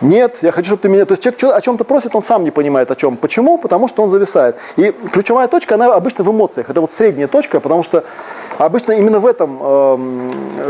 Нет, 0.00 0.38
я 0.42 0.50
хочу, 0.50 0.66
чтобы 0.66 0.82
ты 0.82 0.88
меня... 0.88 1.04
То 1.04 1.12
есть 1.12 1.22
человек 1.22 1.58
о 1.58 1.60
чем-то 1.60 1.84
просит, 1.84 2.14
он 2.14 2.22
сам 2.22 2.44
не 2.44 2.50
понимает 2.50 2.90
о 2.90 2.96
чем. 2.96 3.16
Почему? 3.16 3.58
Потому 3.58 3.88
что 3.88 4.02
он 4.02 4.10
зависает. 4.10 4.56
И 4.76 4.92
ключевая 5.12 5.48
точка, 5.48 5.76
она 5.76 5.94
обычно 5.94 6.24
в 6.24 6.30
эмоциях. 6.30 6.70
Это 6.70 6.80
вот 6.80 6.90
средняя 6.90 7.28
точка, 7.28 7.60
потому 7.60 7.82
что 7.82 8.04
обычно 8.58 8.92
именно 8.92 9.20
в 9.20 9.26
этом, 9.26 9.58
э, 9.60 9.96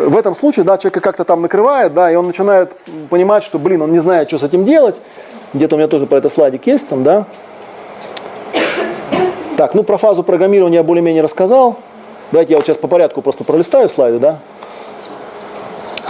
в 0.09 0.17
этом 0.17 0.35
случае, 0.35 0.65
да, 0.65 0.79
человека 0.79 1.01
как-то 1.01 1.25
там 1.25 1.43
накрывает, 1.43 1.95
да, 1.95 2.11
и 2.11 2.15
он 2.15 2.27
начинает 2.27 2.73
понимать, 3.11 3.45
что, 3.45 3.59
блин, 3.59 3.83
он 3.83 3.93
не 3.93 3.99
знает, 3.99 4.29
что 4.29 4.39
с 4.39 4.43
этим 4.43 4.65
делать. 4.65 5.01
Где-то 5.53 5.77
у 5.77 5.79
меня 5.79 5.89
тоже 5.89 6.07
про 6.07 6.19
это 6.19 6.29
слайдик 6.29 6.67
есть 6.67 6.89
там, 6.89 7.05
да. 7.05 7.27
Так, 9.57 9.75
ну 9.75 9.85
про 9.85 9.97
фазу 9.99 10.25
программирования 10.25 10.79
я 10.79 10.83
более-менее 10.83 11.23
рассказал. 11.23 11.77
Давайте 12.33 12.53
я 12.53 12.57
вот 12.57 12.67
сейчас 12.67 12.77
по 12.77 12.89
порядку 12.89 13.23
просто 13.23 13.45
пролистаю 13.45 13.89
слайды, 13.89 14.19
да. 14.19 14.39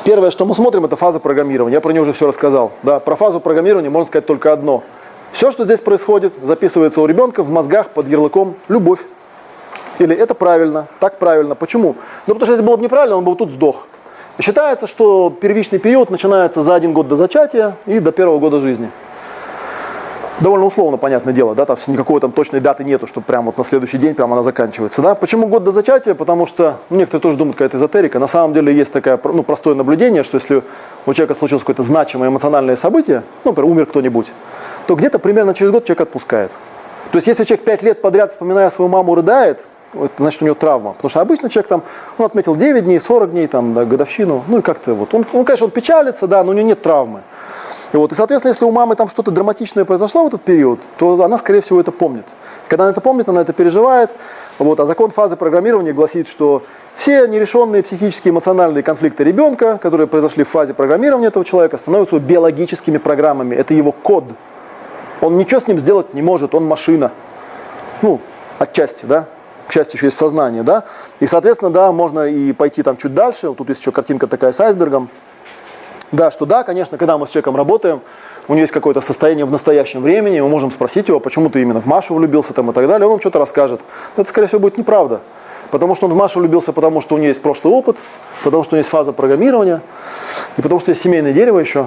Первое, 0.05 0.31
что 0.31 0.45
мы 0.45 0.55
смотрим, 0.55 0.85
это 0.85 0.97
фаза 0.97 1.19
программирования. 1.19 1.73
Я 1.73 1.81
про 1.81 1.91
нее 1.91 2.03
уже 2.03 2.13
все 2.13 2.27
рассказал. 2.27 2.73
Да, 2.83 3.01
про 3.01 3.17
фазу 3.17 3.41
программирования 3.41 3.89
можно 3.89 4.07
сказать 4.07 4.27
только 4.27 4.53
одно. 4.53 4.83
Все, 5.33 5.51
что 5.51 5.65
здесь 5.65 5.81
происходит, 5.81 6.35
записывается 6.43 7.01
у 7.01 7.07
ребенка 7.07 7.43
в 7.43 7.49
мозгах 7.49 7.89
под 7.89 8.07
ярлыком 8.09 8.55
«любовь». 8.69 9.01
Или 9.99 10.15
это 10.15 10.35
правильно, 10.35 10.89
так 11.01 11.19
правильно. 11.19 11.55
Почему? 11.55 11.97
Ну, 12.27 12.35
потому 12.35 12.45
что 12.45 12.53
если 12.53 12.67
было 12.67 12.77
бы 12.77 12.83
неправильно, 12.83 13.17
он 13.17 13.25
бы 13.25 13.31
вот 13.31 13.39
тут 13.39 13.51
сдох. 13.51 13.87
Считается, 14.39 14.87
что 14.87 15.31
первичный 15.31 15.79
период 15.79 16.11
начинается 16.11 16.61
за 16.61 16.75
один 16.75 16.93
год 16.93 17.09
до 17.09 17.17
зачатия 17.17 17.77
и 17.87 17.99
до 17.99 18.13
первого 18.13 18.39
года 18.39 18.61
жизни. 18.61 18.91
Довольно 20.41 20.67
условно, 20.67 20.97
понятное 20.97 21.33
дело, 21.33 21.55
да, 21.55 21.65
там 21.65 21.77
никакой 21.87 22.21
там 22.21 22.33
точной 22.33 22.59
даты 22.59 22.83
нету, 22.83 23.07
что 23.07 23.21
прямо 23.21 23.47
вот 23.47 23.59
на 23.59 23.63
следующий 23.63 23.99
день 23.99 24.15
прямо 24.15 24.35
она 24.35 24.43
заканчивается, 24.43 25.01
да. 25.01 25.15
Почему 25.15 25.47
год 25.47 25.63
до 25.63 25.71
зачатия? 25.71 26.15
Потому 26.15 26.47
что, 26.47 26.79
ну, 26.91 26.97
некоторые 26.97 27.23
тоже 27.23 27.39
думают, 27.39 27.57
какая-то 27.57 27.77
эзотерика. 27.77 28.19
На 28.19 28.27
самом 28.27 28.53
деле 28.53 28.75
есть 28.75 28.93
такое, 28.93 29.21
ну, 29.23 29.45
простое 29.45 29.75
наблюдение, 29.75 30.25
что 30.25 30.37
если 30.37 30.63
у 31.07 31.13
человека 31.13 31.35
случилось 31.35 31.63
какое-то 31.63 31.85
значимое 31.85 32.31
эмоциональное 32.31 32.75
событие, 32.75 33.23
ну, 33.45 33.53
например, 33.53 33.71
умер 33.71 33.87
кто-нибудь, 33.87 34.33
то 34.89 34.97
где-то 34.97 35.21
примерно 35.21 35.55
через 35.55 35.71
год 35.71 35.85
человек 35.85 36.01
отпускает. 36.01 36.51
То 37.13 37.17
есть 37.19 37.29
если 37.29 37.45
человек 37.45 37.65
5 37.65 37.83
лет 37.85 38.03
подряд, 38.03 38.33
вспоминая 38.33 38.71
свою 38.71 38.89
маму, 38.89 39.15
рыдает, 39.15 39.61
это 39.95 40.15
значит 40.19 40.43
у 40.43 40.47
него 40.47 40.57
травма. 40.57 40.95
Потому 40.95 41.11
что 41.11 41.21
обычно 41.21 41.49
человек 41.49 41.69
там, 41.69 41.83
он 42.19 42.27
отметил 42.27 42.57
9 42.57 42.83
дней, 42.85 42.99
40 42.99 43.31
дней, 43.31 43.47
там, 43.47 43.73
да, 43.73 43.85
годовщину, 43.85 44.43
ну 44.49 44.59
и 44.59 44.63
как-то 44.63 44.95
вот. 44.95 45.15
Он, 45.15 45.25
он, 45.33 45.45
конечно, 45.45 45.67
он 45.67 45.71
печалится, 45.71 46.27
да, 46.27 46.43
но 46.43 46.51
у 46.51 46.55
него 46.55 46.67
нет 46.67 46.83
травмы. 46.83 47.21
И, 47.95 47.97
вот, 47.97 48.11
и, 48.11 48.17
соответственно, 48.17 48.51
если 48.51 48.65
у 48.65 48.73
мамы 48.73 48.97
там 48.97 49.09
что-то 49.09 49.31
драматичное 49.31 49.85
произошло 49.85 50.25
в 50.25 50.27
этот 50.27 50.43
период, 50.43 50.81
то 50.99 51.23
она, 51.23 51.39
скорее 51.39 51.61
всего, 51.61 51.79
это 51.79 51.93
помнит. 51.93 52.27
Когда 52.67 52.85
она 52.85 52.91
это 52.91 53.01
помнит, 53.01 53.29
она 53.29 53.41
это 53.41 53.53
переживает. 53.53 54.11
Вот, 54.59 54.81
а 54.81 54.87
закон 54.87 55.11
фазы 55.11 55.37
программирования 55.37 55.93
гласит, 55.93 56.27
что 56.27 56.65
все 56.97 57.29
нерешенные 57.29 57.85
психические 57.85 58.33
эмоциональные 58.33 58.83
конфликты 58.83 59.23
ребенка, 59.23 59.79
которые 59.81 60.09
произошли 60.09 60.43
в 60.43 60.49
фазе 60.49 60.75
программирования 60.75 61.29
этого 61.29 61.45
человека, 61.45 61.79
становятся 61.79 62.19
биологическими 62.19 62.99
программами. 62.99 63.55
Это 63.55 63.75
его 63.75 63.93
код. 63.93 64.25
Он 65.21 65.37
ничего 65.37 65.61
с 65.61 65.69
ним 65.69 65.79
сделать 65.79 66.15
не 66.15 66.23
может, 66.23 66.57
он 66.57 66.67
машина. 66.67 67.13
Ну, 68.03 68.21
отчасти, 68.59 69.07
да 69.07 69.27
к 69.67 69.73
счастью, 69.73 69.97
еще 69.97 70.07
есть 70.07 70.19
сознание, 70.19 70.63
да, 70.63 70.85
и, 71.21 71.27
соответственно, 71.27 71.71
да, 71.71 71.91
можно 71.91 72.27
и 72.27 72.53
пойти 72.53 72.83
там 72.83 72.97
чуть 72.97 73.15
дальше, 73.15 73.49
вот 73.49 73.59
тут 73.59 73.69
есть 73.71 73.81
еще 73.81 73.93
картинка 73.93 74.27
такая 74.27 74.53
с 74.53 74.61
айсбергом, 74.61 75.09
да, 76.13 76.31
что 76.31 76.47
да, 76.47 76.63
конечно, 76.63 76.99
когда 76.99 77.19
мы 77.19 77.27
с 77.27 77.31
человеком 77.31 77.57
работаем, 77.57 78.01
у 78.47 78.53
него 78.53 78.61
есть 78.61 78.73
какое-то 78.73 79.01
состояние 79.01 79.45
в 79.45 79.51
настоящем 79.51 80.03
времени, 80.03 80.41
мы 80.41 80.49
можем 80.49 80.71
спросить 80.71 81.09
его, 81.09 81.21
почему 81.21 81.51
ты 81.51 81.63
именно 81.63 81.81
в 81.81 81.87
Машу 81.87 82.15
влюбился 82.15 82.53
там 82.53 82.71
и 82.71 82.75
так 82.75 82.87
далее, 82.87 83.07
он 83.07 83.13
нам 83.13 83.21
что-то 83.21 83.39
расскажет. 83.39 83.81
Но 84.17 84.23
это, 84.23 84.31
скорее 84.31 84.47
всего, 84.47 84.61
будет 84.61 84.79
неправда. 84.79 85.21
Потому 85.71 85.95
что 85.95 86.07
он 86.07 86.13
в 86.13 86.17
Машу 86.17 86.41
влюбился, 86.41 86.73
потому 86.73 87.01
что 87.01 87.15
у 87.15 87.19
нее 87.19 87.29
есть 87.29 87.43
прошлый 87.43 87.75
опыт, 87.75 87.97
потому 88.45 88.63
что 88.63 88.75
у 88.75 88.77
нее 88.77 88.81
есть 88.81 88.91
фаза 88.91 89.13
программирования, 89.13 89.81
и 90.57 90.63
потому 90.63 90.81
что 90.81 90.91
есть 90.91 91.03
семейное 91.03 91.33
дерево 91.33 91.59
еще, 91.59 91.87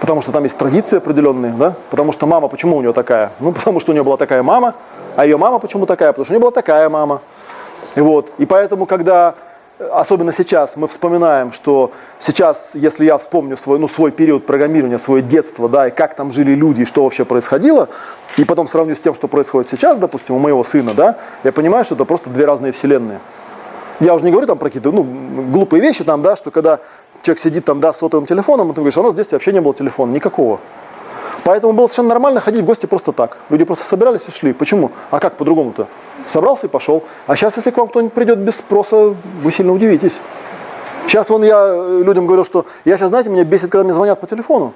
потому 0.00 0.22
что 0.22 0.32
там 0.32 0.42
есть 0.44 0.56
традиции 0.56 0.96
определенные, 0.96 1.52
да? 1.52 1.74
Потому 1.90 2.12
что 2.12 2.26
мама, 2.26 2.48
почему 2.48 2.76
у 2.76 2.80
нее 2.80 2.92
такая? 2.92 3.32
Ну, 3.40 3.52
потому 3.52 3.78
что 3.78 3.92
у 3.92 3.94
нее 3.94 4.02
была 4.02 4.16
такая 4.16 4.42
мама, 4.42 4.74
а 5.16 5.26
ее 5.26 5.36
мама 5.36 5.58
почему 5.58 5.86
такая? 5.86 6.12
Потому 6.12 6.24
что 6.24 6.32
у 6.32 6.34
нее 6.34 6.40
была 6.40 6.50
такая 6.50 6.88
мама. 6.88 7.20
И 7.94 8.00
вот, 8.00 8.32
и 8.38 8.46
поэтому, 8.46 8.86
когда 8.86 9.34
особенно 9.78 10.32
сейчас 10.32 10.76
мы 10.76 10.88
вспоминаем, 10.88 11.52
что 11.52 11.92
сейчас, 12.18 12.74
если 12.74 13.04
я 13.04 13.18
вспомню 13.18 13.56
свой, 13.56 13.78
ну, 13.78 13.88
свой 13.88 14.10
период 14.10 14.46
программирования, 14.46 14.98
свое 14.98 15.22
детство, 15.22 15.68
да, 15.68 15.88
и 15.88 15.90
как 15.90 16.14
там 16.14 16.32
жили 16.32 16.52
люди, 16.52 16.82
и 16.82 16.84
что 16.84 17.04
вообще 17.04 17.24
происходило, 17.24 17.88
и 18.36 18.44
потом 18.44 18.68
сравню 18.68 18.94
с 18.94 19.00
тем, 19.00 19.14
что 19.14 19.28
происходит 19.28 19.70
сейчас, 19.70 19.98
допустим, 19.98 20.34
у 20.34 20.38
моего 20.38 20.62
сына, 20.64 20.94
да, 20.94 21.18
я 21.44 21.52
понимаю, 21.52 21.84
что 21.84 21.94
это 21.94 22.04
просто 22.04 22.30
две 22.30 22.44
разные 22.44 22.72
вселенные. 22.72 23.20
Я 24.00 24.14
уже 24.14 24.24
не 24.24 24.30
говорю 24.30 24.46
там 24.46 24.58
про 24.58 24.66
какие-то 24.66 24.92
ну, 24.92 25.02
глупые 25.02 25.80
вещи, 25.80 26.04
там, 26.04 26.22
да, 26.22 26.36
что 26.36 26.50
когда 26.50 26.80
человек 27.22 27.40
сидит 27.40 27.64
там, 27.64 27.80
да, 27.80 27.92
с 27.92 27.98
сотовым 27.98 28.26
телефоном, 28.26 28.70
и 28.70 28.74
ты 28.74 28.80
говоришь, 28.80 28.96
а 28.96 29.00
у 29.00 29.04
нас 29.04 29.14
детстве 29.14 29.36
вообще 29.36 29.52
не 29.52 29.60
было 29.60 29.74
телефона, 29.74 30.12
никакого. 30.12 30.60
Поэтому 31.44 31.72
было 31.72 31.86
совершенно 31.86 32.10
нормально 32.10 32.40
ходить 32.40 32.62
в 32.62 32.64
гости 32.64 32.86
просто 32.86 33.12
так. 33.12 33.38
Люди 33.48 33.64
просто 33.64 33.84
собирались 33.84 34.22
и 34.28 34.30
шли. 34.30 34.52
Почему? 34.52 34.92
А 35.10 35.18
как 35.18 35.36
по-другому-то? 35.36 35.88
Собрался 36.28 36.66
и 36.66 36.68
пошел. 36.68 37.02
А 37.26 37.36
сейчас, 37.36 37.56
если 37.56 37.70
к 37.70 37.76
вам 37.78 37.88
кто-нибудь 37.88 38.12
придет 38.12 38.38
без 38.38 38.56
спроса, 38.56 39.16
вы 39.42 39.50
сильно 39.50 39.72
удивитесь. 39.72 40.12
Сейчас 41.06 41.30
вон 41.30 41.42
я 41.42 41.64
э, 41.66 42.02
людям 42.04 42.26
говорю, 42.26 42.44
что 42.44 42.66
я 42.84 42.98
сейчас, 42.98 43.08
знаете, 43.08 43.30
меня 43.30 43.44
бесит, 43.44 43.70
когда 43.70 43.82
мне 43.82 43.94
звонят 43.94 44.20
по 44.20 44.26
телефону. 44.26 44.74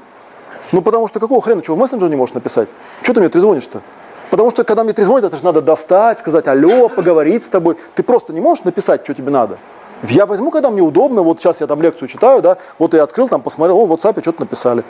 Ну, 0.72 0.80
потому 0.80 1.08
что 1.08 1.20
какого 1.20 1.42
хрена, 1.42 1.62
что 1.62 1.74
в 1.74 1.78
мессенджер 1.78 2.08
не 2.08 2.16
можешь 2.16 2.34
написать? 2.34 2.70
Что 3.02 3.12
ты 3.12 3.20
мне 3.20 3.28
трезвонишь-то? 3.28 3.82
Потому 4.30 4.50
что, 4.50 4.64
когда 4.64 4.82
мне 4.82 4.94
трезвонят, 4.94 5.26
это 5.26 5.36
же 5.36 5.44
надо 5.44 5.60
достать, 5.60 6.20
сказать 6.20 6.48
алло, 6.48 6.88
поговорить 6.88 7.44
с 7.44 7.48
тобой. 7.48 7.76
Ты 7.94 8.02
просто 8.02 8.32
не 8.32 8.40
можешь 8.40 8.64
написать, 8.64 9.04
что 9.04 9.12
тебе 9.12 9.30
надо. 9.30 9.58
Я 10.04 10.24
возьму, 10.24 10.50
когда 10.50 10.70
мне 10.70 10.80
удобно, 10.80 11.20
вот 11.20 11.38
сейчас 11.38 11.60
я 11.60 11.66
там 11.66 11.82
лекцию 11.82 12.08
читаю, 12.08 12.40
да, 12.40 12.56
вот 12.78 12.94
я 12.94 13.02
открыл, 13.02 13.28
там 13.28 13.42
посмотрел, 13.42 13.78
о, 13.78 13.84
в 13.84 13.92
WhatsApp 13.92 14.22
что-то 14.22 14.40
написали. 14.40 14.84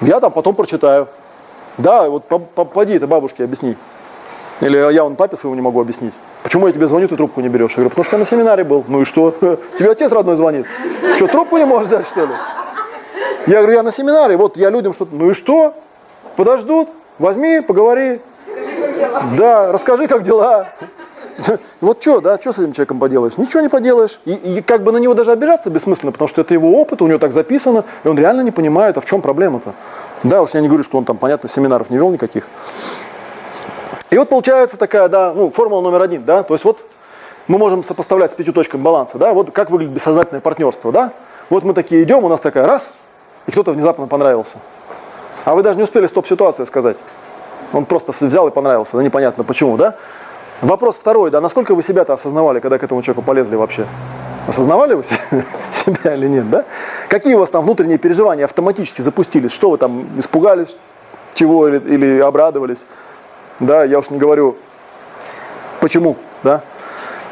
Я 0.00 0.20
там 0.20 0.32
потом 0.32 0.54
прочитаю. 0.54 1.08
Да, 1.76 2.08
вот 2.08 2.24
поди 2.72 2.94
это 2.94 3.06
бабушке 3.06 3.44
объясни. 3.44 3.76
Или 4.60 4.92
я 4.92 5.04
он 5.04 5.16
папе 5.16 5.36
своему 5.36 5.54
не 5.54 5.62
могу 5.62 5.80
объяснить. 5.80 6.14
Почему 6.42 6.66
я 6.66 6.72
тебе 6.72 6.86
звоню, 6.86 7.08
ты 7.08 7.16
трубку 7.16 7.40
не 7.40 7.48
берешь? 7.48 7.72
Я 7.72 7.76
говорю, 7.76 7.90
потому 7.90 8.04
что 8.04 8.16
я 8.16 8.18
на 8.20 8.26
семинаре 8.26 8.64
был. 8.64 8.84
Ну 8.88 9.02
и 9.02 9.04
что? 9.04 9.30
Тебе 9.78 9.90
отец 9.90 10.10
родной 10.10 10.36
звонит. 10.36 10.66
Что, 11.16 11.28
трубку 11.28 11.58
не 11.58 11.64
можешь 11.64 11.88
взять, 11.88 12.06
что 12.06 12.22
ли? 12.22 12.32
Я 13.46 13.58
говорю, 13.58 13.74
я 13.74 13.82
на 13.82 13.92
семинаре, 13.92 14.36
вот 14.36 14.56
я 14.56 14.70
людям 14.70 14.92
что-то. 14.92 15.14
Ну 15.14 15.30
и 15.30 15.34
что? 15.34 15.74
Подождут, 16.36 16.88
возьми, 17.18 17.60
поговори. 17.60 18.20
Да, 19.36 19.72
расскажи, 19.72 20.06
как 20.06 20.22
дела. 20.22 20.68
Вот 21.80 22.02
что, 22.02 22.20
да, 22.20 22.36
что 22.38 22.52
с 22.52 22.58
этим 22.58 22.72
человеком 22.72 22.98
поделаешь? 22.98 23.38
Ничего 23.38 23.60
не 23.60 23.68
поделаешь. 23.68 24.20
И, 24.24 24.32
и 24.32 24.60
как 24.60 24.82
бы 24.82 24.90
на 24.90 24.98
него 24.98 25.14
даже 25.14 25.30
обижаться 25.30 25.70
бессмысленно, 25.70 26.10
потому 26.10 26.28
что 26.28 26.40
это 26.40 26.52
его 26.52 26.80
опыт, 26.80 27.00
у 27.00 27.06
него 27.06 27.18
так 27.20 27.32
записано, 27.32 27.84
и 28.02 28.08
он 28.08 28.18
реально 28.18 28.40
не 28.40 28.50
понимает, 28.50 28.98
а 28.98 29.00
в 29.00 29.04
чем 29.04 29.22
проблема-то. 29.22 29.74
Да, 30.24 30.42
уж 30.42 30.50
я 30.54 30.60
не 30.60 30.66
говорю, 30.66 30.82
что 30.82 30.98
он 30.98 31.04
там, 31.04 31.16
понятно, 31.16 31.48
семинаров 31.48 31.90
не 31.90 31.96
вел 31.96 32.10
никаких. 32.10 32.44
И 34.10 34.16
вот 34.16 34.28
получается 34.28 34.76
такая, 34.76 35.08
да, 35.08 35.32
ну, 35.34 35.50
формула 35.50 35.82
номер 35.82 36.02
один, 36.02 36.24
да, 36.24 36.42
то 36.42 36.54
есть 36.54 36.64
вот 36.64 36.84
мы 37.46 37.58
можем 37.58 37.82
сопоставлять 37.82 38.30
с 38.30 38.34
пятью 38.34 38.52
точками 38.52 38.80
баланса, 38.80 39.18
да, 39.18 39.32
вот 39.32 39.50
как 39.50 39.70
выглядит 39.70 39.92
бессознательное 39.92 40.40
партнерство, 40.40 40.92
да. 40.92 41.12
Вот 41.50 41.64
мы 41.64 41.74
такие 41.74 42.02
идем, 42.02 42.24
у 42.24 42.28
нас 42.28 42.40
такая 42.40 42.66
раз, 42.66 42.92
и 43.46 43.50
кто-то 43.50 43.72
внезапно 43.72 44.06
понравился. 44.06 44.58
А 45.44 45.54
вы 45.54 45.62
даже 45.62 45.76
не 45.76 45.84
успели 45.84 46.06
стоп-ситуация 46.06 46.66
сказать. 46.66 46.96
Он 47.72 47.84
просто 47.84 48.12
взял 48.12 48.48
и 48.48 48.50
понравился, 48.50 48.96
да, 48.96 49.02
непонятно 49.02 49.44
почему, 49.44 49.76
да. 49.76 49.96
Вопрос 50.60 50.96
второй, 50.96 51.30
да, 51.30 51.40
насколько 51.40 51.74
вы 51.74 51.82
себя-то 51.82 52.14
осознавали, 52.14 52.60
когда 52.60 52.78
к 52.78 52.82
этому 52.82 53.02
человеку 53.02 53.22
полезли 53.22 53.56
вообще? 53.56 53.86
Осознавали 54.46 54.94
вы 54.94 55.04
себя 55.70 56.14
или 56.14 56.26
нет, 56.26 56.48
да? 56.50 56.64
Какие 57.08 57.34
у 57.34 57.38
вас 57.38 57.50
там 57.50 57.62
внутренние 57.62 57.98
переживания 57.98 58.44
автоматически 58.44 59.02
запустились? 59.02 59.52
Что 59.52 59.70
вы 59.70 59.78
там 59.78 60.18
испугались, 60.18 60.78
чего 61.34 61.68
или, 61.68 61.78
или 61.78 62.18
обрадовались? 62.18 62.86
Да, 63.60 63.84
я 63.84 63.98
уж 63.98 64.10
не 64.10 64.18
говорю, 64.18 64.56
почему, 65.80 66.16
да? 66.42 66.62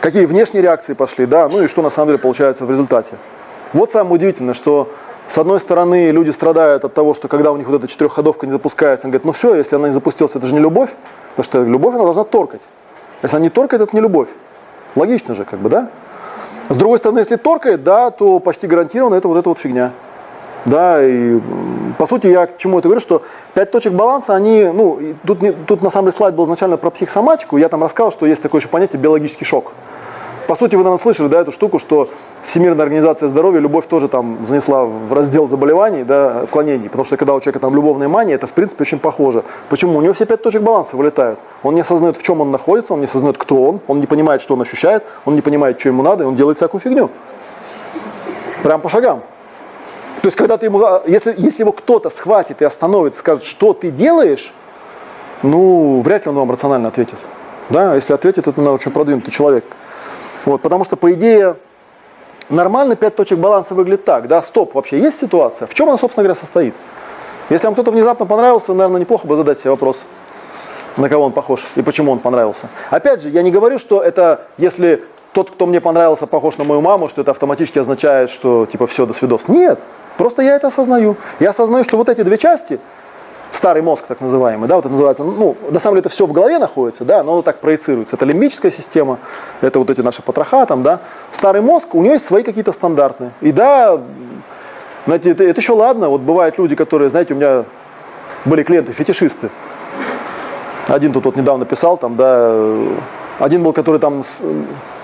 Какие 0.01 0.27
внешние 0.27 0.63
реакции 0.63 0.93
пошли, 0.95 1.27
да? 1.27 1.49
Ну 1.49 1.63
и 1.63 1.69
что 1.69 1.83
на 1.83 1.91
самом 1.91 2.09
деле 2.09 2.19
получается 2.19 2.65
в 2.65 2.71
результате? 2.71 3.17
Вот 3.73 3.91
самое 3.91 4.17
удивительное, 4.17 4.55
что 4.55 4.91
с 5.29 5.39
одной 5.39 5.59
стороны 5.61 6.11
люди 6.11 6.31
страдают 6.31 6.85
от 6.85 6.95
того, 6.95 7.15
что 7.15 7.29
когда 7.29 7.53
у 7.53 7.57
них 7.57 7.69
вот 7.69 7.79
эта 7.79 7.89
четырехходовка 7.89 8.47
не 8.47 8.53
запускается, 8.53 9.07
они 9.07 9.13
говорят, 9.13 9.25
ну 9.25 9.33
все, 9.33 9.55
если 9.55 9.77
она 9.77 9.89
не 9.89 9.93
запустилась, 9.93 10.35
это 10.37 10.47
же 10.47 10.55
не 10.55 10.61
любовь, 10.61 10.91
потому 11.35 11.45
что 11.45 11.65
любовь 11.65 11.95
она 11.95 12.05
должна 12.05 12.25
торкать. 12.25 12.61
Если 13.23 13.37
она 13.37 13.45
не 13.45 13.51
торкает, 13.51 13.83
это 13.83 13.95
не 13.97 14.03
любовь. 14.03 14.29
Логично 14.95 15.35
же, 15.35 15.45
как 15.45 15.59
бы, 15.59 15.69
да? 15.69 15.91
С 16.69 16.77
другой 16.77 16.99
стороны, 16.99 17.19
если 17.21 17.37
торкает, 17.37 17.85
да, 17.85 18.11
то 18.11 18.41
почти 18.41 18.67
гарантированно 18.67 19.15
это 19.15 19.29
вот 19.29 19.39
эта 19.39 19.49
вот 19.49 19.59
фигня. 19.59 19.93
Да, 20.67 21.03
и 21.03 21.41
по 21.97 22.07
сути 22.07 22.27
я 22.27 22.47
к 22.47 22.59
чему 22.59 22.81
это 22.81 22.89
говорю, 22.89 23.01
что 23.01 23.23
пять 23.55 23.71
точек 23.71 23.93
баланса, 23.93 24.35
они, 24.35 24.65
ну, 24.65 24.99
тут, 25.25 25.39
тут 25.67 25.81
на 25.83 25.91
самом 25.91 26.07
деле 26.07 26.17
слайд 26.17 26.35
был 26.35 26.45
изначально 26.45 26.77
про 26.77 26.91
психосоматику, 26.91 27.57
я 27.57 27.69
там 27.69 27.85
рассказал, 27.85 28.11
что 28.11 28.27
есть 28.27 28.43
такое 28.43 28.61
еще 28.61 28.69
понятие 28.69 29.01
биологический 29.01 29.45
шок. 29.45 29.73
По 30.49 30.55
сути, 30.55 30.77
вы, 30.77 30.83
наверное, 30.83 31.03
слышали, 31.03 31.29
да, 31.29 31.41
эту 31.41 31.51
штуку, 31.51 31.79
что 31.79 32.09
Всемирная 32.43 32.85
организация 32.85 33.29
здоровья 33.29 33.59
любовь 33.59 33.87
тоже 33.87 34.09
там 34.09 34.45
занесла 34.45 34.85
в 34.85 35.13
раздел 35.13 35.49
заболеваний, 35.49 36.05
да, 36.05 36.43
отклонений, 36.43 36.89
потому 36.89 37.05
что 37.05 37.17
когда 37.17 37.35
у 37.35 37.41
человека 37.41 37.59
там 37.59 37.75
любовная 37.75 38.07
мания, 38.07 38.37
это, 38.37 38.47
в 38.47 38.53
принципе, 38.53 38.83
очень 38.83 39.01
похоже. 39.01 39.43
Почему? 39.69 39.99
У 39.99 40.03
него 40.03 40.13
все 40.13 40.27
пять 40.27 40.43
точек 40.43 40.63
баланса 40.63 40.97
вылетают. 40.97 41.41
Он 41.65 41.75
не 41.75 41.81
осознает, 41.81 42.17
в 42.17 42.23
чем 42.23 42.41
он 42.41 42.53
находится, 42.53 42.93
он 42.95 43.01
не 43.01 43.07
осознает, 43.07 43.39
кто 43.39 43.65
он, 43.65 43.81
он 43.89 43.99
не 43.99 44.07
понимает, 44.07 44.43
что 44.43 44.55
он 44.55 44.63
ощущает, 44.63 45.05
он 45.25 45.35
не 45.35 45.43
понимает, 45.43 45.81
что 45.81 45.89
ему 45.89 46.05
надо, 46.05 46.23
и 46.23 46.27
он 46.27 46.37
делает 46.37 46.59
всякую 46.59 46.81
фигню. 46.81 47.11
Прям 48.63 48.81
по 48.81 48.89
шагам. 48.89 49.23
То 50.23 50.27
есть, 50.27 50.37
когда 50.37 50.57
ты 50.57 50.67
ему, 50.67 50.83
если, 51.07 51.35
если 51.37 51.63
его 51.63 51.73
кто-то 51.73 52.11
схватит 52.11 52.63
и 52.63 52.65
остановит, 52.65 53.17
скажет, 53.17 53.45
что 53.45 53.73
ты 53.75 53.91
делаешь, 53.91 54.53
ну, 55.43 56.01
вряд 56.01 56.25
ли 56.25 56.31
он 56.31 56.37
вам 56.37 56.51
рационально 56.51 56.89
ответит. 56.89 57.21
Да, 57.69 57.95
если 57.95 58.13
ответит, 58.13 58.47
это, 58.47 58.59
наверное, 58.59 58.75
очень 58.75 58.91
продвинутый 58.91 59.33
человек. 59.33 59.65
Вот, 60.45 60.63
потому 60.63 60.85
что, 60.85 60.97
по 60.97 61.13
идее, 61.13 61.57
нормально 62.49 62.97
пять 62.97 63.17
точек 63.17 63.39
баланса 63.39 63.75
выглядит 63.75 64.05
так. 64.05 64.29
Да, 64.29 64.43
стоп, 64.43 64.75
вообще 64.75 64.99
есть 64.99 65.19
ситуация? 65.19 65.67
В 65.67 65.75
чем 65.75 65.89
она, 65.89 65.99
собственно 65.99 66.23
говоря, 66.25 66.39
состоит? 66.39 66.75
Если 67.51 67.67
вам 67.67 67.75
кто-то 67.75 67.91
внезапно 67.91 68.27
понравился, 68.27 68.73
наверное, 68.73 69.01
неплохо 69.01 69.27
бы 69.27 69.37
задать 69.37 69.61
себе 69.61 69.71
вопрос. 69.71 70.05
на 70.97 71.09
кого 71.09 71.25
он 71.25 71.33
похож 71.33 71.67
и 71.77 71.83
почему 71.83 72.13
он 72.13 72.19
понравился. 72.19 72.69
Опять 72.91 73.23
же, 73.23 73.31
я 73.31 73.43
не 73.43 73.51
говорю, 73.51 73.79
что 73.79 74.03
это, 74.03 74.47
если 74.59 75.05
тот, 75.37 75.51
кто 75.51 75.67
мне 75.67 75.83
понравился, 75.83 76.27
похож 76.27 76.57
на 76.57 76.65
мою 76.65 76.81
маму, 76.81 77.11
что 77.11 77.21
это 77.21 77.31
автоматически 77.31 77.79
означает, 77.79 78.31
что 78.31 78.65
типа 78.65 78.87
все, 78.87 79.05
до 79.05 79.13
свидос. 79.13 79.49
Нет, 79.49 79.79
просто 80.17 80.41
я 80.41 80.57
это 80.57 80.69
осознаю. 80.69 81.17
Я 81.41 81.51
осознаю, 81.51 81.85
что 81.85 81.99
вот 81.99 82.09
эти 82.09 82.23
две 82.23 82.39
части, 82.39 82.81
старый 83.51 83.83
мозг 83.83 84.07
так 84.07 84.23
называемый, 84.23 84.67
да, 84.67 84.77
вот 84.77 84.87
это 84.87 84.93
называется, 84.93 85.25
ну, 85.25 85.55
на 85.69 85.79
самом 85.79 85.97
деле 85.97 86.01
это 86.01 86.09
все 86.09 86.25
в 86.25 86.33
голове 86.33 86.59
находится, 86.59 87.05
да, 87.05 87.23
но 87.23 87.35
оно 87.35 87.43
так 87.43 87.61
проецируется. 87.61 88.17
Это 88.17 88.25
лимбическая 88.25 88.71
система, 88.71 89.19
это 89.61 89.79
вот 89.79 89.91
эти 89.91 90.01
наши 90.01 90.23
потроха 90.23 90.65
там, 90.65 90.83
да. 90.83 91.01
Старый 91.33 91.61
мозг, 91.61 91.95
у 91.95 92.01
него 92.01 92.15
есть 92.15 92.25
свои 92.25 92.43
какие-то 92.43 92.73
стандартные. 92.73 93.33
И 93.43 93.53
да, 93.53 94.01
знаете, 95.05 95.33
это, 95.33 95.45
это 95.45 95.61
еще 95.61 95.75
ладно, 95.75 96.09
вот 96.09 96.23
бывают 96.23 96.57
люди, 96.57 96.75
которые, 96.75 97.11
знаете, 97.11 97.35
у 97.35 97.37
меня 97.37 97.65
были 98.47 98.63
клиенты, 98.63 98.93
фетишисты. 98.93 99.51
Один 100.89 101.13
тут 101.13 101.27
вот 101.27 101.37
недавно 101.37 101.67
писал, 101.67 101.99
там, 101.99 102.17
да, 102.17 102.55
один 103.39 103.63
был, 103.63 103.75
который 103.75 104.01
там 104.01 104.23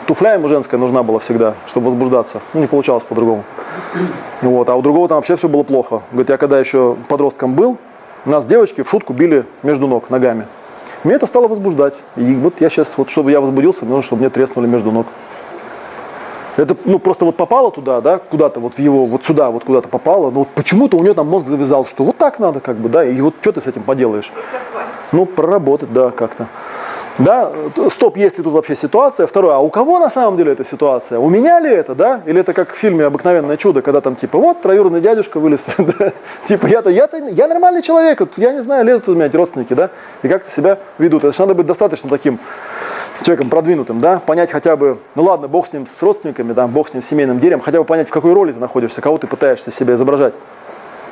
туфля 0.06 0.34
ему 0.34 0.48
женская 0.48 0.76
нужна 0.76 1.02
была 1.02 1.18
всегда, 1.18 1.54
чтобы 1.66 1.86
возбуждаться. 1.86 2.40
Ну, 2.54 2.60
не 2.60 2.66
получалось 2.66 3.04
по-другому. 3.04 3.44
Вот. 4.40 4.68
А 4.68 4.74
у 4.74 4.82
другого 4.82 5.08
там 5.08 5.16
вообще 5.16 5.36
все 5.36 5.48
было 5.48 5.62
плохо. 5.62 6.02
Говорит, 6.10 6.30
я 6.30 6.36
когда 6.36 6.58
еще 6.58 6.96
подростком 7.08 7.54
был, 7.54 7.78
нас 8.24 8.46
девочки 8.46 8.82
в 8.82 8.90
шутку 8.90 9.12
били 9.12 9.44
между 9.62 9.86
ног 9.86 10.10
ногами. 10.10 10.46
Меня 11.04 11.16
это 11.16 11.26
стало 11.26 11.48
возбуждать. 11.48 11.94
И 12.16 12.34
вот 12.36 12.60
я 12.60 12.68
сейчас, 12.68 12.96
вот 12.96 13.10
чтобы 13.10 13.30
я 13.30 13.40
возбудился, 13.40 13.84
нужно, 13.84 14.02
чтобы 14.02 14.20
мне 14.20 14.30
треснули 14.30 14.66
между 14.66 14.92
ног. 14.92 15.06
Это 16.56 16.76
ну, 16.84 16.98
просто 16.98 17.24
вот 17.24 17.36
попало 17.36 17.70
туда, 17.70 18.00
да, 18.00 18.18
куда-то 18.18 18.60
вот 18.60 18.74
в 18.74 18.78
его, 18.78 19.06
вот 19.06 19.24
сюда 19.24 19.50
вот 19.50 19.64
куда-то 19.64 19.88
попало, 19.88 20.30
но 20.30 20.40
вот 20.40 20.48
почему-то 20.48 20.98
у 20.98 21.02
нее 21.02 21.14
там 21.14 21.26
мозг 21.28 21.46
завязал, 21.46 21.86
что 21.86 22.04
вот 22.04 22.18
так 22.18 22.38
надо, 22.38 22.60
как 22.60 22.76
бы, 22.76 22.90
да, 22.90 23.04
и 23.04 23.18
вот 23.22 23.34
что 23.40 23.52
ты 23.52 23.62
с 23.62 23.66
этим 23.66 23.82
поделаешь? 23.82 24.30
Ну, 25.12 25.24
проработать, 25.24 25.92
да, 25.92 26.10
как-то. 26.10 26.48
Да, 27.18 27.52
стоп, 27.88 28.16
есть 28.16 28.38
ли 28.38 28.44
тут 28.44 28.54
вообще 28.54 28.74
ситуация? 28.74 29.26
Второе, 29.26 29.56
а 29.56 29.58
у 29.58 29.68
кого 29.68 29.98
на 29.98 30.08
самом 30.08 30.38
деле 30.38 30.52
эта 30.52 30.64
ситуация? 30.64 31.18
У 31.18 31.28
меня 31.28 31.60
ли 31.60 31.68
это, 31.68 31.94
да? 31.94 32.22
Или 32.24 32.40
это 32.40 32.54
как 32.54 32.72
в 32.72 32.76
фильме 32.76 33.04
«Обыкновенное 33.04 33.58
чудо», 33.58 33.82
когда 33.82 34.00
там 34.00 34.16
типа, 34.16 34.38
вот, 34.38 34.62
троюродный 34.62 35.02
дядюшка 35.02 35.38
вылез, 35.38 35.66
да? 35.78 36.12
типа, 36.46 36.66
я-то, 36.66 36.88
я-то, 36.88 37.18
я 37.18 37.48
нормальный 37.48 37.82
человек, 37.82 38.20
вот, 38.20 38.38
я 38.38 38.52
не 38.52 38.62
знаю, 38.62 38.86
лезут 38.86 39.10
у 39.10 39.14
меня 39.14 39.26
эти 39.26 39.36
родственники, 39.36 39.74
да? 39.74 39.90
И 40.22 40.28
как-то 40.28 40.50
себя 40.50 40.78
ведут. 40.98 41.24
Это 41.24 41.34
же 41.34 41.40
надо 41.42 41.54
быть 41.54 41.66
достаточно 41.66 42.08
таким 42.08 42.38
человеком 43.22 43.50
продвинутым, 43.50 44.00
да? 44.00 44.20
Понять 44.24 44.50
хотя 44.50 44.76
бы, 44.76 44.96
ну 45.14 45.22
ладно, 45.24 45.48
бог 45.48 45.66
с 45.66 45.72
ним, 45.74 45.86
с 45.86 46.02
родственниками, 46.02 46.54
да, 46.54 46.66
бог 46.66 46.88
с 46.88 46.94
ним, 46.94 47.02
с 47.02 47.06
семейным 47.06 47.40
деревом, 47.40 47.60
хотя 47.60 47.78
бы 47.78 47.84
понять, 47.84 48.08
в 48.08 48.12
какой 48.12 48.32
роли 48.32 48.52
ты 48.52 48.58
находишься, 48.58 49.02
кого 49.02 49.18
ты 49.18 49.26
пытаешься 49.26 49.70
себя 49.70 49.94
изображать. 49.94 50.32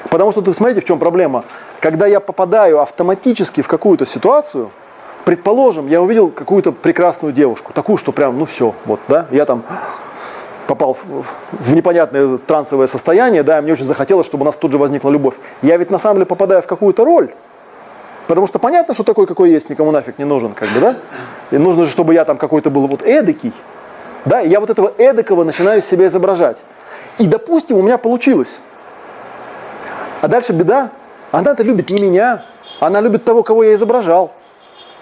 Потому 0.08 0.32
что, 0.32 0.40
ты 0.40 0.52
смотрите, 0.54 0.80
в 0.80 0.84
чем 0.84 0.98
проблема. 0.98 1.44
Когда 1.80 2.06
я 2.06 2.20
попадаю 2.20 2.80
автоматически 2.80 3.60
в 3.60 3.68
какую-то 3.68 4.06
ситуацию, 4.06 4.70
Предположим, 5.30 5.86
я 5.86 6.02
увидел 6.02 6.28
какую-то 6.28 6.72
прекрасную 6.72 7.32
девушку, 7.32 7.72
такую, 7.72 7.98
что 7.98 8.10
прям, 8.10 8.36
ну 8.36 8.46
все, 8.46 8.74
вот, 8.84 8.98
да, 9.06 9.26
я 9.30 9.44
там 9.44 9.62
попал 10.66 10.96
в, 11.52 11.72
непонятное 11.72 12.36
трансовое 12.38 12.88
состояние, 12.88 13.44
да, 13.44 13.62
мне 13.62 13.74
очень 13.74 13.84
захотелось, 13.84 14.26
чтобы 14.26 14.42
у 14.42 14.44
нас 14.44 14.56
тут 14.56 14.72
же 14.72 14.78
возникла 14.78 15.08
любовь. 15.08 15.36
Я 15.62 15.76
ведь 15.76 15.88
на 15.92 15.98
самом 15.98 16.16
деле 16.16 16.26
попадаю 16.26 16.62
в 16.62 16.66
какую-то 16.66 17.04
роль, 17.04 17.30
потому 18.26 18.48
что 18.48 18.58
понятно, 18.58 18.92
что 18.92 19.04
такой, 19.04 19.28
какой 19.28 19.50
есть, 19.50 19.70
никому 19.70 19.92
нафиг 19.92 20.18
не 20.18 20.24
нужен, 20.24 20.52
как 20.52 20.68
бы, 20.70 20.80
да, 20.80 20.96
и 21.52 21.58
нужно 21.58 21.84
же, 21.84 21.90
чтобы 21.92 22.12
я 22.12 22.24
там 22.24 22.36
какой-то 22.36 22.70
был 22.70 22.88
вот 22.88 23.02
эдакий, 23.02 23.52
да, 24.24 24.40
и 24.40 24.48
я 24.48 24.58
вот 24.58 24.68
этого 24.70 24.92
эдакого 24.98 25.44
начинаю 25.44 25.80
себя 25.80 26.08
изображать. 26.08 26.60
И, 27.18 27.28
допустим, 27.28 27.76
у 27.76 27.82
меня 27.82 27.98
получилось. 27.98 28.58
А 30.22 30.26
дальше 30.26 30.52
беда, 30.52 30.90
она-то 31.30 31.62
любит 31.62 31.88
не 31.88 32.02
меня, 32.02 32.46
она 32.80 33.00
любит 33.00 33.22
того, 33.24 33.44
кого 33.44 33.62
я 33.62 33.74
изображал. 33.74 34.32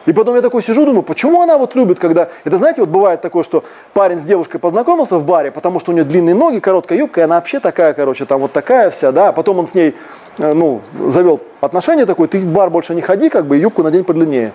И 0.07 0.12
потом 0.12 0.37
я 0.37 0.43
такой 0.43 0.62
сижу, 0.62 0.87
думаю, 0.87 1.03
почему 1.03 1.43
она 1.43 1.59
вот 1.59 1.75
любит, 1.75 1.99
когда... 1.99 2.29
Это 2.45 2.57
знаете, 2.57 2.81
вот 2.81 2.89
бывает 2.89 3.20
такое, 3.20 3.43
что 3.45 3.65
парень 3.93 4.19
с 4.19 4.23
девушкой 4.23 4.59
познакомился 4.59 5.19
в 5.19 5.25
баре, 5.25 5.51
потому 5.51 5.81
что 5.81 5.93
у 5.93 5.95
нее 5.95 6.05
длинные 6.05 6.35
ноги, 6.35 6.61
короткая 6.61 6.99
юбка, 6.99 7.20
и 7.20 7.25
она 7.25 7.35
вообще 7.35 7.61
такая, 7.61 7.93
короче, 7.93 8.25
там 8.25 8.41
вот 8.41 8.53
такая 8.53 8.91
вся, 8.91 9.12
да, 9.12 9.29
а 9.29 9.33
потом 9.33 9.59
он 9.59 9.66
с 9.66 9.75
ней, 9.75 9.95
э, 10.39 10.53
ну, 10.55 10.81
завел 11.09 11.41
отношения 11.61 12.07
такой, 12.07 12.29
ты 12.29 12.41
в 12.41 12.47
бар 12.47 12.70
больше 12.70 12.95
не 12.95 13.03
ходи, 13.03 13.29
как 13.29 13.47
бы, 13.47 13.59
и 13.59 13.61
юбку 13.61 13.83
надень 13.83 14.05
подлиннее. 14.05 14.53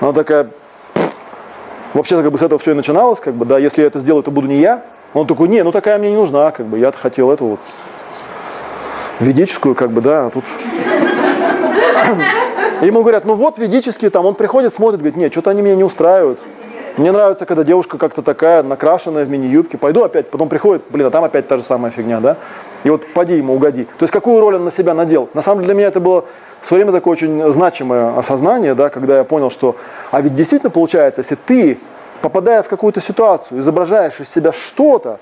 Она 0.00 0.12
такая, 0.12 0.48
вообще 1.94 2.22
как 2.22 2.30
бы 2.30 2.38
с 2.38 2.42
этого 2.42 2.58
все 2.60 2.70
и 2.70 2.74
начиналось, 2.74 3.18
как 3.18 3.34
бы, 3.34 3.44
да, 3.46 3.58
если 3.58 3.80
я 3.80 3.88
это 3.88 3.98
сделаю, 3.98 4.22
то 4.22 4.30
буду 4.30 4.46
не 4.46 4.58
я. 4.58 4.82
Он 5.14 5.26
такой, 5.26 5.48
не, 5.48 5.64
ну 5.64 5.72
такая 5.72 5.98
мне 5.98 6.10
не 6.10 6.16
нужна, 6.16 6.50
как 6.52 6.66
бы, 6.66 6.78
я-то 6.78 6.98
хотел 6.98 7.32
эту 7.32 7.46
вот 7.46 7.60
ведическую, 9.18 9.74
как 9.74 9.90
бы, 9.90 10.00
да, 10.00 10.26
а 10.26 10.30
тут... 10.30 10.44
И 12.80 12.86
ему 12.86 13.00
говорят, 13.00 13.24
ну 13.24 13.34
вот 13.34 13.58
ведический, 13.58 14.08
там, 14.08 14.24
он 14.24 14.34
приходит, 14.34 14.72
смотрит, 14.72 15.00
говорит, 15.00 15.16
нет, 15.16 15.32
что-то 15.32 15.50
они 15.50 15.62
меня 15.62 15.74
не 15.74 15.82
устраивают. 15.82 16.38
Мне 16.96 17.10
нравится, 17.10 17.44
когда 17.44 17.64
девушка 17.64 17.98
как-то 17.98 18.22
такая, 18.22 18.62
накрашенная 18.62 19.24
в 19.24 19.30
мини-юбке. 19.30 19.78
Пойду 19.78 20.04
опять, 20.04 20.30
потом 20.30 20.48
приходит, 20.48 20.84
блин, 20.90 21.06
а 21.06 21.10
там 21.10 21.24
опять 21.24 21.48
та 21.48 21.56
же 21.56 21.64
самая 21.64 21.90
фигня, 21.90 22.20
да? 22.20 22.36
И 22.84 22.90
вот 22.90 23.04
поди 23.14 23.36
ему, 23.36 23.54
угоди. 23.54 23.84
То 23.84 24.02
есть 24.04 24.12
какую 24.12 24.40
роль 24.40 24.56
он 24.56 24.64
на 24.64 24.70
себя 24.70 24.94
надел? 24.94 25.28
На 25.34 25.42
самом 25.42 25.60
деле 25.60 25.72
для 25.72 25.74
меня 25.74 25.88
это 25.88 26.00
было 26.00 26.24
в 26.60 26.66
свое 26.66 26.84
время 26.84 26.96
такое 26.96 27.12
очень 27.12 27.50
значимое 27.50 28.16
осознание, 28.16 28.74
да, 28.74 28.90
когда 28.90 29.18
я 29.18 29.24
понял, 29.24 29.50
что, 29.50 29.74
а 30.12 30.20
ведь 30.20 30.36
действительно 30.36 30.70
получается, 30.70 31.20
если 31.20 31.34
ты, 31.34 31.78
попадая 32.20 32.62
в 32.62 32.68
какую-то 32.68 33.00
ситуацию, 33.00 33.58
изображаешь 33.58 34.20
из 34.20 34.28
себя 34.28 34.52
что-то, 34.52 35.18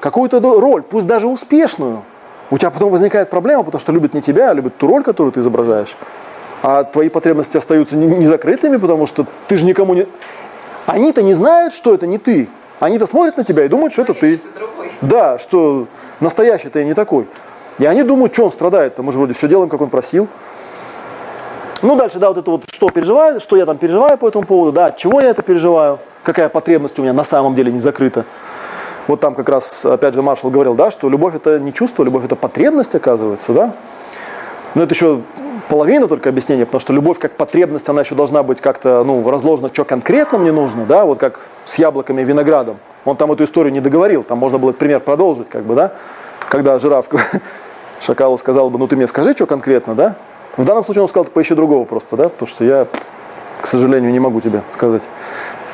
какую-то 0.00 0.40
роль, 0.40 0.82
пусть 0.82 1.06
даже 1.06 1.28
успешную, 1.28 2.02
у 2.50 2.58
тебя 2.58 2.70
потом 2.70 2.90
возникает 2.90 3.30
проблема, 3.30 3.62
потому 3.62 3.80
что 3.80 3.92
любят 3.92 4.12
не 4.12 4.20
тебя, 4.20 4.50
а 4.50 4.54
любят 4.54 4.76
ту 4.76 4.86
роль, 4.86 5.02
которую 5.02 5.32
ты 5.32 5.40
изображаешь 5.40 5.96
а 6.62 6.84
твои 6.84 7.08
потребности 7.08 7.56
остаются 7.56 7.96
не 7.96 8.26
закрытыми, 8.26 8.76
потому 8.76 9.06
что 9.06 9.26
ты 9.48 9.56
же 9.56 9.64
никому 9.64 9.94
не... 9.94 10.06
Они-то 10.86 11.22
не 11.22 11.34
знают, 11.34 11.74
что 11.74 11.94
это 11.94 12.06
не 12.06 12.18
ты. 12.18 12.48
Они-то 12.80 13.06
смотрят 13.06 13.36
на 13.36 13.44
тебя 13.44 13.64
и 13.64 13.68
думают, 13.68 13.92
что 13.92 14.02
это 14.02 14.14
ты. 14.14 14.40
Да, 15.00 15.38
что 15.38 15.86
настоящий-то 16.20 16.78
я 16.78 16.84
не 16.84 16.94
такой. 16.94 17.26
И 17.78 17.86
они 17.86 18.02
думают, 18.02 18.34
что 18.34 18.44
он 18.44 18.52
страдает-то, 18.52 19.02
мы 19.02 19.12
же 19.12 19.18
вроде 19.18 19.32
все 19.32 19.48
делаем, 19.48 19.70
как 19.70 19.80
он 19.80 19.88
просил. 19.88 20.28
Ну, 21.82 21.96
дальше, 21.96 22.18
да, 22.18 22.28
вот 22.28 22.36
это 22.36 22.50
вот, 22.50 22.64
что 22.70 22.90
переживаю, 22.90 23.40
что 23.40 23.56
я 23.56 23.64
там 23.64 23.78
переживаю 23.78 24.18
по 24.18 24.28
этому 24.28 24.44
поводу, 24.44 24.72
да, 24.72 24.90
чего 24.90 25.20
я 25.20 25.30
это 25.30 25.42
переживаю, 25.42 25.98
какая 26.24 26.50
потребность 26.50 26.98
у 26.98 27.02
меня 27.02 27.14
на 27.14 27.24
самом 27.24 27.54
деле 27.54 27.72
не 27.72 27.78
закрыта. 27.78 28.26
Вот 29.06 29.20
там 29.20 29.34
как 29.34 29.48
раз, 29.48 29.86
опять 29.86 30.14
же, 30.14 30.20
Маршал 30.20 30.50
говорил, 30.50 30.74
да, 30.74 30.90
что 30.90 31.08
любовь 31.08 31.34
это 31.34 31.58
не 31.58 31.72
чувство, 31.72 32.04
любовь 32.04 32.24
это 32.24 32.36
потребность, 32.36 32.94
оказывается, 32.94 33.52
да. 33.54 33.72
Но 34.74 34.82
это 34.82 34.92
еще 34.92 35.22
половина 35.70 36.08
только 36.08 36.28
объяснения, 36.28 36.66
потому 36.66 36.80
что 36.80 36.92
любовь 36.92 37.18
как 37.18 37.32
потребность, 37.32 37.88
она 37.88 38.02
еще 38.02 38.16
должна 38.16 38.42
быть 38.42 38.60
как-то 38.60 39.04
ну, 39.04 39.30
разложена, 39.30 39.70
что 39.72 39.84
конкретно 39.84 40.36
мне 40.38 40.50
нужно, 40.50 40.84
да, 40.84 41.04
вот 41.04 41.18
как 41.18 41.40
с 41.64 41.78
яблоками 41.78 42.20
и 42.20 42.24
виноградом. 42.24 42.78
Он 43.04 43.16
там 43.16 43.30
эту 43.32 43.44
историю 43.44 43.72
не 43.72 43.80
договорил, 43.80 44.24
там 44.24 44.36
можно 44.36 44.58
было 44.58 44.70
этот 44.70 44.80
пример 44.80 45.00
продолжить, 45.00 45.48
как 45.48 45.62
бы, 45.62 45.76
да, 45.76 45.92
когда 46.50 46.78
жираф 46.80 47.06
шакалу 48.00 48.36
сказал 48.36 48.68
бы, 48.68 48.78
ну 48.80 48.88
ты 48.88 48.96
мне 48.96 49.06
скажи, 49.06 49.32
что 49.32 49.46
конкретно, 49.46 49.94
да. 49.94 50.16
В 50.56 50.64
данном 50.64 50.84
случае 50.84 51.02
он 51.02 51.08
сказал, 51.08 51.24
ты 51.24 51.30
поищи 51.30 51.54
другого 51.54 51.84
просто, 51.84 52.16
да, 52.16 52.28
потому 52.28 52.48
что 52.48 52.64
я, 52.64 52.88
к 53.60 53.66
сожалению, 53.68 54.10
не 54.10 54.20
могу 54.20 54.40
тебе 54.40 54.62
сказать. 54.74 55.02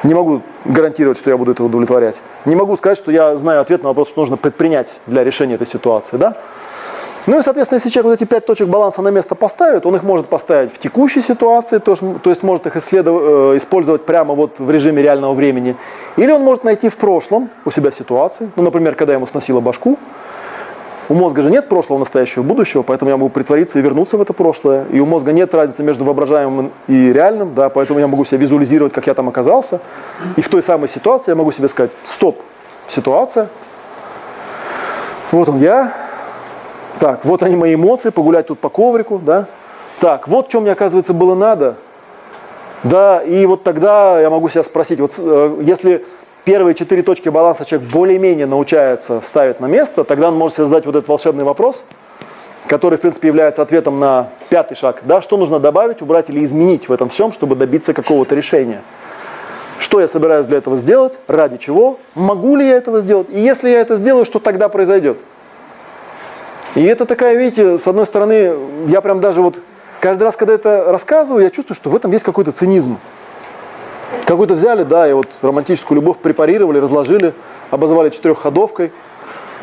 Не 0.02 0.12
могу 0.12 0.42
гарантировать, 0.66 1.16
что 1.16 1.30
я 1.30 1.38
буду 1.38 1.52
это 1.52 1.64
удовлетворять. 1.64 2.20
Не 2.44 2.54
могу 2.54 2.76
сказать, 2.76 2.98
что 2.98 3.10
я 3.10 3.34
знаю 3.38 3.62
ответ 3.62 3.82
на 3.82 3.88
вопрос, 3.88 4.10
что 4.10 4.20
нужно 4.20 4.36
предпринять 4.36 5.00
для 5.06 5.24
решения 5.24 5.54
этой 5.54 5.66
ситуации, 5.66 6.18
да. 6.18 6.36
Ну 7.26 7.40
и, 7.40 7.42
соответственно, 7.42 7.76
если 7.76 7.88
человек 7.88 8.10
вот 8.10 8.22
эти 8.22 8.28
пять 8.28 8.46
точек 8.46 8.68
баланса 8.68 9.02
на 9.02 9.08
место 9.08 9.34
поставит, 9.34 9.84
он 9.84 9.96
их 9.96 10.04
может 10.04 10.26
поставить 10.26 10.72
в 10.72 10.78
текущей 10.78 11.20
ситуации, 11.20 11.78
то, 11.78 11.96
то 11.96 12.30
есть 12.30 12.44
может 12.44 12.66
их 12.66 12.76
э, 12.76 13.56
использовать 13.56 14.06
прямо 14.06 14.34
вот 14.34 14.60
в 14.60 14.70
режиме 14.70 15.02
реального 15.02 15.34
времени. 15.34 15.74
Или 16.16 16.30
он 16.30 16.42
может 16.42 16.62
найти 16.62 16.88
в 16.88 16.96
прошлом 16.96 17.50
у 17.64 17.70
себя 17.70 17.90
ситуации, 17.90 18.48
ну, 18.54 18.62
например, 18.62 18.94
когда 18.94 19.14
ему 19.14 19.26
сносило 19.26 19.60
башку, 19.60 19.98
у 21.08 21.14
мозга 21.14 21.42
же 21.42 21.50
нет 21.50 21.68
прошлого, 21.68 21.98
настоящего, 21.98 22.42
будущего, 22.42 22.82
поэтому 22.82 23.10
я 23.10 23.16
могу 23.16 23.28
притвориться 23.30 23.78
и 23.78 23.82
вернуться 23.82 24.16
в 24.16 24.22
это 24.22 24.32
прошлое. 24.32 24.86
И 24.90 24.98
у 24.98 25.06
мозга 25.06 25.32
нет 25.32 25.54
разницы 25.54 25.84
между 25.84 26.04
воображаемым 26.04 26.72
и 26.88 27.12
реальным, 27.12 27.54
да, 27.54 27.68
поэтому 27.68 28.00
я 28.00 28.08
могу 28.08 28.24
себя 28.24 28.38
визуализировать, 28.38 28.92
как 28.92 29.06
я 29.06 29.14
там 29.14 29.28
оказался. 29.28 29.80
И 30.36 30.42
в 30.42 30.48
той 30.48 30.62
самой 30.62 30.88
ситуации 30.88 31.30
я 31.30 31.36
могу 31.36 31.52
себе 31.52 31.68
сказать, 31.68 31.92
стоп, 32.02 32.42
ситуация, 32.88 33.48
вот 35.30 35.48
он 35.48 35.58
я, 35.58 35.92
так, 36.98 37.24
вот 37.24 37.42
они 37.42 37.56
мои 37.56 37.74
эмоции, 37.74 38.10
погулять 38.10 38.46
тут 38.46 38.58
по 38.58 38.68
коврику, 38.68 39.18
да. 39.18 39.46
Так, 40.00 40.28
вот 40.28 40.48
что 40.48 40.60
мне, 40.60 40.72
оказывается, 40.72 41.12
было 41.12 41.34
надо. 41.34 41.76
Да, 42.82 43.22
и 43.22 43.44
вот 43.46 43.64
тогда 43.64 44.20
я 44.20 44.30
могу 44.30 44.48
себя 44.48 44.62
спросить, 44.62 45.00
вот 45.00 45.14
э, 45.18 45.60
если 45.62 46.04
первые 46.44 46.74
четыре 46.74 47.02
точки 47.02 47.28
баланса 47.28 47.64
человек 47.64 47.90
более-менее 47.90 48.46
научается 48.46 49.20
ставить 49.20 49.60
на 49.60 49.66
место, 49.66 50.04
тогда 50.04 50.28
он 50.28 50.36
может 50.36 50.56
себе 50.56 50.66
задать 50.66 50.86
вот 50.86 50.94
этот 50.94 51.08
волшебный 51.08 51.44
вопрос, 51.44 51.84
который, 52.66 52.96
в 52.96 53.00
принципе, 53.00 53.28
является 53.28 53.62
ответом 53.62 53.98
на 53.98 54.28
пятый 54.48 54.74
шаг. 54.74 55.02
Да, 55.04 55.20
что 55.20 55.36
нужно 55.36 55.58
добавить, 55.58 56.02
убрать 56.02 56.30
или 56.30 56.44
изменить 56.44 56.88
в 56.88 56.92
этом 56.92 57.08
всем, 57.08 57.32
чтобы 57.32 57.56
добиться 57.56 57.92
какого-то 57.92 58.34
решения. 58.34 58.82
Что 59.78 60.00
я 60.00 60.06
собираюсь 60.06 60.46
для 60.46 60.58
этого 60.58 60.76
сделать, 60.76 61.18
ради 61.26 61.56
чего, 61.56 61.98
могу 62.14 62.56
ли 62.56 62.66
я 62.66 62.76
этого 62.76 63.00
сделать, 63.00 63.26
и 63.30 63.40
если 63.40 63.68
я 63.68 63.80
это 63.80 63.96
сделаю, 63.96 64.24
что 64.24 64.38
тогда 64.38 64.68
произойдет. 64.68 65.18
И 66.76 66.84
это 66.84 67.06
такая, 67.06 67.36
видите, 67.36 67.78
с 67.78 67.88
одной 67.88 68.04
стороны, 68.04 68.52
я 68.86 69.00
прям 69.00 69.20
даже 69.20 69.40
вот 69.40 69.58
каждый 70.00 70.24
раз, 70.24 70.36
когда 70.36 70.52
это 70.52 70.84
рассказываю, 70.88 71.42
я 71.42 71.50
чувствую, 71.50 71.74
что 71.74 71.88
в 71.88 71.96
этом 71.96 72.12
есть 72.12 72.22
какой-то 72.22 72.52
цинизм. 72.52 72.98
Какую-то 74.26 74.54
взяли, 74.54 74.82
да, 74.82 75.08
и 75.08 75.14
вот 75.14 75.26
романтическую 75.40 75.96
любовь 75.96 76.18
препарировали, 76.18 76.78
разложили, 76.78 77.32
обозвали 77.70 78.10
четырехходовкой. 78.10 78.92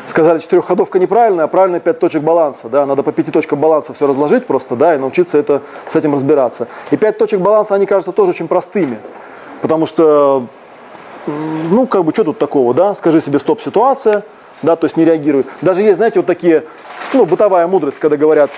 Сказали, 0.08 0.40
четырехходовка 0.40 0.98
неправильная, 0.98 1.44
а 1.44 1.48
правильно 1.48 1.78
пять 1.78 2.00
точек 2.00 2.22
баланса. 2.22 2.68
Да, 2.68 2.84
надо 2.84 3.04
по 3.04 3.12
пяти 3.12 3.30
точкам 3.30 3.60
баланса 3.60 3.94
все 3.94 4.08
разложить 4.08 4.44
просто, 4.44 4.74
да, 4.74 4.96
и 4.96 4.98
научиться 4.98 5.38
это, 5.38 5.62
с 5.86 5.94
этим 5.94 6.14
разбираться. 6.14 6.66
И 6.90 6.96
пять 6.96 7.16
точек 7.16 7.38
баланса, 7.38 7.76
они 7.76 7.86
кажутся 7.86 8.10
тоже 8.10 8.30
очень 8.32 8.48
простыми. 8.48 8.98
Потому 9.62 9.86
что, 9.86 10.48
ну, 11.26 11.86
как 11.86 12.04
бы, 12.04 12.12
что 12.12 12.24
тут 12.24 12.38
такого, 12.38 12.74
да? 12.74 12.92
Скажи 12.94 13.20
себе 13.20 13.38
стоп-ситуация, 13.38 14.24
да, 14.62 14.76
то 14.76 14.84
есть 14.86 14.96
не 14.96 15.04
реагируй. 15.04 15.46
Даже 15.62 15.80
есть, 15.80 15.96
знаете, 15.96 16.18
вот 16.18 16.26
такие, 16.26 16.64
ну, 17.12 17.26
бытовая 17.26 17.66
мудрость, 17.66 17.98
когда 17.98 18.16
говорят, 18.16 18.50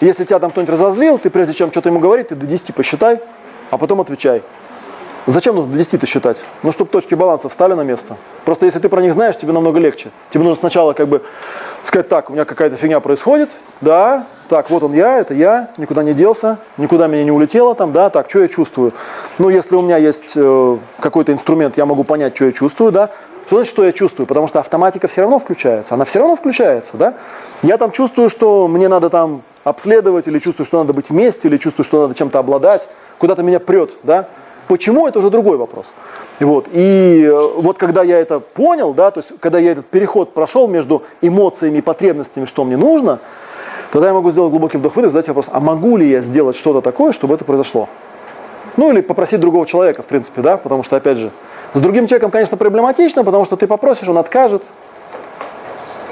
если 0.00 0.24
тебя 0.24 0.38
там 0.38 0.50
кто-нибудь 0.50 0.72
разозлил, 0.72 1.18
ты 1.18 1.30
прежде 1.30 1.52
чем 1.52 1.70
что-то 1.70 1.88
ему 1.88 1.98
говорить, 1.98 2.28
ты 2.28 2.34
до 2.34 2.46
10 2.46 2.74
посчитай, 2.74 3.20
а 3.70 3.78
потом 3.78 4.00
отвечай. 4.00 4.42
Зачем 5.28 5.56
нужно 5.56 5.72
до 5.72 5.76
10 5.76 6.08
считать? 6.08 6.38
Ну, 6.62 6.72
чтобы 6.72 6.90
точки 6.90 7.14
баланса 7.14 7.50
встали 7.50 7.74
на 7.74 7.82
место. 7.82 8.16
Просто 8.46 8.64
если 8.64 8.78
ты 8.78 8.88
про 8.88 9.02
них 9.02 9.12
знаешь, 9.12 9.36
тебе 9.36 9.52
намного 9.52 9.78
легче. 9.78 10.10
Тебе 10.30 10.42
нужно 10.42 10.58
сначала 10.58 10.94
как 10.94 11.06
бы 11.06 11.22
сказать, 11.82 12.08
так, 12.08 12.30
у 12.30 12.32
меня 12.32 12.46
какая-то 12.46 12.76
фигня 12.76 12.98
происходит, 13.00 13.50
да, 13.82 14.26
так, 14.48 14.70
вот 14.70 14.82
он 14.84 14.94
я, 14.94 15.18
это 15.18 15.34
я, 15.34 15.68
никуда 15.76 16.02
не 16.02 16.14
делся, 16.14 16.56
никуда 16.78 17.08
меня 17.08 17.24
не 17.24 17.30
улетело 17.30 17.74
там, 17.74 17.92
да, 17.92 18.08
так, 18.08 18.30
что 18.30 18.40
я 18.40 18.48
чувствую? 18.48 18.94
Ну, 19.36 19.50
если 19.50 19.76
у 19.76 19.82
меня 19.82 19.98
есть 19.98 20.32
э, 20.34 20.78
какой-то 20.98 21.30
инструмент, 21.30 21.76
я 21.76 21.84
могу 21.84 22.04
понять, 22.04 22.34
что 22.34 22.46
я 22.46 22.52
чувствую, 22.52 22.90
да, 22.90 23.10
что 23.44 23.56
значит, 23.56 23.74
что 23.74 23.84
я 23.84 23.92
чувствую? 23.92 24.26
Потому 24.26 24.48
что 24.48 24.60
автоматика 24.60 25.08
все 25.08 25.20
равно 25.20 25.38
включается, 25.38 25.92
она 25.92 26.06
все 26.06 26.20
равно 26.20 26.36
включается, 26.36 26.96
да. 26.96 27.12
Я 27.60 27.76
там 27.76 27.90
чувствую, 27.90 28.30
что 28.30 28.66
мне 28.66 28.88
надо 28.88 29.10
там 29.10 29.42
обследовать, 29.62 30.26
или 30.26 30.38
чувствую, 30.38 30.64
что 30.64 30.78
надо 30.78 30.94
быть 30.94 31.10
вместе, 31.10 31.48
или 31.48 31.58
чувствую, 31.58 31.84
что 31.84 32.00
надо 32.00 32.14
чем-то 32.14 32.38
обладать, 32.38 32.88
куда-то 33.18 33.42
меня 33.42 33.60
прет, 33.60 33.90
да, 34.04 34.28
Почему, 34.68 35.08
это 35.08 35.18
уже 35.18 35.30
другой 35.30 35.56
вопрос. 35.56 35.94
Вот. 36.40 36.68
И 36.70 37.24
э, 37.24 37.48
вот 37.56 37.78
когда 37.78 38.02
я 38.02 38.18
это 38.18 38.38
понял, 38.38 38.92
да, 38.92 39.10
то 39.10 39.20
есть 39.20 39.32
когда 39.40 39.58
я 39.58 39.72
этот 39.72 39.86
переход 39.86 40.34
прошел 40.34 40.68
между 40.68 41.02
эмоциями 41.22 41.78
и 41.78 41.80
потребностями, 41.80 42.44
что 42.44 42.64
мне 42.64 42.76
нужно, 42.76 43.18
тогда 43.90 44.08
я 44.08 44.14
могу 44.14 44.30
сделать 44.30 44.50
глубокий 44.50 44.76
вдох-выдох, 44.76 45.10
задать 45.10 45.28
вопрос, 45.28 45.46
а 45.50 45.60
могу 45.60 45.96
ли 45.96 46.08
я 46.08 46.20
сделать 46.20 46.54
что-то 46.54 46.82
такое, 46.82 47.12
чтобы 47.12 47.34
это 47.34 47.46
произошло? 47.46 47.88
Ну 48.76 48.92
или 48.92 49.00
попросить 49.00 49.40
другого 49.40 49.66
человека, 49.66 50.02
в 50.02 50.06
принципе, 50.06 50.42
да, 50.42 50.58
потому 50.58 50.82
что, 50.82 50.96
опять 50.96 51.16
же, 51.16 51.30
с 51.72 51.80
другим 51.80 52.06
человеком, 52.06 52.30
конечно, 52.30 52.56
проблематично, 52.58 53.24
потому 53.24 53.46
что 53.46 53.56
ты 53.56 53.66
попросишь, 53.66 54.08
он 54.08 54.18
откажет. 54.18 54.62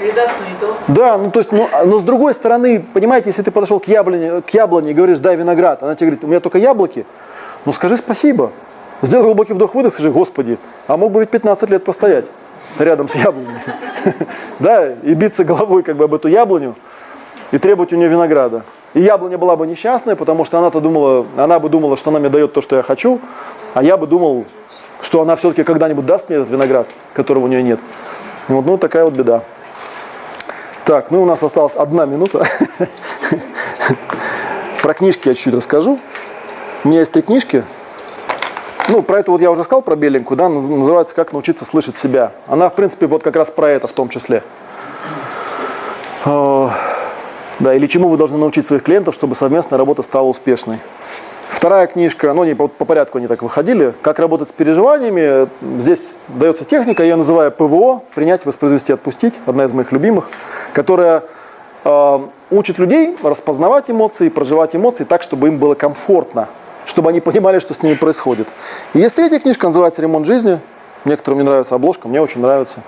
Или 0.01 0.11
даст, 0.13 0.33
но 0.41 0.47
не 0.49 0.61
то. 0.61 0.77
Да, 0.89 1.19
ну 1.19 1.31
то 1.31 1.41
есть, 1.41 1.53
ну, 1.53 1.69
но 1.85 1.99
с 1.99 2.03
другой 2.03 2.33
стороны, 2.33 2.85
понимаете, 2.93 3.29
если 3.29 3.43
ты 3.43 3.51
подошел 3.51 3.81
к 3.81 3.87
яблоне, 3.87 4.41
к 4.41 4.51
яблоне 4.51 4.91
и 4.91 4.95
говоришь, 4.95 5.19
дай 5.19 5.37
виноград, 5.37 5.83
она 5.83 5.95
тебе 5.95 6.09
говорит, 6.09 6.25
у 6.25 6.27
меня 6.27 6.41
только 6.41 6.59
яблоки, 6.59 7.07
ну 7.67 7.73
скажи 7.73 7.97
спасибо. 7.97 8.53
Сделай 9.03 9.25
глубокий 9.25 9.53
вдох-выдох, 9.53 9.93
скажи, 9.93 10.11
Господи, 10.11 10.59
а 10.87 10.97
мог 10.97 11.13
бы 11.13 11.21
ведь 11.21 11.31
15 11.31 11.69
лет 11.69 11.85
постоять 11.85 12.25
рядом 12.79 13.09
с 13.09 13.15
яблоней. 13.15 13.51
Да, 14.61 14.91
и 14.91 15.15
биться 15.15 15.45
головой 15.45 15.83
как 15.83 15.97
бы 15.97 16.05
об 16.05 16.15
эту 16.15 16.29
яблоню 16.29 16.77
и 17.51 17.59
требовать 17.59 17.93
у 17.93 17.97
нее 17.97 18.09
винограда. 18.09 18.63
И 18.95 19.01
яблоня 19.01 19.37
была 19.37 19.57
бы 19.57 19.67
несчастная, 19.67 20.17
потому 20.17 20.45
что 20.45 20.59
она-то 20.59 20.81
думала, 20.81 21.27
она 21.37 21.59
бы 21.59 21.69
думала, 21.69 21.97
что 21.97 22.11
она 22.11 22.21
мне 22.21 22.29
дает 22.29 22.55
то, 22.55 22.63
что 22.63 22.77
я 22.77 22.83
хочу, 22.83 23.21
а 23.75 23.83
я 23.83 23.97
бы 23.97 24.07
думал, 24.07 24.47
что 25.03 25.21
она 25.21 25.37
все-таки 25.37 25.65
когда-нибудь 25.65 26.07
даст 26.07 26.29
мне 26.29 26.39
этот 26.39 26.51
виноград, 26.51 26.87
которого 27.13 27.45
у 27.45 27.47
нее 27.49 27.63
нет. 27.63 27.81
Вот, 28.49 28.65
ну, 28.65 28.79
такая 28.79 29.05
вот 29.05 29.15
беда. 29.15 29.43
Так, 30.85 31.11
ну 31.11 31.23
у 31.23 31.27
нас 31.27 31.43
осталась 31.43 31.75
одна 31.75 32.07
минута. 32.07 32.47
Про 34.83 34.95
книжки 34.95 35.29
я 35.29 35.35
чуть-чуть 35.35 35.55
расскажу. 35.55 35.99
У 36.85 36.89
меня 36.89 37.01
есть 37.01 37.13
три 37.13 37.23
книжки. 37.23 37.65
Ну, 38.89 39.03
про 39.03 39.19
это 39.19 39.33
вот 39.33 39.41
я 39.41 39.51
уже 39.51 39.65
сказал, 39.65 39.83
про 39.83 39.97
беленькую, 39.97 40.39
да, 40.39 40.49
называется 40.49 41.17
«Как 41.17 41.33
научиться 41.33 41.65
слышать 41.65 41.97
себя». 41.97 42.33
Она, 42.47 42.69
в 42.69 42.75
принципе, 42.75 43.07
вот 43.07 43.23
как 43.25 43.35
раз 43.35 43.51
про 43.51 43.71
это 43.71 43.89
в 43.89 43.93
том 43.93 44.09
числе. 44.09 44.45
А, 46.25 46.71
да, 47.59 47.75
или 47.75 47.87
чему 47.89 48.09
вы 48.09 48.17
должны 48.17 48.39
научить 48.39 48.65
своих 48.65 48.85
клиентов, 48.85 49.15
чтобы 49.15 49.35
совместная 49.35 49.79
работа 49.79 50.03
стала 50.03 50.27
успешной. 50.27 50.79
Вторая 51.49 51.89
книжка, 51.89 52.33
ну, 52.33 52.45
не 52.45 52.55
по, 52.55 52.69
по 52.69 52.85
порядку 52.85 53.19
они 53.19 53.27
так 53.27 53.43
выходили. 53.43 53.93
«Как 54.03 54.21
работать 54.21 54.51
с 54.51 54.53
переживаниями». 54.53 55.49
Здесь 55.81 56.19
дается 56.29 56.65
техника, 56.65 57.03
я 57.03 57.11
ее 57.11 57.17
называю 57.17 57.51
ПВО, 57.51 58.03
принять, 58.15 58.47
воспроизвести, 58.47 58.93
отпустить. 58.93 59.35
Одна 59.47 59.65
из 59.65 59.73
моих 59.73 59.91
любимых, 59.91 60.29
которая 60.73 61.25
э, 61.83 62.21
учит 62.53 62.79
людей 62.79 63.17
распознавать 63.25 63.91
эмоции, 63.91 64.29
проживать 64.29 64.77
эмоции 64.77 65.03
так, 65.03 65.23
чтобы 65.23 65.49
им 65.49 65.59
было 65.59 65.75
комфортно 65.75 66.49
чтобы 66.87 67.11
они 67.11 67.21
понимали, 67.21 67.59
что 67.59 67.75
с 67.75 67.83
ними 67.83 67.95
происходит. 67.95 68.49
И 68.95 69.01
есть 69.01 69.15
третья 69.15 69.39
книжка, 69.39 69.67
называется 69.67 70.01
«Ремонт 70.01 70.25
жизни». 70.25 70.61
Некоторым 71.05 71.39
не 71.39 71.45
нравится 71.45 71.77
обложка, 71.77 72.09
мне 72.09 72.21
очень 72.21 72.41
нравится. 72.41 72.81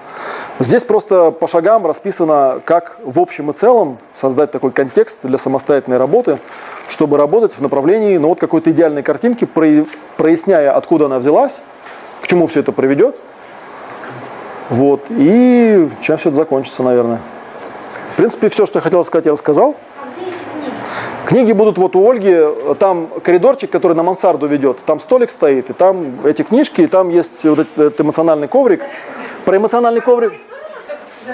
Здесь 0.58 0.82
просто 0.82 1.30
по 1.30 1.46
шагам 1.46 1.86
расписано, 1.86 2.60
как 2.64 2.98
в 3.04 3.20
общем 3.20 3.50
и 3.50 3.54
целом 3.54 3.98
создать 4.12 4.50
такой 4.50 4.72
контекст 4.72 5.18
для 5.22 5.38
самостоятельной 5.38 5.98
работы, 5.98 6.40
чтобы 6.88 7.16
работать 7.16 7.52
в 7.52 7.60
направлении 7.60 8.16
ну, 8.16 8.28
вот 8.28 8.40
какой-то 8.40 8.72
идеальной 8.72 9.04
картинки, 9.04 9.46
проясняя, 10.16 10.72
откуда 10.72 11.06
она 11.06 11.20
взялась, 11.20 11.60
к 12.20 12.26
чему 12.26 12.48
все 12.48 12.60
это 12.60 12.72
приведет. 12.72 13.16
Вот, 14.68 15.04
и 15.10 15.88
чем 16.00 16.16
все 16.16 16.30
это 16.30 16.36
закончится, 16.36 16.82
наверное. 16.82 17.20
В 18.14 18.16
принципе, 18.16 18.48
все, 18.48 18.66
что 18.66 18.78
я 18.78 18.82
хотел 18.82 19.04
сказать, 19.04 19.26
я 19.26 19.32
рассказал. 19.32 19.76
Книги 21.26 21.52
будут 21.52 21.78
вот 21.78 21.94
у 21.96 22.10
Ольги, 22.10 22.36
там 22.78 23.08
коридорчик, 23.22 23.70
который 23.70 23.94
на 23.94 24.02
мансарду 24.02 24.46
ведет, 24.46 24.78
там 24.86 24.98
столик 24.98 25.30
стоит, 25.30 25.70
и 25.70 25.72
там 25.72 26.24
эти 26.24 26.42
книжки, 26.42 26.82
и 26.82 26.86
там 26.86 27.10
есть 27.10 27.44
вот 27.44 27.58
этот 27.58 28.00
эмоциональный 28.00 28.48
коврик. 28.48 28.82
Про 29.44 29.56
эмоциональный 29.58 30.00
коврик, 30.00 30.32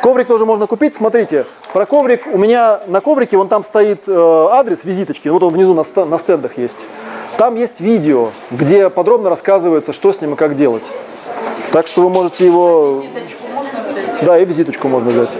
коврик 0.02 0.26
тоже 0.26 0.46
можно 0.46 0.66
купить, 0.66 0.94
смотрите, 0.94 1.46
про 1.72 1.86
коврик, 1.86 2.26
у 2.32 2.38
меня 2.38 2.80
на 2.86 3.00
коврике, 3.00 3.36
вон 3.36 3.48
там 3.48 3.62
стоит 3.62 4.08
э, 4.08 4.46
адрес 4.50 4.84
визиточки, 4.84 5.28
вот 5.28 5.42
он 5.42 5.52
внизу 5.52 5.74
на, 5.74 6.04
на 6.04 6.18
стендах 6.18 6.58
есть. 6.58 6.86
Там 7.36 7.56
есть 7.56 7.80
видео, 7.80 8.30
где 8.50 8.90
подробно 8.90 9.30
рассказывается, 9.30 9.92
что 9.92 10.12
с 10.12 10.20
ним 10.20 10.34
и 10.34 10.36
как 10.36 10.56
делать. 10.56 10.84
Так 11.72 11.86
что 11.86 12.02
вы 12.02 12.10
можете 12.10 12.46
его... 12.46 13.02
Визиточку 13.02 13.48
можно 13.52 13.80
взять? 13.90 14.24
Да, 14.24 14.38
и 14.38 14.44
визиточку 14.44 14.88
можно 14.88 15.10
взять. 15.10 15.30